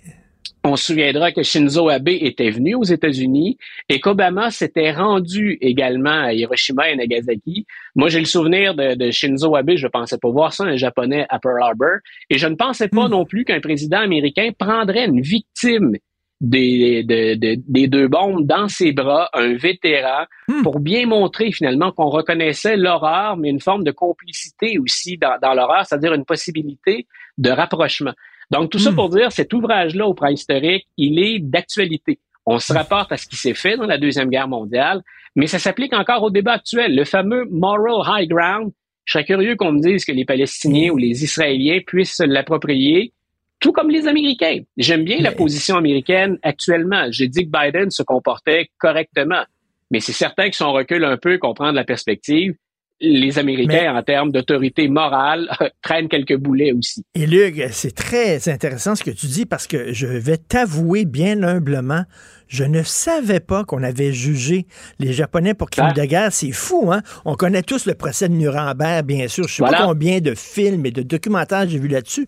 on 0.63 0.75
se 0.75 0.87
souviendra 0.87 1.31
que 1.31 1.43
Shinzo 1.43 1.87
Abe 1.89 2.09
était 2.09 2.49
venu 2.49 2.75
aux 2.75 2.83
États-Unis 2.83 3.57
et 3.87 3.99
qu'Obama 3.99 4.51
s'était 4.51 4.91
rendu 4.91 5.57
également 5.61 6.23
à 6.23 6.33
Hiroshima 6.33 6.89
et 6.89 6.95
Nagasaki. 6.95 7.65
Moi, 7.95 8.09
j'ai 8.09 8.19
le 8.19 8.25
souvenir 8.25 8.75
de, 8.75 9.09
Shinzo 9.11 9.55
Abe, 9.55 9.75
je 9.75 9.85
ne 9.85 9.91
pensais 9.91 10.17
pas 10.17 10.29
voir 10.29 10.53
ça, 10.53 10.65
un 10.65 10.75
Japonais 10.75 11.25
à 11.29 11.39
Pearl 11.39 11.61
Harbor. 11.61 11.99
Et 12.29 12.37
je 12.37 12.47
ne 12.47 12.55
pensais 12.55 12.89
pas 12.89 13.07
hmm. 13.07 13.11
non 13.11 13.25
plus 13.25 13.45
qu'un 13.45 13.61
président 13.61 13.99
américain 13.99 14.49
prendrait 14.57 15.05
une 15.05 15.21
victime 15.21 15.93
des, 16.39 17.03
des 17.03 17.87
deux 17.87 18.07
bombes 18.07 18.45
dans 18.45 18.67
ses 18.67 18.91
bras, 18.91 19.29
un 19.33 19.55
vétéran, 19.55 20.25
hmm. 20.47 20.61
pour 20.61 20.79
bien 20.79 21.05
montrer 21.07 21.51
finalement 21.51 21.91
qu'on 21.91 22.09
reconnaissait 22.09 22.77
l'horreur, 22.77 23.37
mais 23.37 23.49
une 23.49 23.59
forme 23.59 23.83
de 23.83 23.91
complicité 23.91 24.77
aussi 24.79 25.17
dans, 25.17 25.37
dans 25.41 25.53
l'horreur, 25.53 25.85
c'est-à-dire 25.85 26.13
une 26.13 26.25
possibilité 26.25 27.07
de 27.37 27.49
rapprochement. 27.49 28.13
Donc, 28.51 28.71
tout 28.71 28.79
ça 28.79 28.91
hmm. 28.91 28.95
pour 28.95 29.09
dire, 29.09 29.31
cet 29.31 29.53
ouvrage-là 29.53 30.07
au 30.07 30.13
préhistorique, 30.13 30.87
il 30.97 31.19
est 31.19 31.39
d'actualité. 31.39 32.19
On 32.45 32.59
se 32.59 32.71
rapporte 32.71 33.11
à 33.11 33.17
ce 33.17 33.27
qui 33.27 33.35
s'est 33.35 33.53
fait 33.53 33.75
dans 33.75 33.87
la 33.87 33.97
Deuxième 33.97 34.29
Guerre 34.29 34.47
mondiale, 34.47 35.01
mais 35.35 35.47
ça 35.47 35.59
s'applique 35.59 35.93
encore 35.93 36.23
au 36.23 36.29
débat 36.29 36.53
actuel. 36.53 36.95
Le 36.95 37.03
fameux 37.03 37.45
moral 37.51 38.01
high 38.07 38.29
ground, 38.29 38.71
je 39.03 39.13
serais 39.13 39.25
curieux 39.25 39.55
qu'on 39.55 39.73
me 39.73 39.81
dise 39.81 40.05
que 40.05 40.13
les 40.13 40.23
Palestiniens 40.23 40.91
ou 40.91 40.97
les 40.97 41.23
Israéliens 41.23 41.79
puissent 41.85 42.21
l'approprier, 42.25 43.13
tout 43.59 43.71
comme 43.71 43.89
les 43.89 44.07
Américains. 44.07 44.59
J'aime 44.77 45.03
bien 45.03 45.19
la 45.19 45.31
position 45.31 45.77
américaine 45.77 46.37
actuellement. 46.43 47.07
J'ai 47.11 47.27
dit 47.27 47.49
que 47.49 47.51
Biden 47.51 47.89
se 47.89 48.03
comportait 48.03 48.69
correctement, 48.77 49.43
mais 49.91 49.99
c'est 49.99 50.13
certain 50.13 50.49
que 50.49 50.55
si 50.55 50.63
on 50.63 50.73
recule 50.73 51.03
un 51.03 51.17
peu, 51.17 51.37
comprendre 51.37 51.73
la 51.73 51.83
perspective, 51.83 52.53
les 52.99 53.37
Américains, 53.37 53.95
en 53.95 54.01
termes 54.01 54.31
d'autorité 54.31 54.87
morale, 54.87 55.49
traînent 55.83 56.09
quelques 56.09 56.35
boulets 56.35 56.71
aussi. 56.71 57.03
Et 57.13 57.27
Luc, 57.27 57.61
c'est 57.71 57.95
très 57.95 58.49
intéressant 58.49 58.95
ce 58.95 59.03
que 59.03 59.11
tu 59.11 59.27
dis 59.27 59.45
parce 59.45 59.67
que 59.67 59.93
je 59.93 60.07
vais 60.07 60.37
t'avouer 60.37 61.05
bien 61.05 61.43
humblement, 61.43 62.03
je 62.47 62.63
ne 62.63 62.81
savais 62.81 63.39
pas 63.39 63.65
qu'on 63.65 63.83
avait 63.83 64.13
jugé 64.13 64.65
les 64.99 65.13
Japonais 65.13 65.53
pour 65.53 65.69
crimes 65.69 65.89
ah. 65.89 65.93
de 65.93 66.05
guerre. 66.05 66.31
C'est 66.31 66.51
fou, 66.51 66.91
hein? 66.91 67.01
On 67.25 67.35
connaît 67.35 67.61
tous 67.61 67.85
le 67.85 67.93
procès 67.93 68.29
de 68.29 68.33
Nuremberg, 68.33 69.05
bien 69.05 69.27
sûr. 69.27 69.47
Je 69.47 69.55
sais 69.55 69.63
pas 69.63 69.85
combien 69.85 70.19
de 70.19 70.33
films 70.33 70.85
et 70.85 70.91
de 70.91 71.03
documentaires 71.03 71.67
j'ai 71.67 71.79
vu 71.79 71.89
là-dessus. 71.89 72.27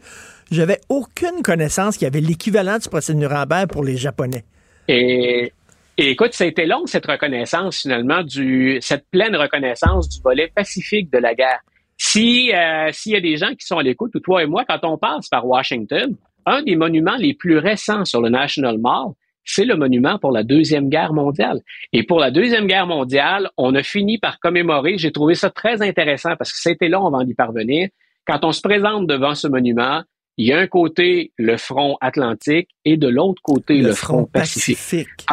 J'avais 0.52 0.80
aucune 0.90 1.44
connaissance 1.44 1.98
qu'il 1.98 2.06
y 2.06 2.08
avait 2.08 2.22
l'équivalent 2.22 2.78
du 2.78 2.90
procès 2.90 3.14
de 3.14 3.20
Nuremberg 3.20 3.70
pour 3.70 3.84
les 3.84 3.98
Japonais. 3.98 4.44
Et 4.88 5.52
écoute, 5.98 6.34
ça 6.34 6.46
a 6.46 6.48
été 6.48 6.66
long, 6.66 6.86
cette 6.86 7.06
reconnaissance, 7.06 7.82
finalement, 7.82 8.24
du, 8.24 8.80
cette 8.82 9.06
pleine 9.12 9.36
reconnaissance 9.36 10.10
du 10.10 10.22
volet 10.22 10.52
pacifique 10.54 11.12
de 11.12 11.20
la 11.20 11.36
guerre. 11.36 11.60
Si, 11.98 12.52
euh, 12.54 12.90
s'il 12.92 13.12
y 13.12 13.16
a 13.16 13.22
des 13.22 13.36
gens 13.36 13.50
qui 13.50 13.66
sont 13.66 13.78
à 13.78 13.84
l'écoute, 13.84 14.16
ou 14.16 14.20
toi 14.20 14.42
et 14.42 14.48
moi, 14.48 14.64
quand 14.68 14.80
on 14.84 14.98
passe 14.98 15.28
par 15.28 15.46
Washington, 15.46 16.16
un 16.46 16.64
des 16.64 16.76
monuments 16.76 17.18
les 17.18 17.34
plus 17.34 17.58
récents 17.58 18.06
sur 18.06 18.22
le 18.22 18.30
National 18.30 18.78
Mall, 18.78 19.12
c'est 19.44 19.66
le 19.66 19.76
monument 19.76 20.18
pour 20.18 20.32
la 20.32 20.44
Deuxième 20.44 20.90
Guerre 20.90 21.14
mondiale. 21.14 21.60
Et 21.92 22.04
pour 22.04 22.20
la 22.20 22.32
Deuxième 22.32 22.68
Guerre 22.68 22.88
mondiale, 22.88 23.50
on 23.58 23.76
a 23.76 23.84
fini 23.84 24.18
par 24.18 24.40
commémorer, 24.40 24.98
j'ai 24.98 25.12
trouvé 25.12 25.36
ça 25.36 25.50
très 25.50 25.82
intéressant 25.82 26.36
parce 26.38 26.52
que 26.52 26.60
c'était 26.60 26.88
long 26.88 27.06
avant 27.06 27.24
d'y 27.24 27.34
parvenir. 27.34 27.90
Quand 28.26 28.46
on 28.46 28.52
se 28.52 28.62
présente 28.62 29.08
devant 29.08 29.36
ce 29.36 29.48
monument, 29.48 30.04
il 30.40 30.48
y 30.48 30.54
a 30.54 30.58
un 30.58 30.68
côté 30.68 31.34
le 31.38 31.58
front 31.58 31.98
atlantique 32.00 32.70
et 32.86 32.96
de 32.96 33.10
l'autre 33.10 33.42
côté 33.44 33.80
le, 33.80 33.92
front, 33.92 34.24
pacifique. 34.24 34.78
pacifique. 34.78 35.26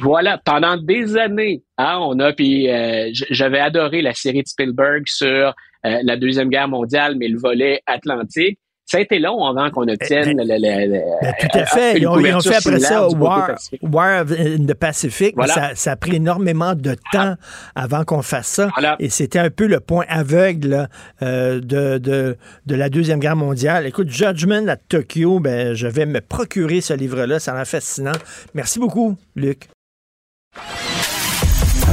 Voilà, 0.00 0.38
pendant 0.38 0.76
des 0.76 1.16
années, 1.16 1.62
hein, 1.78 1.98
on 2.00 2.18
a 2.18 2.32
puis 2.32 2.68
euh, 2.68 3.10
j'avais 3.12 3.60
adoré 3.60 4.02
la 4.02 4.14
série 4.14 4.42
de 4.42 4.48
Spielberg 4.48 5.04
sur 5.06 5.54
euh, 5.86 6.00
la 6.02 6.16
deuxième 6.16 6.48
guerre 6.48 6.68
mondiale, 6.68 7.16
mais 7.16 7.28
le 7.28 7.38
volet 7.38 7.82
atlantique. 7.86 8.58
Ça 8.90 8.98
a 8.98 9.02
été 9.02 9.20
long 9.20 9.44
avant 9.44 9.70
qu'on 9.70 9.86
obtienne 9.86 10.36
le, 10.36 10.42
le, 10.42 11.00
ben, 11.22 11.32
Tout 11.38 11.58
à 11.58 11.64
fait. 11.64 11.98
Ils 11.98 12.08
ont, 12.08 12.18
fait 12.40 12.56
après 12.56 12.80
ça 12.80 13.06
War, 13.08 13.52
War 13.82 14.24
in 14.36 14.66
the 14.66 14.74
Pacific. 14.74 15.36
Ça, 15.46 15.76
ça, 15.76 15.92
a 15.92 15.96
pris 15.96 16.16
énormément 16.16 16.74
de 16.74 16.96
temps 17.12 17.36
avant 17.76 18.02
qu'on 18.02 18.22
fasse 18.22 18.48
ça. 18.48 18.68
Et 18.98 19.08
c'était 19.08 19.38
un 19.38 19.50
peu 19.50 19.68
le 19.68 19.78
point 19.78 20.04
aveugle 20.08 20.88
euh, 21.22 21.60
de, 21.60 21.98
de, 21.98 22.36
de, 22.66 22.74
la 22.74 22.88
Deuxième 22.88 23.20
Guerre 23.20 23.36
mondiale. 23.36 23.86
Écoute, 23.86 24.10
Judgment 24.10 24.66
à 24.66 24.74
Tokyo, 24.74 25.38
ben, 25.38 25.72
je 25.72 25.86
vais 25.86 26.06
me 26.06 26.20
procurer 26.20 26.80
ce 26.80 26.92
livre-là. 26.92 27.38
Ça 27.38 27.52
m'a 27.52 27.64
fascinant. 27.64 28.18
Merci 28.54 28.80
beaucoup, 28.80 29.16
Luc. 29.36 29.68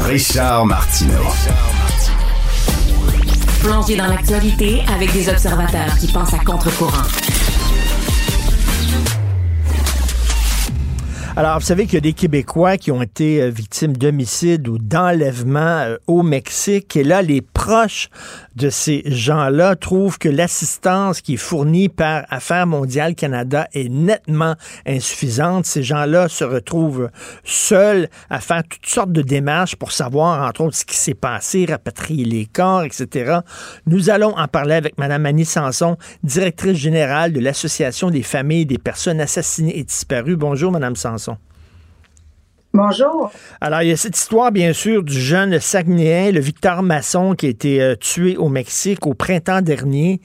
Richard 0.07 0.65
Martineau. 0.65 1.13
Plongé 3.67 3.97
dans 3.97 4.07
l'actualité 4.07 4.79
avec 4.95 5.11
des 5.11 5.27
observateurs 5.27 5.97
qui 5.99 6.07
pensent 6.07 6.33
à 6.33 6.37
contre-courant. 6.37 7.03
Alors, 11.35 11.59
vous 11.59 11.65
savez 11.65 11.83
qu'il 11.83 11.95
y 11.95 11.97
a 11.97 11.99
des 11.99 12.13
Québécois 12.13 12.77
qui 12.77 12.91
ont 12.91 13.01
été 13.01 13.41
euh, 13.41 13.49
victimes 13.49 13.97
d'homicide 13.97 14.69
ou 14.69 14.77
d'enlèvement 14.77 15.79
euh, 15.79 15.97
au 16.07 16.23
Mexique. 16.23 16.95
Et 16.95 17.03
là, 17.03 17.21
les 17.21 17.41
proches 17.67 18.07
de 18.55 18.69
ces 18.69 19.03
gens-là 19.07 19.75
trouvent 19.75 20.17
que 20.17 20.29
l'assistance 20.29 21.19
qui 21.19 21.33
est 21.33 21.35
fournie 21.51 21.89
par 21.89 22.23
Affaires 22.29 22.65
mondiales 22.65 23.13
Canada 23.13 23.67
est 23.73 23.89
nettement 23.89 24.55
insuffisante. 24.85 25.65
Ces 25.65 25.83
gens-là 25.83 26.29
se 26.29 26.45
retrouvent 26.45 27.09
seuls 27.43 28.07
à 28.29 28.39
faire 28.39 28.63
toutes 28.63 28.85
sortes 28.85 29.11
de 29.11 29.21
démarches 29.21 29.75
pour 29.75 29.91
savoir, 29.91 30.47
entre 30.47 30.61
autres, 30.61 30.77
ce 30.77 30.85
qui 30.85 30.95
s'est 30.95 31.13
passé, 31.13 31.65
rapatrier 31.67 32.23
les 32.23 32.45
corps, 32.45 32.83
etc. 32.83 33.39
Nous 33.85 34.09
allons 34.09 34.37
en 34.37 34.47
parler 34.47 34.75
avec 34.75 34.97
Mme 34.97 35.25
Annie 35.25 35.43
Sanson, 35.43 35.97
directrice 36.23 36.77
générale 36.77 37.33
de 37.33 37.41
l'Association 37.41 38.09
des 38.11 38.23
familles 38.23 38.65
des 38.65 38.77
personnes 38.77 39.19
assassinées 39.19 39.77
et 39.77 39.83
disparues. 39.83 40.37
Bonjour, 40.37 40.71
Mme 40.71 40.95
Sanson. 40.95 41.35
Bonjour. 42.77 43.31
Alors, 43.59 43.81
il 43.81 43.89
y 43.89 43.91
a 43.91 43.97
cette 43.97 44.15
histoire, 44.15 44.51
bien 44.51 44.71
sûr, 44.71 45.01
du 45.01 45.19
jeune 45.19 45.59
Saguenéen, 45.59 46.31
le 46.31 46.39
Victor 46.39 46.83
Masson, 46.83 47.33
qui 47.33 47.47
a 47.47 47.49
été 47.49 47.81
euh, 47.81 47.95
tué 47.95 48.37
au 48.37 48.49
Mexique 48.49 49.07
au 49.07 49.15
printemps 49.15 49.63
dernier. 49.63 50.21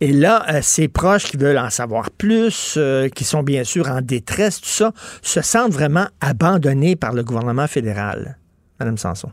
Et 0.00 0.12
là, 0.12 0.46
euh, 0.48 0.60
ses 0.62 0.86
proches 0.86 1.24
qui 1.24 1.36
veulent 1.36 1.58
en 1.58 1.70
savoir 1.70 2.12
plus, 2.12 2.76
euh, 2.76 3.08
qui 3.08 3.24
sont 3.24 3.42
bien 3.42 3.64
sûr 3.64 3.88
en 3.88 4.00
détresse, 4.00 4.60
tout 4.60 4.68
ça, 4.68 4.92
se 5.22 5.42
sentent 5.42 5.72
vraiment 5.72 6.06
abandonnés 6.20 6.94
par 6.94 7.14
le 7.14 7.24
gouvernement 7.24 7.66
fédéral. 7.66 8.38
Madame 8.78 8.96
Sanson. 8.96 9.32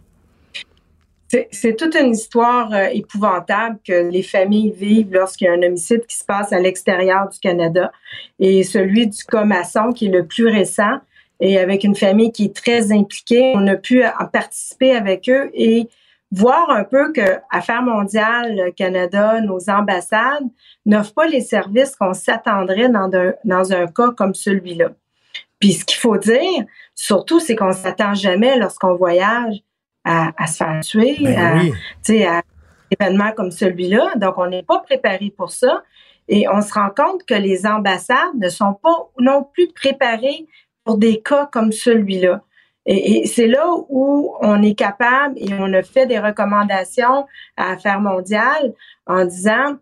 C'est 1.52 1.76
toute 1.76 1.94
une 1.96 2.14
histoire 2.14 2.74
épouvantable 2.94 3.78
que 3.86 4.10
les 4.10 4.24
familles 4.24 4.72
vivent 4.72 5.12
lorsqu'il 5.12 5.46
y 5.46 5.50
a 5.50 5.54
un 5.54 5.62
homicide 5.62 6.06
qui 6.08 6.18
se 6.18 6.24
passe 6.24 6.54
à 6.54 6.60
l'extérieur 6.60 7.28
du 7.30 7.38
Canada. 7.40 7.92
Et 8.40 8.64
celui 8.64 9.08
du 9.08 9.24
cas 9.24 9.44
Masson, 9.44 9.92
qui 9.92 10.06
est 10.06 10.12
le 10.12 10.26
plus 10.26 10.48
récent, 10.48 11.00
et 11.40 11.57
avec 11.60 11.84
une 11.84 11.95
famille 11.95 12.32
qui 12.32 12.45
est 12.45 12.56
très 12.56 12.91
impliquée. 12.91 13.53
On 13.56 13.68
a 13.68 13.76
pu 13.76 14.03
en 14.03 14.26
participer 14.32 14.95
avec 14.95 15.30
eux 15.30 15.49
et 15.53 15.88
voir 16.32 16.70
un 16.70 16.84
peu 16.84 17.12
que 17.12 17.40
Affaires 17.52 17.84
mondiales 17.84 18.72
Canada, 18.76 19.41
nos 19.41 19.70
ambassades 19.70 20.45
n'offrent 20.86 21.14
pas 21.14 21.28
les 21.28 21.41
services 21.41 21.95
qu'on 21.95 22.14
s'attendrait 22.14 22.90
dans, 22.90 23.10
dans 23.44 23.74
un 23.74 23.88
cas 23.88 24.12
comme 24.16 24.34
celui-là. 24.34 24.90
Puis 25.60 25.74
ce 25.74 25.86
qu'il 25.86 25.99
faut 25.99 26.18
dire, 26.18 26.66
surtout, 26.94 27.40
c'est 27.40 27.56
qu'on 27.56 27.72
s'attend 27.72 28.14
jamais 28.14 28.57
lorsqu'on 28.57 28.95
voyage 28.95 29.57
à, 30.03 30.48
se 30.48 30.57
faire 30.57 30.80
tuer, 30.82 31.18
ben 31.20 31.72
à, 32.28 32.38
à 32.38 32.41
événements 32.91 33.32
comme 33.32 33.52
celui-là. 33.52 34.14
Donc, 34.18 34.38
on 34.38 34.48
n'est 34.48 34.64
pas 34.64 34.80
préparé 34.80 35.34
pour 35.36 35.52
ça. 35.52 35.84
Et 36.28 36.48
on 36.49 36.62
se 36.62 36.74
rend 36.74 36.90
compte 36.90 37.26
que 37.26 37.36
les 37.36 37.66
ambassades 37.66 38.36
ne 38.40 38.49
sont 38.49 38.74
pas 38.74 39.10
non 39.20 39.44
plus 39.44 39.68
préparées 39.74 40.48
des 40.94 41.22
cas 41.22 41.49
comme 41.52 41.72
celui-là. 41.72 42.41
Et, 42.86 43.26
c'est 43.26 43.48
là 43.48 43.66
où 43.90 44.36
on 44.41 44.62
est 44.62 44.76
capable 44.76 45.36
et 45.38 45.49
on 45.60 45.74
a 45.74 45.82
fait 45.82 46.06
des 46.06 46.20
recommandations 46.20 47.26
à 47.57 47.72
Affaires 47.72 47.99
mondiales 47.99 48.74
en 49.07 49.26
disant, 49.26 49.78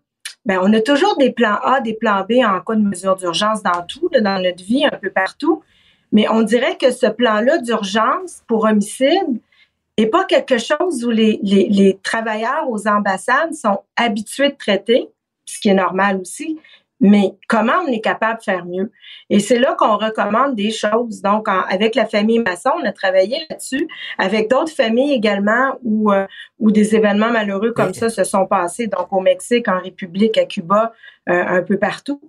ben 0.45 0.59
on 0.61 0.71
a 0.73 0.79
toujours 0.79 1.17
des 1.17 1.31
plans 1.31 1.57
A, 1.63 1.81
des 1.81 1.93
plans 1.93 2.25
B 2.27 2.35
en 2.45 2.61
cas 2.61 2.75
de 2.75 2.81
mesure 2.81 3.15
d'urgence 3.17 3.61
dans 3.61 3.85
tout, 3.85 4.09
dans 4.09 4.41
notre 4.41 4.63
vie, 4.63 4.85
un 4.85 4.97
peu 4.97 5.09
partout. 5.09 5.61
Mais 6.13 6.27
on 6.29 6.43
dirait 6.43 6.77
que 6.77 6.91
ce 6.91 7.07
plan-là 7.07 7.57
d'urgence 7.57 8.43
pour 8.47 8.63
homicide 8.63 9.41
n'est 9.97 10.07
pas 10.07 10.23
quelque 10.25 10.57
chose 10.57 11.03
où 11.03 11.09
les, 11.09 11.39
les 11.43 11.99
travailleurs 12.03 12.69
aux 12.69 12.87
ambassades 12.87 13.53
sont 13.53 13.79
habitués 13.95 14.49
de 14.49 14.55
traiter, 14.55 15.09
ce 15.45 15.59
qui 15.59 15.69
est 15.69 15.73
normal 15.73 16.19
aussi, 16.21 16.57
mais 17.03 17.33
comment 17.49 17.83
on 17.85 17.91
est 17.91 17.99
capable 17.99 18.39
de 18.39 18.43
faire 18.43 18.65
mieux? 18.65 18.91
Et 19.29 19.39
c'est 19.39 19.59
là 19.59 19.75
qu'on 19.77 19.97
recommande 19.97 20.55
des 20.55 20.71
choses. 20.71 21.21
Donc, 21.21 21.47
avec 21.47 21.95
la 21.95 22.05
famille 22.05 22.39
Masson, 22.39 22.71
on 22.81 22.85
a 22.85 22.93
travaillé 22.93 23.45
là-dessus, 23.49 23.87
avec 24.17 24.49
d'autres 24.49 24.71
familles 24.71 25.13
également 25.13 25.77
où, 25.83 26.13
euh, 26.13 26.25
où 26.59 26.71
des 26.71 26.95
événements 26.95 27.29
malheureux 27.29 27.73
comme 27.73 27.93
ça 27.93 28.09
se 28.09 28.23
sont 28.23 28.47
passés, 28.47 28.87
donc 28.87 29.11
au 29.11 29.19
Mexique, 29.19 29.67
en 29.67 29.81
République, 29.81 30.37
à 30.37 30.45
Cuba, 30.45 30.93
euh, 31.29 31.33
un 31.45 31.61
peu 31.61 31.77
partout. 31.77 32.21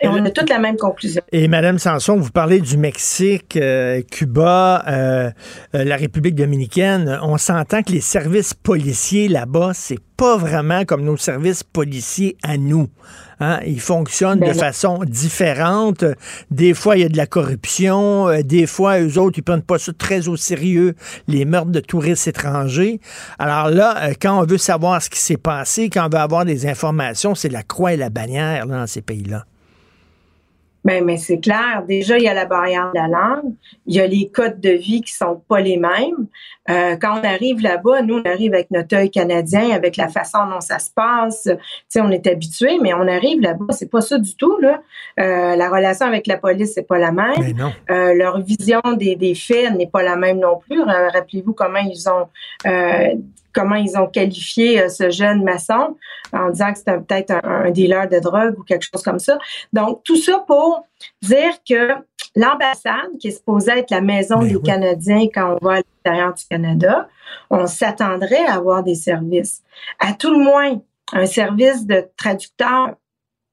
Et 0.00 0.08
on 0.08 0.24
a 0.24 0.30
toutes 0.30 0.50
la 0.50 0.58
même 0.58 0.76
conclusion. 0.76 1.22
Et 1.32 1.48
Madame 1.48 1.78
Sanson, 1.78 2.16
vous 2.16 2.30
parlez 2.30 2.60
du 2.60 2.76
Mexique, 2.76 3.56
euh, 3.56 4.02
Cuba, 4.02 4.84
euh, 4.86 5.30
euh, 5.74 5.84
la 5.84 5.96
République 5.96 6.34
dominicaine. 6.34 7.18
On 7.22 7.38
s'entend 7.38 7.82
que 7.82 7.92
les 7.92 8.00
services 8.00 8.54
policiers 8.54 9.28
là-bas, 9.28 9.72
c'est 9.74 9.98
pas 10.16 10.36
vraiment 10.36 10.84
comme 10.84 11.02
nos 11.02 11.16
services 11.16 11.62
policiers 11.62 12.36
à 12.42 12.56
nous. 12.56 12.88
Hein? 13.40 13.60
Ils 13.66 13.80
fonctionnent 13.80 14.40
de 14.40 14.52
façon 14.52 15.00
différente. 15.04 16.04
Des 16.50 16.72
fois, 16.72 16.96
il 16.96 17.02
y 17.02 17.04
a 17.04 17.08
de 17.08 17.16
la 17.18 17.26
corruption. 17.26 18.28
Des 18.42 18.66
fois, 18.66 18.98
eux 19.00 19.18
autres, 19.18 19.38
ils 19.38 19.42
prennent 19.42 19.62
pas 19.62 19.78
ça 19.78 19.92
très 19.92 20.28
au 20.28 20.36
sérieux, 20.36 20.94
les 21.28 21.44
meurtres 21.44 21.70
de 21.70 21.80
touristes 21.80 22.28
étrangers. 22.28 23.00
Alors 23.38 23.68
là, 23.68 24.10
quand 24.20 24.40
on 24.40 24.46
veut 24.46 24.58
savoir 24.58 25.02
ce 25.02 25.10
qui 25.10 25.20
s'est 25.20 25.36
passé, 25.36 25.90
quand 25.90 26.06
on 26.06 26.08
veut 26.08 26.22
avoir 26.22 26.46
des 26.46 26.66
informations, 26.66 27.34
c'est 27.34 27.50
la 27.50 27.62
croix 27.62 27.92
et 27.92 27.98
la 27.98 28.08
bannière 28.08 28.66
dans 28.66 28.86
ces 28.86 29.02
pays-là. 29.02 29.44
Ben, 30.86 31.04
mais 31.04 31.16
c'est 31.16 31.40
clair. 31.40 31.82
Déjà, 31.88 32.16
il 32.16 32.22
y 32.22 32.28
a 32.28 32.34
la 32.34 32.44
barrière 32.44 32.92
de 32.94 33.00
la 33.00 33.08
langue. 33.08 33.54
Il 33.86 33.96
y 33.96 34.00
a 34.00 34.06
les 34.06 34.28
codes 34.28 34.60
de 34.60 34.70
vie 34.70 35.00
qui 35.00 35.12
sont 35.12 35.42
pas 35.48 35.58
les 35.58 35.76
mêmes. 35.78 36.28
Euh, 36.70 36.94
quand 36.94 37.18
on 37.18 37.24
arrive 37.24 37.60
là-bas, 37.60 38.02
nous, 38.02 38.18
on 38.18 38.22
arrive 38.24 38.54
avec 38.54 38.70
notre 38.70 38.94
œil 38.96 39.10
canadien, 39.10 39.70
avec 39.70 39.96
la 39.96 40.06
façon 40.08 40.46
dont 40.48 40.60
ça 40.60 40.78
se 40.78 40.90
passe. 40.92 41.42
Tu 41.42 41.58
sais, 41.88 42.00
on 42.00 42.10
est 42.12 42.24
habitué, 42.28 42.78
mais 42.80 42.94
on 42.94 43.08
arrive 43.08 43.40
là-bas, 43.40 43.66
c'est 43.70 43.90
pas 43.90 44.00
ça 44.00 44.16
du 44.16 44.36
tout, 44.36 44.58
là. 44.60 44.80
Euh, 45.18 45.56
la 45.56 45.68
relation 45.70 46.06
avec 46.06 46.28
la 46.28 46.36
police, 46.36 46.74
c'est 46.74 46.86
pas 46.86 46.98
la 46.98 47.10
même. 47.10 47.34
Ben 47.56 47.72
euh, 47.90 48.14
leur 48.14 48.40
vision 48.40 48.80
des, 48.96 49.16
des 49.16 49.34
faits 49.34 49.74
n'est 49.74 49.88
pas 49.88 50.04
la 50.04 50.14
même 50.14 50.38
non 50.38 50.60
plus. 50.60 50.80
Rappelez-vous 50.82 51.52
comment 51.52 51.80
ils 51.80 52.08
ont 52.08 52.28
comment 53.56 53.74
ils 53.76 53.96
ont 53.96 54.06
qualifié 54.06 54.82
euh, 54.82 54.88
ce 54.88 55.10
jeune 55.10 55.42
maçon 55.42 55.96
en 56.32 56.50
disant 56.50 56.72
que 56.72 56.78
c'était 56.78 56.98
peut-être 56.98 57.32
un, 57.42 57.70
dealer 57.70 58.08
de 58.08 58.18
drogue 58.18 58.58
ou 58.58 58.62
quelque 58.62 58.84
chose 58.92 59.02
comme 59.02 59.18
ça. 59.18 59.38
Donc, 59.72 60.02
tout 60.04 60.16
ça 60.16 60.44
pour 60.46 60.84
dire 61.22 61.52
que 61.68 61.94
l'ambassade, 62.36 63.16
qui 63.18 63.28
est 63.28 63.32
supposée 63.32 63.72
être 63.72 63.90
la 63.90 64.02
maison 64.02 64.38
ben 64.40 64.48
des 64.48 64.60
Canadiens 64.60 65.26
quand 65.32 65.56
on 65.60 65.64
va 65.64 65.74
à 65.74 65.76
l'extérieur 65.76 66.34
du 66.34 66.44
Canada, 66.44 67.08
on 67.50 67.66
s'attendrait 67.66 68.44
à 68.46 68.56
avoir 68.56 68.82
des 68.82 68.94
services. 68.94 69.62
À 69.98 70.12
tout 70.12 70.30
le 70.30 70.44
moins, 70.44 70.80
un 71.12 71.26
service 71.26 71.86
de 71.86 72.06
traducteur 72.16 72.96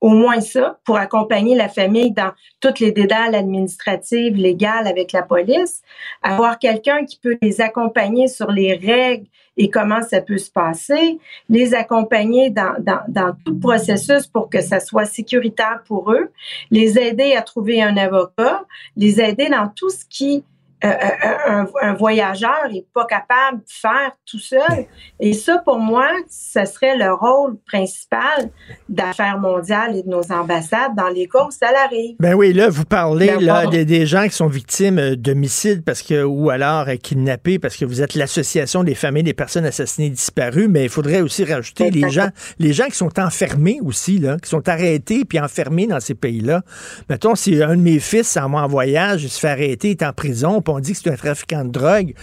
au 0.03 0.09
moins 0.09 0.41
ça, 0.41 0.79
pour 0.83 0.97
accompagner 0.97 1.55
la 1.55 1.69
famille 1.69 2.11
dans 2.11 2.33
toutes 2.59 2.81
les 2.81 2.91
dédales 2.91 3.35
administratives, 3.35 4.35
légales 4.35 4.85
avec 4.85 5.13
la 5.13 5.21
police, 5.21 5.81
avoir 6.21 6.59
quelqu'un 6.59 7.05
qui 7.05 7.17
peut 7.17 7.37
les 7.41 7.61
accompagner 7.61 8.27
sur 8.27 8.51
les 8.51 8.73
règles 8.73 9.27
et 9.55 9.69
comment 9.69 10.01
ça 10.01 10.19
peut 10.19 10.37
se 10.37 10.51
passer, 10.51 11.19
les 11.47 11.73
accompagner 11.73 12.49
dans, 12.49 12.75
dans, 12.79 12.99
dans 13.07 13.33
tout 13.45 13.57
processus 13.57 14.27
pour 14.27 14.49
que 14.49 14.59
ça 14.59 14.81
soit 14.81 15.05
sécuritaire 15.05 15.83
pour 15.87 16.11
eux, 16.11 16.31
les 16.69 16.99
aider 16.99 17.35
à 17.35 17.41
trouver 17.41 17.81
un 17.81 17.95
avocat, 17.95 18.65
les 18.97 19.21
aider 19.21 19.47
dans 19.47 19.69
tout 19.69 19.89
ce 19.89 20.03
qui 20.09 20.43
euh, 20.85 20.89
euh, 20.89 21.65
un, 21.81 21.93
voyageur 21.93 22.69
n'est 22.71 22.85
pas 22.93 23.05
capable 23.05 23.59
de 23.59 23.69
faire 23.69 24.11
tout 24.25 24.39
seul. 24.39 24.85
Et 25.19 25.33
ça, 25.33 25.59
pour 25.59 25.77
moi, 25.77 26.07
ce 26.29 26.65
serait 26.65 26.97
le 26.97 27.13
rôle 27.13 27.57
principal 27.65 28.49
d'affaires 28.89 29.39
mondiales 29.39 29.97
et 29.97 30.03
de 30.03 30.09
nos 30.09 30.31
ambassades 30.31 30.95
dans 30.95 31.09
les 31.09 31.27
cas 31.27 31.45
où 31.45 31.51
ça 31.51 31.67
arrive. 31.85 32.15
Ben 32.19 32.33
oui, 32.33 32.53
là, 32.53 32.69
vous 32.69 32.85
parlez 32.85 33.35
là, 33.39 33.67
des, 33.67 34.05
gens 34.05 34.23
qui 34.23 34.35
sont 34.35 34.47
victimes 34.47 34.99
euh, 34.99 35.15
d'homicide 35.15 35.83
parce 35.83 36.01
que 36.01 36.23
ou 36.23 36.49
alors 36.49 36.87
kidnappés 37.01 37.59
parce 37.59 37.75
que 37.75 37.85
vous 37.85 38.01
êtes 38.01 38.15
l'association 38.15 38.83
des 38.83 38.95
familles 38.95 39.23
des 39.23 39.33
personnes 39.33 39.65
assassinées 39.65 40.09
disparues, 40.09 40.67
mais 40.67 40.83
il 40.83 40.89
faudrait 40.89 41.21
aussi 41.21 41.43
rajouter 41.43 41.91
les 41.91 42.09
gens, 42.09 42.29
les 42.59 42.73
gens 42.73 42.85
qui 42.85 42.95
sont 42.95 43.19
enfermés 43.19 43.79
aussi, 43.83 44.19
là, 44.19 44.37
qui 44.41 44.49
sont 44.49 44.67
arrêtés 44.69 45.25
puis 45.25 45.39
enfermés 45.39 45.87
dans 45.87 45.99
ces 45.99 46.15
pays-là. 46.15 46.61
Mettons, 47.09 47.35
si 47.35 47.61
un 47.61 47.75
de 47.75 47.81
mes 47.81 47.99
fils 47.99 48.37
en 48.37 48.53
en 48.53 48.67
voyage, 48.67 49.23
il 49.23 49.29
se 49.29 49.39
fait 49.39 49.49
arrêter, 49.49 49.89
il 49.89 49.91
est 49.91 50.03
en 50.03 50.13
prison, 50.13 50.61
on 50.73 50.79
dit 50.79 50.93
que 50.93 50.99
c'est 50.99 51.09
un 51.09 51.15
trafiquant 51.15 51.63
de 51.63 51.69
drogue, 51.69 52.13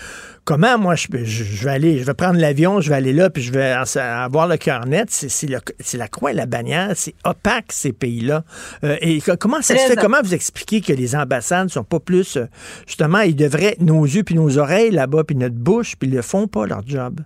comment 0.44 0.78
moi 0.78 0.94
je, 0.94 1.06
je, 1.22 1.64
vais 1.64 1.70
aller, 1.70 1.98
je 1.98 2.04
vais 2.04 2.14
prendre 2.14 2.38
l'avion, 2.38 2.80
je 2.80 2.90
vais 2.90 2.96
aller 2.96 3.12
là, 3.12 3.30
puis 3.30 3.42
je 3.42 3.52
vais 3.52 3.74
avoir 4.00 4.48
le 4.48 4.56
cœur 4.56 4.86
net. 4.86 5.10
C'est 5.10 5.48
la 5.96 6.08
croix 6.08 6.32
et 6.32 6.34
la 6.34 6.46
bannière, 6.46 6.92
c'est 6.94 7.14
opaque 7.24 7.72
ces 7.72 7.92
pays-là. 7.92 8.44
Euh, 8.84 8.96
et 9.00 9.20
comment 9.38 9.62
ça 9.62 9.76
se 9.76 9.86
fait? 9.86 9.96
Comment 9.96 10.22
vous 10.22 10.34
expliquez 10.34 10.80
que 10.80 10.92
les 10.92 11.14
ambassades 11.14 11.64
ne 11.64 11.70
sont 11.70 11.84
pas 11.84 12.00
plus, 12.00 12.36
euh, 12.36 12.46
justement, 12.86 13.20
ils 13.20 13.36
devraient, 13.36 13.76
nos 13.80 14.04
yeux 14.04 14.22
puis 14.22 14.34
nos 14.34 14.58
oreilles 14.58 14.90
là-bas, 14.90 15.24
puis 15.24 15.36
notre 15.36 15.54
bouche, 15.56 15.96
puis 15.96 16.08
ils 16.08 16.16
ne 16.16 16.22
font 16.22 16.46
pas 16.46 16.66
leur 16.66 16.86
job? 16.86 17.20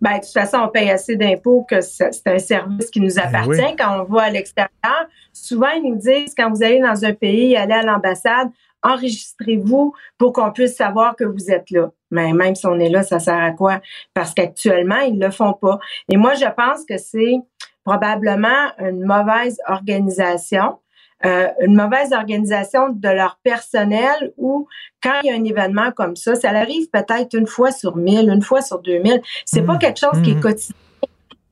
Ben, 0.00 0.18
de 0.18 0.20
toute 0.20 0.34
façon, 0.34 0.58
on 0.58 0.68
paye 0.68 0.90
assez 0.90 1.16
d'impôts 1.16 1.64
que 1.68 1.80
c'est 1.80 2.26
un 2.26 2.38
service 2.38 2.90
qui 2.90 3.00
nous 3.00 3.14
ben 3.14 3.22
appartient. 3.22 3.76
Quand 3.78 4.00
on 4.00 4.04
va 4.12 4.24
à 4.24 4.30
l'extérieur, 4.30 5.08
souvent, 5.32 5.70
ils 5.70 5.82
nous 5.82 5.96
disent, 5.96 6.34
quand 6.36 6.50
vous 6.50 6.62
allez 6.62 6.80
dans 6.80 7.06
un 7.06 7.14
pays, 7.14 7.56
allez 7.56 7.72
à 7.72 7.82
l'ambassade, 7.82 8.50
enregistrez-vous 8.84 9.94
pour 10.18 10.32
qu'on 10.32 10.52
puisse 10.52 10.76
savoir 10.76 11.16
que 11.16 11.24
vous 11.24 11.50
êtes 11.50 11.70
là. 11.70 11.90
Mais 12.10 12.32
même 12.32 12.54
si 12.54 12.66
on 12.66 12.78
est 12.78 12.90
là, 12.90 13.02
ça 13.02 13.18
sert 13.18 13.42
à 13.42 13.50
quoi? 13.50 13.80
Parce 14.12 14.34
qu'actuellement, 14.34 15.00
ils 15.00 15.18
ne 15.18 15.26
le 15.26 15.32
font 15.32 15.54
pas. 15.54 15.78
Et 16.08 16.16
moi, 16.16 16.34
je 16.34 16.46
pense 16.56 16.84
que 16.84 16.98
c'est 16.98 17.40
probablement 17.84 18.70
une 18.78 19.04
mauvaise 19.04 19.58
organisation. 19.66 20.78
Euh, 21.24 21.48
une 21.60 21.74
mauvaise 21.74 22.12
organisation 22.12 22.90
de 22.90 23.08
leur 23.08 23.38
personnel 23.42 24.34
ou 24.36 24.68
quand 25.02 25.20
il 25.22 25.28
y 25.28 25.32
a 25.32 25.36
un 25.36 25.44
événement 25.44 25.90
comme 25.92 26.16
ça, 26.16 26.34
ça 26.34 26.50
arrive 26.50 26.90
peut-être 26.90 27.34
une 27.34 27.46
fois 27.46 27.70
sur 27.70 27.96
mille, 27.96 28.28
une 28.28 28.42
fois 28.42 28.60
sur 28.60 28.80
deux 28.80 28.98
mille. 28.98 29.22
C'est 29.46 29.62
pas 29.62 29.74
mmh. 29.74 29.78
quelque 29.78 30.00
chose 30.00 30.20
qui 30.22 30.32
est 30.32 30.34
mmh. 30.34 30.40
quotidien. 30.40 30.76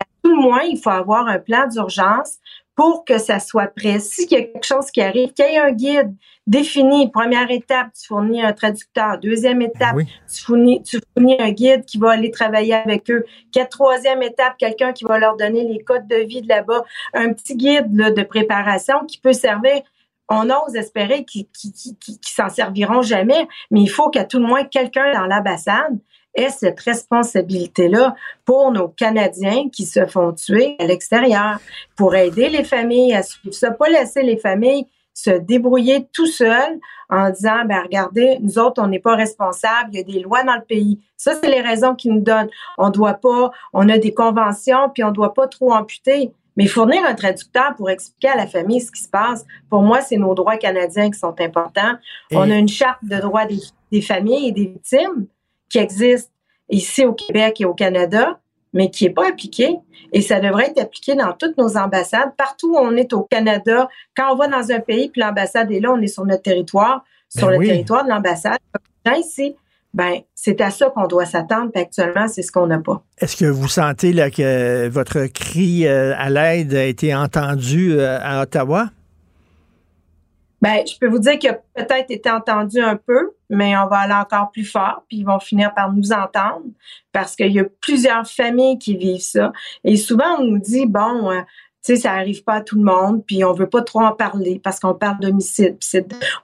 À 0.00 0.04
tout 0.22 0.34
le 0.34 0.42
moins, 0.42 0.62
il 0.62 0.78
faut 0.78 0.90
avoir 0.90 1.26
un 1.26 1.38
plan 1.38 1.66
d'urgence 1.68 2.38
pour 2.74 3.04
que 3.04 3.18
ça 3.18 3.38
soit 3.38 3.68
prêt. 3.68 3.98
S'il 3.98 4.30
y 4.30 4.36
a 4.36 4.42
quelque 4.42 4.64
chose 4.64 4.90
qui 4.90 5.02
arrive, 5.02 5.32
qu'il 5.32 5.44
y 5.44 5.54
ait 5.54 5.58
un 5.58 5.72
guide 5.72 6.14
défini, 6.46 7.10
première 7.10 7.50
étape, 7.50 7.88
tu 7.98 8.06
fournis 8.06 8.42
un 8.42 8.52
traducteur. 8.52 9.18
Deuxième 9.18 9.58
ben 9.58 9.68
étape, 9.68 9.96
tu, 10.32 10.42
fournis, 10.42 10.82
tu 10.82 10.98
fournis 11.14 11.36
un 11.38 11.50
guide 11.50 11.84
qui 11.84 11.98
va 11.98 12.10
aller 12.12 12.30
travailler 12.30 12.74
avec 12.74 13.10
eux. 13.10 13.24
troisième 13.70 14.22
étape, 14.22 14.56
quelqu'un 14.58 14.92
qui 14.92 15.04
va 15.04 15.18
leur 15.18 15.36
donner 15.36 15.64
les 15.64 15.82
codes 15.84 16.08
de 16.08 16.16
vie 16.16 16.42
de 16.42 16.48
là-bas. 16.48 16.82
Un 17.14 17.32
petit 17.32 17.56
guide 17.56 17.92
de 17.94 18.22
préparation 18.22 19.04
qui 19.06 19.18
peut 19.18 19.32
servir 19.32 19.82
on 20.28 20.48
ose 20.48 20.74
espérer 20.76 21.24
qu'ils 21.24 21.46
qui, 21.48 22.18
s'en 22.22 22.48
serviront 22.48 23.02
jamais, 23.02 23.46
mais 23.70 23.82
il 23.82 23.90
faut 23.90 24.08
qu'à 24.08 24.24
tout 24.24 24.38
le 24.38 24.46
moins 24.46 24.64
quelqu'un 24.64 25.12
dans 25.12 25.26
l'ambassade 25.26 25.98
ait 26.34 26.50
cette 26.50 26.80
responsabilité-là 26.80 28.14
pour 28.44 28.72
nos 28.72 28.88
Canadiens 28.88 29.68
qui 29.70 29.84
se 29.84 30.06
font 30.06 30.32
tuer 30.32 30.76
à 30.78 30.86
l'extérieur, 30.86 31.58
pour 31.96 32.14
aider 32.14 32.48
les 32.48 32.64
familles 32.64 33.14
à 33.14 33.22
suivre 33.22 33.54
ça, 33.54 33.70
pas 33.70 33.88
laisser 33.88 34.22
les 34.22 34.38
familles 34.38 34.86
se 35.14 35.30
débrouiller 35.30 36.08
tout 36.12 36.26
seuls 36.26 36.78
en 37.10 37.30
disant, 37.30 37.64
ben 37.66 37.82
regardez, 37.82 38.38
nous 38.40 38.58
autres, 38.58 38.82
on 38.82 38.88
n'est 38.88 38.98
pas 38.98 39.14
responsables, 39.14 39.90
il 39.92 39.98
y 39.98 40.00
a 40.00 40.04
des 40.04 40.20
lois 40.20 40.42
dans 40.44 40.54
le 40.54 40.64
pays. 40.64 40.98
Ça, 41.16 41.34
c'est 41.34 41.50
les 41.50 41.60
raisons 41.60 41.94
qu'ils 41.94 42.14
nous 42.14 42.20
donnent. 42.20 42.48
On 42.78 42.90
doit 42.90 43.14
pas, 43.14 43.50
on 43.72 43.88
a 43.88 43.98
des 43.98 44.14
conventions, 44.14 44.90
puis 44.92 45.04
on 45.04 45.10
doit 45.10 45.34
pas 45.34 45.48
trop 45.48 45.72
amputer. 45.72 46.32
Mais 46.56 46.66
fournir 46.66 47.04
un 47.04 47.14
traducteur 47.14 47.74
pour 47.76 47.90
expliquer 47.90 48.28
à 48.28 48.36
la 48.36 48.46
famille 48.46 48.80
ce 48.80 48.90
qui 48.90 49.02
se 49.02 49.08
passe, 49.08 49.44
pour 49.70 49.82
moi, 49.82 50.00
c'est 50.02 50.16
nos 50.16 50.34
droits 50.34 50.58
canadiens 50.58 51.10
qui 51.10 51.18
sont 51.18 51.34
importants. 51.40 51.94
On 52.32 52.50
a 52.50 52.56
une 52.56 52.68
charte 52.68 53.02
de 53.02 53.16
droits 53.16 53.46
des 53.90 54.02
familles 54.02 54.48
et 54.48 54.52
des 54.52 54.66
victimes 54.66 55.26
qui 55.72 55.78
existe 55.78 56.30
ici 56.68 57.04
au 57.04 57.14
Québec 57.14 57.60
et 57.60 57.64
au 57.64 57.74
Canada, 57.74 58.38
mais 58.74 58.90
qui 58.90 59.04
n'est 59.04 59.10
pas 59.10 59.28
appliqué. 59.28 59.78
Et 60.12 60.20
ça 60.20 60.38
devrait 60.38 60.66
être 60.66 60.80
appliqué 60.80 61.14
dans 61.14 61.32
toutes 61.32 61.56
nos 61.56 61.76
ambassades, 61.76 62.36
partout 62.36 62.74
où 62.74 62.78
on 62.78 62.94
est 62.94 63.12
au 63.12 63.22
Canada. 63.22 63.88
Quand 64.14 64.32
on 64.32 64.36
va 64.36 64.48
dans 64.48 64.70
un 64.70 64.80
pays, 64.80 65.08
puis 65.08 65.22
l'ambassade 65.22 65.72
est 65.72 65.80
là, 65.80 65.92
on 65.92 66.00
est 66.00 66.06
sur 66.08 66.24
notre 66.26 66.42
territoire, 66.42 67.04
sur 67.28 67.48
ben 67.48 67.60
le 67.60 67.66
territoire 67.66 68.04
de 68.04 68.10
l'ambassade. 68.10 68.58
Ici, 69.18 69.56
ben, 69.94 70.20
c'est 70.34 70.60
à 70.60 70.70
ça 70.70 70.90
qu'on 70.90 71.06
doit 71.06 71.26
s'attendre, 71.26 71.70
puis 71.72 71.82
actuellement, 71.82 72.28
c'est 72.28 72.42
ce 72.42 72.52
qu'on 72.52 72.66
n'a 72.66 72.78
pas. 72.78 73.02
Est-ce 73.18 73.36
que 73.36 73.46
vous 73.46 73.68
sentez 73.68 74.12
là, 74.12 74.30
que 74.30 74.88
votre 74.88 75.26
cri 75.26 75.86
euh, 75.86 76.14
à 76.16 76.30
l'aide 76.30 76.74
a 76.74 76.84
été 76.84 77.14
entendu 77.14 77.92
euh, 77.92 78.18
à 78.22 78.42
Ottawa? 78.42 78.90
Ben, 80.62 80.78
je 80.86 80.96
peux 80.98 81.08
vous 81.08 81.18
dire 81.18 81.38
qu'il 81.38 81.50
a 81.50 81.54
peut-être 81.54 82.10
été 82.10 82.30
entendu 82.30 82.80
un 82.80 82.96
peu, 82.96 83.32
mais 83.52 83.76
on 83.76 83.86
va 83.86 83.98
aller 83.98 84.14
encore 84.14 84.50
plus 84.50 84.64
fort, 84.64 85.04
puis 85.06 85.18
ils 85.18 85.26
vont 85.26 85.38
finir 85.38 85.74
par 85.74 85.92
nous 85.92 86.12
entendre 86.12 86.64
parce 87.12 87.36
qu'il 87.36 87.52
y 87.52 87.60
a 87.60 87.64
plusieurs 87.80 88.26
familles 88.26 88.78
qui 88.78 88.96
vivent 88.96 89.20
ça. 89.20 89.52
Et 89.84 89.96
souvent, 89.96 90.38
on 90.38 90.44
nous 90.44 90.58
dit, 90.58 90.86
bon, 90.86 91.30
euh, 91.30 91.40
tu 91.84 91.94
sais, 91.94 91.96
ça 91.96 92.12
arrive 92.12 92.42
pas 92.44 92.54
à 92.54 92.60
tout 92.62 92.76
le 92.76 92.84
monde, 92.84 93.22
puis 93.26 93.44
on 93.44 93.52
veut 93.52 93.68
pas 93.68 93.82
trop 93.82 94.00
en 94.00 94.12
parler 94.12 94.58
parce 94.62 94.80
qu'on 94.80 94.94
parle 94.94 95.18
d'homicide, 95.20 95.76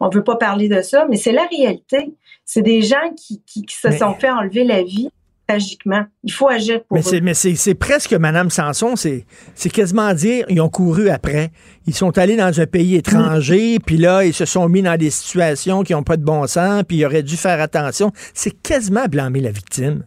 on 0.01 0.11
veut 0.11 0.23
pas 0.23 0.37
parler 0.37 0.69
de 0.69 0.83
ça, 0.83 1.07
mais 1.09 1.17
c'est 1.17 1.33
la 1.33 1.47
réalité. 1.47 2.15
C'est 2.45 2.63
des 2.63 2.83
gens 2.83 3.15
qui, 3.17 3.43
qui, 3.47 3.65
se 3.69 3.91
sont 3.91 4.15
fait 4.15 4.31
enlever 4.31 4.65
la 4.65 4.83
vie 4.83 5.11
Il 5.51 6.33
faut 6.33 6.49
agir 6.49 6.85
pour 6.85 6.97
mais 6.97 7.03
c'est, 7.03 7.21
Mais 7.23 7.33
c'est, 7.33 7.75
presque, 7.75 8.13
Madame 8.13 8.51
Sanson, 8.51 8.97
c'est, 8.97 9.25
c'est 9.55 9.71
quasiment 9.71 10.13
dire, 10.13 10.45
ils 10.51 10.61
ont 10.61 10.69
couru 10.69 11.09
après. 11.09 11.51
Ils 11.87 11.95
sont 11.95 12.19
allés 12.19 12.37
dans 12.37 12.61
un 12.61 12.67
pays 12.67 12.97
étranger, 12.97 13.79
puis 13.79 13.97
là, 13.97 14.25
ils 14.25 14.35
se 14.35 14.45
sont 14.45 14.69
mis 14.69 14.83
dans 14.83 14.99
des 14.99 15.11
situations 15.11 15.85
qui 15.85 15.95
n'ont 15.95 16.03
pas 16.03 16.19
de 16.19 16.25
bon 16.25 16.47
sens, 16.47 16.83
puis 16.87 16.99
ils 16.99 17.07
auraient 17.07 17.23
dû 17.23 17.37
faire 17.37 17.61
attention. 17.63 18.13
C'est 18.35 18.63
quasiment 18.63 19.07
blâmer 19.07 19.41
la 19.41 19.51
victime. 19.51 20.05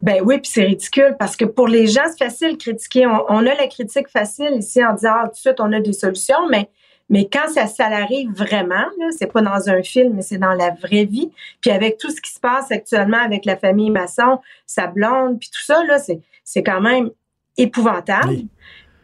Ben 0.00 0.20
oui, 0.22 0.38
puis 0.38 0.50
c'est 0.52 0.64
ridicule 0.64 1.16
parce 1.18 1.34
que 1.34 1.46
pour 1.46 1.66
les 1.66 1.86
gens, 1.86 2.02
c'est 2.10 2.26
facile 2.26 2.52
de 2.52 2.62
critiquer. 2.62 3.06
On, 3.06 3.38
a 3.38 3.54
la 3.54 3.66
critique 3.68 4.08
facile 4.08 4.52
ici 4.58 4.84
en 4.84 4.92
disant 4.92 5.12
ah, 5.14 5.22
tout 5.24 5.32
de 5.32 5.36
suite 5.36 5.60
on 5.60 5.72
a 5.72 5.80
des 5.80 5.94
solutions, 5.94 6.46
mais 6.50 6.68
mais 7.14 7.28
quand 7.32 7.48
ça, 7.48 7.68
ça 7.68 7.86
arrive 7.86 8.32
vraiment, 8.32 8.86
c'est 9.16 9.32
pas 9.32 9.40
dans 9.40 9.70
un 9.70 9.84
film, 9.84 10.14
mais 10.14 10.22
c'est 10.22 10.38
dans 10.38 10.52
la 10.52 10.70
vraie 10.70 11.04
vie. 11.04 11.30
Puis 11.60 11.70
avec 11.70 11.96
tout 11.96 12.10
ce 12.10 12.20
qui 12.20 12.32
se 12.32 12.40
passe 12.40 12.72
actuellement 12.72 13.22
avec 13.24 13.44
la 13.44 13.56
famille 13.56 13.90
Masson, 13.90 14.40
sa 14.66 14.88
blonde, 14.88 15.38
puis 15.38 15.48
tout 15.48 15.62
ça 15.64 15.84
là, 15.84 16.00
c'est 16.00 16.18
c'est 16.42 16.64
quand 16.64 16.80
même 16.80 17.10
épouvantable. 17.56 18.38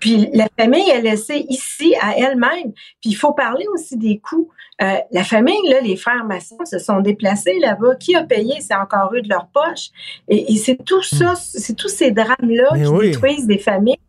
Puis 0.01 0.28
la 0.35 0.49
famille 0.59 0.91
est 0.91 1.03
laissée 1.03 1.47
ici 1.49 1.95
à 2.03 2.16
elle-même. 2.16 2.73
Puis 3.01 3.11
il 3.11 3.15
faut 3.15 3.32
parler 3.32 3.66
aussi 3.74 3.97
des 3.97 4.19
coûts. 4.19 4.49
Euh, 4.82 4.97
la 5.12 5.23
famille, 5.23 5.69
là, 5.69 5.81
les 5.81 5.95
frères 5.95 6.24
maçons 6.24 6.65
se 6.65 6.81
sont 6.81 7.01
déplacés 7.01 7.61
là-bas. 7.61 7.95
Qui 7.95 8.16
a 8.16 8.24
payé? 8.24 8.55
C'est 8.61 8.74
encore 8.74 9.12
eux 9.15 9.23
de 9.23 9.28
leur 9.28 9.47
poche. 9.47 9.91
Et, 10.27 10.57
c'est 10.57 10.82
tout 10.85 11.03
ça, 11.03 11.37
c'est 11.37 11.77
tous 11.77 11.89
ces 11.89 12.11
drames-là 12.11 12.70
qui 12.74 13.09
détruisent 13.09 13.47
des 13.47 13.59
familles 13.59 14.01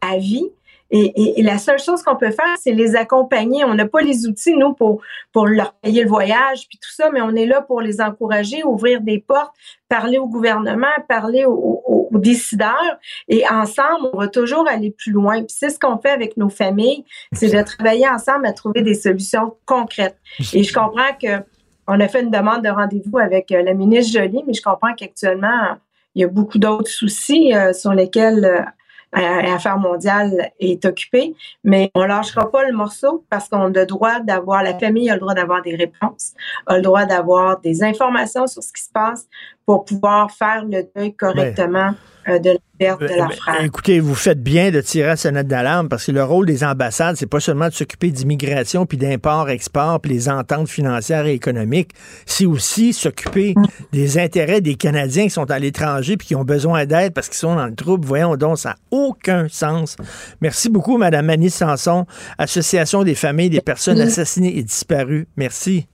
à 0.00 0.18
vie. 0.18 0.46
Et, 0.92 1.42
la 1.42 1.58
seule 1.58 1.78
chose 1.78 2.02
qu'on 2.02 2.16
peut 2.16 2.30
faire, 2.30 2.56
c'est 2.60 2.72
les 2.72 2.96
accompagner. 2.96 3.64
On 3.64 3.74
n'a 3.74 3.86
pas 3.86 4.00
les 4.00 4.26
outils, 4.26 4.54
nous, 4.54 4.74
pour, 4.74 5.00
pour 5.32 5.46
leur 5.46 5.74
payer 5.74 6.02
le 6.02 6.08
voyage, 6.08 6.66
puis 6.68 6.78
tout 6.78 6.90
ça, 6.92 7.10
mais 7.12 7.20
on 7.20 7.34
est 7.34 7.46
là 7.46 7.62
pour 7.62 7.80
les 7.80 8.00
encourager, 8.00 8.64
ouvrir 8.64 9.00
des 9.00 9.18
portes, 9.18 9.54
parler 9.88 10.18
au 10.18 10.26
gouvernement, 10.26 10.88
parler 11.08 11.44
aux, 11.46 12.08
décideurs. 12.12 12.98
Et 13.28 13.48
ensemble, 13.48 14.10
on 14.12 14.18
va 14.18 14.28
toujours 14.28 14.68
aller 14.68 14.90
plus 14.90 15.12
loin. 15.12 15.38
Puis 15.38 15.56
c'est 15.56 15.70
ce 15.70 15.78
qu'on 15.78 15.96
fait 15.98 16.10
avec 16.10 16.36
nos 16.36 16.48
familles, 16.48 17.04
c'est 17.32 17.48
de 17.48 17.62
travailler 17.62 18.06
ensemble 18.08 18.46
à 18.46 18.52
trouver 18.52 18.82
des 18.82 18.94
solutions 18.94 19.54
concrètes. 19.64 20.18
Et 20.52 20.62
je 20.62 20.74
comprends 20.74 21.14
que 21.20 21.42
on 21.86 21.98
a 21.98 22.08
fait 22.08 22.20
une 22.20 22.30
demande 22.30 22.62
de 22.62 22.68
rendez-vous 22.68 23.18
avec 23.18 23.50
euh, 23.50 23.62
la 23.62 23.74
ministre 23.74 24.12
Jolie, 24.12 24.44
mais 24.46 24.52
je 24.52 24.62
comprends 24.62 24.94
qu'actuellement, 24.94 25.76
il 26.14 26.22
y 26.22 26.24
a 26.24 26.28
beaucoup 26.28 26.58
d'autres 26.58 26.90
soucis 26.90 27.54
euh, 27.54 27.72
sur 27.72 27.92
lesquels 27.92 28.66
euh, 29.16 29.54
Affaires 29.54 29.78
mondiales 29.78 30.52
est 30.60 30.84
occupée, 30.84 31.34
mais 31.64 31.90
on 31.94 32.04
lâchera 32.04 32.50
pas 32.50 32.64
le 32.64 32.72
morceau 32.72 33.24
parce 33.28 33.48
qu'on 33.48 33.64
a 33.64 33.68
le 33.68 33.86
droit 33.86 34.20
d'avoir, 34.20 34.62
la 34.62 34.78
famille 34.78 35.10
a 35.10 35.14
le 35.14 35.20
droit 35.20 35.34
d'avoir 35.34 35.62
des 35.62 35.74
réponses, 35.74 36.34
a 36.66 36.76
le 36.76 36.82
droit 36.82 37.06
d'avoir 37.06 37.60
des 37.60 37.82
informations 37.82 38.46
sur 38.46 38.62
ce 38.62 38.72
qui 38.72 38.82
se 38.82 38.90
passe 38.92 39.28
pour 39.70 39.84
pouvoir 39.84 40.32
faire 40.32 40.64
le 40.64 40.82
deuil 40.96 41.14
correctement. 41.14 41.94
Euh, 42.28 42.38
de 42.38 42.50
la 42.50 42.56
perte 42.78 43.00
de 43.00 43.06
la 43.06 43.24
euh, 43.24 43.28
frère. 43.30 43.62
Écoutez, 43.64 43.98
vous 43.98 44.14
faites 44.14 44.42
bien 44.42 44.70
de 44.70 44.82
tirer 44.82 45.06
la 45.06 45.16
sonnette 45.16 45.46
d'alarme 45.46 45.88
parce 45.88 46.04
que 46.04 46.12
le 46.12 46.22
rôle 46.22 46.44
des 46.44 46.62
ambassades, 46.62 47.16
c'est 47.16 47.26
pas 47.26 47.40
seulement 47.40 47.68
de 47.68 47.72
s'occuper 47.72 48.10
d'immigration 48.10 48.84
puis 48.84 48.98
d'import-export 48.98 50.00
puis 50.00 50.12
les 50.12 50.28
ententes 50.28 50.68
financières 50.68 51.24
et 51.24 51.32
économiques, 51.32 51.92
c'est 52.26 52.44
aussi 52.44 52.92
s'occuper 52.92 53.54
des 53.92 54.18
intérêts 54.18 54.60
des 54.60 54.74
Canadiens 54.74 55.24
qui 55.24 55.30
sont 55.30 55.50
à 55.50 55.58
l'étranger 55.58 56.18
puis 56.18 56.26
qui 56.26 56.34
ont 56.34 56.44
besoin 56.44 56.84
d'aide 56.84 57.14
parce 57.14 57.28
qu'ils 57.30 57.38
sont 57.38 57.54
dans 57.54 57.66
le 57.66 57.74
trouble. 57.74 58.06
Voyons 58.06 58.36
donc, 58.36 58.58
ça 58.58 58.70
n'a 58.70 58.76
aucun 58.90 59.48
sens. 59.48 59.96
Merci 60.42 60.68
beaucoup, 60.68 60.98
Madame 60.98 61.24
Mani 61.24 61.48
Sanson, 61.48 62.04
Association 62.36 63.02
des 63.02 63.14
familles 63.14 63.50
des 63.50 63.62
personnes 63.62 64.00
assassinées 64.00 64.58
et 64.58 64.62
disparues. 64.62 65.26
Merci. 65.36 65.86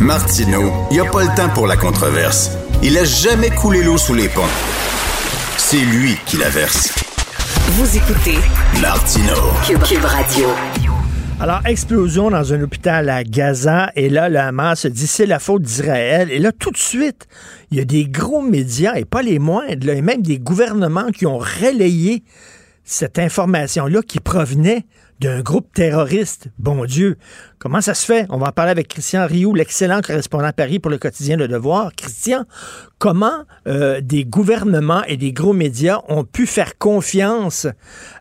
Martineau, 0.00 0.70
il 0.90 0.94
n'y 0.94 1.00
a 1.00 1.10
pas 1.10 1.24
le 1.24 1.34
temps 1.34 1.48
pour 1.48 1.66
la 1.66 1.76
controverse. 1.76 2.52
Il 2.84 2.96
a 2.96 3.04
jamais 3.04 3.50
coulé 3.50 3.82
l'eau 3.82 3.98
sous 3.98 4.14
les 4.14 4.28
ponts. 4.28 4.42
C'est 5.56 5.80
lui 5.80 6.16
qui 6.24 6.36
la 6.36 6.48
verse. 6.48 6.94
Vous 7.72 7.96
écoutez 7.96 8.38
Martino 8.80 9.34
Cube, 9.66 10.04
Radio. 10.04 10.46
Alors, 11.40 11.66
explosion 11.66 12.30
dans 12.30 12.52
un 12.52 12.62
hôpital 12.62 13.08
à 13.10 13.24
Gaza, 13.24 13.90
et 13.96 14.08
là, 14.08 14.28
le 14.28 14.38
Hamas 14.38 14.80
se 14.80 14.88
dit 14.88 15.08
c'est 15.08 15.26
la 15.26 15.40
faute 15.40 15.62
d'Israël. 15.62 16.30
Et 16.30 16.38
là, 16.38 16.52
tout 16.52 16.70
de 16.70 16.76
suite, 16.76 17.26
il 17.72 17.78
y 17.78 17.80
a 17.80 17.84
des 17.84 18.06
gros 18.06 18.42
médias, 18.42 18.94
et 18.94 19.04
pas 19.04 19.22
les 19.22 19.40
moindres, 19.40 19.88
et 19.88 20.00
même 20.00 20.22
des 20.22 20.38
gouvernements 20.38 21.10
qui 21.10 21.26
ont 21.26 21.38
relayé 21.38 22.22
cette 22.88 23.18
information-là 23.18 24.00
qui 24.00 24.18
provenait 24.18 24.86
d'un 25.20 25.42
groupe 25.42 25.70
terroriste. 25.74 26.48
Bon 26.58 26.86
Dieu, 26.86 27.18
comment 27.58 27.82
ça 27.82 27.92
se 27.92 28.06
fait? 28.06 28.26
On 28.30 28.38
va 28.38 28.48
en 28.48 28.52
parler 28.52 28.70
avec 28.70 28.88
Christian 28.88 29.26
Rioux, 29.26 29.54
l'excellent 29.54 30.00
correspondant 30.00 30.46
à 30.46 30.54
Paris 30.54 30.78
pour 30.78 30.90
le 30.90 30.96
quotidien 30.96 31.36
Le 31.36 31.48
Devoir. 31.48 31.92
Christian, 31.94 32.46
comment 32.98 33.44
euh, 33.66 34.00
des 34.00 34.24
gouvernements 34.24 35.04
et 35.04 35.18
des 35.18 35.32
gros 35.32 35.52
médias 35.52 36.00
ont 36.08 36.24
pu 36.24 36.46
faire 36.46 36.78
confiance 36.78 37.66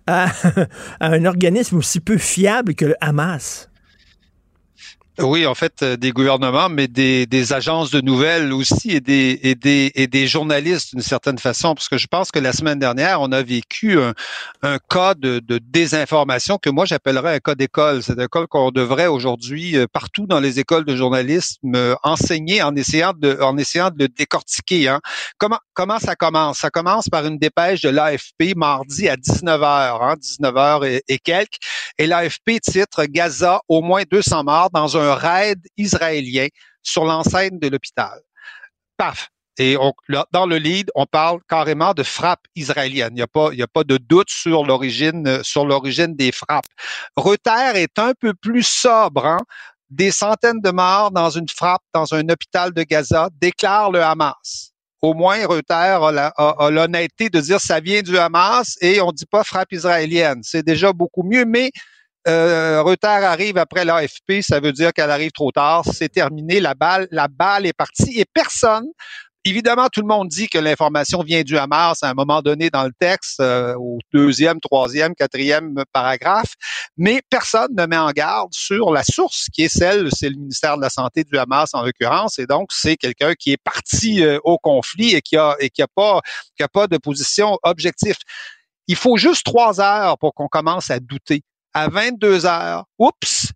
à, 0.06 0.26
à 1.00 1.08
un 1.08 1.24
organisme 1.24 1.78
aussi 1.78 2.02
peu 2.02 2.18
fiable 2.18 2.76
que 2.76 2.86
le 2.86 2.96
Hamas? 3.00 3.67
Oui, 5.20 5.48
en 5.48 5.56
fait, 5.56 5.82
euh, 5.82 5.98
des 5.98 6.12
gouvernements, 6.12 6.70
mais 6.70 6.88
des, 6.88 7.26
des 7.26 7.52
agences 7.52 7.90
de 7.90 8.02
nouvelles 8.02 8.54
aussi 8.54 8.92
et 8.92 9.00
des, 9.00 9.40
et 9.42 9.56
des, 9.56 9.92
et 9.96 10.06
des 10.06 10.28
journalistes 10.28 10.92
d'une 10.94 11.02
certaine 11.02 11.40
façon, 11.40 11.74
parce 11.74 11.90
que 11.90 11.98
je 11.98 12.06
pense 12.06 12.30
que 12.30 12.38
la 12.38 12.54
semaine 12.54 12.78
dernière, 12.78 13.20
on 13.22 13.32
a 13.32 13.42
vécu 13.42 14.00
un, 14.00 14.14
un 14.62 14.78
cas 14.78 15.16
de, 15.16 15.40
de, 15.40 15.58
désinformation 15.58 16.60
que 16.60 16.70
moi 16.70 16.86
j'appellerais 16.86 17.34
un 17.34 17.40
cas 17.40 17.56
d'école. 17.56 18.04
C'est 18.04 18.20
un 18.20 18.28
cas 18.28 18.46
qu'on 18.46 18.70
devrait 18.70 19.08
aujourd'hui 19.08 19.76
euh, 19.76 19.88
partout 19.92 20.28
dans 20.28 20.40
les 20.40 20.60
écoles 20.60 20.86
de 20.86 20.96
journalisme 20.96 21.74
euh, 21.76 21.96
enseigner 22.04 22.62
en 22.62 22.76
essayant 22.76 23.14
de, 23.18 23.40
en 23.42 23.58
essayant 23.58 23.90
de 23.90 24.04
le 24.04 24.10
décortiquer. 24.10 24.88
Hein. 24.88 25.00
Comment, 25.40 25.60
comment 25.74 25.98
ça 25.98 26.16
commence? 26.16 26.60
Ça 26.60 26.70
commence 26.70 27.10
par 27.10 27.26
une 27.26 27.40
dépêche 27.40 27.82
de 27.82 27.90
l'AFP 27.90 28.56
mardi 28.56 29.10
à 29.10 29.16
19h, 29.16 29.98
hein, 30.00 30.16
19h 30.22 30.86
et, 30.86 31.02
et 31.08 31.18
quelques, 31.18 31.58
et 31.98 32.06
l'AFP 32.06 32.60
titre 32.62 33.06
Gaza 33.06 33.62
au 33.68 33.82
moins 33.82 34.04
200 34.12 34.44
morts 34.44 34.70
dans 34.72 34.96
un 34.96 35.07
raid 35.14 35.60
israélien 35.78 36.48
sur 36.84 37.06
l'enceinte 37.06 37.60
de 37.60 37.68
l'hôpital. 37.68 38.20
Paf! 38.98 39.30
Et 39.60 39.76
dans 40.32 40.46
le 40.46 40.58
lead, 40.58 40.92
on 40.94 41.06
parle 41.08 41.40
carrément 41.50 41.94
de 41.94 42.04
frappe 42.04 42.46
israélienne. 42.56 43.14
Il 43.14 43.16
n'y 43.16 43.62
a 43.64 43.68
pas, 43.68 43.84
de 43.84 43.98
doute 43.98 44.30
sur 44.30 44.64
l'origine, 44.64 45.44
sur 45.44 45.66
l'origine 45.66 46.16
des 46.16 46.32
frappes. 46.32 46.68
Reuters 47.16 47.76
est 47.76 47.98
un 47.98 48.14
peu 48.14 48.36
plus 48.36 48.64
sobre. 48.64 49.26
Hein. 49.26 49.40
Des 49.90 50.12
centaines 50.12 50.62
de 50.62 50.70
morts 50.70 51.12
dans 51.12 51.32
une 51.32 51.48
frappe 51.50 51.82
dans 51.94 52.14
un 52.14 52.28
hôpital 52.30 52.72
de 52.72 52.84
Gaza, 52.84 53.30
déclare 53.42 53.90
le 53.90 54.04
Hamas. 54.04 54.74
Au 55.02 55.14
moins, 55.14 55.46
Reuters 55.46 56.04
a 56.04 56.70
l'honnêteté 56.70 57.30
de 57.30 57.40
dire 57.40 57.60
ça 57.60 57.80
vient 57.80 58.02
du 58.02 58.18
Hamas 58.18 58.76
et 58.82 59.02
on 59.02 59.12
dit 59.12 59.26
pas 59.26 59.44
frappe 59.44 59.72
israélienne. 59.72 60.42
C'est 60.44 60.64
déjà 60.64 60.94
beaucoup 60.94 61.24
mieux, 61.24 61.46
mais 61.46 61.72
euh, 62.28 62.82
Reuters 62.84 63.24
arrive 63.24 63.58
après 63.58 63.86
l'AFP, 63.86 64.42
ça 64.42 64.60
veut 64.60 64.74
dire 64.74 64.92
qu'elle 64.94 65.12
arrive 65.12 65.32
trop 65.32 65.52
tard. 65.52 65.84
C'est 65.92 66.10
terminé, 66.10 66.60
la 66.60 66.74
balle, 66.74 67.08
la 67.12 67.28
balle 67.28 67.66
est 67.66 67.74
partie 67.74 68.20
et 68.20 68.26
personne. 68.26 68.88
Évidemment, 69.46 69.88
tout 69.88 70.02
le 70.02 70.08
monde 70.08 70.28
dit 70.28 70.50
que 70.50 70.58
l'information 70.58 71.24
vient 71.24 71.42
du 71.42 71.58
Hamas 71.58 72.04
à 72.04 72.10
un 72.10 72.14
moment 72.14 72.42
donné 72.42 72.70
dans 72.70 72.84
le 72.84 72.92
texte, 73.00 73.40
euh, 73.40 73.76
au 73.76 73.98
deuxième, 74.12 74.60
troisième, 74.60 75.16
quatrième 75.16 75.86
paragraphe, 75.94 76.56
mais 76.98 77.22
personne 77.30 77.74
ne 77.74 77.86
met 77.86 77.96
en 77.96 78.12
garde 78.12 78.50
sur 78.52 78.92
la 78.92 79.06
source 79.06 79.46
qui 79.54 79.64
est 79.64 79.70
celle, 79.70 80.10
c'est 80.12 80.30
le 80.30 80.36
ministère 80.36 80.76
de 80.76 80.82
la 80.82 80.90
Santé 80.90 81.24
du 81.24 81.38
Hamas 81.38 81.70
en 81.74 81.84
l'occurrence, 81.84 82.40
et 82.40 82.46
donc 82.46 82.74
c'est 82.74 82.98
quelqu'un 82.98 83.36
qui 83.36 83.54
est 83.54 83.64
parti 83.64 84.22
euh, 84.22 84.38
au 84.44 84.58
conflit 84.58 85.16
et 85.16 85.22
qui 85.22 85.38
a 85.38 85.56
et 85.62 85.70
qui 85.70 85.82
a 85.82 85.88
pas 85.88 86.20
qui 86.58 86.64
a 86.64 86.68
pas 86.68 86.88
de 86.88 86.98
position 86.98 87.58
objective. 87.64 88.18
Il 88.88 88.98
faut 88.98 89.16
juste 89.16 89.46
trois 89.46 89.80
heures 89.80 90.18
pour 90.18 90.34
qu'on 90.34 90.50
commence 90.50 90.92
à 90.92 91.00
douter 91.00 91.44
à 91.78 91.90
22 91.90 92.48
heures, 92.48 92.86
oups, 92.98 93.52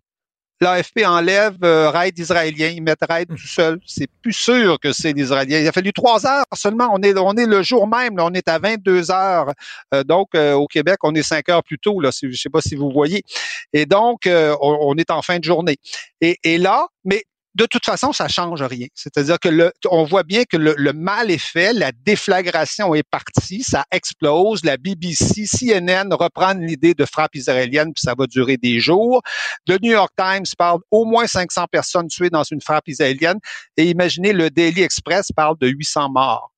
l'AFP 0.60 1.04
enlève 1.04 1.56
euh, 1.64 1.90
raid 1.90 2.16
israélien, 2.16 2.68
ils 2.68 2.80
mettent 2.80 3.04
raid 3.08 3.28
tout 3.28 3.36
seul. 3.36 3.80
C'est 3.84 4.06
plus 4.22 4.32
sûr 4.32 4.78
que 4.78 4.92
c'est 4.92 5.12
l'Israélien. 5.12 5.58
Il 5.58 5.66
a 5.66 5.72
fallu 5.72 5.92
trois 5.92 6.24
heures 6.24 6.44
seulement. 6.54 6.88
On 6.92 7.02
est, 7.02 7.18
on 7.18 7.32
est 7.32 7.46
le 7.46 7.64
jour 7.64 7.88
même, 7.88 8.14
on 8.20 8.32
est 8.32 8.46
à 8.48 8.60
22 8.60 9.10
heures. 9.10 9.52
Euh, 9.92 10.04
donc, 10.04 10.28
euh, 10.36 10.52
au 10.52 10.68
Québec, 10.68 10.98
on 11.02 11.12
est 11.16 11.24
cinq 11.24 11.48
heures 11.48 11.64
plus 11.64 11.80
tôt. 11.80 12.00
Là, 12.00 12.10
je 12.12 12.30
sais 12.36 12.48
pas 12.48 12.60
si 12.60 12.76
vous 12.76 12.90
voyez. 12.92 13.24
Et 13.72 13.86
donc, 13.86 14.28
on, 14.28 14.78
on, 14.82 14.94
est 14.94 15.10
en 15.10 15.22
fin 15.22 15.40
de 15.40 15.44
journée. 15.44 15.78
Et, 16.20 16.38
et 16.44 16.58
là, 16.58 16.86
mais 17.04 17.24
de 17.54 17.66
toute 17.66 17.84
façon, 17.84 18.12
ça 18.12 18.28
change 18.28 18.62
rien. 18.62 18.86
C'est-à-dire 18.94 19.38
que 19.38 19.48
le, 19.48 19.72
on 19.90 20.04
voit 20.04 20.22
bien 20.22 20.44
que 20.44 20.56
le, 20.56 20.92
mal 20.92 21.30
est 21.30 21.38
fait, 21.38 21.72
la 21.72 21.92
déflagration 21.92 22.94
est 22.94 23.02
partie, 23.02 23.62
ça 23.62 23.84
explose. 23.90 24.64
La 24.64 24.76
BBC, 24.76 25.44
CNN 25.46 26.12
reprennent 26.12 26.64
l'idée 26.64 26.94
de 26.94 27.04
frappe 27.04 27.34
israélienne, 27.34 27.92
puis 27.92 28.02
ça 28.02 28.14
va 28.16 28.26
durer 28.26 28.56
des 28.56 28.80
jours. 28.80 29.22
Le 29.66 29.78
New 29.82 29.92
York 29.92 30.12
Times 30.16 30.46
parle 30.56 30.80
au 30.90 31.04
moins 31.04 31.26
500 31.26 31.66
personnes 31.70 32.08
tuées 32.08 32.30
dans 32.30 32.44
une 32.44 32.60
frappe 32.60 32.88
israélienne. 32.88 33.38
Et 33.76 33.84
imaginez, 33.90 34.32
le 34.32 34.50
Daily 34.50 34.82
Express 34.82 35.28
parle 35.34 35.56
de 35.58 35.68
800 35.68 36.10
morts. 36.10 36.52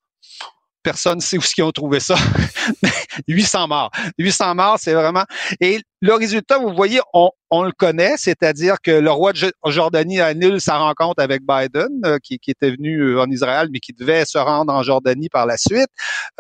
Personne 0.85 1.21
sait 1.21 1.39
où 1.39 1.43
ils 1.59 1.63
ont 1.63 1.73
trouvé 1.73 1.99
ça. 1.99 2.15
800 3.29 3.69
morts. 3.69 3.91
800 4.19 4.55
morts, 4.55 4.77
c'est 4.81 4.95
vraiment... 4.95 5.25
Et 5.61 5.81
le 6.01 6.15
résultat, 6.15 6.59
vous 6.59 6.75
voyez, 6.75 7.01
on, 7.15 7.31
on 7.51 7.63
le 7.63 7.73
connaît, 7.73 8.15
c'est-à-dire 8.19 8.77
que 8.83 8.91
le 8.91 9.11
roi 9.11 9.33
de 9.33 9.51
Jordanie 9.67 10.21
annule 10.21 10.61
sa 10.61 10.77
rencontre 10.77 11.23
avec 11.23 11.41
Biden, 11.47 11.89
euh, 12.05 12.19
qui, 12.23 12.39
qui, 12.39 12.51
était 12.51 12.71
venu 12.71 13.01
euh, 13.01 13.23
en 13.23 13.31
Israël, 13.31 13.69
mais 13.73 13.79
qui 13.79 13.95
devait 13.95 14.27
se 14.27 14.37
rendre 14.37 14.73
en 14.73 14.83
Jordanie 14.83 15.31
par 15.31 15.47
la 15.47 15.57
suite. 15.57 15.89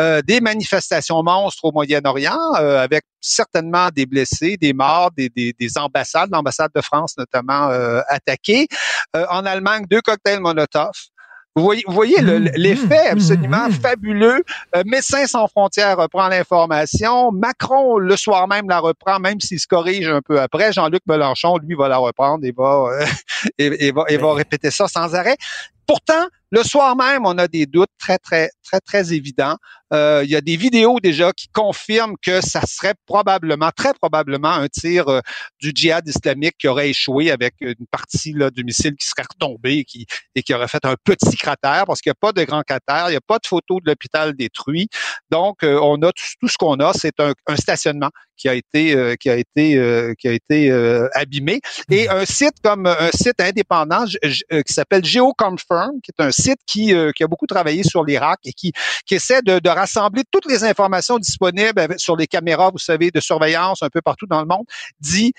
Euh, 0.00 0.20
des 0.22 0.40
manifestations 0.40 1.22
monstres 1.22 1.64
au 1.64 1.72
Moyen-Orient, 1.72 2.38
euh, 2.60 2.82
avec 2.82 3.04
certainement 3.20 3.88
des 3.88 4.04
blessés, 4.04 4.58
des 4.60 4.74
morts, 4.74 5.10
des, 5.16 5.30
des, 5.30 5.54
des 5.58 5.78
ambassades, 5.78 6.28
l'ambassade 6.30 6.70
de 6.74 6.82
France 6.82 7.14
notamment 7.16 7.70
attaquée. 8.08 8.66
en 9.14 9.46
Allemagne, 9.46 9.86
deux 9.88 10.02
cocktails 10.02 10.40
Molotov. 10.40 10.92
Vous 11.56 11.62
voyez, 11.62 11.84
vous 11.86 11.94
voyez 11.94 12.20
mmh, 12.20 12.50
l'effet 12.56 13.04
mmh, 13.04 13.12
absolument 13.12 13.68
mmh. 13.68 13.72
fabuleux. 13.72 14.42
Euh, 14.74 14.82
Médecins 14.86 15.26
sans 15.26 15.46
frontières 15.46 15.96
reprend 15.96 16.26
l'information. 16.26 17.30
Macron, 17.30 17.98
le 17.98 18.16
soir 18.16 18.48
même, 18.48 18.68
la 18.68 18.80
reprend, 18.80 19.20
même 19.20 19.40
s'il 19.40 19.60
se 19.60 19.68
corrige 19.68 20.08
un 20.08 20.20
peu 20.20 20.40
après. 20.40 20.72
Jean-Luc 20.72 21.02
Mélenchon, 21.06 21.58
lui, 21.58 21.76
va 21.76 21.88
la 21.88 21.98
reprendre 21.98 22.44
et 22.44 22.52
va, 22.52 22.86
euh, 22.88 23.06
et, 23.58 23.92
va, 23.92 24.04
et 24.08 24.16
va 24.16 24.34
répéter 24.34 24.72
ça 24.72 24.88
sans 24.88 25.14
arrêt. 25.14 25.36
Pourtant, 25.86 26.26
le 26.50 26.62
soir 26.62 26.96
même, 26.96 27.24
on 27.24 27.38
a 27.38 27.46
des 27.46 27.66
doutes 27.66 27.90
très, 27.98 28.18
très, 28.18 28.50
très, 28.64 28.80
très 28.80 29.12
évidents. 29.12 29.56
Euh, 29.94 30.22
il 30.24 30.30
y 30.30 30.36
a 30.36 30.40
des 30.40 30.56
vidéos 30.56 30.98
déjà 31.00 31.32
qui 31.32 31.48
confirment 31.48 32.16
que 32.20 32.40
ça 32.40 32.62
serait 32.66 32.94
probablement, 33.06 33.70
très 33.70 33.94
probablement, 33.94 34.50
un 34.50 34.66
tir 34.66 35.08
euh, 35.08 35.20
du 35.60 35.70
djihad 35.74 36.06
islamique 36.08 36.56
qui 36.58 36.66
aurait 36.66 36.90
échoué 36.90 37.30
avec 37.30 37.54
une 37.60 37.86
partie 37.90 38.32
là, 38.32 38.50
du 38.50 38.64
missile 38.64 38.96
qui 38.96 39.06
serait 39.06 39.26
retombé 39.30 39.78
et 39.78 39.84
qui, 39.84 40.06
et 40.34 40.42
qui 40.42 40.52
aurait 40.52 40.68
fait 40.68 40.84
un 40.84 40.96
petit 41.04 41.36
cratère 41.36 41.84
parce 41.86 42.00
qu'il 42.00 42.10
n'y 42.10 42.14
a 42.14 42.20
pas 42.20 42.32
de 42.32 42.42
grand 42.44 42.62
cratère, 42.62 43.06
il 43.08 43.12
n'y 43.12 43.16
a 43.16 43.20
pas 43.26 43.38
de 43.38 43.46
photo 43.46 43.78
de 43.80 43.88
l'hôpital 43.88 44.34
détruit. 44.34 44.88
Donc, 45.30 45.62
euh, 45.62 45.78
on 45.80 46.02
a 46.02 46.10
tout, 46.12 46.48
ce 46.48 46.56
qu'on 46.58 46.76
a, 46.76 46.92
c'est 46.92 47.20
un, 47.20 47.32
un, 47.46 47.56
stationnement 47.56 48.10
qui 48.36 48.48
a 48.48 48.54
été 48.54 49.16
qui 49.20 49.30
a 49.30 49.36
été 49.36 50.14
qui 50.18 50.26
a 50.26 50.32
été 50.32 50.72
abîmé 51.14 51.60
et 51.88 52.08
un 52.08 52.24
site 52.24 52.54
comme 52.64 52.86
un 52.86 53.10
site 53.12 53.40
indépendant 53.40 54.06
qui 54.06 54.72
s'appelle 54.72 55.04
GeoConfirm, 55.04 56.00
qui 56.02 56.10
est 56.10 56.20
un 56.20 56.32
site 56.32 56.58
qui, 56.66 56.92
qui 57.14 57.22
a 57.22 57.28
beaucoup 57.28 57.46
travaillé 57.46 57.84
sur 57.84 58.02
l'Irak 58.02 58.40
et 58.44 58.52
qui 58.52 58.72
qui 59.06 59.14
essaie 59.14 59.40
de, 59.42 59.60
de 59.60 59.68
rassembler 59.84 60.22
toutes 60.30 60.46
les 60.46 60.64
informations 60.64 61.18
disponibles 61.18 61.86
sur 61.98 62.16
les 62.16 62.26
caméras, 62.26 62.70
vous 62.70 62.78
savez, 62.78 63.10
de 63.10 63.20
surveillance 63.20 63.82
un 63.82 63.90
peu 63.90 64.00
partout 64.00 64.26
dans 64.26 64.40
le 64.40 64.46
monde, 64.46 64.64
dit 64.98 65.32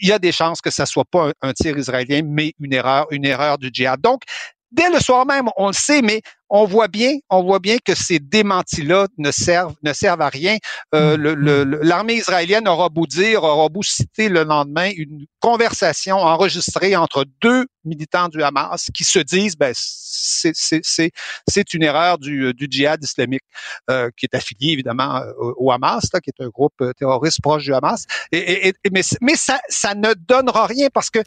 il 0.00 0.08
y 0.08 0.12
a 0.12 0.18
des 0.18 0.32
chances 0.32 0.60
que 0.60 0.70
ça 0.70 0.86
soit 0.86 1.04
pas 1.04 1.32
un, 1.42 1.52
tir 1.52 1.76
israélien, 1.76 2.22
mais 2.24 2.52
une 2.60 2.72
erreur, 2.72 3.06
une 3.10 3.24
erreur 3.24 3.58
du 3.58 3.70
djihad. 3.72 4.00
Donc, 4.00 4.22
dès 4.72 4.90
le 4.90 5.00
soir 5.00 5.26
même, 5.26 5.48
on 5.56 5.68
le 5.68 5.72
sait, 5.72 6.02
mais 6.02 6.22
on 6.50 6.64
voit 6.64 6.88
bien, 6.88 7.12
on 7.30 7.44
voit 7.44 7.60
bien 7.60 7.76
que 7.84 7.94
ces 7.94 8.18
démentis-là 8.18 9.06
ne 9.18 9.30
servent, 9.30 9.74
ne 9.82 9.92
servent 9.92 10.20
à 10.20 10.28
rien. 10.28 10.58
Euh, 10.94 11.16
mm-hmm. 11.16 11.78
L'armée 11.82 12.14
israélienne 12.14 12.66
aura 12.66 12.88
beau 12.88 13.06
dire, 13.06 13.44
aura 13.44 13.68
beau 13.68 13.84
citer 13.84 14.28
le 14.28 14.42
lendemain 14.42 14.90
une 14.96 15.26
conversation 15.38 16.16
enregistrée 16.16 16.96
entre 16.96 17.24
deux 17.40 17.66
militants 17.84 18.28
du 18.28 18.42
Hamas 18.42 18.88
qui 18.92 19.04
se 19.04 19.20
disent, 19.20 19.56
ben 19.56 19.72
c'est 19.74 21.74
une 21.74 21.84
erreur 21.84 22.18
du, 22.18 22.52
du 22.52 22.66
djihad 22.68 23.02
islamique 23.02 23.44
euh, 23.88 24.10
qui 24.16 24.26
est 24.26 24.34
affilié 24.34 24.72
évidemment 24.72 25.22
au, 25.38 25.70
Hamas, 25.70 26.08
là, 26.12 26.20
qui 26.20 26.30
est 26.30 26.44
un 26.44 26.48
groupe 26.48 26.74
euh, 26.80 26.92
terroriste 26.92 27.40
proche 27.40 27.62
du 27.62 27.72
Hamas. 27.72 28.04
Et, 28.32 28.68
et, 28.68 28.74
mais 28.92 29.02
mais 29.20 29.36
ça, 29.36 29.60
ça 29.68 29.94
ne 29.94 30.12
donnera 30.14 30.66
rien 30.66 30.88
parce 30.92 31.10
que 31.10 31.20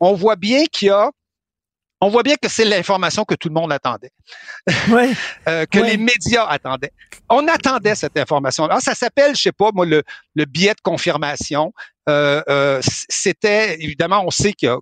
on 0.00 0.14
voit 0.14 0.36
bien 0.36 0.64
qu'il 0.70 0.88
y 0.88 0.90
a 0.90 1.10
on 2.00 2.08
voit 2.10 2.22
bien 2.22 2.36
que 2.40 2.48
c'est 2.48 2.64
l'information 2.64 3.24
que 3.24 3.34
tout 3.34 3.48
le 3.48 3.54
monde 3.54 3.72
attendait, 3.72 4.12
ouais. 4.90 5.12
euh, 5.48 5.66
que 5.66 5.78
les 5.78 5.96
médias 5.96 6.46
attendaient. 6.46 6.92
On 7.28 7.46
attendait 7.48 7.94
cette 7.94 8.16
information-là. 8.16 8.80
Ça 8.80 8.94
s'appelle, 8.94 9.36
je 9.36 9.42
sais 9.42 9.52
pas 9.52 9.70
moi, 9.74 9.84
le, 9.84 10.02
le 10.34 10.44
biais 10.44 10.74
de 10.74 10.80
confirmation. 10.80 11.72
Euh, 12.08 12.42
euh, 12.48 12.80
C'était 12.82 13.74
évidemment, 13.82 14.24
on 14.24 14.30
sait 14.30 14.52
qu'il 14.52 14.68
y 14.68 14.72
a. 14.72 14.78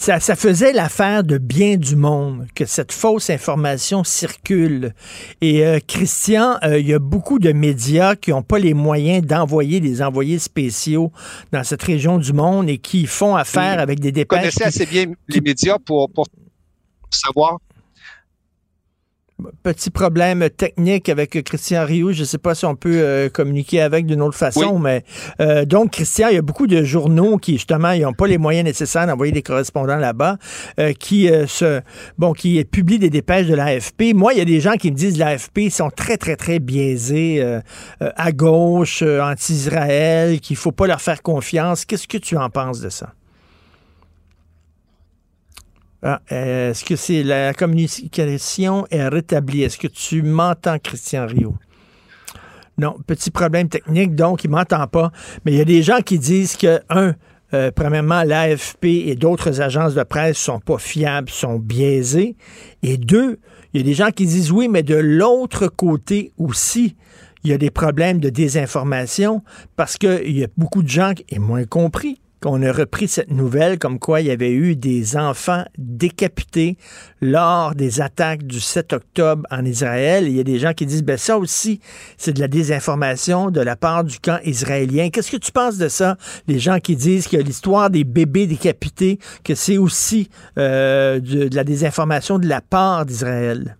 Ça, 0.00 0.20
ça, 0.20 0.36
faisait 0.36 0.72
l'affaire 0.72 1.24
de 1.24 1.38
bien 1.38 1.76
du 1.76 1.96
monde 1.96 2.46
que 2.54 2.66
cette 2.66 2.92
fausse 2.92 3.30
information 3.30 4.04
circule. 4.04 4.94
Et 5.40 5.66
euh, 5.66 5.80
Christian, 5.84 6.56
euh, 6.62 6.78
il 6.78 6.86
y 6.86 6.94
a 6.94 7.00
beaucoup 7.00 7.40
de 7.40 7.50
médias 7.50 8.14
qui 8.14 8.30
n'ont 8.30 8.44
pas 8.44 8.60
les 8.60 8.74
moyens 8.74 9.26
d'envoyer 9.26 9.80
des 9.80 10.00
envoyés 10.00 10.38
spéciaux 10.38 11.10
dans 11.50 11.64
cette 11.64 11.82
région 11.82 12.18
du 12.18 12.32
monde 12.32 12.68
et 12.70 12.78
qui 12.78 13.06
font 13.06 13.34
affaire 13.34 13.80
avec 13.80 13.98
des 13.98 14.12
dépêches. 14.12 14.38
Vous 14.38 14.60
connaissez 14.60 14.62
assez 14.62 14.86
bien 14.86 15.06
les 15.26 15.40
médias 15.40 15.78
pour, 15.84 16.08
pour 16.12 16.26
savoir 17.10 17.58
Petit 19.62 19.90
problème 19.90 20.50
technique 20.50 21.08
avec 21.08 21.44
Christian 21.44 21.84
Rioux. 21.84 22.10
Je 22.10 22.22
ne 22.22 22.24
sais 22.24 22.38
pas 22.38 22.56
si 22.56 22.66
on 22.66 22.74
peut 22.74 22.98
euh, 22.98 23.28
communiquer 23.28 23.80
avec 23.80 24.04
d'une 24.04 24.20
autre 24.20 24.36
façon, 24.36 24.80
mais 24.80 25.04
euh, 25.40 25.64
donc 25.64 25.92
Christian, 25.92 26.26
il 26.28 26.34
y 26.34 26.38
a 26.38 26.42
beaucoup 26.42 26.66
de 26.66 26.82
journaux 26.82 27.38
qui 27.38 27.52
justement, 27.52 27.92
ils 27.92 28.02
n'ont 28.02 28.14
pas 28.14 28.26
les 28.26 28.36
moyens 28.36 28.64
nécessaires 28.64 29.06
d'envoyer 29.06 29.30
des 29.30 29.42
correspondants 29.42 29.96
là-bas, 29.96 30.38
euh, 30.80 30.92
qui 30.92 31.30
se, 31.46 31.80
bon, 32.18 32.32
qui 32.32 32.64
publient 32.64 32.98
des 32.98 33.10
dépêches 33.10 33.46
de 33.46 33.54
l'AFP. 33.54 34.12
Moi, 34.12 34.32
il 34.34 34.38
y 34.38 34.42
a 34.42 34.44
des 34.44 34.60
gens 34.60 34.74
qui 34.74 34.90
me 34.90 34.96
disent 34.96 35.18
l'AFP 35.18 35.70
sont 35.70 35.90
très 35.90 36.16
très 36.16 36.34
très 36.34 36.58
biaisés 36.58 37.60
à 38.00 38.32
gauche, 38.32 39.02
anti-Israël, 39.02 40.40
qu'il 40.40 40.56
faut 40.56 40.72
pas 40.72 40.88
leur 40.88 41.00
faire 41.00 41.22
confiance. 41.22 41.84
Qu'est-ce 41.84 42.08
que 42.08 42.18
tu 42.18 42.36
en 42.36 42.50
penses 42.50 42.80
de 42.80 42.88
ça? 42.88 43.14
Ah, 46.02 46.20
est-ce 46.28 46.84
que 46.84 46.94
c'est 46.94 47.24
la 47.24 47.52
communication 47.54 48.86
est 48.90 49.08
rétablie? 49.08 49.62
Est-ce 49.62 49.78
que 49.78 49.88
tu 49.88 50.22
m'entends, 50.22 50.78
Christian 50.78 51.26
Rio? 51.26 51.56
Non, 52.78 52.96
petit 53.04 53.32
problème 53.32 53.68
technique, 53.68 54.14
donc 54.14 54.44
il 54.44 54.50
m'entend 54.50 54.86
pas. 54.86 55.10
Mais 55.44 55.52
il 55.52 55.58
y 55.58 55.60
a 55.60 55.64
des 55.64 55.82
gens 55.82 56.00
qui 56.00 56.20
disent 56.20 56.56
que, 56.56 56.80
un, 56.88 57.14
euh, 57.52 57.72
premièrement, 57.74 58.22
l'AFP 58.22 58.84
et 58.84 59.16
d'autres 59.16 59.60
agences 59.60 59.94
de 59.94 60.04
presse 60.04 60.38
sont 60.38 60.60
pas 60.60 60.78
fiables, 60.78 61.30
sont 61.30 61.58
biaisées. 61.58 62.36
Et 62.84 62.96
deux, 62.96 63.40
il 63.74 63.80
y 63.80 63.84
a 63.84 63.84
des 63.84 63.94
gens 63.94 64.12
qui 64.12 64.26
disent 64.26 64.52
oui, 64.52 64.68
mais 64.68 64.84
de 64.84 64.94
l'autre 64.94 65.66
côté 65.66 66.30
aussi, 66.38 66.94
il 67.42 67.50
y 67.50 67.52
a 67.52 67.58
des 67.58 67.70
problèmes 67.70 68.20
de 68.20 68.30
désinformation 68.30 69.42
parce 69.74 69.96
qu'il 69.96 70.38
y 70.38 70.44
a 70.44 70.48
beaucoup 70.56 70.84
de 70.84 70.88
gens, 70.88 71.12
et 71.28 71.40
moins 71.40 71.64
compris, 71.64 72.20
qu'on 72.40 72.62
a 72.62 72.72
repris 72.72 73.08
cette 73.08 73.30
nouvelle 73.30 73.78
comme 73.78 73.98
quoi 73.98 74.20
il 74.20 74.26
y 74.26 74.30
avait 74.30 74.52
eu 74.52 74.76
des 74.76 75.16
enfants 75.16 75.64
décapités 75.78 76.76
lors 77.20 77.74
des 77.74 78.00
attaques 78.00 78.44
du 78.44 78.60
7 78.60 78.92
octobre 78.92 79.42
en 79.50 79.64
Israël. 79.64 80.26
il 80.28 80.36
y 80.36 80.40
a 80.40 80.44
des 80.44 80.58
gens 80.58 80.72
qui 80.72 80.86
disent, 80.86 81.02
ben 81.02 81.16
ça 81.16 81.38
aussi, 81.38 81.80
c'est 82.16 82.32
de 82.32 82.40
la 82.40 82.48
désinformation 82.48 83.50
de 83.50 83.60
la 83.60 83.76
part 83.76 84.04
du 84.04 84.18
camp 84.20 84.38
israélien. 84.44 85.10
Qu'est-ce 85.10 85.30
que 85.30 85.36
tu 85.36 85.52
penses 85.52 85.78
de 85.78 85.88
ça? 85.88 86.16
Les 86.46 86.58
gens 86.58 86.78
qui 86.78 86.96
disent 86.96 87.28
a 87.34 87.38
l'histoire 87.38 87.90
des 87.90 88.04
bébés 88.04 88.46
décapités, 88.46 89.18
que 89.44 89.54
c'est 89.54 89.78
aussi 89.78 90.28
euh, 90.58 91.20
de 91.20 91.54
la 91.54 91.64
désinformation 91.64 92.38
de 92.38 92.46
la 92.46 92.60
part 92.60 93.06
d'Israël. 93.06 93.77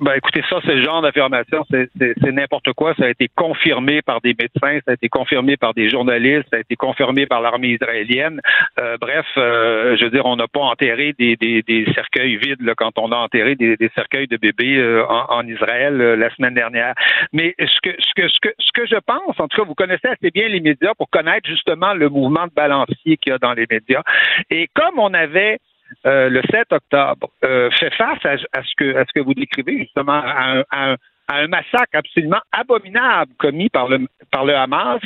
Ben, 0.00 0.14
écoutez, 0.16 0.42
ça, 0.50 0.58
c'est 0.66 0.74
le 0.74 0.82
genre 0.82 1.02
d'affirmation, 1.02 1.64
c'est 1.70 2.32
n'importe 2.32 2.72
quoi. 2.72 2.94
Ça 2.98 3.04
a 3.04 3.10
été 3.10 3.28
confirmé 3.36 4.02
par 4.02 4.20
des 4.20 4.34
médecins, 4.34 4.80
ça 4.84 4.90
a 4.90 4.94
été 4.94 5.08
confirmé 5.08 5.56
par 5.56 5.72
des 5.72 5.88
journalistes, 5.88 6.48
ça 6.50 6.56
a 6.56 6.60
été 6.60 6.74
confirmé 6.74 7.26
par 7.26 7.40
l'armée 7.40 7.68
israélienne. 7.68 8.40
Euh, 8.80 8.96
bref, 9.00 9.24
euh, 9.36 9.96
je 9.96 10.04
veux 10.04 10.10
dire, 10.10 10.26
on 10.26 10.34
n'a 10.34 10.48
pas 10.48 10.62
enterré 10.62 11.14
des, 11.16 11.36
des, 11.36 11.62
des 11.62 11.86
cercueils 11.94 12.36
vides 12.38 12.60
là, 12.62 12.74
quand 12.76 12.98
on 12.98 13.12
a 13.12 13.16
enterré 13.16 13.54
des, 13.54 13.76
des 13.76 13.88
cercueils 13.94 14.26
de 14.26 14.36
bébés 14.36 14.78
euh, 14.78 15.06
en, 15.06 15.38
en, 15.38 15.46
Israël 15.46 15.96
la 15.96 16.34
semaine 16.34 16.54
dernière. 16.54 16.94
Mais 17.32 17.54
ce 17.60 17.80
que, 17.80 17.94
ce 18.00 18.14
que 18.16 18.28
ce 18.28 18.40
que 18.40 18.48
ce 18.58 18.72
que 18.72 18.86
je 18.86 18.96
pense, 18.96 19.38
en 19.38 19.46
tout 19.46 19.60
cas, 19.60 19.64
vous 19.64 19.76
connaissez 19.76 20.08
assez 20.08 20.32
bien 20.32 20.48
les 20.48 20.60
médias 20.60 20.94
pour 20.98 21.08
connaître 21.08 21.48
justement 21.48 21.94
le 21.94 22.08
mouvement 22.08 22.46
de 22.46 22.52
balancier 22.52 23.16
qu'il 23.16 23.30
y 23.30 23.32
a 23.32 23.38
dans 23.38 23.52
les 23.52 23.66
médias. 23.70 24.02
Et 24.50 24.68
comme 24.74 24.98
on 24.98 25.14
avait 25.14 25.60
euh, 26.06 26.28
le 26.28 26.42
7 26.50 26.72
octobre, 26.72 27.30
euh, 27.44 27.70
fait 27.70 27.92
face 27.94 28.24
à, 28.24 28.36
ce 28.36 28.74
que, 28.76 28.96
à 28.96 29.04
ce 29.04 29.12
que 29.14 29.20
vous 29.20 29.34
décrivez, 29.34 29.78
justement, 29.78 30.22
à 30.24 30.62
un, 30.72 30.96
un 31.28 31.46
massacre 31.46 31.94
absolument 31.94 32.40
abominable 32.52 33.32
commis 33.38 33.68
par 33.68 33.88
le, 33.88 34.06
par 34.30 34.44
le 34.44 34.54
Hamas, 34.54 35.00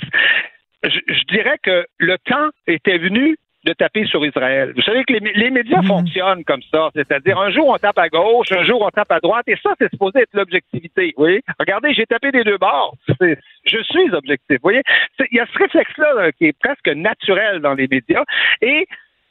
je, 0.84 1.24
dirais 1.28 1.58
que 1.62 1.86
le 1.98 2.16
temps 2.18 2.48
était 2.66 2.98
venu 2.98 3.36
de 3.64 3.72
taper 3.72 4.06
sur 4.06 4.24
Israël. 4.24 4.72
Vous 4.76 4.82
savez 4.82 5.04
que 5.04 5.12
les, 5.12 5.32
les 5.32 5.50
médias 5.50 5.82
mhm. 5.82 5.88
fonctionnent 5.88 6.44
comme 6.44 6.62
ça, 6.70 6.90
c'est-à-dire 6.94 7.38
un 7.38 7.50
jour 7.50 7.68
on 7.68 7.76
tape 7.76 7.98
à 7.98 8.08
gauche, 8.08 8.52
un 8.52 8.64
jour 8.64 8.82
on 8.82 8.90
tape 8.90 9.10
à 9.10 9.18
droite, 9.18 9.44
et 9.48 9.56
ça 9.62 9.70
c'est 9.78 9.90
supposé 9.90 10.20
être 10.20 10.32
l'objectivité. 10.32 11.12
Oui, 11.16 11.40
regardez, 11.58 11.92
j'ai 11.92 12.06
tapé 12.06 12.30
des 12.30 12.44
deux 12.44 12.58
bords. 12.58 12.94
Je 13.20 13.82
suis 13.82 14.10
objectif. 14.12 14.56
Vous 14.56 14.62
voyez, 14.62 14.82
il 15.30 15.36
y 15.36 15.40
a 15.40 15.46
ce 15.52 15.58
réflexe-là 15.58 16.32
qui 16.32 16.46
est 16.46 16.58
presque 16.58 16.88
naturel 16.88 17.60
dans 17.60 17.74
les 17.74 17.88
médias, 17.88 18.24
et 18.62 18.86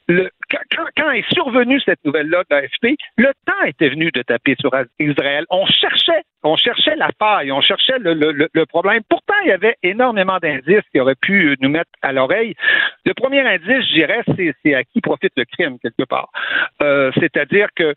le, 0.07 0.29
quand, 0.95 1.11
est 1.11 1.33
survenue 1.33 1.79
cette 1.81 2.03
nouvelle-là 2.05 2.43
de 2.49 2.55
l'AFP, 2.55 2.97
le 3.17 3.31
temps 3.45 3.63
était 3.65 3.89
venu 3.89 4.11
de 4.11 4.21
taper 4.21 4.55
sur 4.59 4.71
Israël. 4.99 5.45
On 5.49 5.65
cherchait, 5.65 6.23
on 6.43 6.55
cherchait 6.55 6.95
la 6.95 7.09
faille, 7.19 7.51
on 7.51 7.61
cherchait 7.61 7.99
le, 7.99 8.13
le, 8.13 8.49
le 8.51 8.65
problème. 8.65 9.01
Pourtant, 9.09 9.33
il 9.43 9.49
y 9.49 9.51
avait 9.51 9.75
énormément 9.83 10.37
d'indices 10.39 10.83
qui 10.91 10.99
auraient 10.99 11.15
pu 11.21 11.55
nous 11.61 11.69
mettre 11.69 11.91
à 12.01 12.13
l'oreille. 12.13 12.55
Le 13.05 13.13
premier 13.13 13.41
indice, 13.41 13.87
je 13.89 13.93
dirais, 13.93 14.23
c'est 14.63 14.73
à 14.73 14.83
qui 14.83 15.01
profite 15.01 15.33
le 15.35 15.45
crime 15.45 15.77
quelque 15.79 16.07
part. 16.07 16.29
Euh, 16.81 17.11
C'est-à-dire 17.19 17.67
que 17.75 17.93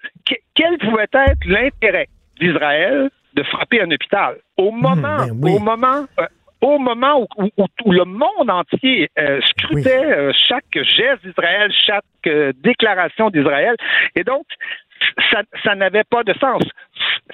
quel 0.54 0.78
pouvait 0.78 1.04
être 1.12 1.46
l'intérêt 1.46 2.08
d'Israël 2.40 3.10
de 3.34 3.42
frapper 3.44 3.80
un 3.82 3.90
hôpital? 3.90 4.36
Au 4.56 4.72
moment, 4.72 5.26
ben 5.26 5.38
oui. 5.40 5.52
au 5.54 5.58
moment, 5.58 6.06
euh, 6.18 6.26
au 6.60 6.78
moment 6.78 7.26
où, 7.36 7.44
où- 7.56 7.66
où 7.84 7.92
le 7.92 8.04
monde 8.04 8.50
entier 8.50 9.08
euh, 9.18 9.40
scrutait 9.42 10.04
euh, 10.04 10.32
chaque 10.48 10.64
geste 10.74 11.24
d'Israël, 11.24 11.72
chaque 11.86 12.04
euh, 12.26 12.52
déclaration 12.62 13.30
d'Israël, 13.30 13.76
et 14.16 14.24
donc 14.24 14.44
ça, 15.30 15.42
ça 15.64 15.74
n'avait 15.74 16.04
pas 16.04 16.22
de 16.24 16.34
sens. 16.34 16.62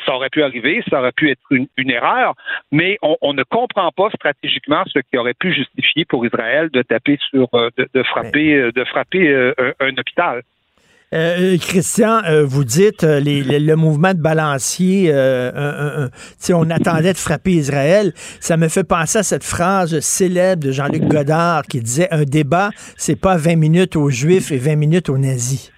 Ça 0.04 0.14
aurait 0.14 0.28
pu 0.30 0.42
arriver, 0.44 0.82
ça 0.88 1.00
aurait 1.00 1.10
pu 1.12 1.30
être 1.30 1.40
une, 1.50 1.66
une 1.76 1.90
erreur, 1.90 2.34
mais 2.70 2.96
on, 3.02 3.16
on 3.20 3.34
ne 3.34 3.42
comprend 3.42 3.90
pas 3.90 4.08
stratégiquement 4.10 4.84
ce 4.86 5.00
qui 5.00 5.18
aurait 5.18 5.34
pu 5.34 5.52
justifier 5.52 6.04
pour 6.04 6.24
Israël 6.24 6.70
de 6.70 6.82
taper 6.82 7.18
sur, 7.30 7.48
euh, 7.54 7.70
de, 7.76 7.88
de 7.92 8.02
frapper, 8.04 8.54
euh, 8.54 8.70
de 8.72 8.84
frapper 8.84 9.28
euh, 9.28 9.52
un, 9.58 9.72
un 9.86 9.96
hôpital. 9.98 10.42
Euh, 11.14 11.56
Christian, 11.58 12.22
euh, 12.24 12.44
vous 12.44 12.64
dites 12.64 13.04
euh, 13.04 13.20
le, 13.20 13.74
mouvement 13.76 14.12
de 14.12 14.20
balancier, 14.20 15.08
euh, 15.12 16.08
on 16.50 16.68
attendait 16.68 17.12
de 17.12 17.18
frapper 17.18 17.52
Israël. 17.52 18.12
Ça 18.40 18.56
me 18.56 18.66
fait 18.66 18.82
penser 18.82 19.18
à 19.18 19.22
cette 19.22 19.44
phrase 19.44 20.00
célèbre 20.00 20.64
de 20.64 20.72
Jean-Luc 20.72 21.04
Godard 21.04 21.62
qui 21.62 21.80
disait 21.80 22.08
un 22.10 22.24
débat, 22.24 22.70
c'est 22.96 23.14
pas 23.14 23.36
20 23.36 23.54
minutes 23.54 23.94
aux 23.94 24.10
Juifs 24.10 24.50
et 24.50 24.58
20 24.58 24.74
minutes 24.74 25.08
aux 25.08 25.18
nazis. 25.18 25.70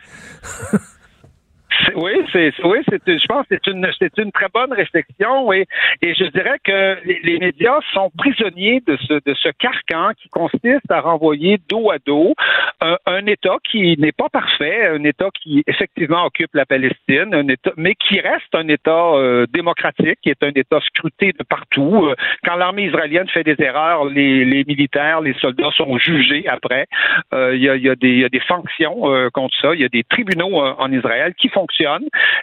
Oui, 1.97 2.13
c'est 2.33 2.53
oui, 2.65 2.79
c'est 2.89 3.19
je 3.19 3.27
pense 3.27 3.47
c'est 3.49 3.67
une 3.67 3.89
c'est 3.99 4.17
une 4.19 4.33
très 4.33 4.49
bonne 4.53 4.73
réflexion 4.73 5.53
et 5.53 5.67
et 6.03 6.15
je 6.15 6.25
dirais 6.25 6.59
que 6.65 6.99
les, 7.05 7.39
médias 7.39 7.79
sont 7.93 8.11
prisonniers 8.17 8.83
de 8.87 8.97
ce 9.07 9.15
de 9.15 9.35
ce 9.35 9.49
carcan 9.59 10.11
qui 10.21 10.29
consiste 10.29 10.91
à 10.91 11.01
renvoyer 11.01 11.59
dos 11.69 11.91
à 11.91 11.99
dos 12.05 12.35
un, 12.81 12.97
un 13.07 13.27
État 13.27 13.57
qui 13.71 13.97
n'est 13.99 14.13
pas 14.13 14.29
parfait, 14.29 14.87
un 14.87 15.03
État 15.05 15.29
qui 15.41 15.63
effectivement 15.67 16.25
occupe 16.27 16.55
la 16.55 16.67
Palestine, 16.67 17.35
un 17.35 17.49
État 17.49 17.73
mais 17.77 17.95
qui 17.95 18.21
reste 18.21 18.55
un 18.55 18.69
État 18.69 19.13
euh, 19.15 19.47
démocratique, 19.53 20.19
qui 20.23 20.31
est 20.31 20.43
un 20.43 20.53
État 20.55 20.81
scruté 20.81 21.33
de 21.39 21.45
partout. 21.45 22.07
Euh, 22.09 22.15
Quand 22.45 22.57
l'armée 22.57 22.85
israélienne 22.85 23.29
fait 23.29 23.45
des 23.45 23.57
erreurs, 23.59 24.05
les, 24.07 24.45
les 24.45 24.65
militaires, 24.65 25.21
les 25.21 25.35
soldats 25.35 25.71
sont 25.77 25.97
jugés 25.99 26.47
après. 26.49 26.87
Euh, 27.35 27.55
Il 27.57 27.63
y, 27.63 27.69
a, 27.69 27.77
y, 27.77 27.89
a 27.89 27.95
des- 27.95 28.17
y 28.19 28.25
a 28.25 28.29
des 28.29 28.43
sanctions 28.47 29.13
euh, 29.13 29.29
contre 29.31 29.55
ça. 29.61 29.75
Il 29.75 29.81
y 29.81 29.85
a 29.85 29.89
des 29.89 30.05
tribunaux 30.05 30.63
euh, 30.65 30.75
en 30.79 30.91
Israël 30.93 31.35
qui 31.39 31.49
fonctionnent. 31.49 31.78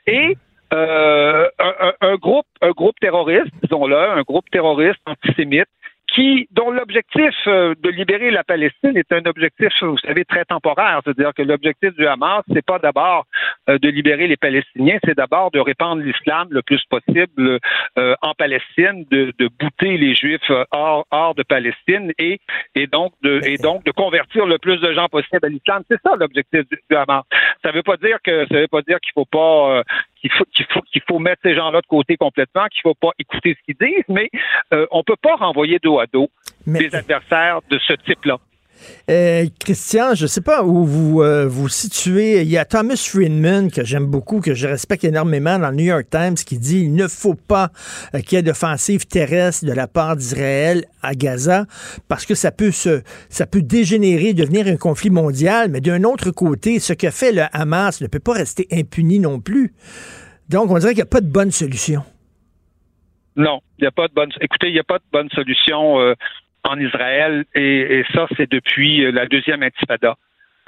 Et 0.08 0.38
euh, 0.74 1.48
un, 2.02 2.16
groupe, 2.16 2.48
un 2.62 2.72
groupe 2.72 3.00
terroriste, 3.00 3.52
disons-le, 3.64 3.98
un 3.98 4.22
groupe 4.24 4.50
terroriste 4.52 5.00
antisémite 5.06 5.68
qui, 6.14 6.48
dont 6.52 6.72
l'objectif 6.72 7.34
euh, 7.48 7.74
de 7.82 7.90
libérer 7.90 8.32
la 8.32 8.44
Palestine 8.44 8.96
est 8.96 9.12
un 9.12 9.26
objectif, 9.26 9.70
vous 9.82 9.98
savez, 9.98 10.24
très 10.24 10.46
temporaire. 10.46 11.02
C'est-à-dire 11.04 11.34
que 11.34 11.42
l'objectif 11.42 11.94
du 11.96 12.08
Hamas, 12.08 12.44
c'est 12.54 12.66
pas 12.66 12.80
d'abord 12.80 13.26
euh, 13.70 13.78
de 13.80 13.90
libérer 13.90 14.28
les 14.28 14.38
Palestiniens, 14.38 14.98
c'est 15.04 15.18
d'abord 15.18 15.52
de 15.52 15.60
répandre 15.60 16.02
l'islam 16.02 16.48
le 16.52 16.62
plus 16.62 16.82
possible 16.90 17.60
en 17.98 18.34
Palestine, 18.38 19.06
de, 19.10 19.34
bouter 19.60 19.98
les 19.98 20.16
Juifs 20.16 20.52
hors, 20.72 21.06
hors 21.12 21.36
de 21.36 21.44
Palestine 21.44 22.12
et, 22.18 22.40
donc 22.88 23.14
de 23.24 23.92
convertir 23.92 24.46
le 24.46 24.58
plus 24.58 24.80
de 24.80 24.94
gens 24.94 25.08
possible 25.08 25.40
à 25.44 25.50
l'islam. 25.50 25.84
C'est 25.90 26.02
ça 26.02 26.16
l'objectif 26.18 26.62
du 26.70 26.96
Hamas. 26.96 27.24
Ça 27.66 27.72
veut 27.72 27.82
pas 27.82 27.98
dire 27.98 28.20
que 28.24 28.46
ça 28.48 28.60
veut 28.60 28.68
pas 28.68 28.84
dire 28.84 29.00
qu'il 29.00 29.12
faut 29.14 29.26
pas 29.26 29.80
euh, 29.80 29.84
qu'il 30.22 30.32
faut 30.32 30.46
qu'il 30.54 30.68
faut 30.72 30.82
qu'il 30.82 31.02
faut 31.08 31.18
mettre 31.18 31.42
ces 31.42 31.56
gens-là 31.56 31.82
de 31.82 31.88
côté 31.88 32.16
complètement, 32.16 32.68
qu'il 32.68 32.82
faut 32.84 32.94
pas 32.94 33.10
écouter 33.18 33.58
ce 33.58 33.66
qu'ils 33.66 33.88
disent, 33.88 34.06
mais 34.08 34.30
euh, 34.72 34.86
on 34.92 35.04
peut 35.04 35.16
pas 35.20 35.36
renvoyer 35.36 35.80
dos 35.80 35.98
à 36.00 36.06
dos 36.06 36.30
des 36.68 36.94
adversaires 36.94 37.62
de 37.72 37.80
ce 37.80 37.94
type-là. 37.94 38.38
Euh, 39.10 39.46
Christian, 39.60 40.16
je 40.16 40.24
ne 40.24 40.28
sais 40.28 40.42
pas 40.42 40.64
où 40.64 40.84
vous 40.84 41.22
euh, 41.22 41.48
vous 41.48 41.70
situez. 41.70 42.42
Il 42.42 42.50
y 42.50 42.58
a 42.58 42.66
Thomas 42.66 42.96
Friedman, 42.96 43.70
que 43.70 43.84
j'aime 43.84 44.08
beaucoup, 44.08 44.42
que 44.42 44.56
je 44.56 44.68
respecte 44.68 45.04
énormément 45.04 45.60
dans 45.60 45.70
le 45.70 45.76
New 45.76 45.86
York 45.86 46.08
Times, 46.10 46.34
qui 46.36 46.58
dit 46.58 46.82
il 46.82 46.96
ne 46.96 47.08
faut 47.08 47.36
pas 47.36 47.70
euh, 48.16 48.22
qu'il 48.22 48.38
y 48.38 48.40
ait 48.40 48.44
d'offensive 48.44 49.06
terrestre 49.06 49.66
de 49.66 49.74
la 49.74 49.88
part 49.88 50.16
d'Israël 50.16 50.86
à 51.04 51.14
Gaza, 51.14 51.66
parce 52.08 52.26
que 52.26 52.34
ça 52.34 52.52
peut 52.52 52.72
se, 52.72 53.04
dégénérer, 53.54 54.34
devenir 54.34 54.66
un 54.66 54.78
conflit 54.78 55.12
mondial. 55.12 55.70
Mais 55.70 55.82
d'un 55.82 56.04
autre 56.04 56.32
côté, 56.32 56.80
ce 56.80 56.94
que 56.94 57.12
fait 57.12 57.32
le 57.32 57.44
Hamas 57.54 58.02
ne 58.02 58.08
peut 58.08 58.20
pas 58.20 58.34
rester 58.34 58.68
impuni 58.72 59.20
non 59.20 59.40
plus. 59.40 59.74
Donc, 60.50 60.72
on 60.72 60.80
dirait 60.80 60.94
qu'il 60.94 61.04
n'y 61.04 61.04
a 61.04 61.06
pas 61.08 61.22
de 61.22 61.32
bonne 61.32 61.52
solution. 61.52 62.02
Non, 63.36 63.60
il 63.78 63.84
n'y 63.84 63.88
a 63.88 63.92
pas 63.92 64.08
de 64.08 64.14
bonne. 64.14 64.30
Écoutez, 64.42 64.70
il 64.70 64.74
n'y 64.74 64.80
a 64.80 64.84
pas 64.84 64.98
de 64.98 65.04
bonne 65.12 65.30
solution 65.30 65.98
en 66.66 66.80
Israël 66.80 67.46
et, 67.54 68.00
et 68.00 68.06
ça, 68.14 68.28
c'est 68.36 68.50
depuis 68.50 69.06
euh, 69.06 69.12
la 69.12 69.26
deuxième 69.26 69.64
intifada. 69.64 70.16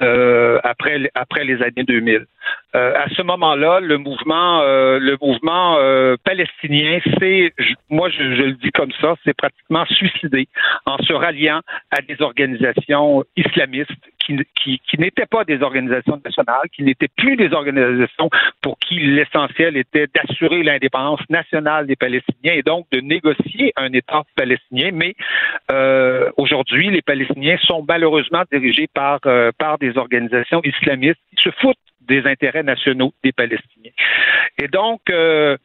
Euh, 0.02 0.58
après 0.64 1.10
après 1.14 1.44
les 1.44 1.62
années 1.62 1.84
2000. 1.84 2.26
Euh, 2.74 2.94
à 2.94 3.08
ce 3.10 3.22
moment-là, 3.22 3.80
le 3.80 3.98
mouvement 3.98 4.60
euh, 4.62 4.98
le 4.98 5.16
mouvement 5.20 5.76
euh, 5.78 6.16
palestinien, 6.24 7.00
c'est 7.18 7.52
moi 7.88 8.08
je, 8.10 8.18
je 8.18 8.42
le 8.42 8.52
dis 8.52 8.70
comme 8.70 8.92
ça, 9.00 9.14
c'est 9.24 9.36
pratiquement 9.36 9.84
suicidé 9.86 10.48
en 10.86 10.98
se 10.98 11.12
ralliant 11.12 11.60
à 11.90 12.00
des 12.02 12.20
organisations 12.20 13.24
islamistes 13.36 13.92
qui, 14.28 14.36
qui, 14.54 14.80
qui 14.80 14.98
n'étaient 14.98 15.26
pas 15.26 15.44
des 15.44 15.62
organisations 15.62 16.20
nationales, 16.24 16.68
qui 16.74 16.82
n'étaient 16.82 17.08
plus 17.16 17.36
des 17.36 17.52
organisations 17.52 18.28
pour 18.60 18.78
qui 18.78 18.98
l'essentiel 18.98 19.76
était 19.76 20.06
d'assurer 20.14 20.62
l'indépendance 20.62 21.20
nationale 21.30 21.86
des 21.86 21.96
Palestiniens 21.96 22.52
et 22.52 22.62
donc 22.62 22.86
de 22.92 23.00
négocier 23.00 23.72
un 23.76 23.92
État 23.92 24.22
palestinien. 24.36 24.90
Mais 24.92 25.14
euh, 25.72 26.30
aujourd'hui, 26.36 26.90
les 26.90 27.02
Palestiniens 27.02 27.56
sont 27.62 27.84
malheureusement 27.88 28.42
dirigés 28.52 28.88
par, 28.92 29.20
euh, 29.26 29.50
par 29.58 29.78
des 29.78 29.87
organisations 29.96 30.60
islamistes 30.64 31.20
qui 31.30 31.42
se 31.42 31.50
foutent 31.60 31.76
des 32.02 32.24
intérêts 32.26 32.62
nationaux 32.62 33.12
des 33.22 33.32
Palestiniens. 33.32 33.90
Et 34.60 34.66
donc, 34.68 35.00
euh, 35.10 35.56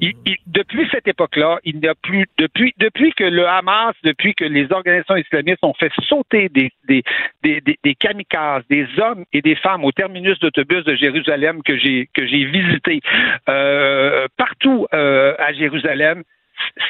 il- 0.00 0.14
il- 0.24 0.36
depuis 0.46 0.88
cette 0.90 1.06
époque-là, 1.06 1.58
il 1.62 1.76
n'y 1.78 1.86
a 1.88 1.94
plus, 1.94 2.24
depuis, 2.38 2.72
depuis 2.78 3.12
que 3.12 3.24
le 3.24 3.46
Hamas, 3.46 3.94
depuis 4.02 4.34
que 4.34 4.44
les 4.44 4.72
organisations 4.72 5.16
islamistes 5.16 5.62
ont 5.62 5.74
fait 5.74 5.92
sauter 6.08 6.48
des, 6.48 6.70
des, 6.88 7.02
des, 7.42 7.60
des, 7.60 7.78
des 7.84 7.94
kamikazes, 7.94 8.64
des 8.70 8.86
hommes 8.98 9.24
et 9.34 9.42
des 9.42 9.56
femmes 9.56 9.84
au 9.84 9.92
terminus 9.92 10.38
d'autobus 10.40 10.84
de 10.84 10.94
Jérusalem 10.96 11.62
que 11.62 11.76
j'ai 11.76 12.08
que 12.14 12.26
j'ai 12.26 12.44
visité 12.46 13.00
euh, 13.50 14.26
partout 14.38 14.86
euh, 14.94 15.34
à 15.38 15.52
Jérusalem, 15.52 16.22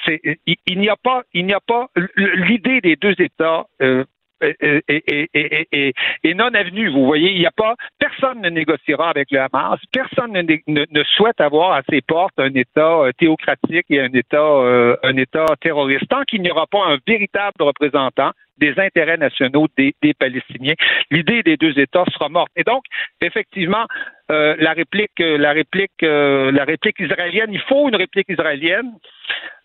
il, 0.07 0.57
il 0.67 0.79
n'y 0.79 0.89
a 0.89 0.97
pas, 0.97 1.23
il 1.35 1.47
n'y 1.47 1.53
a 1.55 1.61
pas 1.61 1.89
l'idée 2.17 2.81
des 2.81 2.97
deux 2.97 3.15
États. 3.19 3.67
Euh, 3.83 4.05
est- 4.41 5.95
est 6.25 6.35
non 6.35 6.53
avenue. 6.55 6.89
Vous 6.91 7.05
voyez, 7.07 7.31
il 7.33 7.39
n'y 7.41 7.47
a 7.47 7.51
pas 7.51 7.75
personne 7.99 8.41
ne 8.41 8.49
négociera 8.51 9.11
avec 9.11 9.31
le 9.31 9.41
Hamas, 9.41 9.79
personne 9.93 10.33
ne, 10.33 10.43
ne- 10.43 10.87
ne 10.91 11.05
souhaite 11.05 11.41
avoir 11.41 11.73
à 11.73 11.83
ses 11.89 12.01
portes 12.01 12.39
un 12.39 12.55
État 12.55 13.01
euh, 13.01 13.12
théocratique 13.19 13.87
et 13.91 14.01
un 14.01 14.12
État 14.12 14.39
euh, 14.43 14.97
un 15.03 15.17
État 15.17 15.47
terroriste. 15.61 16.09
Tant 16.09 16.23
qu'il 16.23 16.43
n'y 16.43 16.51
aura 16.51 16.67
pas 16.67 16.87
un 16.87 16.99
véritable 17.07 17.62
représentant 17.62 18.31
des 18.59 18.79
intérêts 18.79 19.17
nationaux 19.17 19.67
des, 19.77 19.95
des 20.03 20.15
Palestiniens, 20.15 20.75
l'idée 21.11 21.43
des 21.43 21.57
deux 21.57 21.79
États 21.79 22.05
sera 22.13 22.29
morte. 22.29 22.53
Et 22.57 22.65
donc, 22.65 22.85
effectivement, 23.21 23.87
euh, 24.31 24.55
la 24.59 24.73
réplique, 24.73 25.21
euh, 25.21 25.39
la 25.39 25.53
réplique, 25.53 26.03
euh, 26.03 26.53
la 26.53 26.65
réplique 26.65 27.01
israélienne, 27.01 27.51
il 27.53 27.61
faut 27.61 27.89
une 27.89 27.97
réplique 27.97 28.29
israélienne. 28.29 28.93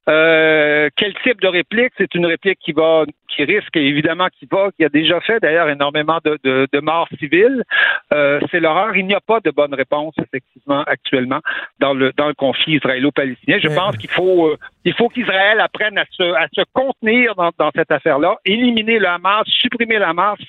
Euh, 0.07 0.87
quel 0.95 1.15
type 1.23 1.41
de 1.41 1.47
réplique? 1.47 1.91
C'est 1.97 2.13
une 2.13 2.27
réplique 2.27 2.59
qui 2.59 2.73
va, 2.73 3.05
qui 3.27 3.43
risque 3.43 3.75
évidemment, 3.75 4.27
qui 4.37 4.47
va, 4.51 4.69
qui 4.77 4.85
a 4.85 4.89
déjà 4.89 5.19
fait 5.19 5.39
d'ailleurs 5.39 5.67
énormément 5.67 6.19
de, 6.23 6.37
de, 6.43 6.67
de 6.71 6.79
morts 6.79 7.09
civiles. 7.17 7.63
Euh, 8.13 8.39
c'est 8.51 8.59
l'horreur. 8.59 8.95
Il 8.95 9.07
n'y 9.07 9.15
a 9.15 9.19
pas 9.19 9.39
de 9.39 9.49
bonne 9.49 9.73
réponse 9.73 10.13
effectivement 10.19 10.83
actuellement 10.83 11.39
dans 11.79 11.95
le 11.95 12.13
dans 12.15 12.27
le 12.27 12.35
conflit 12.35 12.75
israélo-palestinien. 12.75 13.57
Je 13.57 13.67
pense 13.69 13.97
qu'il 13.97 14.11
faut 14.11 14.49
euh, 14.49 14.57
il 14.83 14.93
faut 14.93 15.09
qu'Israël 15.09 15.59
apprenne 15.59 15.97
à 15.97 16.05
se 16.11 16.21
à 16.21 16.47
se 16.53 16.61
contenir 16.71 17.33
dans, 17.33 17.49
dans 17.57 17.71
cette 17.75 17.91
affaire-là, 17.91 18.37
éliminer 18.45 18.84
le 18.85 19.07
Hamas, 19.07 19.47
supprimer 19.47 19.99
le 19.99 20.05
Hamas. 20.05 20.39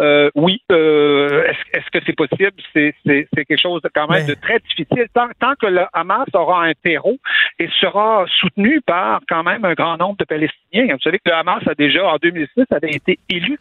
Euh, 0.00 0.30
oui, 0.34 0.62
euh, 0.70 1.44
est-ce 1.72 1.90
que 1.92 2.04
c'est 2.06 2.16
possible? 2.16 2.52
C'est 2.72 2.94
quelque 3.34 3.60
chose 3.60 3.82
de 3.82 3.90
quand 3.94 4.08
même 4.08 4.26
de 4.26 4.34
très 4.34 4.58
difficile. 4.60 5.06
Tant, 5.14 5.28
tant 5.38 5.54
que 5.60 5.66
le 5.66 5.82
Hamas 5.92 6.26
aura 6.34 6.64
un 6.64 6.72
terreau 6.82 7.18
et 7.58 7.68
sera 7.80 8.24
soutenu 8.40 8.80
par 8.80 9.20
quand 9.28 9.42
même 9.42 9.64
un 9.64 9.74
grand 9.74 9.98
nombre 9.98 10.16
de 10.18 10.24
Palestiniens. 10.24 10.94
Vous 10.94 11.02
savez 11.02 11.18
que 11.18 11.28
le 11.28 11.34
Hamas 11.34 11.62
a 11.66 11.74
déjà, 11.74 12.06
en 12.06 12.16
2006, 12.16 12.64
avait 12.70 12.90
été 12.90 13.18
élu 13.28 13.58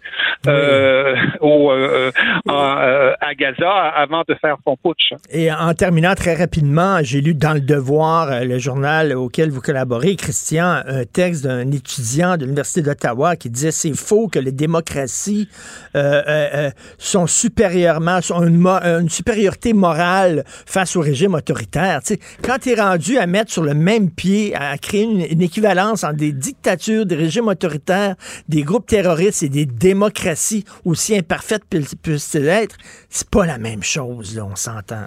euh, 0.48 1.16
au, 1.42 1.72
en, 1.72 3.14
à 3.20 3.36
Gaza 3.36 3.70
avant 3.70 4.24
de 4.28 4.34
faire 4.36 4.56
son 4.64 4.78
putsch. 4.78 5.14
Et 5.32 5.52
en 5.52 5.74
terminant 5.74 6.16
très 6.16 6.36
rapidement, 6.36 7.00
j'ai 7.02 7.20
lu 7.20 7.34
dans 7.34 7.54
Le 7.54 7.62
Devoir, 7.62 8.44
le 8.46 8.58
journal 8.58 9.14
auquel 9.16 9.50
vous 9.50 9.62
collaborez, 9.62 10.16
Christian, 10.16 10.82
un 10.86 11.06
texte 11.06 11.44
d'un 11.44 11.72
étudiant 11.72 12.38
de 12.38 12.46
l'Université 12.46 12.82
d'Ottawa 12.82 13.36
qui 13.36 13.50
disait 13.50 13.72
c'est 13.72 13.96
faux 13.96 14.30
que 14.30 14.40
les 14.40 14.52
démocraties 14.52 15.50
euh, 16.28 16.50
euh, 16.68 16.72
sont 16.98 17.28
supérieurement, 17.28 18.22
sont 18.22 18.44
une, 18.44 19.10
supériorité 19.10 19.74
morale 19.74 20.44
face 20.46 20.96
au 20.96 21.02
régime 21.02 21.34
autoritaire. 21.34 22.02
Tu 22.02 22.14
sais, 22.14 22.20
quand 22.42 22.58
tu 22.60 22.70
es 22.70 22.76
rendu 22.76 23.18
à 23.18 23.28
mettre 23.28 23.52
sur 23.52 23.64
le 23.64 23.74
même 23.74 24.10
pied, 24.10 24.56
à 24.56 24.78
créer 24.78 25.04
une, 25.04 25.42
équivalence 25.42 26.04
entre 26.04 26.16
des 26.16 26.32
dictatures, 26.32 27.06
des 27.06 27.16
régimes 27.16 27.48
autoritaires, 27.48 28.16
des 28.48 28.64
groupes 28.64 28.88
terroristes 28.88 29.44
et 29.44 29.50
des 29.50 29.66
démocraties, 29.66 30.66
aussi 30.86 31.16
imparfaites 31.18 31.64
puissent- 31.70 31.96
puissent-elles 31.96 32.48
être, 32.48 32.76
c'est 33.10 33.30
pas 33.30 33.46
la 33.46 33.58
même 33.58 33.84
chose, 33.84 34.40
on 34.42 34.56
s'entend. 34.56 35.06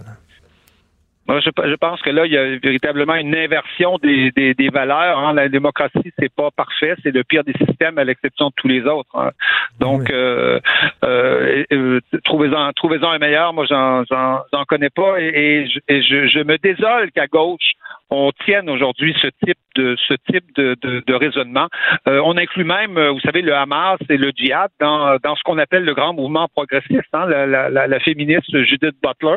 Moi, 1.26 1.40
je, 1.40 1.50
je 1.56 1.74
pense 1.76 2.02
que 2.02 2.10
là, 2.10 2.26
il 2.26 2.32
y 2.32 2.36
a 2.36 2.56
véritablement 2.58 3.14
une 3.14 3.34
inversion 3.34 3.98
des, 4.02 4.30
des, 4.32 4.54
des 4.54 4.68
valeurs. 4.68 5.18
hein. 5.18 5.32
La 5.32 5.48
démocratie, 5.48 6.12
c'est 6.18 6.32
pas 6.32 6.50
parfait, 6.50 6.94
c'est 7.02 7.14
le 7.14 7.24
pire 7.24 7.44
des 7.44 7.54
systèmes 7.66 7.98
à 7.98 8.04
l'exception 8.04 8.48
de 8.48 8.52
tous 8.56 8.68
les 8.68 8.82
autres. 8.82 9.08
hein. 9.14 9.30
Donc, 9.80 10.10
euh, 10.10 10.60
euh, 11.04 11.64
euh, 11.72 12.00
trouvez-en, 12.24 12.72
trouvez-en 12.72 13.10
un 13.10 13.18
meilleur. 13.18 13.52
Moi, 13.54 13.66
j'en, 13.66 14.04
j'en, 14.04 14.40
j'en 14.52 14.64
connais 14.64 14.90
pas, 14.90 15.20
et, 15.20 15.28
et 15.28 15.66
je, 15.66 15.78
et 15.88 16.02
je, 16.02 16.28
je 16.28 16.40
me 16.40 16.58
désole 16.58 17.10
qu'à 17.12 17.26
gauche 17.26 17.72
on 18.14 18.32
tienne 18.44 18.68
aujourd'hui 18.70 19.14
ce 19.20 19.28
type 19.44 19.58
de 19.76 19.96
ce 20.06 20.14
type 20.30 20.44
de, 20.56 20.76
de, 20.82 21.02
de 21.06 21.14
raisonnement. 21.14 21.68
Euh, 22.06 22.20
on 22.24 22.36
inclut 22.36 22.64
même, 22.64 22.96
euh, 22.96 23.10
vous 23.10 23.20
savez, 23.20 23.42
le 23.42 23.54
Hamas 23.54 23.98
et 24.08 24.16
le 24.16 24.30
djihad 24.34 24.70
dans, 24.80 25.16
dans 25.22 25.34
ce 25.34 25.42
qu'on 25.42 25.58
appelle 25.58 25.84
le 25.84 25.94
grand 25.94 26.12
mouvement 26.14 26.46
progressiste. 26.48 27.08
Hein. 27.12 27.26
La, 27.28 27.44
la, 27.46 27.68
la, 27.70 27.86
la 27.88 28.00
féministe 28.00 28.50
Judith 28.64 28.94
Butler, 29.02 29.36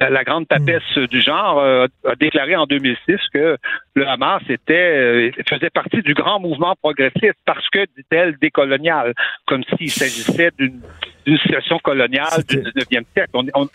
la, 0.00 0.24
grande 0.24 0.48
papesse 0.48 0.82
du 1.10 1.20
genre, 1.20 1.58
euh, 1.60 1.86
a 2.08 2.14
déclaré 2.14 2.56
en 2.56 2.64
2006 2.66 3.16
que 3.32 3.56
le 3.94 4.08
Hamas 4.08 4.42
était 4.48 5.30
faisait 5.48 5.70
partie 5.70 6.00
du 6.02 6.14
grand 6.14 6.40
mouvement 6.40 6.74
progressiste 6.82 7.38
parce 7.44 7.68
que, 7.70 7.80
dit-elle, 7.96 8.36
décolonial, 8.40 9.12
comme 9.46 9.62
s'il 9.76 9.90
s'agissait 9.90 10.50
d'une 10.58 10.80
d'une 11.26 11.38
situation 11.38 11.78
coloniale 11.78 12.28
du 12.46 12.58
19e 12.58 13.02
siècle. 13.14 13.30
On, 13.32 13.46
on- 13.54 13.66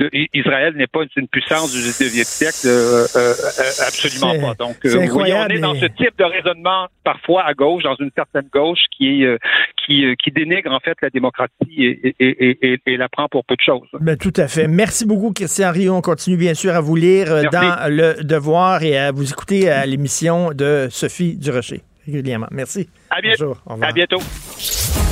le- 0.00 0.10
Israël 0.34 0.74
n'est 0.74 0.88
pas 0.88 1.02
une 1.16 1.28
puissance 1.28 1.70
du 1.72 1.78
19e 1.78 2.24
siècle, 2.24 2.66
euh, 2.66 3.06
euh, 3.14 3.30
euh, 3.30 3.86
absolument 4.04 4.48
pas. 4.48 4.54
Donc, 4.54 4.76
c'est 4.82 5.06
vous 5.06 5.12
voyez, 5.12 5.34
on 5.34 5.48
est 5.48 5.58
dans 5.58 5.74
ce 5.74 5.86
type 5.86 6.16
de 6.18 6.24
raisonnement 6.24 6.86
parfois 7.04 7.44
à 7.44 7.54
gauche, 7.54 7.82
dans 7.82 7.96
une 7.96 8.10
certaine 8.14 8.48
gauche 8.52 8.80
qui 8.96 9.22
est 9.22 9.26
euh, 9.26 9.38
qui, 9.84 10.04
euh, 10.04 10.14
qui 10.22 10.30
dénigre 10.30 10.72
en 10.72 10.80
fait 10.80 10.96
la 11.02 11.10
démocratie 11.10 11.52
et, 11.78 12.14
et, 12.18 12.26
et, 12.28 12.72
et, 12.72 12.80
et 12.86 12.96
la 12.96 13.08
prend 13.08 13.28
pour 13.28 13.44
peu 13.44 13.54
de 13.54 13.62
choses. 13.64 13.88
Ben, 14.00 14.16
tout 14.16 14.32
à 14.36 14.48
fait. 14.48 14.68
Merci 14.68 15.06
beaucoup, 15.06 15.32
Christian 15.32 15.72
Rio. 15.72 15.94
On 15.94 16.02
continue 16.02 16.36
bien 16.36 16.54
sûr 16.54 16.74
à 16.74 16.80
vous 16.80 16.96
lire 16.96 17.30
euh, 17.30 17.42
Merci. 17.42 17.58
dans 17.58 17.90
Le 17.90 18.24
Devoir 18.24 18.82
et 18.82 18.98
à 18.98 19.12
vous 19.12 19.30
écouter 19.30 19.70
à 19.70 19.86
l'émission 19.86 20.50
de 20.52 20.88
Sophie 20.90 21.36
Durocher 21.36 21.82
régulièrement. 22.06 22.48
Merci. 22.50 22.88
À 23.10 23.20
bientôt. 23.20 23.44
Bonjour. 23.46 23.62
Au 23.66 23.72
revoir. 23.74 23.90
À 23.90 23.92
bientôt. 23.92 25.05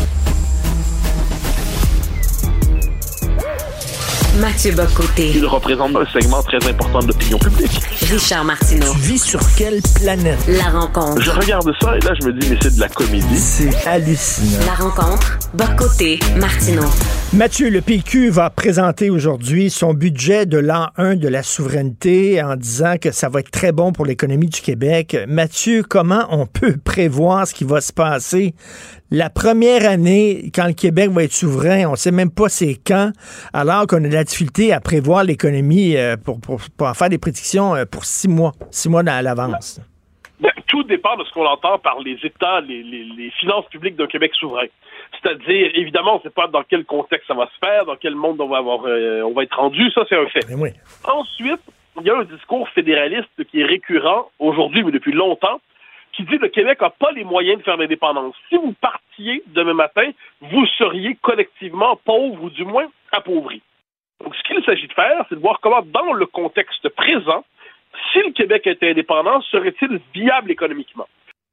Mathieu 4.40 4.72
Bocoté. 4.72 5.30
Il 5.32 5.46
représente 5.46 5.94
un 5.94 6.04
segment 6.06 6.42
très 6.42 6.58
important 6.68 6.98
de 6.98 7.06
l'opinion 7.06 7.38
publique. 7.38 7.80
Richard 8.10 8.44
Martineau. 8.44 8.92
Tu 8.94 8.98
vis 8.98 9.22
sur 9.22 9.40
quelle 9.56 9.80
planète? 9.94 10.38
La 10.48 10.70
rencontre. 10.70 11.22
Je 11.22 11.30
regarde 11.30 11.70
ça 11.80 11.96
et 11.96 12.00
là, 12.00 12.12
je 12.20 12.26
me 12.26 12.32
dis, 12.32 12.50
mais 12.50 12.58
c'est 12.60 12.74
de 12.74 12.80
la 12.80 12.88
comédie. 12.88 13.38
C'est 13.38 13.86
hallucinant. 13.86 14.66
La 14.66 14.74
rencontre. 14.74 15.38
Bocoté. 15.54 16.18
Martineau. 16.36 16.82
Mathieu, 17.32 17.70
le 17.70 17.80
PQ 17.80 18.30
va 18.30 18.50
présenter 18.50 19.08
aujourd'hui 19.08 19.70
son 19.70 19.94
budget 19.94 20.46
de 20.46 20.58
l'an 20.58 20.88
1 20.96 21.14
de 21.14 21.28
la 21.28 21.44
souveraineté 21.44 22.42
en 22.42 22.56
disant 22.56 22.96
que 23.00 23.12
ça 23.12 23.28
va 23.28 23.40
être 23.40 23.50
très 23.50 23.72
bon 23.72 23.92
pour 23.92 24.04
l'économie 24.04 24.48
du 24.48 24.60
Québec. 24.60 25.16
Mathieu, 25.28 25.84
comment 25.88 26.26
on 26.30 26.46
peut 26.46 26.76
prévoir 26.76 27.46
ce 27.46 27.54
qui 27.54 27.64
va 27.64 27.80
se 27.80 27.92
passer 27.92 28.54
la 29.10 29.30
première 29.30 29.88
année 29.88 30.50
quand 30.54 30.66
le 30.66 30.72
Québec 30.72 31.10
va 31.10 31.24
être 31.24 31.32
souverain? 31.32 31.86
On 31.86 31.92
ne 31.92 31.96
sait 31.96 32.10
même 32.12 32.30
pas 32.30 32.48
c'est 32.48 32.76
quand, 32.86 33.12
alors 33.52 33.86
qu'on 33.86 34.02
a 34.04 34.08
de 34.08 34.14
la 34.14 34.24
difficulté 34.24 34.72
à 34.72 34.80
prévoir 34.80 35.24
l'économie 35.24 35.96
euh, 35.96 36.16
pour, 36.16 36.40
pour, 36.40 36.60
pour 36.76 36.86
en 36.86 36.94
faire 36.94 37.08
des 37.08 37.18
prédictions 37.18 37.74
euh, 37.74 37.84
pour 37.84 38.04
six 38.04 38.28
mois, 38.28 38.52
six 38.70 38.88
mois 38.88 39.02
à 39.06 39.22
l'avance. 39.22 39.80
Ben, 40.40 40.50
tout 40.66 40.82
dépend 40.84 41.16
de 41.16 41.24
ce 41.24 41.32
qu'on 41.32 41.46
entend 41.46 41.78
par 41.78 42.00
les 42.00 42.18
États, 42.24 42.60
les, 42.62 42.82
les- 42.82 43.04
les 43.16 43.30
finances 43.38 43.66
publiques 43.70 43.96
d'un 43.96 44.06
Québec 44.08 44.32
souverain. 44.34 44.66
C'est-à-dire, 45.22 45.70
évidemment, 45.74 46.14
on 46.14 46.18
ne 46.18 46.22
sait 46.22 46.30
pas 46.30 46.48
dans 46.48 46.62
quel 46.68 46.84
contexte 46.84 47.28
ça 47.28 47.34
va 47.34 47.46
se 47.46 47.58
faire, 47.64 47.86
dans 47.86 47.96
quel 47.96 48.14
monde 48.16 48.40
on 48.40 48.48
va 48.48 48.58
avoir, 48.58 48.80
euh, 48.86 49.22
on 49.22 49.32
va 49.32 49.44
être 49.44 49.56
rendu. 49.56 49.88
Ça, 49.94 50.02
c'est 50.08 50.16
un 50.16 50.26
fait. 50.26 50.44
Ben 50.48 50.58
oui. 50.58 50.70
Ensuite, 51.04 51.60
il 52.00 52.06
y 52.06 52.10
a 52.10 52.16
un 52.18 52.24
discours 52.24 52.68
fédéraliste 52.70 53.30
qui 53.50 53.60
est 53.60 53.64
récurrent 53.64 54.30
aujourd'hui, 54.40 54.82
mais 54.82 54.90
depuis 54.90 55.12
longtemps, 55.12 55.60
qui 56.16 56.22
dit 56.24 56.36
que 56.38 56.42
le 56.42 56.48
Québec 56.48 56.80
n'a 56.80 56.90
pas 56.90 57.12
les 57.12 57.24
moyens 57.24 57.58
de 57.58 57.62
faire 57.64 57.76
l'indépendance. 57.76 58.34
Si 58.48 58.56
vous 58.56 58.74
partiez 58.80 59.42
demain 59.46 59.74
matin, 59.74 60.10
vous 60.40 60.66
seriez 60.78 61.16
collectivement 61.20 61.96
pauvres 62.04 62.42
ou 62.44 62.50
du 62.50 62.64
moins 62.64 62.86
appauvris. 63.12 63.62
Donc, 64.22 64.34
ce 64.36 64.42
qu'il 64.44 64.64
s'agit 64.64 64.86
de 64.86 64.92
faire, 64.92 65.24
c'est 65.28 65.34
de 65.34 65.40
voir 65.40 65.60
comment, 65.60 65.82
dans 65.82 66.12
le 66.12 66.26
contexte 66.26 66.88
présent, 66.90 67.44
si 68.12 68.18
le 68.20 68.32
Québec 68.32 68.66
était 68.66 68.90
indépendant, 68.90 69.40
serait-il 69.42 70.00
viable 70.14 70.50
économiquement? 70.50 71.06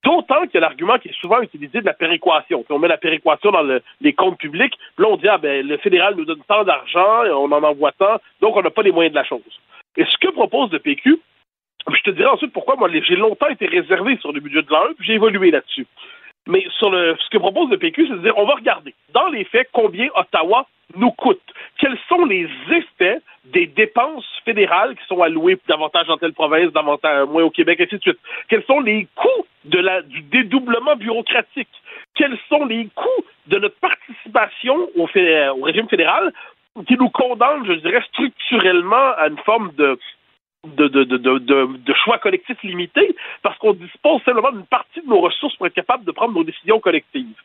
D'autant 0.04 0.42
qu'il 0.44 0.56
y 0.56 0.58
a 0.58 0.62
l'argument 0.62 0.98
qui 0.98 1.10
est 1.10 1.20
souvent 1.22 1.42
utilisé 1.42 1.80
de 1.82 1.86
la 1.86 1.94
péréquation. 1.94 2.64
Puis 2.64 2.74
on 2.74 2.80
met 2.80 2.88
la 2.88 2.98
péréquation 2.98 3.52
dans 3.52 3.62
le- 3.62 3.84
les 4.00 4.14
comptes 4.14 4.40
publics, 4.40 4.74
puis 4.96 5.06
là 5.06 5.12
on 5.12 5.18
dit 5.18 5.28
ah 5.28 5.38
ben 5.38 5.66
le 5.68 5.78
fédéral 5.78 6.16
nous 6.16 6.26
donne 6.26 6.42
tant 6.48 6.64
d'argent, 6.64 7.24
on 7.36 7.52
en 7.52 7.62
envoie 7.64 7.92
tant, 7.92 8.18
donc 8.42 8.56
on 8.56 8.64
n'a 8.64 8.72
pas 8.72 8.82
les 8.82 8.92
moyens 8.92 9.14
de 9.14 9.20
la 9.20 9.26
chose. 9.26 9.60
Et 9.98 10.06
ce 10.06 10.18
que 10.18 10.32
propose 10.32 10.72
le 10.72 10.80
PQ, 10.80 11.20
je 11.94 12.02
te 12.04 12.12
dirai 12.12 12.28
ensuite 12.30 12.54
pourquoi 12.54 12.76
moi 12.76 12.90
j'ai 12.92 13.16
longtemps 13.16 13.48
été 13.50 13.66
réservé 13.68 14.18
sur 14.18 14.32
le 14.32 14.40
budget 14.40 14.62
de 14.62 14.70
l'an 14.70 14.86
1, 14.92 14.94
puis 14.94 15.08
j'ai 15.08 15.14
évolué 15.14 15.52
là-dessus. 15.52 15.88
Mais 16.48 16.66
sur 16.78 16.90
le, 16.90 17.16
ce 17.20 17.30
que 17.30 17.38
propose 17.38 17.70
le 17.70 17.78
PQ, 17.78 18.08
c'est 18.08 18.14
de 18.14 18.20
dire 18.20 18.38
on 18.38 18.46
va 18.46 18.56
regarder 18.56 18.94
dans 19.14 19.28
les 19.28 19.44
faits 19.46 19.70
combien 19.72 20.08
Ottawa 20.16 20.68
nous 20.96 21.12
coûte. 21.12 21.42
Quels 21.80 21.98
sont 22.10 22.26
les 22.26 22.48
effets 22.72 23.20
des 23.46 23.66
dépenses 23.68 24.26
fédérales 24.46 24.96
qui 24.96 25.06
sont 25.08 25.22
allouées 25.22 25.58
davantage 25.68 26.08
dans 26.08 26.18
telle 26.18 26.34
province, 26.34 26.72
davantage 26.74 27.28
moins 27.28 27.44
au 27.44 27.50
Québec, 27.50 27.80
ainsi 27.82 27.96
de 27.96 28.02
suite. 28.02 28.20
Quels 28.50 28.64
sont 28.66 28.82
les 28.82 29.08
coûts 29.16 29.46
de 29.66 29.80
la, 29.80 30.02
du 30.02 30.22
dédoublement 30.22 30.96
bureaucratique? 30.96 31.70
Quels 32.16 32.38
sont 32.50 32.66
les 32.66 32.88
coûts 32.94 33.26
de 33.48 33.58
notre 33.58 33.80
participation 33.80 34.90
au, 34.96 35.08
fé- 35.08 35.50
au 35.50 35.62
régime 35.64 35.88
fédéral 35.88 36.34
qui 36.88 36.96
nous 36.96 37.10
condamne, 37.10 37.66
je 37.66 37.74
dirais, 37.74 38.02
structurellement 38.10 39.14
à 39.18 39.28
une 39.28 39.38
forme 39.40 39.72
de, 39.78 40.00
de, 40.64 41.94
choix 42.04 42.20
collectifs 42.20 42.62
limités 42.64 43.16
parce 43.42 43.58
qu'on 43.58 43.74
dispose 43.74 44.22
simplement 44.24 44.52
d'une 44.52 44.66
partie 44.66 45.02
de 45.02 45.08
nos 45.08 45.20
ressources 45.20 45.56
pour 45.56 45.66
être 45.66 45.74
capable 45.74 46.06
de 46.06 46.12
prendre 46.12 46.34
nos 46.34 46.44
décisions 46.44 46.80
collectives. 46.80 47.36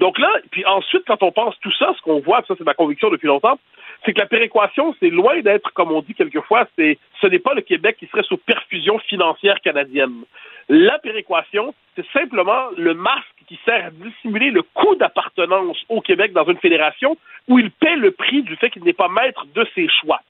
Donc 0.00 0.18
là, 0.18 0.28
puis 0.50 0.64
ensuite, 0.66 1.02
quand 1.06 1.22
on 1.22 1.32
pense 1.32 1.58
tout 1.60 1.72
ça, 1.72 1.94
ce 1.96 2.02
qu'on 2.02 2.20
voit, 2.20 2.42
ça 2.46 2.54
c'est 2.58 2.64
ma 2.64 2.74
conviction 2.74 3.08
depuis 3.10 3.26
longtemps, 3.26 3.58
c'est 4.04 4.12
que 4.12 4.18
la 4.18 4.26
péréquation, 4.26 4.94
c'est 5.00 5.08
loin 5.08 5.40
d'être, 5.40 5.72
comme 5.72 5.90
on 5.92 6.02
dit 6.02 6.14
quelquefois, 6.14 6.68
ce 6.76 7.26
n'est 7.26 7.38
pas 7.38 7.54
le 7.54 7.62
Québec 7.62 7.96
qui 7.98 8.06
serait 8.06 8.22
sous 8.22 8.36
perfusion 8.36 8.98
financière 8.98 9.60
canadienne. 9.60 10.24
La 10.68 10.98
péréquation, 10.98 11.74
c'est 11.96 12.06
simplement 12.12 12.68
le 12.76 12.92
masque 12.92 13.24
qui 13.46 13.58
sert 13.64 13.86
à 13.86 13.90
dissimuler 13.90 14.50
le 14.50 14.62
coût 14.62 14.94
d'appartenance 14.94 15.78
au 15.88 16.02
Québec 16.02 16.34
dans 16.34 16.44
une 16.44 16.58
fédération 16.58 17.16
où 17.48 17.58
il 17.58 17.70
paie 17.70 17.96
le 17.96 18.10
prix 18.10 18.42
du 18.42 18.54
fait 18.56 18.68
qu'il 18.68 18.84
n'est 18.84 18.92
pas 18.92 19.08
maître 19.08 19.46
de 19.54 19.66
ses 19.74 19.88
choix. 19.88 20.20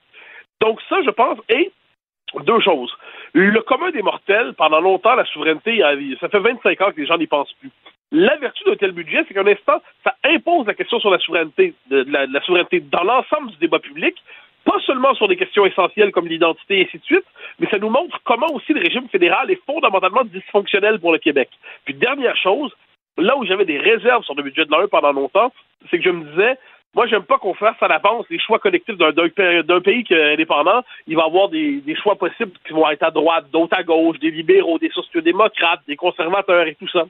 Donc 0.61 0.81
ça, 0.89 1.03
je 1.05 1.11
pense, 1.11 1.39
est 1.49 1.73
deux 2.45 2.61
choses. 2.61 2.93
Le 3.33 3.61
commun 3.61 3.91
des 3.91 4.03
mortels, 4.03 4.55
pendant 4.55 4.81
longtemps, 4.81 5.15
la 5.15 5.25
souveraineté, 5.27 5.83
ça 6.21 6.29
fait 6.29 6.39
25 6.39 6.81
ans 6.81 6.91
que 6.93 7.01
les 7.01 7.07
gens 7.07 7.19
n'y 7.19 7.27
pensent 7.27 7.53
plus. 7.61 7.71
La 8.11 8.37
vertu 8.37 8.65
d'un 8.65 8.77
tel 8.77 8.93
budget, 8.93 9.25
c'est 9.29 9.35
qu'un 9.35 9.47
instant, 9.47 9.83
ça 10.03 10.15
impose 10.25 10.67
la 10.67 10.75
question 10.75 10.99
sur 10.99 11.11
la 11.11 11.19
souveraineté, 11.19 11.75
de 11.91 12.07
la 12.09 12.41
souveraineté 12.43 12.81
dans 12.81 13.05
l'ensemble 13.05 13.51
du 13.51 13.57
débat 13.59 13.79
public, 13.79 14.15
pas 14.65 14.79
seulement 14.87 15.15
sur 15.15 15.29
des 15.29 15.37
questions 15.37 15.65
essentielles 15.67 16.13
comme 16.13 16.27
l'identité 16.27 16.81
et 16.81 16.85
ainsi 16.85 16.99
de 16.99 17.05
suite, 17.05 17.25
mais 17.59 17.69
ça 17.71 17.79
nous 17.79 17.89
montre 17.89 18.19
comment 18.25 18.49
aussi 18.53 18.73
le 18.73 18.81
régime 18.81 19.09
fédéral 19.09 19.51
est 19.51 19.63
fondamentalement 19.65 20.25
dysfonctionnel 20.25 21.01
pour 21.01 21.13
le 21.13 21.19
Québec. 21.19 21.49
Puis 21.85 21.95
dernière 21.95 22.37
chose, 22.37 22.73
là 23.17 23.37
où 23.37 23.45
j'avais 23.45 23.65
des 23.65 23.79
réserves 23.79 24.25
sur 24.25 24.35
le 24.35 24.43
budget 24.43 24.65
de 24.65 24.71
l'AE 24.71 24.89
pendant 24.89 25.13
longtemps, 25.13 25.53
c'est 25.91 25.99
que 25.99 26.05
je 26.05 26.11
me 26.11 26.25
disais, 26.31 26.59
moi, 26.95 27.07
j'aime 27.07 27.23
pas 27.23 27.39
qu'on 27.39 27.55
fasse 27.55 27.77
à 27.83 27.89
l'avance 27.89 28.27
les 28.31 28.39
choix 28.39 28.59
collectifs 28.59 28.97
d'un, 28.97 29.13
d'un 29.13 29.29
pa- 29.29 29.63
d'un 29.63 29.81
pays 29.81 30.05
qui 30.05 30.15
est 30.15 30.33
indépendant. 30.33 30.83
Il 31.07 31.17
va 31.17 31.23
y 31.23 31.27
avoir 31.27 31.49
des, 31.49 31.83
choix 32.03 32.17
possibles 32.17 32.53
qui 32.67 32.73
vont 32.73 32.89
être 32.91 33.03
à 33.03 33.11
droite, 33.11 33.47
d'autres 33.53 33.77
à 33.77 33.83
gauche, 33.83 34.19
des 34.19 34.31
libéraux, 34.31 34.79
des 34.79 34.91
sociodémocrates, 34.91 35.83
des 35.87 35.97
conservateurs 35.97 36.67
et 36.67 36.75
tout 36.75 36.89
ça. 36.89 37.05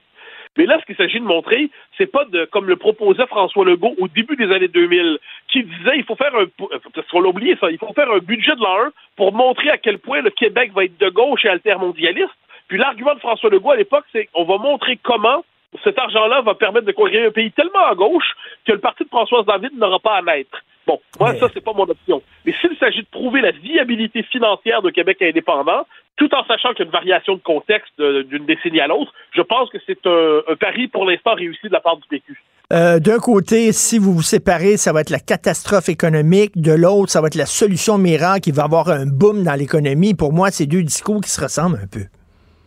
Mais 0.57 0.67
là, 0.67 0.79
ce 0.81 0.87
qu'il 0.87 0.97
s'agit 0.97 1.21
de 1.21 1.25
montrer, 1.25 1.71
c'est 1.97 2.11
pas 2.11 2.25
de, 2.25 2.45
comme 2.47 2.67
le 2.67 2.77
proposait 2.77 3.27
François 3.27 3.65
Legault 3.65 3.95
au 3.99 4.09
début 4.09 4.35
des 4.35 4.53
années 4.53 4.69
2000, 4.69 5.19
qui 5.47 5.63
disait 5.63 5.97
il 5.97 6.05
faut 6.05 6.17
faire 6.17 6.35
un, 6.35 6.47
l'a 6.47 7.29
oublié 7.29 7.57
ça, 7.61 7.71
il 7.71 7.79
faut 7.79 7.93
faire 7.95 8.11
un 8.11 8.19
budget 8.19 8.57
de 8.57 8.61
l'an 8.61 8.87
1 8.87 8.91
pour 9.17 9.33
montrer 9.33 9.71
à 9.71 9.79
quel 9.79 9.99
point 9.99 10.21
le 10.21 10.31
Québec 10.31 10.73
va 10.75 10.85
être 10.85 10.99
de 10.99 11.11
gauche 11.11 11.45
et 11.45 11.49
altermondialiste. 11.49 12.35
Puis 12.67 12.79
l'argument 12.79 13.15
de 13.15 13.21
François 13.21 13.51
Legault 13.51 13.71
à 13.71 13.77
l'époque, 13.77 14.05
c'est 14.13 14.29
on 14.35 14.45
va 14.45 14.59
montrer 14.59 14.99
comment 15.03 15.45
cet 15.85 15.99
argent-là 15.99 16.41
va 16.43 16.55
permettre 16.55 16.87
de 16.87 16.93
conquérir 16.93 17.29
un 17.29 17.33
pays 17.33 17.53
tellement 17.53 17.87
à 17.87 17.95
gauche 17.95 18.33
que 18.67 18.73
le 18.73 18.79
parti 18.79 19.05
de 19.05 19.09
Françoise 19.09 19.45
David 19.47 19.73
n'aura 19.79 19.99
pas 19.99 20.17
à 20.17 20.23
naître. 20.23 20.59
Bon, 20.87 20.99
moi, 21.21 21.35
ça, 21.35 21.49
c'est 21.53 21.61
pas 21.63 21.75
mon 21.75 21.83
option. 21.83 22.23
Mais 22.47 22.55
s'il 22.63 22.75
s'agit 22.79 23.03
de 23.03 23.07
prouver 23.11 23.43
la 23.43 23.51
viabilité 23.51 24.23
financière 24.23 24.81
de 24.81 24.89
Québec 24.89 25.19
indépendant, 25.21 25.87
tout 26.17 26.35
en 26.35 26.43
sachant 26.47 26.71
qu'il 26.71 26.81
y 26.81 26.83
a 26.83 26.85
une 26.87 26.93
variation 26.93 27.35
de 27.35 27.41
contexte 27.41 27.93
de- 27.99 28.23
d'une 28.23 28.47
décennie 28.47 28.81
à 28.81 28.87
l'autre, 28.87 29.13
je 29.33 29.43
pense 29.43 29.69
que 29.69 29.77
c'est 29.87 29.99
un, 30.07 30.39
un 30.51 30.57
pari 30.57 30.89
pour 30.89 31.05
l'instant 31.05 31.35
réussi 31.35 31.69
de 31.69 31.73
la 31.73 31.81
part 31.81 31.99
du 31.99 32.09
PQ. 32.09 32.43
Euh, 32.73 32.99
D'un 33.01 33.19
côté, 33.19 33.73
si 33.73 33.99
vous 33.99 34.15
vous 34.15 34.23
séparez, 34.23 34.79
ça 34.79 34.93
va 34.95 35.03
être 35.03 35.11
la 35.11 35.21
catastrophe 35.21 35.91
économique. 35.91 36.53
De 36.57 36.73
l'autre, 36.73 37.11
ça 37.11 37.21
va 37.21 37.27
être 37.27 37.35
la 37.35 37.47
solution 37.47 37.99
miracle 37.99 38.41
qui 38.41 38.53
va 38.53 38.65
avoir 38.65 38.89
un 38.89 39.05
boom 39.07 39.43
dans 39.45 39.55
l'économie. 39.55 40.15
Pour 40.15 40.33
moi, 40.33 40.51
c'est 40.51 40.67
deux 40.67 40.83
discours 40.83 41.21
qui 41.21 41.31
se 41.31 41.41
ressemblent 41.41 41.77
un 41.83 41.87
peu. 41.87 42.05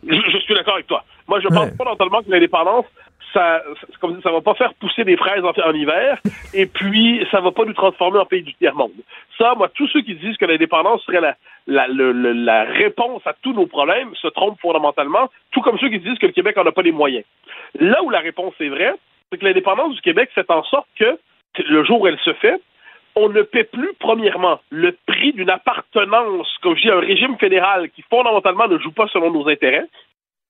Je, 0.07 0.15
je 0.15 0.37
suis 0.39 0.53
d'accord 0.53 0.75
avec 0.75 0.87
toi. 0.87 1.03
Moi, 1.31 1.39
je 1.39 1.47
pense 1.47 1.69
fondamentalement 1.77 2.21
que 2.23 2.29
l'indépendance, 2.29 2.83
ça, 3.33 3.63
comme 4.01 4.21
ça 4.21 4.33
va 4.33 4.41
pas 4.41 4.53
faire 4.55 4.73
pousser 4.73 5.05
des 5.05 5.15
fraises 5.15 5.45
en, 5.45 5.53
en, 5.65 5.73
hiver, 5.73 6.19
et 6.53 6.65
puis 6.65 7.25
ça 7.31 7.39
va 7.39 7.51
pas 7.51 7.63
nous 7.63 7.71
transformer 7.71 8.19
en 8.19 8.25
pays 8.25 8.43
du 8.43 8.53
tiers-monde. 8.55 8.91
Ça, 9.37 9.55
moi, 9.55 9.69
tous 9.69 9.87
ceux 9.87 10.01
qui 10.01 10.15
disent 10.15 10.35
que 10.35 10.43
l'indépendance 10.43 11.01
serait 11.03 11.21
la, 11.21 11.37
la, 11.67 11.87
la 11.87 12.63
réponse 12.65 13.21
à 13.25 13.33
tous 13.41 13.53
nos 13.53 13.65
problèmes 13.65 14.13
se 14.15 14.27
trompent 14.27 14.59
fondamentalement, 14.59 15.29
tout 15.51 15.61
comme 15.61 15.79
ceux 15.79 15.87
qui 15.87 15.99
disent 15.99 16.17
que 16.19 16.25
le 16.25 16.33
Québec 16.33 16.57
en 16.57 16.65
a 16.65 16.73
pas 16.73 16.81
les 16.81 16.91
moyens. 16.91 17.23
Là 17.79 18.03
où 18.03 18.09
la 18.09 18.19
réponse 18.19 18.53
est 18.59 18.67
vraie, 18.67 18.95
c'est 19.31 19.37
que 19.37 19.45
l'indépendance 19.45 19.95
du 19.95 20.01
Québec 20.01 20.31
fait 20.35 20.51
en 20.51 20.63
sorte 20.63 20.89
que, 20.99 21.17
le 21.63 21.85
jour 21.85 22.01
où 22.01 22.07
elle 22.07 22.19
se 22.19 22.33
fait, 22.33 22.61
on 23.15 23.29
ne 23.29 23.41
paie 23.41 23.63
plus, 23.63 23.93
premièrement, 23.99 24.59
le 24.69 24.97
prix 25.05 25.31
d'une 25.31 25.49
appartenance, 25.49 26.47
comme 26.61 26.75
je 26.75 26.81
dis, 26.81 26.89
à 26.89 26.97
un 26.97 26.99
régime 26.99 27.37
fédéral 27.37 27.89
qui 27.91 28.01
fondamentalement 28.09 28.67
ne 28.67 28.77
joue 28.79 28.91
pas 28.91 29.07
selon 29.07 29.31
nos 29.31 29.47
intérêts. 29.47 29.87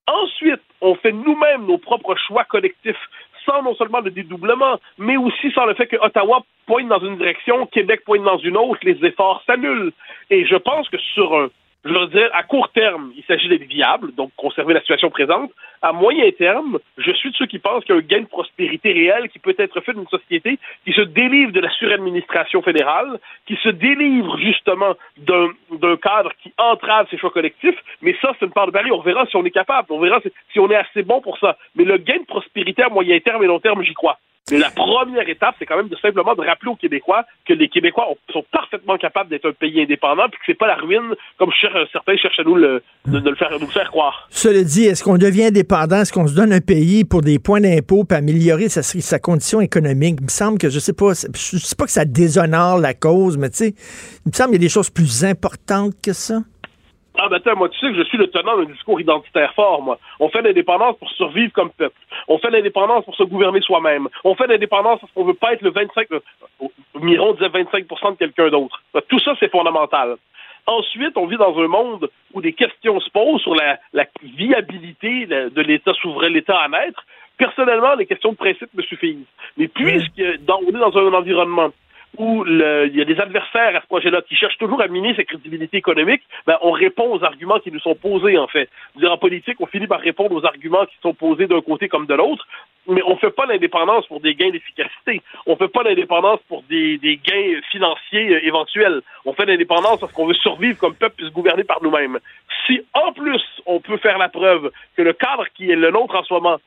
Ensuite, 0.06 0.60
on 0.80 0.94
fait 0.96 1.12
nous-mêmes 1.12 1.66
nos 1.66 1.78
propres 1.78 2.16
choix 2.16 2.44
collectifs 2.44 3.08
sans 3.46 3.62
non 3.62 3.74
seulement 3.74 4.00
le 4.00 4.10
dédoublement, 4.10 4.78
mais 4.98 5.16
aussi 5.16 5.50
sans 5.52 5.66
le 5.66 5.74
fait 5.74 5.86
que 5.86 5.96
Ottawa 5.96 6.44
pointe 6.66 6.88
dans 6.88 7.00
une 7.00 7.16
direction, 7.16 7.66
Québec 7.66 8.02
pointe 8.04 8.22
dans 8.22 8.38
une 8.38 8.56
autre, 8.56 8.80
les 8.82 9.04
efforts 9.04 9.42
s'annulent. 9.46 9.92
Et 10.30 10.44
je 10.46 10.56
pense 10.56 10.88
que 10.88 10.98
sur 10.98 11.36
un 11.36 11.48
je 11.84 11.92
veux 11.92 12.06
dire, 12.06 12.30
à 12.32 12.44
court 12.44 12.68
terme, 12.70 13.12
il 13.16 13.24
s'agit 13.24 13.48
d'être 13.48 13.66
viable, 13.66 14.14
donc 14.14 14.30
conserver 14.36 14.72
la 14.72 14.80
situation 14.80 15.10
présente. 15.10 15.50
À 15.82 15.92
moyen 15.92 16.30
terme, 16.30 16.78
je 16.96 17.10
suis 17.10 17.32
de 17.32 17.36
ceux 17.36 17.46
qui 17.46 17.58
pensent 17.58 17.84
qu'il 17.84 17.94
y 17.94 17.98
a 17.98 18.00
un 18.00 18.04
gain 18.04 18.20
de 18.20 18.26
prospérité 18.26 18.92
réel 18.92 19.28
qui 19.30 19.40
peut 19.40 19.54
être 19.58 19.80
fait 19.80 19.92
d'une 19.92 20.06
société 20.06 20.60
qui 20.84 20.92
se 20.92 21.00
délivre 21.00 21.50
de 21.50 21.58
la 21.58 21.70
suradministration 21.70 22.62
fédérale, 22.62 23.18
qui 23.46 23.56
se 23.56 23.68
délivre 23.68 24.38
justement 24.38 24.94
d'un 25.18 25.96
cadre 25.96 26.30
qui 26.40 26.52
entrave 26.56 27.08
ses 27.10 27.18
choix 27.18 27.30
collectifs. 27.30 27.78
Mais 28.00 28.16
ça, 28.22 28.32
c'est 28.38 28.46
une 28.46 28.52
part 28.52 28.66
de 28.66 28.72
barrière. 28.72 28.96
On 28.96 29.02
verra 29.02 29.26
si 29.26 29.34
on 29.34 29.44
est 29.44 29.50
capable, 29.50 29.88
on 29.90 29.98
verra 29.98 30.20
si 30.52 30.60
on 30.60 30.70
est 30.70 30.76
assez 30.76 31.02
bon 31.02 31.20
pour 31.20 31.38
ça. 31.38 31.56
Mais 31.74 31.84
le 31.84 31.96
gain 31.96 32.18
de 32.18 32.26
prospérité 32.26 32.84
à 32.84 32.90
moyen 32.90 33.18
terme 33.18 33.42
et 33.42 33.46
long 33.46 33.58
terme, 33.58 33.82
j'y 33.82 33.94
crois. 33.94 34.18
La 34.50 34.70
première 34.70 35.28
étape, 35.28 35.54
c'est 35.58 35.66
quand 35.66 35.76
même 35.76 35.88
de 35.88 35.96
simplement 35.96 36.34
de 36.34 36.40
rappeler 36.40 36.70
aux 36.70 36.76
Québécois 36.76 37.24
que 37.46 37.52
les 37.52 37.68
Québécois 37.68 38.08
sont 38.32 38.44
parfaitement 38.50 38.98
capables 38.98 39.30
d'être 39.30 39.48
un 39.48 39.52
pays 39.52 39.80
indépendant, 39.80 40.24
puis 40.28 40.38
que 40.38 40.44
c'est 40.46 40.58
pas 40.58 40.66
la 40.66 40.74
ruine 40.74 41.14
comme 41.38 41.50
certains 41.60 42.16
cherchent 42.16 42.40
à 42.40 42.42
nous 42.42 42.56
le, 42.56 42.82
de, 43.06 43.18
le 43.18 43.36
faire 43.36 43.90
croire. 43.90 44.26
Cela 44.30 44.64
dit, 44.64 44.84
est-ce 44.84 45.04
qu'on 45.04 45.16
devient 45.16 45.44
indépendant, 45.44 46.00
est-ce 46.00 46.12
qu'on 46.12 46.26
se 46.26 46.34
donne 46.34 46.52
un 46.52 46.60
pays 46.60 47.04
pour 47.04 47.20
des 47.22 47.38
points 47.38 47.60
d'impôt 47.60 48.04
pour 48.04 48.18
améliorer 48.18 48.68
sa, 48.68 48.82
sa 48.82 49.18
condition 49.20 49.60
économique? 49.60 50.16
Il 50.20 50.24
me 50.24 50.30
semble 50.30 50.58
que 50.58 50.70
je 50.70 50.80
sais 50.80 50.92
pas, 50.92 51.12
je 51.12 51.56
sais 51.58 51.76
pas 51.76 51.84
que 51.84 51.92
ça 51.92 52.04
déshonore 52.04 52.78
la 52.78 52.94
cause, 52.94 53.38
mais 53.38 53.48
tu 53.50 53.58
sais, 53.58 53.74
il 54.26 54.30
me 54.30 54.32
semble 54.32 54.50
qu'il 54.50 54.60
y 54.60 54.64
a 54.64 54.66
des 54.66 54.72
choses 54.72 54.90
plus 54.90 55.24
importantes 55.24 55.94
que 56.02 56.12
ça. 56.12 56.40
Ah 57.18 57.28
ben 57.28 57.40
moi 57.56 57.68
tu 57.68 57.78
sais 57.78 57.88
que 57.88 57.98
je 57.98 58.04
suis 58.04 58.18
le 58.18 58.28
tenant 58.28 58.56
d'un 58.56 58.64
discours 58.64 59.00
identitaire 59.00 59.52
fort, 59.54 59.82
moi. 59.82 59.98
On 60.18 60.30
fait 60.30 60.42
l'indépendance 60.42 60.96
pour 60.98 61.10
survivre 61.10 61.52
comme 61.52 61.70
peuple. 61.70 61.98
On 62.26 62.38
fait 62.38 62.50
l'indépendance 62.50 63.04
pour 63.04 63.14
se 63.14 63.24
gouverner 63.24 63.60
soi-même. 63.60 64.08
On 64.24 64.34
fait 64.34 64.46
l'indépendance 64.46 65.00
parce 65.00 65.12
qu'on 65.12 65.24
veut 65.24 65.34
pas 65.34 65.52
être 65.52 65.62
le 65.62 65.70
25... 65.70 66.06
Euh, 66.12 66.20
Miron 66.94 67.32
disait 67.34 67.48
25 67.48 67.86
de 67.86 68.16
quelqu'un 68.16 68.48
d'autre. 68.48 68.82
Tout 69.08 69.18
ça, 69.18 69.34
c'est 69.40 69.50
fondamental. 69.50 70.16
Ensuite, 70.66 71.16
on 71.16 71.26
vit 71.26 71.36
dans 71.36 71.58
un 71.58 71.66
monde 71.66 72.08
où 72.32 72.40
des 72.40 72.52
questions 72.52 73.00
se 73.00 73.10
posent 73.10 73.42
sur 73.42 73.54
la, 73.54 73.78
viabilité 74.22 75.26
de 75.26 75.60
l'État 75.60 75.92
souverain, 75.94 76.28
l'État 76.28 76.58
à 76.58 76.68
naître. 76.68 77.04
Personnellement, 77.36 77.94
les 77.94 78.06
questions 78.06 78.32
de 78.32 78.36
principe 78.36 78.72
me 78.74 78.82
suffisent. 78.82 79.26
Mais 79.56 79.66
puisque 79.66 80.22
dans, 80.42 80.60
on 80.60 80.68
est 80.68 80.78
dans 80.78 80.96
un 80.96 81.12
environnement 81.12 81.70
où 82.18 82.44
il 82.46 82.92
y 82.94 83.00
a 83.00 83.04
des 83.04 83.18
adversaires 83.20 83.76
à 83.76 83.80
ce 83.80 83.86
projet-là 83.86 84.20
qui 84.22 84.36
cherchent 84.36 84.58
toujours 84.58 84.82
à 84.82 84.88
miner 84.88 85.14
sa 85.14 85.24
crédibilité 85.24 85.78
économique, 85.78 86.22
ben, 86.46 86.58
on 86.60 86.70
répond 86.70 87.10
aux 87.14 87.24
arguments 87.24 87.58
qui 87.58 87.72
nous 87.72 87.80
sont 87.80 87.94
posés, 87.94 88.38
en 88.38 88.46
fait. 88.46 88.68
en 89.02 89.18
politique, 89.18 89.56
on 89.60 89.66
finit 89.66 89.86
par 89.86 90.00
répondre 90.00 90.34
aux 90.34 90.44
arguments 90.44 90.84
qui 90.86 90.96
sont 91.02 91.14
posés 91.14 91.46
d'un 91.46 91.60
côté 91.62 91.88
comme 91.88 92.06
de 92.06 92.14
l'autre, 92.14 92.46
mais 92.86 93.02
on 93.06 93.14
ne 93.14 93.18
fait 93.18 93.30
pas 93.30 93.46
l'indépendance 93.46 94.06
pour 94.06 94.20
des 94.20 94.34
gains 94.34 94.50
d'efficacité. 94.50 95.22
On 95.46 95.52
ne 95.52 95.56
fait 95.56 95.68
pas 95.68 95.82
l'indépendance 95.84 96.40
pour 96.48 96.62
des, 96.64 96.98
des, 96.98 97.16
gains 97.16 97.60
financiers 97.70 98.34
euh, 98.34 98.44
éventuels. 98.46 99.02
On 99.24 99.32
fait 99.32 99.46
l'indépendance 99.46 100.00
parce 100.00 100.12
qu'on 100.12 100.26
veut 100.26 100.34
survivre 100.34 100.78
comme 100.78 100.94
peuple 100.94 101.22
et 101.22 101.26
se 101.26 101.32
gouverner 101.32 101.64
par 101.64 101.82
nous-mêmes. 101.82 102.18
Si, 102.66 102.82
en 102.92 103.12
plus, 103.12 103.42
on 103.66 103.80
peut 103.80 103.98
faire 103.98 104.18
la 104.18 104.28
preuve 104.28 104.70
que 104.96 105.02
le 105.02 105.12
cadre 105.12 105.46
qui 105.54 105.70
est 105.70 105.76
le 105.76 105.90
nôtre 105.90 106.16
en 106.16 106.24
ce 106.24 106.34
moment 106.34 106.58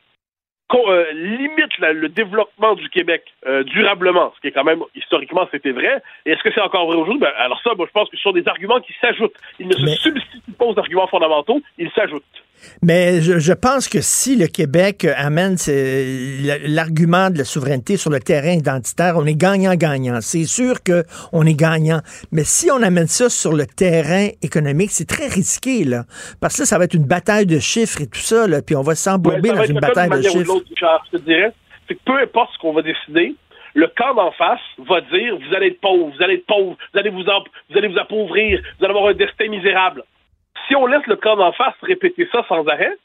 euh, 0.74 1.12
limite 1.14 1.78
le 1.80 2.10
développement 2.10 2.74
du 2.76 2.90
Québec 2.90 3.24
euh, 3.46 3.64
durablement, 3.64 4.34
ce 4.36 4.42
qui 4.42 4.48
est 4.48 4.52
quand 4.52 4.64
même 4.64 4.82
historiquement 4.96 5.48
c'était 5.52 5.72
vrai. 5.72 6.02
Et 6.26 6.32
est-ce 6.32 6.44
que 6.44 6.52
c'est 6.54 6.62
encore 6.62 6.88
vrai 6.88 6.96
aujourd'hui? 6.96 7.20
Ben, 7.20 7.32
alors 7.38 7.62
ça, 7.62 7.72
je 7.78 7.92
pense 7.92 8.10
que 8.10 8.18
ce 8.18 8.24
sont 8.24 8.32
des 8.32 8.48
arguments 8.48 8.80
qui 8.80 8.94
s'ajoutent. 9.00 9.36
Ils 9.60 9.68
ne 9.68 9.74
se 9.74 9.88
substituent 9.88 10.52
pas 10.58 10.66
aux 10.66 10.78
arguments 10.80 11.08
fondamentaux, 11.08 11.62
ils 11.78 11.92
s'ajoutent. 11.92 12.24
Mais 12.82 13.22
je, 13.22 13.54
pense 13.54 13.88
que 13.88 14.02
si 14.02 14.36
le 14.36 14.48
Québec 14.48 15.08
amène 15.18 15.56
l'argument 16.68 17.30
de 17.30 17.38
la 17.38 17.44
souveraineté 17.44 17.98
sur 17.98 18.10
le 18.10 18.20
terrain 18.20 18.54
identitaire, 18.54 19.16
on 19.18 19.26
est 19.26 19.36
gagnant-gagnant. 19.36 20.20
C'est 20.22 20.46
sûr 20.46 20.76
qu'on 20.84 21.46
est 21.46 21.60
gagnant. 21.60 22.00
Mais 22.32 22.44
si 22.44 22.70
on 22.72 22.82
amène 22.82 23.08
ça 23.08 23.30
sur 23.30 23.54
le 23.54 23.66
terrain 23.66 24.28
économique, 24.42 24.92
c'est 24.92 25.08
très 25.08 25.28
risqué, 25.28 25.84
là. 25.84 26.04
Parce 26.42 26.56
que 26.56 26.62
là, 26.62 26.66
ça 26.66 26.78
va 26.78 26.86
être 26.86 26.94
une 26.94 27.08
bataille 27.08 27.46
de 27.46 27.60
chiffres 27.60 28.02
et 28.02 28.08
tout 28.08 28.20
ça, 28.20 28.48
là, 28.48 28.62
puis 28.62 28.76
on 28.76 28.82
va 28.82 28.96
s'embourber 28.96 29.50
dans 29.50 29.66
une 29.66 29.80
bataille 29.80 30.10
de 30.10 30.22
chiffres. 30.22 30.62
je 31.12 31.18
te 31.18 31.24
dirais, 31.24 31.54
c'est 31.88 31.96
que 31.96 32.00
peu 32.06 32.20
importe 32.20 32.52
ce 32.54 32.60
qu'on 32.60 32.74
va 32.74 32.82
décider, 32.82 33.36
le 33.74 33.88
camp 33.88 34.16
d'en 34.16 34.32
face 34.32 34.62
va 34.88 35.02
dire 35.02 35.38
vous 35.38 35.56
allez 35.56 35.68
être 35.68 35.82
pauvre, 35.82 36.12
vous 36.16 36.24
allez 36.24 36.36
être 36.36 36.46
pauvre, 36.46 36.78
vous 36.94 37.00
allez 37.00 37.10
vous, 37.10 37.24
vous 37.24 37.78
allez 37.78 37.88
vous 37.90 38.00
appauvrir, 38.00 38.62
vous 38.80 38.86
allez 38.86 38.94
avoir 38.94 39.10
un 39.10 39.14
destin 39.14 39.50
misérable 39.50 40.04
si 40.68 40.76
on 40.76 40.86
laisse 40.86 41.06
le 41.08 41.16
camp 41.16 41.36
d'en 41.36 41.52
face 41.52 41.76
répéter 41.82 42.28
ça 42.32 42.46
sans 42.48 42.66
arrêt, 42.68 42.96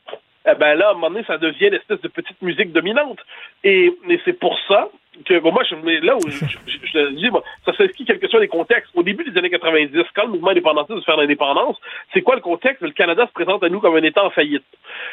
eh 0.49 0.55
ben 0.55 0.75
là, 0.75 0.89
à 0.89 0.91
un 0.91 0.95
moment 0.95 1.11
donné, 1.11 1.25
ça 1.27 1.39
devient 1.39 1.67
une 1.67 1.75
espèce 1.75 2.01
de 2.01 2.09
petite 2.09 2.41
musique 2.41 2.73
dominante. 2.73 3.19
Et, 3.63 3.93
c'est 4.25 4.39
pour 4.39 4.59
ça 4.69 4.89
que, 5.27 5.39
bon, 5.39 5.53
moi, 5.53 5.63
je, 5.69 5.75
là 5.75 6.17
où 6.17 6.31
je, 6.31 6.47
je, 6.47 7.11
dis, 7.11 7.31
moi, 7.31 7.43
ça 7.67 7.75
s'inscrit 7.75 8.07
quel 8.07 8.19
que 8.19 8.29
soit 8.29 8.41
les 8.41 8.49
contextes. 8.49 8.91
Au 8.95 9.03
début 9.03 9.23
des 9.25 9.37
années 9.39 9.51
90, 9.51 9.93
quand 10.15 10.25
le 10.25 10.31
mouvement 10.31 10.51
indépendantiste 10.51 10.97
veut 10.97 11.05
faire 11.05 11.19
l'indépendance, 11.19 11.77
c'est 12.15 12.23
quoi 12.23 12.37
le 12.37 12.41
contexte? 12.41 12.81
Le 12.81 12.93
Canada 12.93 13.27
se 13.27 13.33
présente 13.33 13.63
à 13.63 13.69
nous 13.69 13.81
comme 13.81 13.97
un 13.97 14.03
État 14.03 14.25
en 14.25 14.31
faillite. 14.31 14.65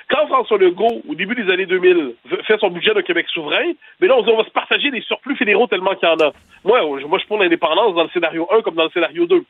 Quand 0.10 0.28
François 0.28 0.58
Legault, 0.58 1.02
au 1.10 1.16
début 1.16 1.36
des 1.36 1.52
années 1.52 1.66
2000, 1.66 2.14
fait 2.46 2.58
son 2.60 2.70
budget 2.70 2.94
de 2.94 3.02
Québec 3.02 3.28
souverain, 3.34 3.74
mais 4.00 4.08
là, 4.08 4.16
on, 4.18 4.22
dit, 4.22 4.30
on 4.30 4.38
va 4.38 4.46
se 4.46 4.52
partager 4.52 4.92
des 4.92 5.02
surplus 5.02 5.36
fédéraux 5.36 5.68
tellement 5.68 5.96
qu'il 5.96 6.08
y 6.08 6.12
en 6.12 6.20
a. 6.26 6.32
Moi, 6.64 6.82
moi, 7.06 7.20
je 7.20 7.26
prends 7.26 7.38
l'indépendance 7.38 7.96
dans 7.96 8.04
le 8.04 8.10
scénario 8.10 8.48
1 8.50 8.62
comme 8.62 8.76
dans 8.76 8.86
le 8.86 8.92
scénario 8.92 9.26
2. 9.26 9.44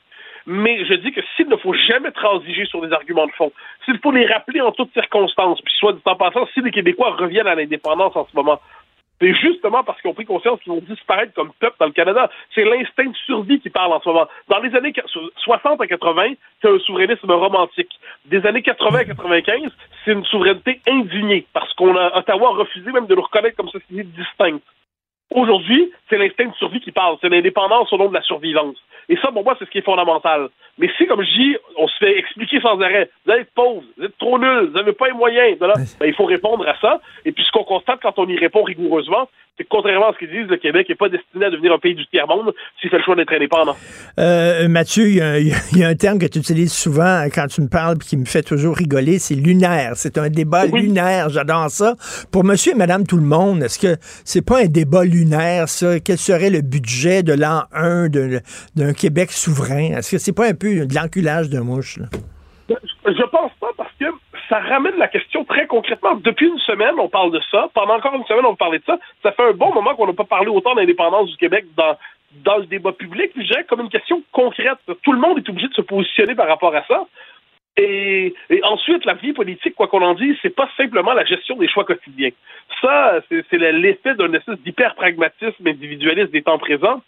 Mais 0.50 0.86
je 0.86 0.94
dis 0.94 1.12
que 1.12 1.20
s'il 1.36 1.50
ne 1.50 1.58
faut 1.58 1.74
jamais 1.74 2.12
transiger 2.12 2.66
sur 2.66 2.82
des 2.82 2.94
arguments 2.94 3.28
de 3.28 3.34
fond, 3.34 3.52
s'il 3.84 4.00
faut 4.00 4.12
les 4.12 4.26
rappeler 4.26 4.62
en 4.62 4.72
toutes 4.72 4.94
circonstances, 4.94 5.60
puis 5.62 5.74
soit 5.78 5.92
dit 5.92 6.02
en 6.06 6.16
passant, 6.16 6.48
si 6.54 6.62
les 6.62 6.72
Québécois 6.72 7.18
reviennent 7.18 7.48
à 7.48 7.56
l'indépendance 7.56 8.16
en 8.16 8.26
ce 8.26 8.34
moment, 8.34 8.62
c'est 9.20 9.34
justement 9.34 9.84
parce 9.84 10.00
qu'ils 10.00 10.10
ont 10.10 10.14
pris 10.14 10.26
conscience 10.26 10.60
qu'ils 10.62 10.72
vont 10.72 10.84
disparaître 10.88 11.34
comme 11.34 11.52
peuple 11.60 11.76
dans 11.82 11.88
le 11.88 11.92
Canada. 11.92 12.30
C'est 12.56 12.64
l'instinct 12.64 13.10
de 13.10 13.16
survie 13.26 13.60
qui 13.60 13.70
parle 13.70 13.92
en 13.92 14.00
ce 14.00 14.08
moment. 14.08 14.28
Dans 14.48 14.60
les 14.60 14.74
années 14.74 14.94
60 15.44 15.82
à 15.82 15.88
80, 15.88 16.34
c'est 16.62 16.70
un 16.70 16.80
souverainisme 16.80 17.32
romantique. 17.32 17.92
Des 18.26 18.46
années 18.46 18.62
80 18.62 19.00
à 19.00 19.06
95, 19.06 19.72
c'est 20.06 20.14
une 20.14 20.24
souveraineté 20.26 20.80
indignée 20.88 21.46
parce 21.52 21.74
qu'on 21.74 21.98
a 21.98 22.18
Ottawa 22.18 22.50
a 22.50 22.52
refusé 22.60 22.90
même 22.92 23.08
de 23.08 23.16
le 23.16 23.22
reconnaître 23.22 23.58
comme 23.58 23.70
société 23.70 24.04
distincte. 24.04 24.64
Aujourd'hui, 25.34 25.92
c'est 26.10 26.18
l'instinct 26.18 26.48
de 26.48 26.56
survie 26.56 26.80
qui 26.80 26.92
parle. 26.92 27.18
C'est 27.22 27.30
l'indépendance 27.30 27.92
au 27.92 27.98
nom 27.98 28.10
de 28.10 28.14
la 28.14 28.22
survivance. 28.22 28.78
Et 29.10 29.18
ça, 29.18 29.32
pour 29.32 29.44
moi, 29.44 29.56
c'est 29.58 29.66
ce 29.66 29.70
qui 29.70 29.78
est 29.80 29.86
fondamental. 29.86 30.50
Mais 30.78 30.90
si, 30.98 31.06
comme 31.08 31.24
je 31.24 31.32
dis, 31.32 31.58
on 31.78 31.88
se 31.88 31.98
fait 31.98 32.18
expliquer 32.18 32.60
sans 32.62 32.80
arrêt, 32.82 33.10
vous 33.26 33.34
êtes 33.34 33.52
pauvre, 33.54 33.84
vous 33.98 34.06
êtes 34.06 34.18
trop 34.18 34.38
nul, 34.38 34.68
vous 34.68 34.74
n'avez 34.74 34.94
pas 34.94 35.08
les 35.08 35.14
moyens, 35.14 35.58
ben, 35.58 35.74
il 36.06 36.14
faut 36.14 36.26
répondre 36.26 36.68
à 36.68 36.78
ça. 36.80 37.02
Et 37.26 37.32
puis, 37.32 37.44
ce 37.44 37.52
qu'on 37.52 37.64
constate 37.64 38.00
quand 38.02 38.20
on 38.20 38.28
y 38.28 38.38
répond 38.38 38.64
rigoureusement, 38.64 39.28
c'est 39.58 39.68
contrairement 39.68 40.10
à 40.10 40.14
ce 40.14 40.20
qu'ils 40.20 40.30
disent, 40.30 40.48
le 40.48 40.58
Québec 40.58 40.88
n'est 40.88 40.96
pas 40.96 41.10
destiné 41.10 41.46
à 41.46 41.50
devenir 41.50 41.74
un 41.74 41.80
pays 41.80 41.96
du 41.96 42.06
tiers-monde 42.08 42.54
s'il 42.80 42.90
fait 42.90 42.98
le 42.98 43.04
choix 43.04 43.16
d'être 43.16 43.34
indépendant. 43.34 43.76
Euh, 44.20 44.68
Mathieu, 44.68 45.08
il 45.08 45.18
y, 45.74 45.84
a 45.84 45.88
un 45.88 45.96
terme 45.96 46.20
que 46.20 46.28
tu 46.28 46.40
utilises 46.40 46.74
souvent 46.74 47.24
quand 47.34 47.48
tu 47.48 47.62
me 47.62 47.68
parles 47.68 47.96
et 47.96 48.06
qui 48.06 48.18
me 48.18 48.26
fait 48.26 48.44
toujours 48.44 48.76
rigoler, 48.76 49.18
c'est 49.18 49.36
lunaire. 49.36 49.94
C'est 49.96 50.18
un 50.18 50.30
débat 50.30 50.68
lunaire, 50.68 51.30
j'adore 51.30 51.70
ça. 51.70 51.96
Pour 52.32 52.44
monsieur 52.44 52.74
et 52.74 52.76
madame 52.76 53.08
tout 53.08 53.18
le 53.18 53.26
monde, 53.26 53.64
est-ce 53.64 53.80
que 53.80 53.96
c'est 54.26 54.46
pas 54.46 54.62
un 54.62 54.68
débat 54.68 55.04
lunaire, 55.04 55.68
ça? 55.68 56.00
Quel 56.00 56.18
serait 56.18 56.52
le 56.52 56.62
budget 56.62 57.24
de 57.24 57.34
l'an 57.34 57.64
1 57.74 58.10
d'un 58.10 58.94
Québec 58.94 59.32
souverain? 59.32 59.98
Est-ce 59.98 60.12
que 60.12 60.18
c'est 60.20 60.36
pas 60.36 60.48
un 60.48 60.54
peu 60.54 60.86
de 60.86 60.94
l'enculage 60.94 61.50
de 61.50 61.60
mouche? 61.60 61.98
Là? 61.98 62.06
Je 62.70 63.24
pense 63.32 63.52
pas 63.60 63.70
parce 63.78 63.92
que 64.00 64.06
ça 64.50 64.60
ramène 64.60 64.98
la 64.98 65.08
question 65.08 65.44
très 65.44 65.68
concrètement. 65.68 66.16
Depuis 66.16 66.48
une 66.48 66.60
semaine, 66.60 66.96
on 67.00 67.10
parle 67.10 67.32
de 67.32 67.42
ça. 67.52 67.70
Pendant 67.74 67.96
encore 67.96 68.16
une 68.16 68.26
semaine, 68.26 68.46
on 68.46 68.56
parlait 68.56 68.80
de 68.80 68.86
ça. 68.86 68.98
Ça 69.24 69.32
fait 69.32 69.44
un 69.44 69.52
bon 69.52 69.74
moment 69.74 69.96
qu'on 69.96 70.08
n'a 70.08 70.14
pas 70.14 70.24
parlé 70.24 70.48
autant 70.48 70.76
d'indépendance 70.76 71.30
du 71.30 71.38
Québec 71.38 71.66
dans, 71.76 71.98
dans 72.44 72.58
le 72.58 72.66
débat 72.66 72.94
public. 72.94 73.32
je 73.36 73.44
dirais 73.44 73.66
comme 73.66 73.82
une 73.82 73.90
question 73.90 74.24
concrète. 74.32 74.80
Tout 75.04 75.12
le 75.12 75.20
monde 75.20 75.38
est 75.38 75.50
obligé 75.50 75.68
de 75.68 75.74
se 75.74 75.82
positionner 75.82 76.36
par 76.36 76.48
rapport 76.48 76.76
à 76.76 76.84
ça. 76.88 77.06
Et, 77.80 78.34
ensuite, 78.64 79.06
la 79.06 79.14
vie 79.14 79.34
politique, 79.34 79.76
quoi 79.76 79.88
qu'on 79.88 80.02
en 80.02 80.16
dise, 80.16 80.36
c'est 80.42 80.56
pas 80.56 80.68
simplement 80.78 81.14
la 81.14 81.26
gestion 81.26 81.58
des 81.58 81.68
choix 81.68 81.84
quotidiens. 81.84 82.32
Ça, 82.82 83.20
c'est 83.30 83.58
l'effet 83.58 84.16
d'un 84.16 84.34
espèce 84.34 84.60
d'hyper-pragmatisme 84.60 85.68
individualiste 85.68 86.32
des 86.32 86.42
temps 86.42 86.58
présents. 86.58 87.02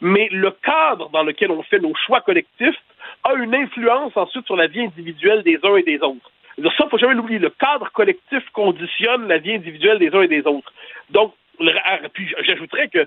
Mais 0.00 0.28
le 0.30 0.50
cadre 0.50 1.08
dans 1.10 1.22
lequel 1.22 1.50
on 1.50 1.62
fait 1.62 1.78
nos 1.78 1.94
choix 1.94 2.20
collectifs 2.20 2.76
a 3.24 3.34
une 3.34 3.54
influence 3.54 4.16
ensuite 4.16 4.44
sur 4.46 4.56
la 4.56 4.66
vie 4.66 4.82
individuelle 4.82 5.42
des 5.42 5.58
uns 5.62 5.76
et 5.76 5.82
des 5.84 6.00
autres. 6.00 6.30
Ça, 6.56 6.84
il 6.84 6.88
faut 6.90 6.98
jamais 6.98 7.14
l'oublier. 7.14 7.38
Le 7.38 7.50
cadre 7.50 7.90
collectif 7.92 8.42
conditionne 8.52 9.28
la 9.28 9.38
vie 9.38 9.54
individuelle 9.54 9.98
des 9.98 10.14
uns 10.14 10.22
et 10.22 10.28
des 10.28 10.46
autres. 10.46 10.72
Donc, 11.10 11.34
puis 12.12 12.34
j'ajouterais 12.42 12.88
que 12.88 13.06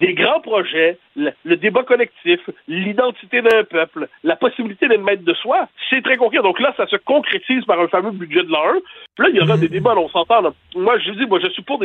des 0.00 0.14
grands 0.14 0.40
projets, 0.40 0.98
le, 1.16 1.56
débat 1.56 1.82
collectif, 1.82 2.40
l'identité 2.66 3.42
d'un 3.42 3.64
peuple, 3.64 4.08
la 4.24 4.34
possibilité 4.34 4.88
d'être 4.88 5.02
maître 5.02 5.24
de 5.24 5.34
soi, 5.34 5.68
c'est 5.90 6.02
très 6.02 6.16
concret. 6.16 6.42
Donc 6.42 6.58
là, 6.58 6.72
ça 6.76 6.86
se 6.86 6.96
concrétise 6.96 7.64
par 7.66 7.78
un 7.78 7.88
fameux 7.88 8.10
budget 8.10 8.42
de 8.42 8.50
l'an 8.50 8.64
1. 8.64 8.72
Puis 9.16 9.24
là, 9.24 9.28
il 9.28 9.36
y 9.36 9.40
aura 9.40 9.58
des 9.58 9.68
débats, 9.68 9.94
on 9.96 10.08
s'entend. 10.08 10.42
Moi, 10.74 10.98
je 10.98 11.10
dis, 11.12 11.26
moi, 11.26 11.38
je 11.42 11.48
suis 11.50 11.62
pour 11.62 11.82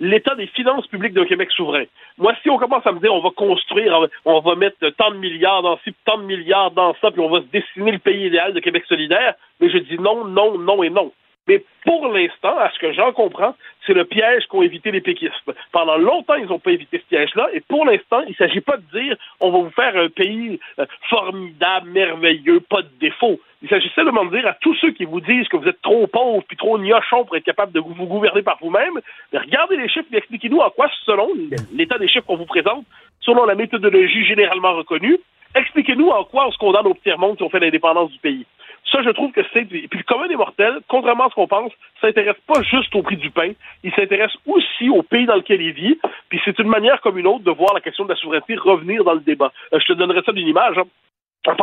l'état 0.00 0.34
des 0.34 0.48
finances 0.48 0.86
publiques 0.88 1.14
d'un 1.14 1.24
Québec 1.24 1.50
souverain. 1.52 1.84
Moi, 2.18 2.34
si 2.42 2.50
on 2.50 2.58
commence 2.58 2.86
à 2.86 2.92
me 2.92 2.98
dire, 2.98 3.14
on 3.14 3.20
va 3.20 3.30
construire, 3.30 4.08
on 4.24 4.40
va 4.40 4.56
mettre 4.56 4.88
tant 4.96 5.12
de 5.12 5.16
milliards 5.16 5.62
dans 5.62 5.78
ci, 5.84 5.94
tant 6.04 6.18
de 6.18 6.24
milliards 6.24 6.72
dans 6.72 6.94
ça, 7.00 7.12
puis 7.12 7.20
on 7.20 7.30
va 7.30 7.40
se 7.40 7.46
dessiner 7.52 7.92
le 7.92 7.98
pays 7.98 8.26
idéal 8.26 8.52
de 8.54 8.60
Québec 8.60 8.84
solidaire, 8.88 9.34
mais 9.60 9.70
je 9.70 9.78
dis 9.78 9.98
non, 9.98 10.24
non, 10.24 10.58
non 10.58 10.82
et 10.82 10.90
non. 10.90 11.12
Mais 11.48 11.64
pour 11.84 12.06
l'instant, 12.08 12.56
à 12.58 12.70
ce 12.70 12.78
que 12.78 12.92
j'en 12.92 13.12
comprends, 13.12 13.56
c'est 13.84 13.94
le 13.94 14.04
piège 14.04 14.46
qu'ont 14.46 14.62
évité 14.62 14.92
les 14.92 15.00
péquistes. 15.00 15.34
Pendant 15.72 15.96
longtemps, 15.96 16.36
ils 16.36 16.46
n'ont 16.46 16.60
pas 16.60 16.70
évité 16.70 16.98
ce 16.98 17.08
piège-là, 17.08 17.48
et 17.52 17.60
pour 17.60 17.84
l'instant, 17.84 18.20
il 18.26 18.30
ne 18.30 18.34
s'agit 18.34 18.60
pas 18.60 18.76
de 18.76 19.00
dire 19.00 19.16
on 19.40 19.50
va 19.50 19.58
vous 19.58 19.70
faire 19.70 19.96
un 19.96 20.08
pays 20.08 20.60
euh, 20.78 20.86
formidable, 21.08 21.90
merveilleux, 21.90 22.60
pas 22.60 22.82
de 22.82 22.90
défaut. 23.00 23.40
Il 23.62 23.68
s'agit 23.68 23.90
seulement 23.94 24.24
de 24.24 24.36
dire 24.36 24.46
à 24.46 24.54
tous 24.54 24.74
ceux 24.76 24.92
qui 24.92 25.04
vous 25.04 25.20
disent 25.20 25.48
que 25.48 25.56
vous 25.56 25.68
êtes 25.68 25.82
trop 25.82 26.06
pauvres 26.06 26.44
puis 26.46 26.56
trop 26.56 26.78
gnochons 26.78 27.24
pour 27.24 27.36
être 27.36 27.44
capable 27.44 27.72
de 27.72 27.80
vous 27.80 27.94
gouverner 28.06 28.42
par 28.42 28.58
vous-même, 28.60 29.00
regardez 29.32 29.76
les 29.76 29.88
chiffres 29.88 30.08
et 30.12 30.16
expliquez-nous 30.16 30.58
en 30.58 30.70
quoi, 30.70 30.88
selon 31.04 31.28
l'état 31.72 31.98
des 31.98 32.08
chiffres 32.08 32.26
qu'on 32.26 32.36
vous 32.36 32.46
présente, 32.46 32.84
selon 33.20 33.46
la 33.46 33.54
méthodologie 33.54 34.24
généralement 34.26 34.74
reconnue, 34.74 35.18
expliquez-nous 35.54 36.08
en 36.08 36.24
quoi 36.24 36.48
on 36.48 36.52
se 36.52 36.58
condamne 36.58 36.86
au 36.86 36.94
tiers-monde 37.02 37.36
si 37.36 37.42
on 37.42 37.50
fait 37.50 37.60
l'indépendance 37.60 38.10
du 38.10 38.18
pays. 38.18 38.46
Ça, 38.90 39.02
je 39.02 39.10
trouve 39.10 39.32
que 39.32 39.40
c'est. 39.52 39.64
Puis 39.64 39.88
le 39.90 40.02
commun 40.02 40.28
des 40.28 40.36
mortels, 40.36 40.80
contrairement 40.88 41.26
à 41.26 41.30
ce 41.30 41.34
qu'on 41.34 41.46
pense, 41.46 41.72
s'intéresse 42.00 42.36
pas 42.46 42.62
juste 42.62 42.94
au 42.94 43.02
prix 43.02 43.16
du 43.16 43.30
pain, 43.30 43.52
il 43.84 43.92
s'intéresse 43.94 44.32
aussi 44.46 44.90
au 44.90 45.02
pays 45.02 45.26
dans 45.26 45.36
lequel 45.36 45.62
il 45.62 45.72
vit. 45.72 45.98
Puis 46.28 46.40
c'est 46.44 46.58
une 46.58 46.68
manière 46.68 47.00
comme 47.00 47.16
une 47.18 47.26
autre 47.26 47.44
de 47.44 47.50
voir 47.50 47.72
la 47.74 47.80
question 47.80 48.04
de 48.04 48.10
la 48.10 48.16
souveraineté 48.16 48.54
revenir 48.56 49.04
dans 49.04 49.14
le 49.14 49.20
débat. 49.20 49.52
Euh, 49.72 49.78
je 49.80 49.86
te 49.86 49.92
donnerai 49.92 50.22
ça 50.26 50.32
d'une 50.32 50.48
image. 50.48 50.76
Hein. 50.78 50.84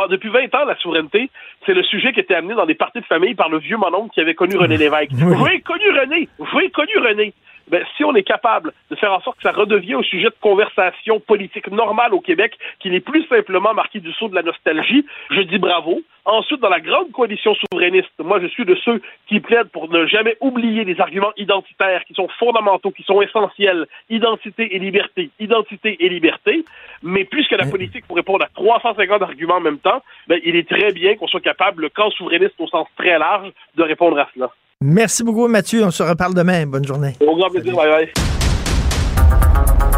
Depuis 0.09 0.29
20 0.29 0.53
ans, 0.55 0.65
la 0.65 0.75
souveraineté, 0.77 1.29
c'est 1.65 1.73
le 1.73 1.83
sujet 1.83 2.11
qui 2.11 2.19
était 2.19 2.35
amené 2.35 2.53
dans 2.53 2.65
des 2.65 2.75
parties 2.75 2.99
de 2.99 3.05
famille 3.05 3.35
par 3.35 3.47
le 3.47 3.59
vieux 3.59 3.77
mononcle 3.77 4.11
qui 4.13 4.19
avait 4.19 4.35
connu 4.35 4.57
René 4.57 4.77
Lévesque. 4.77 5.11
Vous 5.13 5.45
avez 5.45 5.61
connu 5.61 5.89
René, 5.91 6.27
vous 6.37 6.57
avez 6.57 6.69
connu 6.69 6.97
René 6.97 7.33
ben, 7.69 7.83
si 7.95 8.03
on 8.03 8.15
est 8.15 8.23
capable 8.23 8.73
de 8.89 8.95
faire 8.95 9.13
en 9.13 9.21
sorte 9.21 9.37
que 9.37 9.43
ça 9.43 9.51
redevienne 9.51 9.99
un 9.99 10.03
sujet 10.03 10.27
de 10.27 10.35
conversation 10.41 11.19
politique 11.19 11.69
normale 11.71 12.13
au 12.13 12.19
Québec, 12.19 12.57
qu'il 12.79 12.93
est 12.93 12.99
plus 12.99 13.25
simplement 13.27 13.73
marqué 13.73 13.99
du 13.99 14.11
saut 14.13 14.27
de 14.27 14.35
la 14.35 14.43
nostalgie, 14.43 15.05
je 15.31 15.41
dis 15.41 15.59
bravo. 15.59 16.01
Ensuite, 16.25 16.59
dans 16.59 16.69
la 16.69 16.79
grande 16.79 17.11
coalition 17.11 17.55
souverainiste, 17.55 18.11
moi, 18.19 18.39
je 18.39 18.47
suis 18.47 18.65
de 18.65 18.75
ceux 18.85 19.01
qui 19.27 19.39
plaident 19.39 19.69
pour 19.69 19.89
ne 19.89 20.05
jamais 20.05 20.37
oublier 20.41 20.83
les 20.83 20.99
arguments 21.01 21.31
identitaires 21.37 22.03
qui 22.05 22.13
sont 22.13 22.27
fondamentaux, 22.37 22.91
qui 22.91 23.03
sont 23.03 23.21
essentiels. 23.21 23.87
Identité 24.09 24.75
et 24.75 24.79
liberté, 24.79 25.31
identité 25.39 25.97
et 25.99 26.09
liberté. 26.09 26.65
Mais 27.01 27.23
puisque 27.25 27.51
la 27.51 27.65
politique 27.65 28.05
pour 28.05 28.15
répondre 28.17 28.43
à 28.43 28.49
350 28.53 29.21
arguments 29.21 29.55
en 29.55 29.61
même 29.61 29.79
temps, 29.79 30.03
ben, 30.27 30.39
il 30.43 30.55
est 30.55 30.69
très 30.69 30.91
bien 30.91 31.15
qu'on 31.15 31.27
soit 31.27 31.41
capable, 31.41 31.83
le 31.83 31.89
camp 31.89 32.11
souverainiste 32.11 32.55
au 32.59 32.67
sens 32.67 32.87
très 32.97 33.17
large, 33.17 33.51
de 33.75 33.83
répondre 33.83 34.19
à 34.19 34.29
cela. 34.35 34.51
Merci 34.81 35.23
beaucoup, 35.23 35.45
Mathieu. 35.49 35.83
On 35.83 35.91
se 35.91 36.01
reparle 36.03 36.33
demain. 36.33 36.65
Bonne 36.65 36.85
journée. 36.85 37.17
Au 37.19 37.35
grand 37.35 37.49
plaisir. 37.49 37.75
Bye 37.75 37.89
bye. 37.89 38.13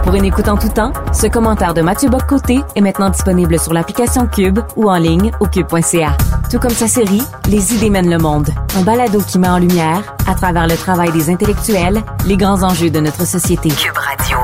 Pour 0.04 0.16
une 0.16 0.26
écoute 0.26 0.48
en 0.48 0.58
tout 0.58 0.70
temps, 0.70 0.92
ce 1.14 1.28
commentaire 1.28 1.76
de 1.76 1.84
Mathieu 1.84 2.10
Boccoté 2.10 2.62
est 2.76 2.82
maintenant 2.82 3.12
disponible 3.12 3.60
sur 3.60 3.74
l'application 3.74 4.26
Cube 4.26 4.58
ou 4.76 4.90
en 4.90 4.98
ligne 4.98 5.30
au 5.40 5.46
cube.ca. 5.46 6.18
Tout 6.50 6.58
comme 6.58 6.72
sa 6.72 6.88
série 6.88 7.22
Les 7.48 7.76
idées 7.76 7.92
mènent 7.92 8.10
le 8.10 8.18
monde, 8.18 8.50
un 8.76 8.82
balado 8.82 9.22
qui 9.22 9.38
met 9.38 9.48
en 9.48 9.60
lumière, 9.60 10.16
à 10.28 10.34
travers 10.34 10.66
le 10.66 10.76
travail 10.76 11.12
des 11.12 11.30
intellectuels, 11.30 12.02
les 12.26 12.36
grands 12.36 12.64
enjeux 12.64 12.90
de 12.90 13.00
notre 13.00 13.28
société. 13.28 13.70
Cube 13.70 13.96
Radio. 13.96 14.38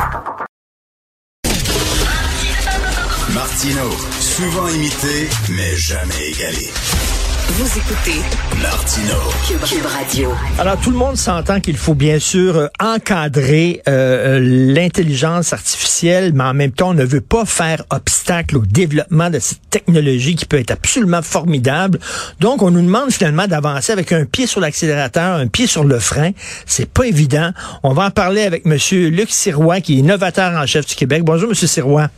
Martino, 3.33 3.89
souvent 4.19 4.67
imité, 4.69 5.27
mais 5.49 5.75
jamais 5.75 6.29
égalé. 6.31 6.69
Vous 7.49 7.79
écoutez 7.79 8.19
Martino 8.61 9.15
Cube, 9.47 9.85
Radio. 9.85 10.33
Alors 10.59 10.77
tout 10.81 10.91
le 10.91 10.97
monde 10.97 11.15
s'entend 11.15 11.61
qu'il 11.61 11.77
faut 11.77 11.95
bien 11.95 12.19
sûr 12.19 12.57
euh, 12.57 12.67
encadrer 12.77 13.81
euh, 13.87 14.37
euh, 14.37 14.39
l'intelligence 14.73 15.53
artificielle, 15.53 16.33
mais 16.33 16.43
en 16.43 16.53
même 16.53 16.71
temps 16.73 16.89
on 16.89 16.93
ne 16.93 17.05
veut 17.05 17.21
pas 17.21 17.45
faire 17.45 17.83
obstacle 17.89 18.57
au 18.57 18.65
développement 18.65 19.29
de 19.29 19.39
cette 19.39 19.61
technologie 19.69 20.35
qui 20.35 20.45
peut 20.45 20.59
être 20.59 20.71
absolument 20.71 21.21
formidable. 21.21 21.99
Donc 22.41 22.61
on 22.61 22.69
nous 22.69 22.81
demande 22.81 23.11
finalement 23.11 23.47
d'avancer 23.47 23.93
avec 23.93 24.11
un 24.11 24.25
pied 24.25 24.45
sur 24.45 24.59
l'accélérateur, 24.59 25.37
un 25.37 25.47
pied 25.47 25.67
sur 25.67 25.85
le 25.85 25.99
frein. 25.99 26.31
C'est 26.65 26.89
pas 26.89 27.05
évident. 27.05 27.51
On 27.81 27.93
va 27.93 28.07
en 28.07 28.11
parler 28.11 28.41
avec 28.41 28.65
Monsieur 28.65 29.07
Luc 29.07 29.31
Sirois, 29.31 29.79
qui 29.79 29.93
est 29.93 29.99
innovateur 29.99 30.51
en 30.61 30.65
chef 30.65 30.85
du 30.85 30.95
Québec. 30.95 31.23
Bonjour 31.23 31.47
Monsieur 31.47 31.67
Sirois. 31.67 32.09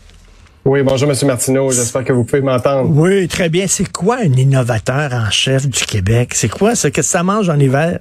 Oui, 0.66 0.84
bonjour, 0.84 1.10
M. 1.10 1.16
Martineau. 1.26 1.72
J'espère 1.72 2.04
que 2.04 2.12
vous 2.12 2.26
pouvez 2.26 2.42
m'entendre. 2.42 2.92
Oui, 2.94 3.28
très 3.28 3.50
bien. 3.50 3.66
C'est 3.68 3.90
quoi 3.92 4.18
un 4.18 4.34
innovateur 4.34 5.14
en 5.14 5.30
chef 5.32 5.68
du 5.68 5.86
Québec? 5.86 6.32
C'est 6.34 6.50
quoi? 6.50 6.72
Qu'est-ce 6.72 6.88
que 6.90 7.02
ça 7.02 7.24
mange 7.24 7.50
en 7.50 7.58
hiver? 7.58 8.00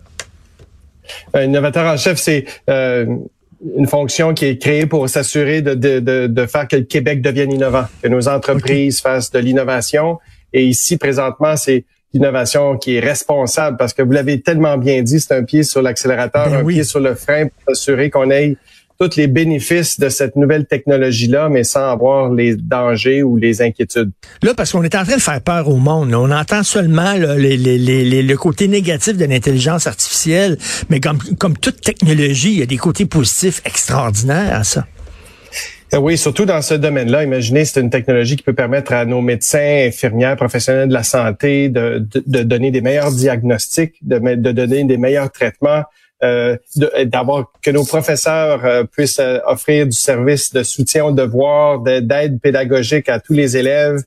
Un 1.32 1.44
innovateur 1.44 1.86
en 1.86 1.96
chef, 1.96 2.18
c'est 2.18 2.44
euh, 2.68 3.06
une 3.76 3.86
fonction 3.86 4.34
qui 4.34 4.46
est 4.46 4.58
créée 4.58 4.86
pour 4.86 5.08
s'assurer 5.08 5.62
de, 5.62 5.74
de, 5.74 6.26
de, 6.26 6.46
faire 6.46 6.66
que 6.66 6.76
le 6.76 6.82
Québec 6.82 7.22
devienne 7.22 7.52
innovant, 7.52 7.84
que 8.02 8.08
nos 8.08 8.28
entreprises 8.28 9.00
fassent 9.00 9.30
de 9.30 9.38
l'innovation. 9.38 10.18
Et 10.52 10.64
ici, 10.64 10.96
présentement, 10.96 11.56
c'est 11.56 11.84
l'innovation 12.12 12.76
qui 12.76 12.96
est 12.96 13.00
responsable 13.00 13.76
parce 13.76 13.92
que 13.92 14.02
vous 14.02 14.12
l'avez 14.12 14.40
tellement 14.40 14.78
bien 14.78 15.02
dit, 15.02 15.20
c'est 15.20 15.34
un 15.34 15.44
pied 15.44 15.62
sur 15.62 15.80
l'accélérateur, 15.80 16.50
ben 16.50 16.60
un 16.60 16.64
pied 16.64 16.84
sur 16.84 17.00
le 17.00 17.14
frein 17.14 17.46
pour 17.46 17.74
s'assurer 17.74 18.10
qu'on 18.10 18.30
ait 18.30 18.56
tous 18.98 19.16
les 19.16 19.28
bénéfices 19.28 20.00
de 20.00 20.08
cette 20.08 20.34
nouvelle 20.34 20.66
technologie-là, 20.66 21.48
mais 21.48 21.62
sans 21.62 21.88
avoir 21.90 22.32
les 22.32 22.56
dangers 22.56 23.22
ou 23.22 23.36
les 23.36 23.62
inquiétudes. 23.62 24.10
Là, 24.42 24.54
parce 24.54 24.72
qu'on 24.72 24.82
est 24.82 24.94
en 24.96 25.04
train 25.04 25.16
de 25.16 25.20
faire 25.20 25.40
peur 25.40 25.68
au 25.68 25.76
monde. 25.76 26.12
On 26.14 26.30
entend 26.32 26.64
seulement 26.64 27.14
le 27.16 28.34
côté 28.34 28.66
négatif 28.66 29.16
de 29.16 29.24
l'intelligence 29.24 29.86
artificielle, 29.86 30.58
mais 30.90 30.98
comme, 30.98 31.18
comme 31.38 31.56
toute 31.56 31.80
technologie, 31.80 32.52
il 32.52 32.58
y 32.58 32.62
a 32.62 32.66
des 32.66 32.76
côtés 32.76 33.06
positifs 33.06 33.62
extraordinaires 33.64 34.54
à 34.54 34.64
ça. 34.64 34.86
Eh 35.92 35.96
oui, 35.96 36.18
surtout 36.18 36.44
dans 36.44 36.60
ce 36.60 36.74
domaine-là. 36.74 37.24
Imaginez, 37.24 37.64
c'est 37.64 37.80
une 37.80 37.88
technologie 37.88 38.36
qui 38.36 38.42
peut 38.42 38.52
permettre 38.52 38.92
à 38.92 39.06
nos 39.06 39.22
médecins, 39.22 39.86
infirmières, 39.86 40.36
professionnels 40.36 40.88
de 40.88 40.92
la 40.92 41.02
santé 41.02 41.70
de, 41.70 42.06
de, 42.26 42.42
donner 42.42 42.70
des 42.70 42.82
meilleurs 42.82 43.10
diagnostics, 43.10 43.94
de, 44.02 44.18
de 44.18 44.52
donner 44.52 44.84
des 44.84 44.98
meilleurs 44.98 45.30
traitements, 45.32 45.78
euh, 45.78 46.07
d'avoir 46.22 47.52
que 47.62 47.70
nos 47.70 47.84
professeurs 47.84 48.64
euh, 48.64 48.84
puissent 48.84 49.20
euh, 49.20 49.38
offrir 49.46 49.86
du 49.86 49.96
service 49.96 50.52
de 50.52 50.62
soutien 50.62 51.04
aux 51.04 51.12
devoirs, 51.12 51.80
d'aide 51.80 52.40
pédagogique 52.40 53.08
à 53.08 53.20
tous 53.20 53.34
les 53.34 53.56
élèves, 53.56 54.02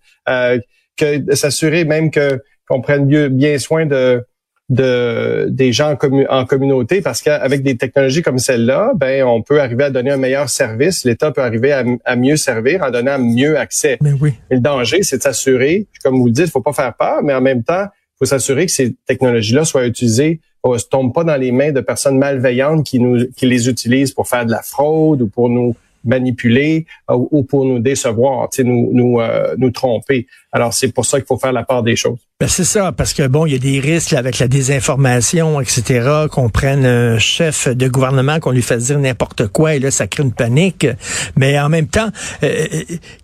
que 0.98 1.36
s'assurer 1.36 1.86
même 1.86 2.12
que 2.12 2.44
qu'on 2.68 2.82
prenne 2.82 3.30
bien 3.30 3.58
soin 3.60 3.86
de 3.86 4.24
de 4.72 5.48
des 5.50 5.74
gens 5.74 5.98
en, 6.30 6.46
communauté 6.46 7.02
parce 7.02 7.22
qu'avec 7.22 7.62
des 7.62 7.76
technologies 7.76 8.22
comme 8.22 8.40
celle-là, 8.40 8.94
ben 8.96 9.24
on 9.26 9.42
peut 9.42 9.60
arriver 9.60 9.84
à 9.84 9.90
donner 9.90 10.12
un 10.12 10.18
meilleur 10.18 10.50
service. 10.50 11.04
L'État 11.04 11.32
peut 11.32 11.42
arriver 11.42 11.74
à, 11.74 12.16
mieux 12.16 12.38
servir 12.38 12.82
en 12.82 12.90
donnant 12.90 13.20
mieux 13.20 13.60
accès. 13.60 13.98
Mais 14.02 14.14
oui. 14.14 14.34
le 14.50 14.60
danger, 14.60 15.04
c'est 15.04 15.18
de 15.18 15.24
s'assurer, 15.24 15.88
comme 16.04 16.18
vous 16.18 16.28
le 16.28 16.32
dites, 16.32 16.46
il 16.46 16.52
faut 16.52 16.62
pas 16.62 16.72
faire 16.72 16.94
peur, 16.96 17.22
mais 17.22 17.34
en 17.34 17.42
même 17.42 17.64
temps, 17.64 17.84
il 17.84 18.18
faut 18.20 18.26
s'assurer 18.26 18.66
que 18.66 18.72
ces 18.72 18.96
technologies-là 19.08 19.66
soient 19.66 19.86
utilisées 19.86 20.40
se 20.78 20.88
tombe 20.88 21.14
pas 21.14 21.24
dans 21.24 21.38
les 21.38 21.52
mains 21.52 21.72
de 21.72 21.82
personnes 21.82 22.18
malveillantes 22.18 22.86
qui 22.86 23.00
nous 23.00 23.26
qui 23.36 23.46
les 23.46 23.68
utilisent 23.68 24.14
pour 24.14 24.28
faire 24.28 24.46
de 24.46 24.52
la 24.52 24.62
fraude 24.62 25.22
ou 25.22 25.28
pour 25.28 25.50
nous 25.50 25.76
manipuler 26.04 26.86
euh, 27.10 27.28
ou 27.32 27.44
pour 27.44 27.66
nous 27.66 27.80
décevoir, 27.80 28.50
nous 28.60 28.90
nous 28.92 29.20
euh, 29.20 29.56
nous 29.58 29.72
tromper. 29.72 30.28
Alors 30.52 30.74
c'est 30.74 30.92
pour 30.92 31.06
ça 31.06 31.20
qu'il 31.20 31.28
faut 31.28 31.38
faire 31.38 31.54
la 31.54 31.64
part 31.64 31.84
des 31.84 31.96
choses. 31.96 32.20
Ben 32.42 32.48
c'est 32.48 32.64
ça, 32.64 32.92
parce 32.92 33.14
que 33.14 33.28
bon, 33.28 33.46
il 33.46 33.54
y 33.54 33.56
a 33.56 33.60
des 33.60 33.80
risques 33.80 34.14
avec 34.14 34.40
la 34.40 34.48
désinformation, 34.48 35.62
etc. 35.62 36.26
Qu'on 36.32 36.50
prenne 36.50 36.88
un 36.88 37.20
chef 37.20 37.68
de 37.68 37.88
gouvernement, 37.88 38.40
qu'on 38.40 38.50
lui 38.50 38.64
fasse 38.64 38.86
dire 38.86 38.98
n'importe 38.98 39.46
quoi, 39.50 39.76
et 39.76 39.80
là, 39.80 39.92
ça 39.92 40.08
crée 40.08 40.24
une 40.24 40.34
panique. 40.34 40.88
Mais 41.36 41.60
en 41.60 41.70
même 41.70 41.86
temps, 41.86 42.10
euh, 42.42 42.66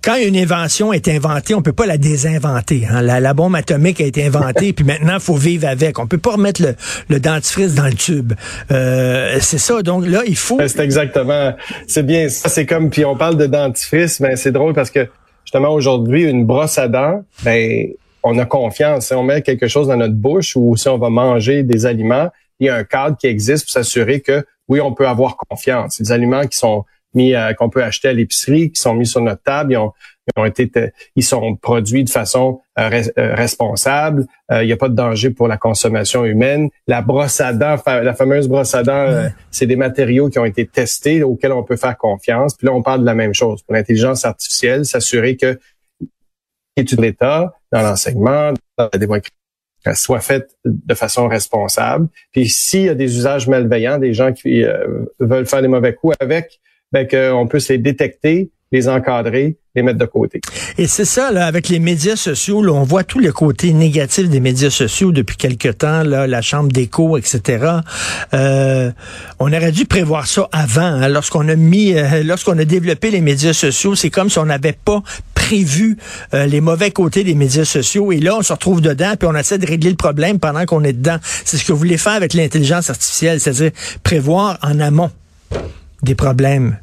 quand 0.03 0.17
une 0.17 0.37
invention 0.37 0.93
est 0.93 1.07
inventée, 1.07 1.55
on 1.55 1.63
peut 1.63 1.73
pas 1.73 1.87
la 1.87 1.97
désinventer. 1.97 2.85
Hein. 2.87 3.01
La, 3.01 3.33
bombe 3.33 3.55
atomique 3.55 4.01
a 4.01 4.05
été 4.05 4.23
inventée, 4.23 4.71
puis 4.71 4.85
maintenant, 4.85 5.19
faut 5.19 5.33
vivre 5.33 5.67
avec. 5.67 5.97
On 5.97 6.05
peut 6.05 6.19
pas 6.19 6.33
remettre 6.33 6.61
le, 6.61 6.75
le 7.09 7.19
dentifrice 7.19 7.73
dans 7.73 7.87
le 7.87 7.95
tube. 7.95 8.33
Euh, 8.69 9.39
c'est 9.41 9.57
ça. 9.57 9.81
Donc 9.81 10.05
là, 10.05 10.21
il 10.27 10.37
faut. 10.37 10.59
C'est 10.67 10.79
exactement. 10.81 11.55
C'est 11.87 12.05
bien. 12.05 12.29
Ça, 12.29 12.49
c'est 12.49 12.67
comme. 12.67 12.91
Puis 12.91 13.03
on 13.03 13.15
parle 13.15 13.37
de 13.37 13.47
dentifrice, 13.47 14.19
mais 14.19 14.35
c'est 14.35 14.51
drôle 14.51 14.75
parce 14.75 14.91
que 14.91 15.07
justement 15.43 15.73
aujourd'hui, 15.73 16.25
une 16.25 16.45
brosse 16.45 16.77
à 16.77 16.87
dents, 16.87 17.23
ben 17.41 17.87
on 18.23 18.37
a 18.37 18.45
confiance. 18.45 19.07
Si 19.07 19.13
on 19.13 19.23
met 19.23 19.41
quelque 19.41 19.67
chose 19.67 19.87
dans 19.87 19.97
notre 19.97 20.15
bouche 20.15 20.55
ou 20.55 20.75
si 20.75 20.89
on 20.89 20.97
va 20.97 21.09
manger 21.09 21.63
des 21.63 21.85
aliments, 21.85 22.29
il 22.59 22.67
y 22.67 22.69
a 22.69 22.75
un 22.75 22.83
cadre 22.83 23.17
qui 23.17 23.27
existe 23.27 23.65
pour 23.65 23.71
s'assurer 23.71 24.21
que 24.21 24.45
oui, 24.67 24.81
on 24.81 24.93
peut 24.93 25.07
avoir 25.07 25.37
confiance. 25.37 25.99
Les 25.99 26.11
aliments 26.11 26.45
qui 26.45 26.57
sont 26.57 26.83
mis 27.13 27.33
qu'on 27.57 27.69
peut 27.69 27.83
acheter 27.83 28.09
à 28.09 28.13
l'épicerie, 28.13 28.71
qui 28.71 28.81
sont 28.81 28.93
mis 28.93 29.05
sur 29.05 29.21
notre 29.21 29.41
table. 29.41 29.73
Ils 29.73 29.77
ont, 29.77 29.93
ont 30.35 30.45
été, 30.45 30.69
ils 31.15 31.23
sont 31.23 31.55
produits 31.55 32.03
de 32.03 32.09
façon 32.09 32.59
responsable. 32.75 34.27
Il 34.51 34.65
n'y 34.65 34.73
a 34.73 34.77
pas 34.77 34.89
de 34.89 34.95
danger 34.95 35.29
pour 35.29 35.47
la 35.47 35.57
consommation 35.57 36.25
humaine. 36.25 36.69
La 36.85 37.01
brosse 37.01 37.39
à 37.39 37.53
dents, 37.53 37.77
la 37.85 38.13
fameuse 38.13 38.47
brosse 38.47 38.75
à 38.75 38.83
dents, 38.83 39.29
c'est 39.51 39.67
des 39.67 39.77
matériaux 39.77 40.29
qui 40.29 40.37
ont 40.37 40.45
été 40.45 40.67
testés 40.67 41.23
auxquels 41.23 41.53
on 41.53 41.63
peut 41.63 41.77
faire 41.77 41.97
confiance. 41.97 42.55
Puis 42.55 42.67
là, 42.67 42.73
on 42.73 42.83
parle 42.83 43.01
de 43.01 43.05
la 43.05 43.15
même 43.15 43.33
chose 43.33 43.63
pour 43.63 43.73
l'intelligence 43.73 44.25
artificielle, 44.25 44.85
s'assurer 44.85 45.37
que 45.37 45.59
l'étude 46.77 46.99
de 46.99 47.03
l'État 47.03 47.53
dans 47.71 47.81
l'enseignement, 47.81 48.53
dans 48.77 48.89
la 48.91 48.99
démocratie, 48.99 49.31
soit 49.93 50.19
faite 50.19 50.49
de 50.65 50.93
façon 50.93 51.27
responsable. 51.27 52.07
Puis 52.31 52.49
s'il 52.49 52.83
y 52.83 52.89
a 52.89 52.95
des 52.95 53.17
usages 53.17 53.47
malveillants, 53.47 53.97
des 53.97 54.13
gens 54.13 54.33
qui 54.33 54.63
euh, 54.63 55.05
veulent 55.19 55.45
faire 55.45 55.61
des 55.61 55.67
mauvais 55.67 55.93
coups 55.93 56.15
avec, 56.19 56.59
ben 56.91 57.07
qu'on 57.07 57.47
puisse 57.47 57.69
les 57.69 57.77
détecter, 57.77 58.51
les 58.71 58.89
encadrer, 58.89 59.57
les 59.75 59.83
mettre 59.83 59.99
de 59.99 60.05
côté. 60.05 60.41
Et 60.77 60.87
c'est 60.87 61.05
ça, 61.05 61.31
là, 61.31 61.45
avec 61.45 61.69
les 61.69 61.79
médias 61.79 62.15
sociaux, 62.15 62.61
là, 62.61 62.73
on 62.73 62.83
voit 62.83 63.03
tout 63.03 63.19
le 63.19 63.31
côté 63.31 63.71
négatif 63.71 64.29
des 64.29 64.39
médias 64.39 64.69
sociaux 64.69 65.11
depuis 65.11 65.37
quelque 65.37 65.69
temps, 65.69 66.03
là, 66.03 66.27
la 66.27 66.41
chambre 66.41 66.69
d'écho, 66.71 67.17
etc. 67.17 67.65
Euh, 68.33 68.91
on 69.39 69.53
aurait 69.53 69.71
dû 69.71 69.85
prévoir 69.85 70.27
ça 70.27 70.49
avant, 70.51 70.81
hein, 70.81 71.07
lorsqu'on 71.07 71.47
a 71.47 71.55
mis, 71.55 71.93
euh, 71.93 72.23
lorsqu'on 72.23 72.57
a 72.57 72.65
développé 72.65 73.11
les 73.11 73.21
médias 73.21 73.53
sociaux, 73.53 73.95
c'est 73.95 74.09
comme 74.09 74.29
si 74.29 74.39
on 74.39 74.45
n'avait 74.45 74.73
pas 74.73 75.01
prévu 75.47 75.97
euh, 76.33 76.45
les 76.45 76.59
mauvais 76.59 76.91
côtés 76.91 77.23
des 77.23 77.33
médias 77.33 77.63
sociaux 77.63 78.11
et 78.11 78.19
là 78.19 78.35
on 78.35 78.41
se 78.41 78.51
retrouve 78.51 78.81
dedans 78.81 79.13
puis 79.17 79.29
on 79.31 79.35
essaie 79.35 79.57
de 79.57 79.65
régler 79.65 79.89
le 79.89 79.95
problème 79.95 80.39
pendant 80.39 80.65
qu'on 80.65 80.83
est 80.83 80.91
dedans. 80.91 81.17
C'est 81.45 81.55
ce 81.55 81.63
que 81.63 81.71
vous 81.71 81.79
voulez 81.79 81.97
faire 81.97 82.13
avec 82.13 82.33
l'intelligence 82.33 82.89
artificielle, 82.89 83.39
c'est-à-dire 83.39 83.71
prévoir 84.03 84.59
en 84.61 84.79
amont 84.81 85.09
des 86.03 86.15
problèmes. 86.15 86.77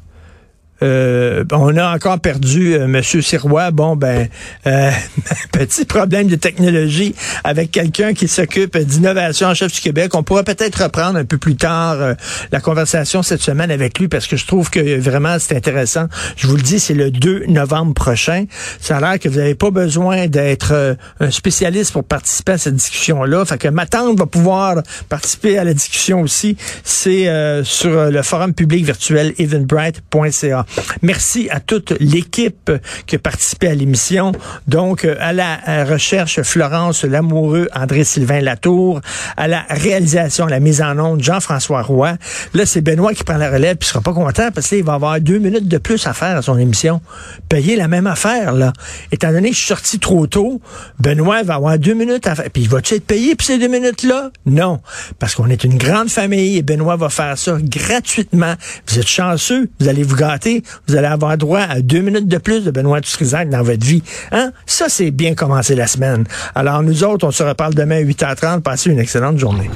Euh, 0.85 1.43
on 1.51 1.75
a 1.77 1.95
encore 1.95 2.19
perdu 2.19 2.75
euh, 2.75 2.87
Monsieur 2.87 3.21
Sirois. 3.21 3.71
Bon, 3.71 3.95
ben, 3.95 4.27
euh, 4.67 4.91
petit 5.51 5.85
problème 5.85 6.27
de 6.27 6.35
technologie 6.35 7.15
avec 7.43 7.71
quelqu'un 7.71 8.13
qui 8.13 8.27
s'occupe 8.27 8.77
d'innovation 8.77 9.47
en 9.47 9.53
chef 9.55 9.73
du 9.73 9.81
Québec. 9.81 10.13
On 10.13 10.21
pourra 10.21 10.43
peut-être 10.43 10.83
reprendre 10.83 11.17
un 11.17 11.25
peu 11.25 11.37
plus 11.37 11.55
tard 11.55 11.93
euh, 11.93 12.13
la 12.51 12.59
conversation 12.59 13.23
cette 13.23 13.41
semaine 13.41 13.71
avec 13.71 13.97
lui 13.97 14.07
parce 14.07 14.27
que 14.27 14.37
je 14.37 14.45
trouve 14.45 14.69
que 14.69 14.99
vraiment 14.99 15.37
c'est 15.39 15.55
intéressant. 15.55 16.05
Je 16.35 16.45
vous 16.47 16.55
le 16.55 16.61
dis, 16.61 16.79
c'est 16.79 16.93
le 16.93 17.09
2 17.09 17.45
novembre 17.47 17.93
prochain. 17.93 18.45
Ça 18.79 18.97
a 18.97 19.01
l'air 19.01 19.19
que 19.19 19.27
vous 19.27 19.39
n'avez 19.39 19.55
pas 19.55 19.71
besoin 19.71 20.27
d'être 20.27 20.97
un 21.19 21.31
spécialiste 21.31 21.93
pour 21.93 22.03
participer 22.03 22.53
à 22.53 22.57
cette 22.57 22.75
discussion-là. 22.75 23.45
Fait 23.45 23.57
que 23.57 23.67
ma 23.69 23.85
tante 23.85 24.19
va 24.19 24.25
pouvoir 24.25 24.75
participer 25.09 25.57
à 25.57 25.63
la 25.63 25.73
discussion 25.73 26.21
aussi. 26.21 26.57
C'est 26.83 27.29
sur 27.63 28.11
le 28.11 28.21
forum 28.21 28.53
public 28.53 28.85
virtuel 28.85 29.33
eventbrite.ca. 29.37 30.65
Merci 31.01 31.49
à 31.49 31.59
toute 31.59 31.93
l'équipe 31.99 32.71
qui 33.05 33.15
a 33.15 33.19
participé 33.19 33.67
à 33.67 33.75
l'émission. 33.75 34.31
Donc, 34.67 35.05
euh, 35.05 35.15
à 35.19 35.33
la 35.33 35.85
recherche, 35.85 36.41
Florence 36.41 37.03
Lamoureux, 37.03 37.67
André-Sylvain 37.73 38.41
Latour, 38.41 39.01
à 39.37 39.47
la 39.47 39.65
réalisation, 39.69 40.45
la 40.45 40.59
mise 40.59 40.81
en 40.81 40.97
onde, 40.99 41.21
Jean-François 41.21 41.81
Roy. 41.81 42.13
Là, 42.53 42.65
c'est 42.65 42.81
Benoît 42.81 43.13
qui 43.13 43.23
prend 43.23 43.37
la 43.37 43.51
relève, 43.51 43.77
puis 43.77 43.87
il 43.87 43.91
sera 43.91 44.01
pas 44.01 44.13
content 44.13 44.49
parce 44.53 44.67
qu'il 44.67 44.83
va 44.83 44.93
avoir 44.93 45.19
deux 45.19 45.39
minutes 45.39 45.67
de 45.67 45.77
plus 45.77 46.05
à 46.07 46.13
faire 46.13 46.37
à 46.37 46.41
son 46.41 46.57
émission. 46.57 47.01
Payer 47.49 47.75
la 47.75 47.87
même 47.87 48.07
affaire, 48.07 48.53
là. 48.53 48.73
Étant 49.11 49.31
donné 49.31 49.49
que 49.49 49.55
je 49.55 49.59
suis 49.59 49.67
sorti 49.67 49.99
trop 49.99 50.27
tôt, 50.27 50.61
Benoît 50.99 51.43
va 51.43 51.55
avoir 51.55 51.77
deux 51.77 51.93
minutes 51.93 52.27
à 52.27 52.35
faire. 52.35 52.49
Puis 52.51 52.63
il 52.63 52.69
va-tu 52.69 52.95
être 52.95 53.05
payé 53.05 53.35
pour 53.35 53.45
ces 53.45 53.57
deux 53.57 53.67
minutes-là? 53.67 54.31
Non. 54.45 54.79
Parce 55.19 55.35
qu'on 55.35 55.49
est 55.49 55.63
une 55.63 55.77
grande 55.77 56.09
famille 56.09 56.57
et 56.57 56.61
Benoît 56.61 56.95
va 56.95 57.09
faire 57.09 57.37
ça 57.37 57.57
gratuitement. 57.61 58.55
Vous 58.87 58.99
êtes 58.99 59.07
chanceux, 59.07 59.69
vous 59.79 59.87
allez 59.87 60.03
vous 60.03 60.15
gâter 60.15 60.54
vous 60.87 60.95
allez 60.95 61.07
avoir 61.07 61.37
droit 61.37 61.61
à 61.61 61.81
deux 61.81 62.01
minutes 62.01 62.27
de 62.27 62.37
plus 62.37 62.63
de 62.63 62.71
Benoît 62.71 63.01
Dutrisac 63.01 63.49
dans 63.49 63.63
votre 63.63 63.85
vie. 63.85 64.03
Hein? 64.31 64.51
Ça, 64.65 64.85
c'est 64.89 65.11
bien 65.11 65.35
commencer 65.35 65.75
la 65.75 65.87
semaine. 65.87 66.25
Alors, 66.53 66.83
nous 66.83 67.03
autres, 67.03 67.27
on 67.27 67.31
se 67.31 67.43
reparle 67.43 67.73
demain 67.73 67.97
à 67.97 68.03
8h30. 68.03 68.61
Passez 68.61 68.89
une 68.89 68.99
excellente 68.99 69.37
journée. 69.37 69.69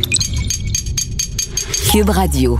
Cube 1.92 2.10
Radio. 2.10 2.60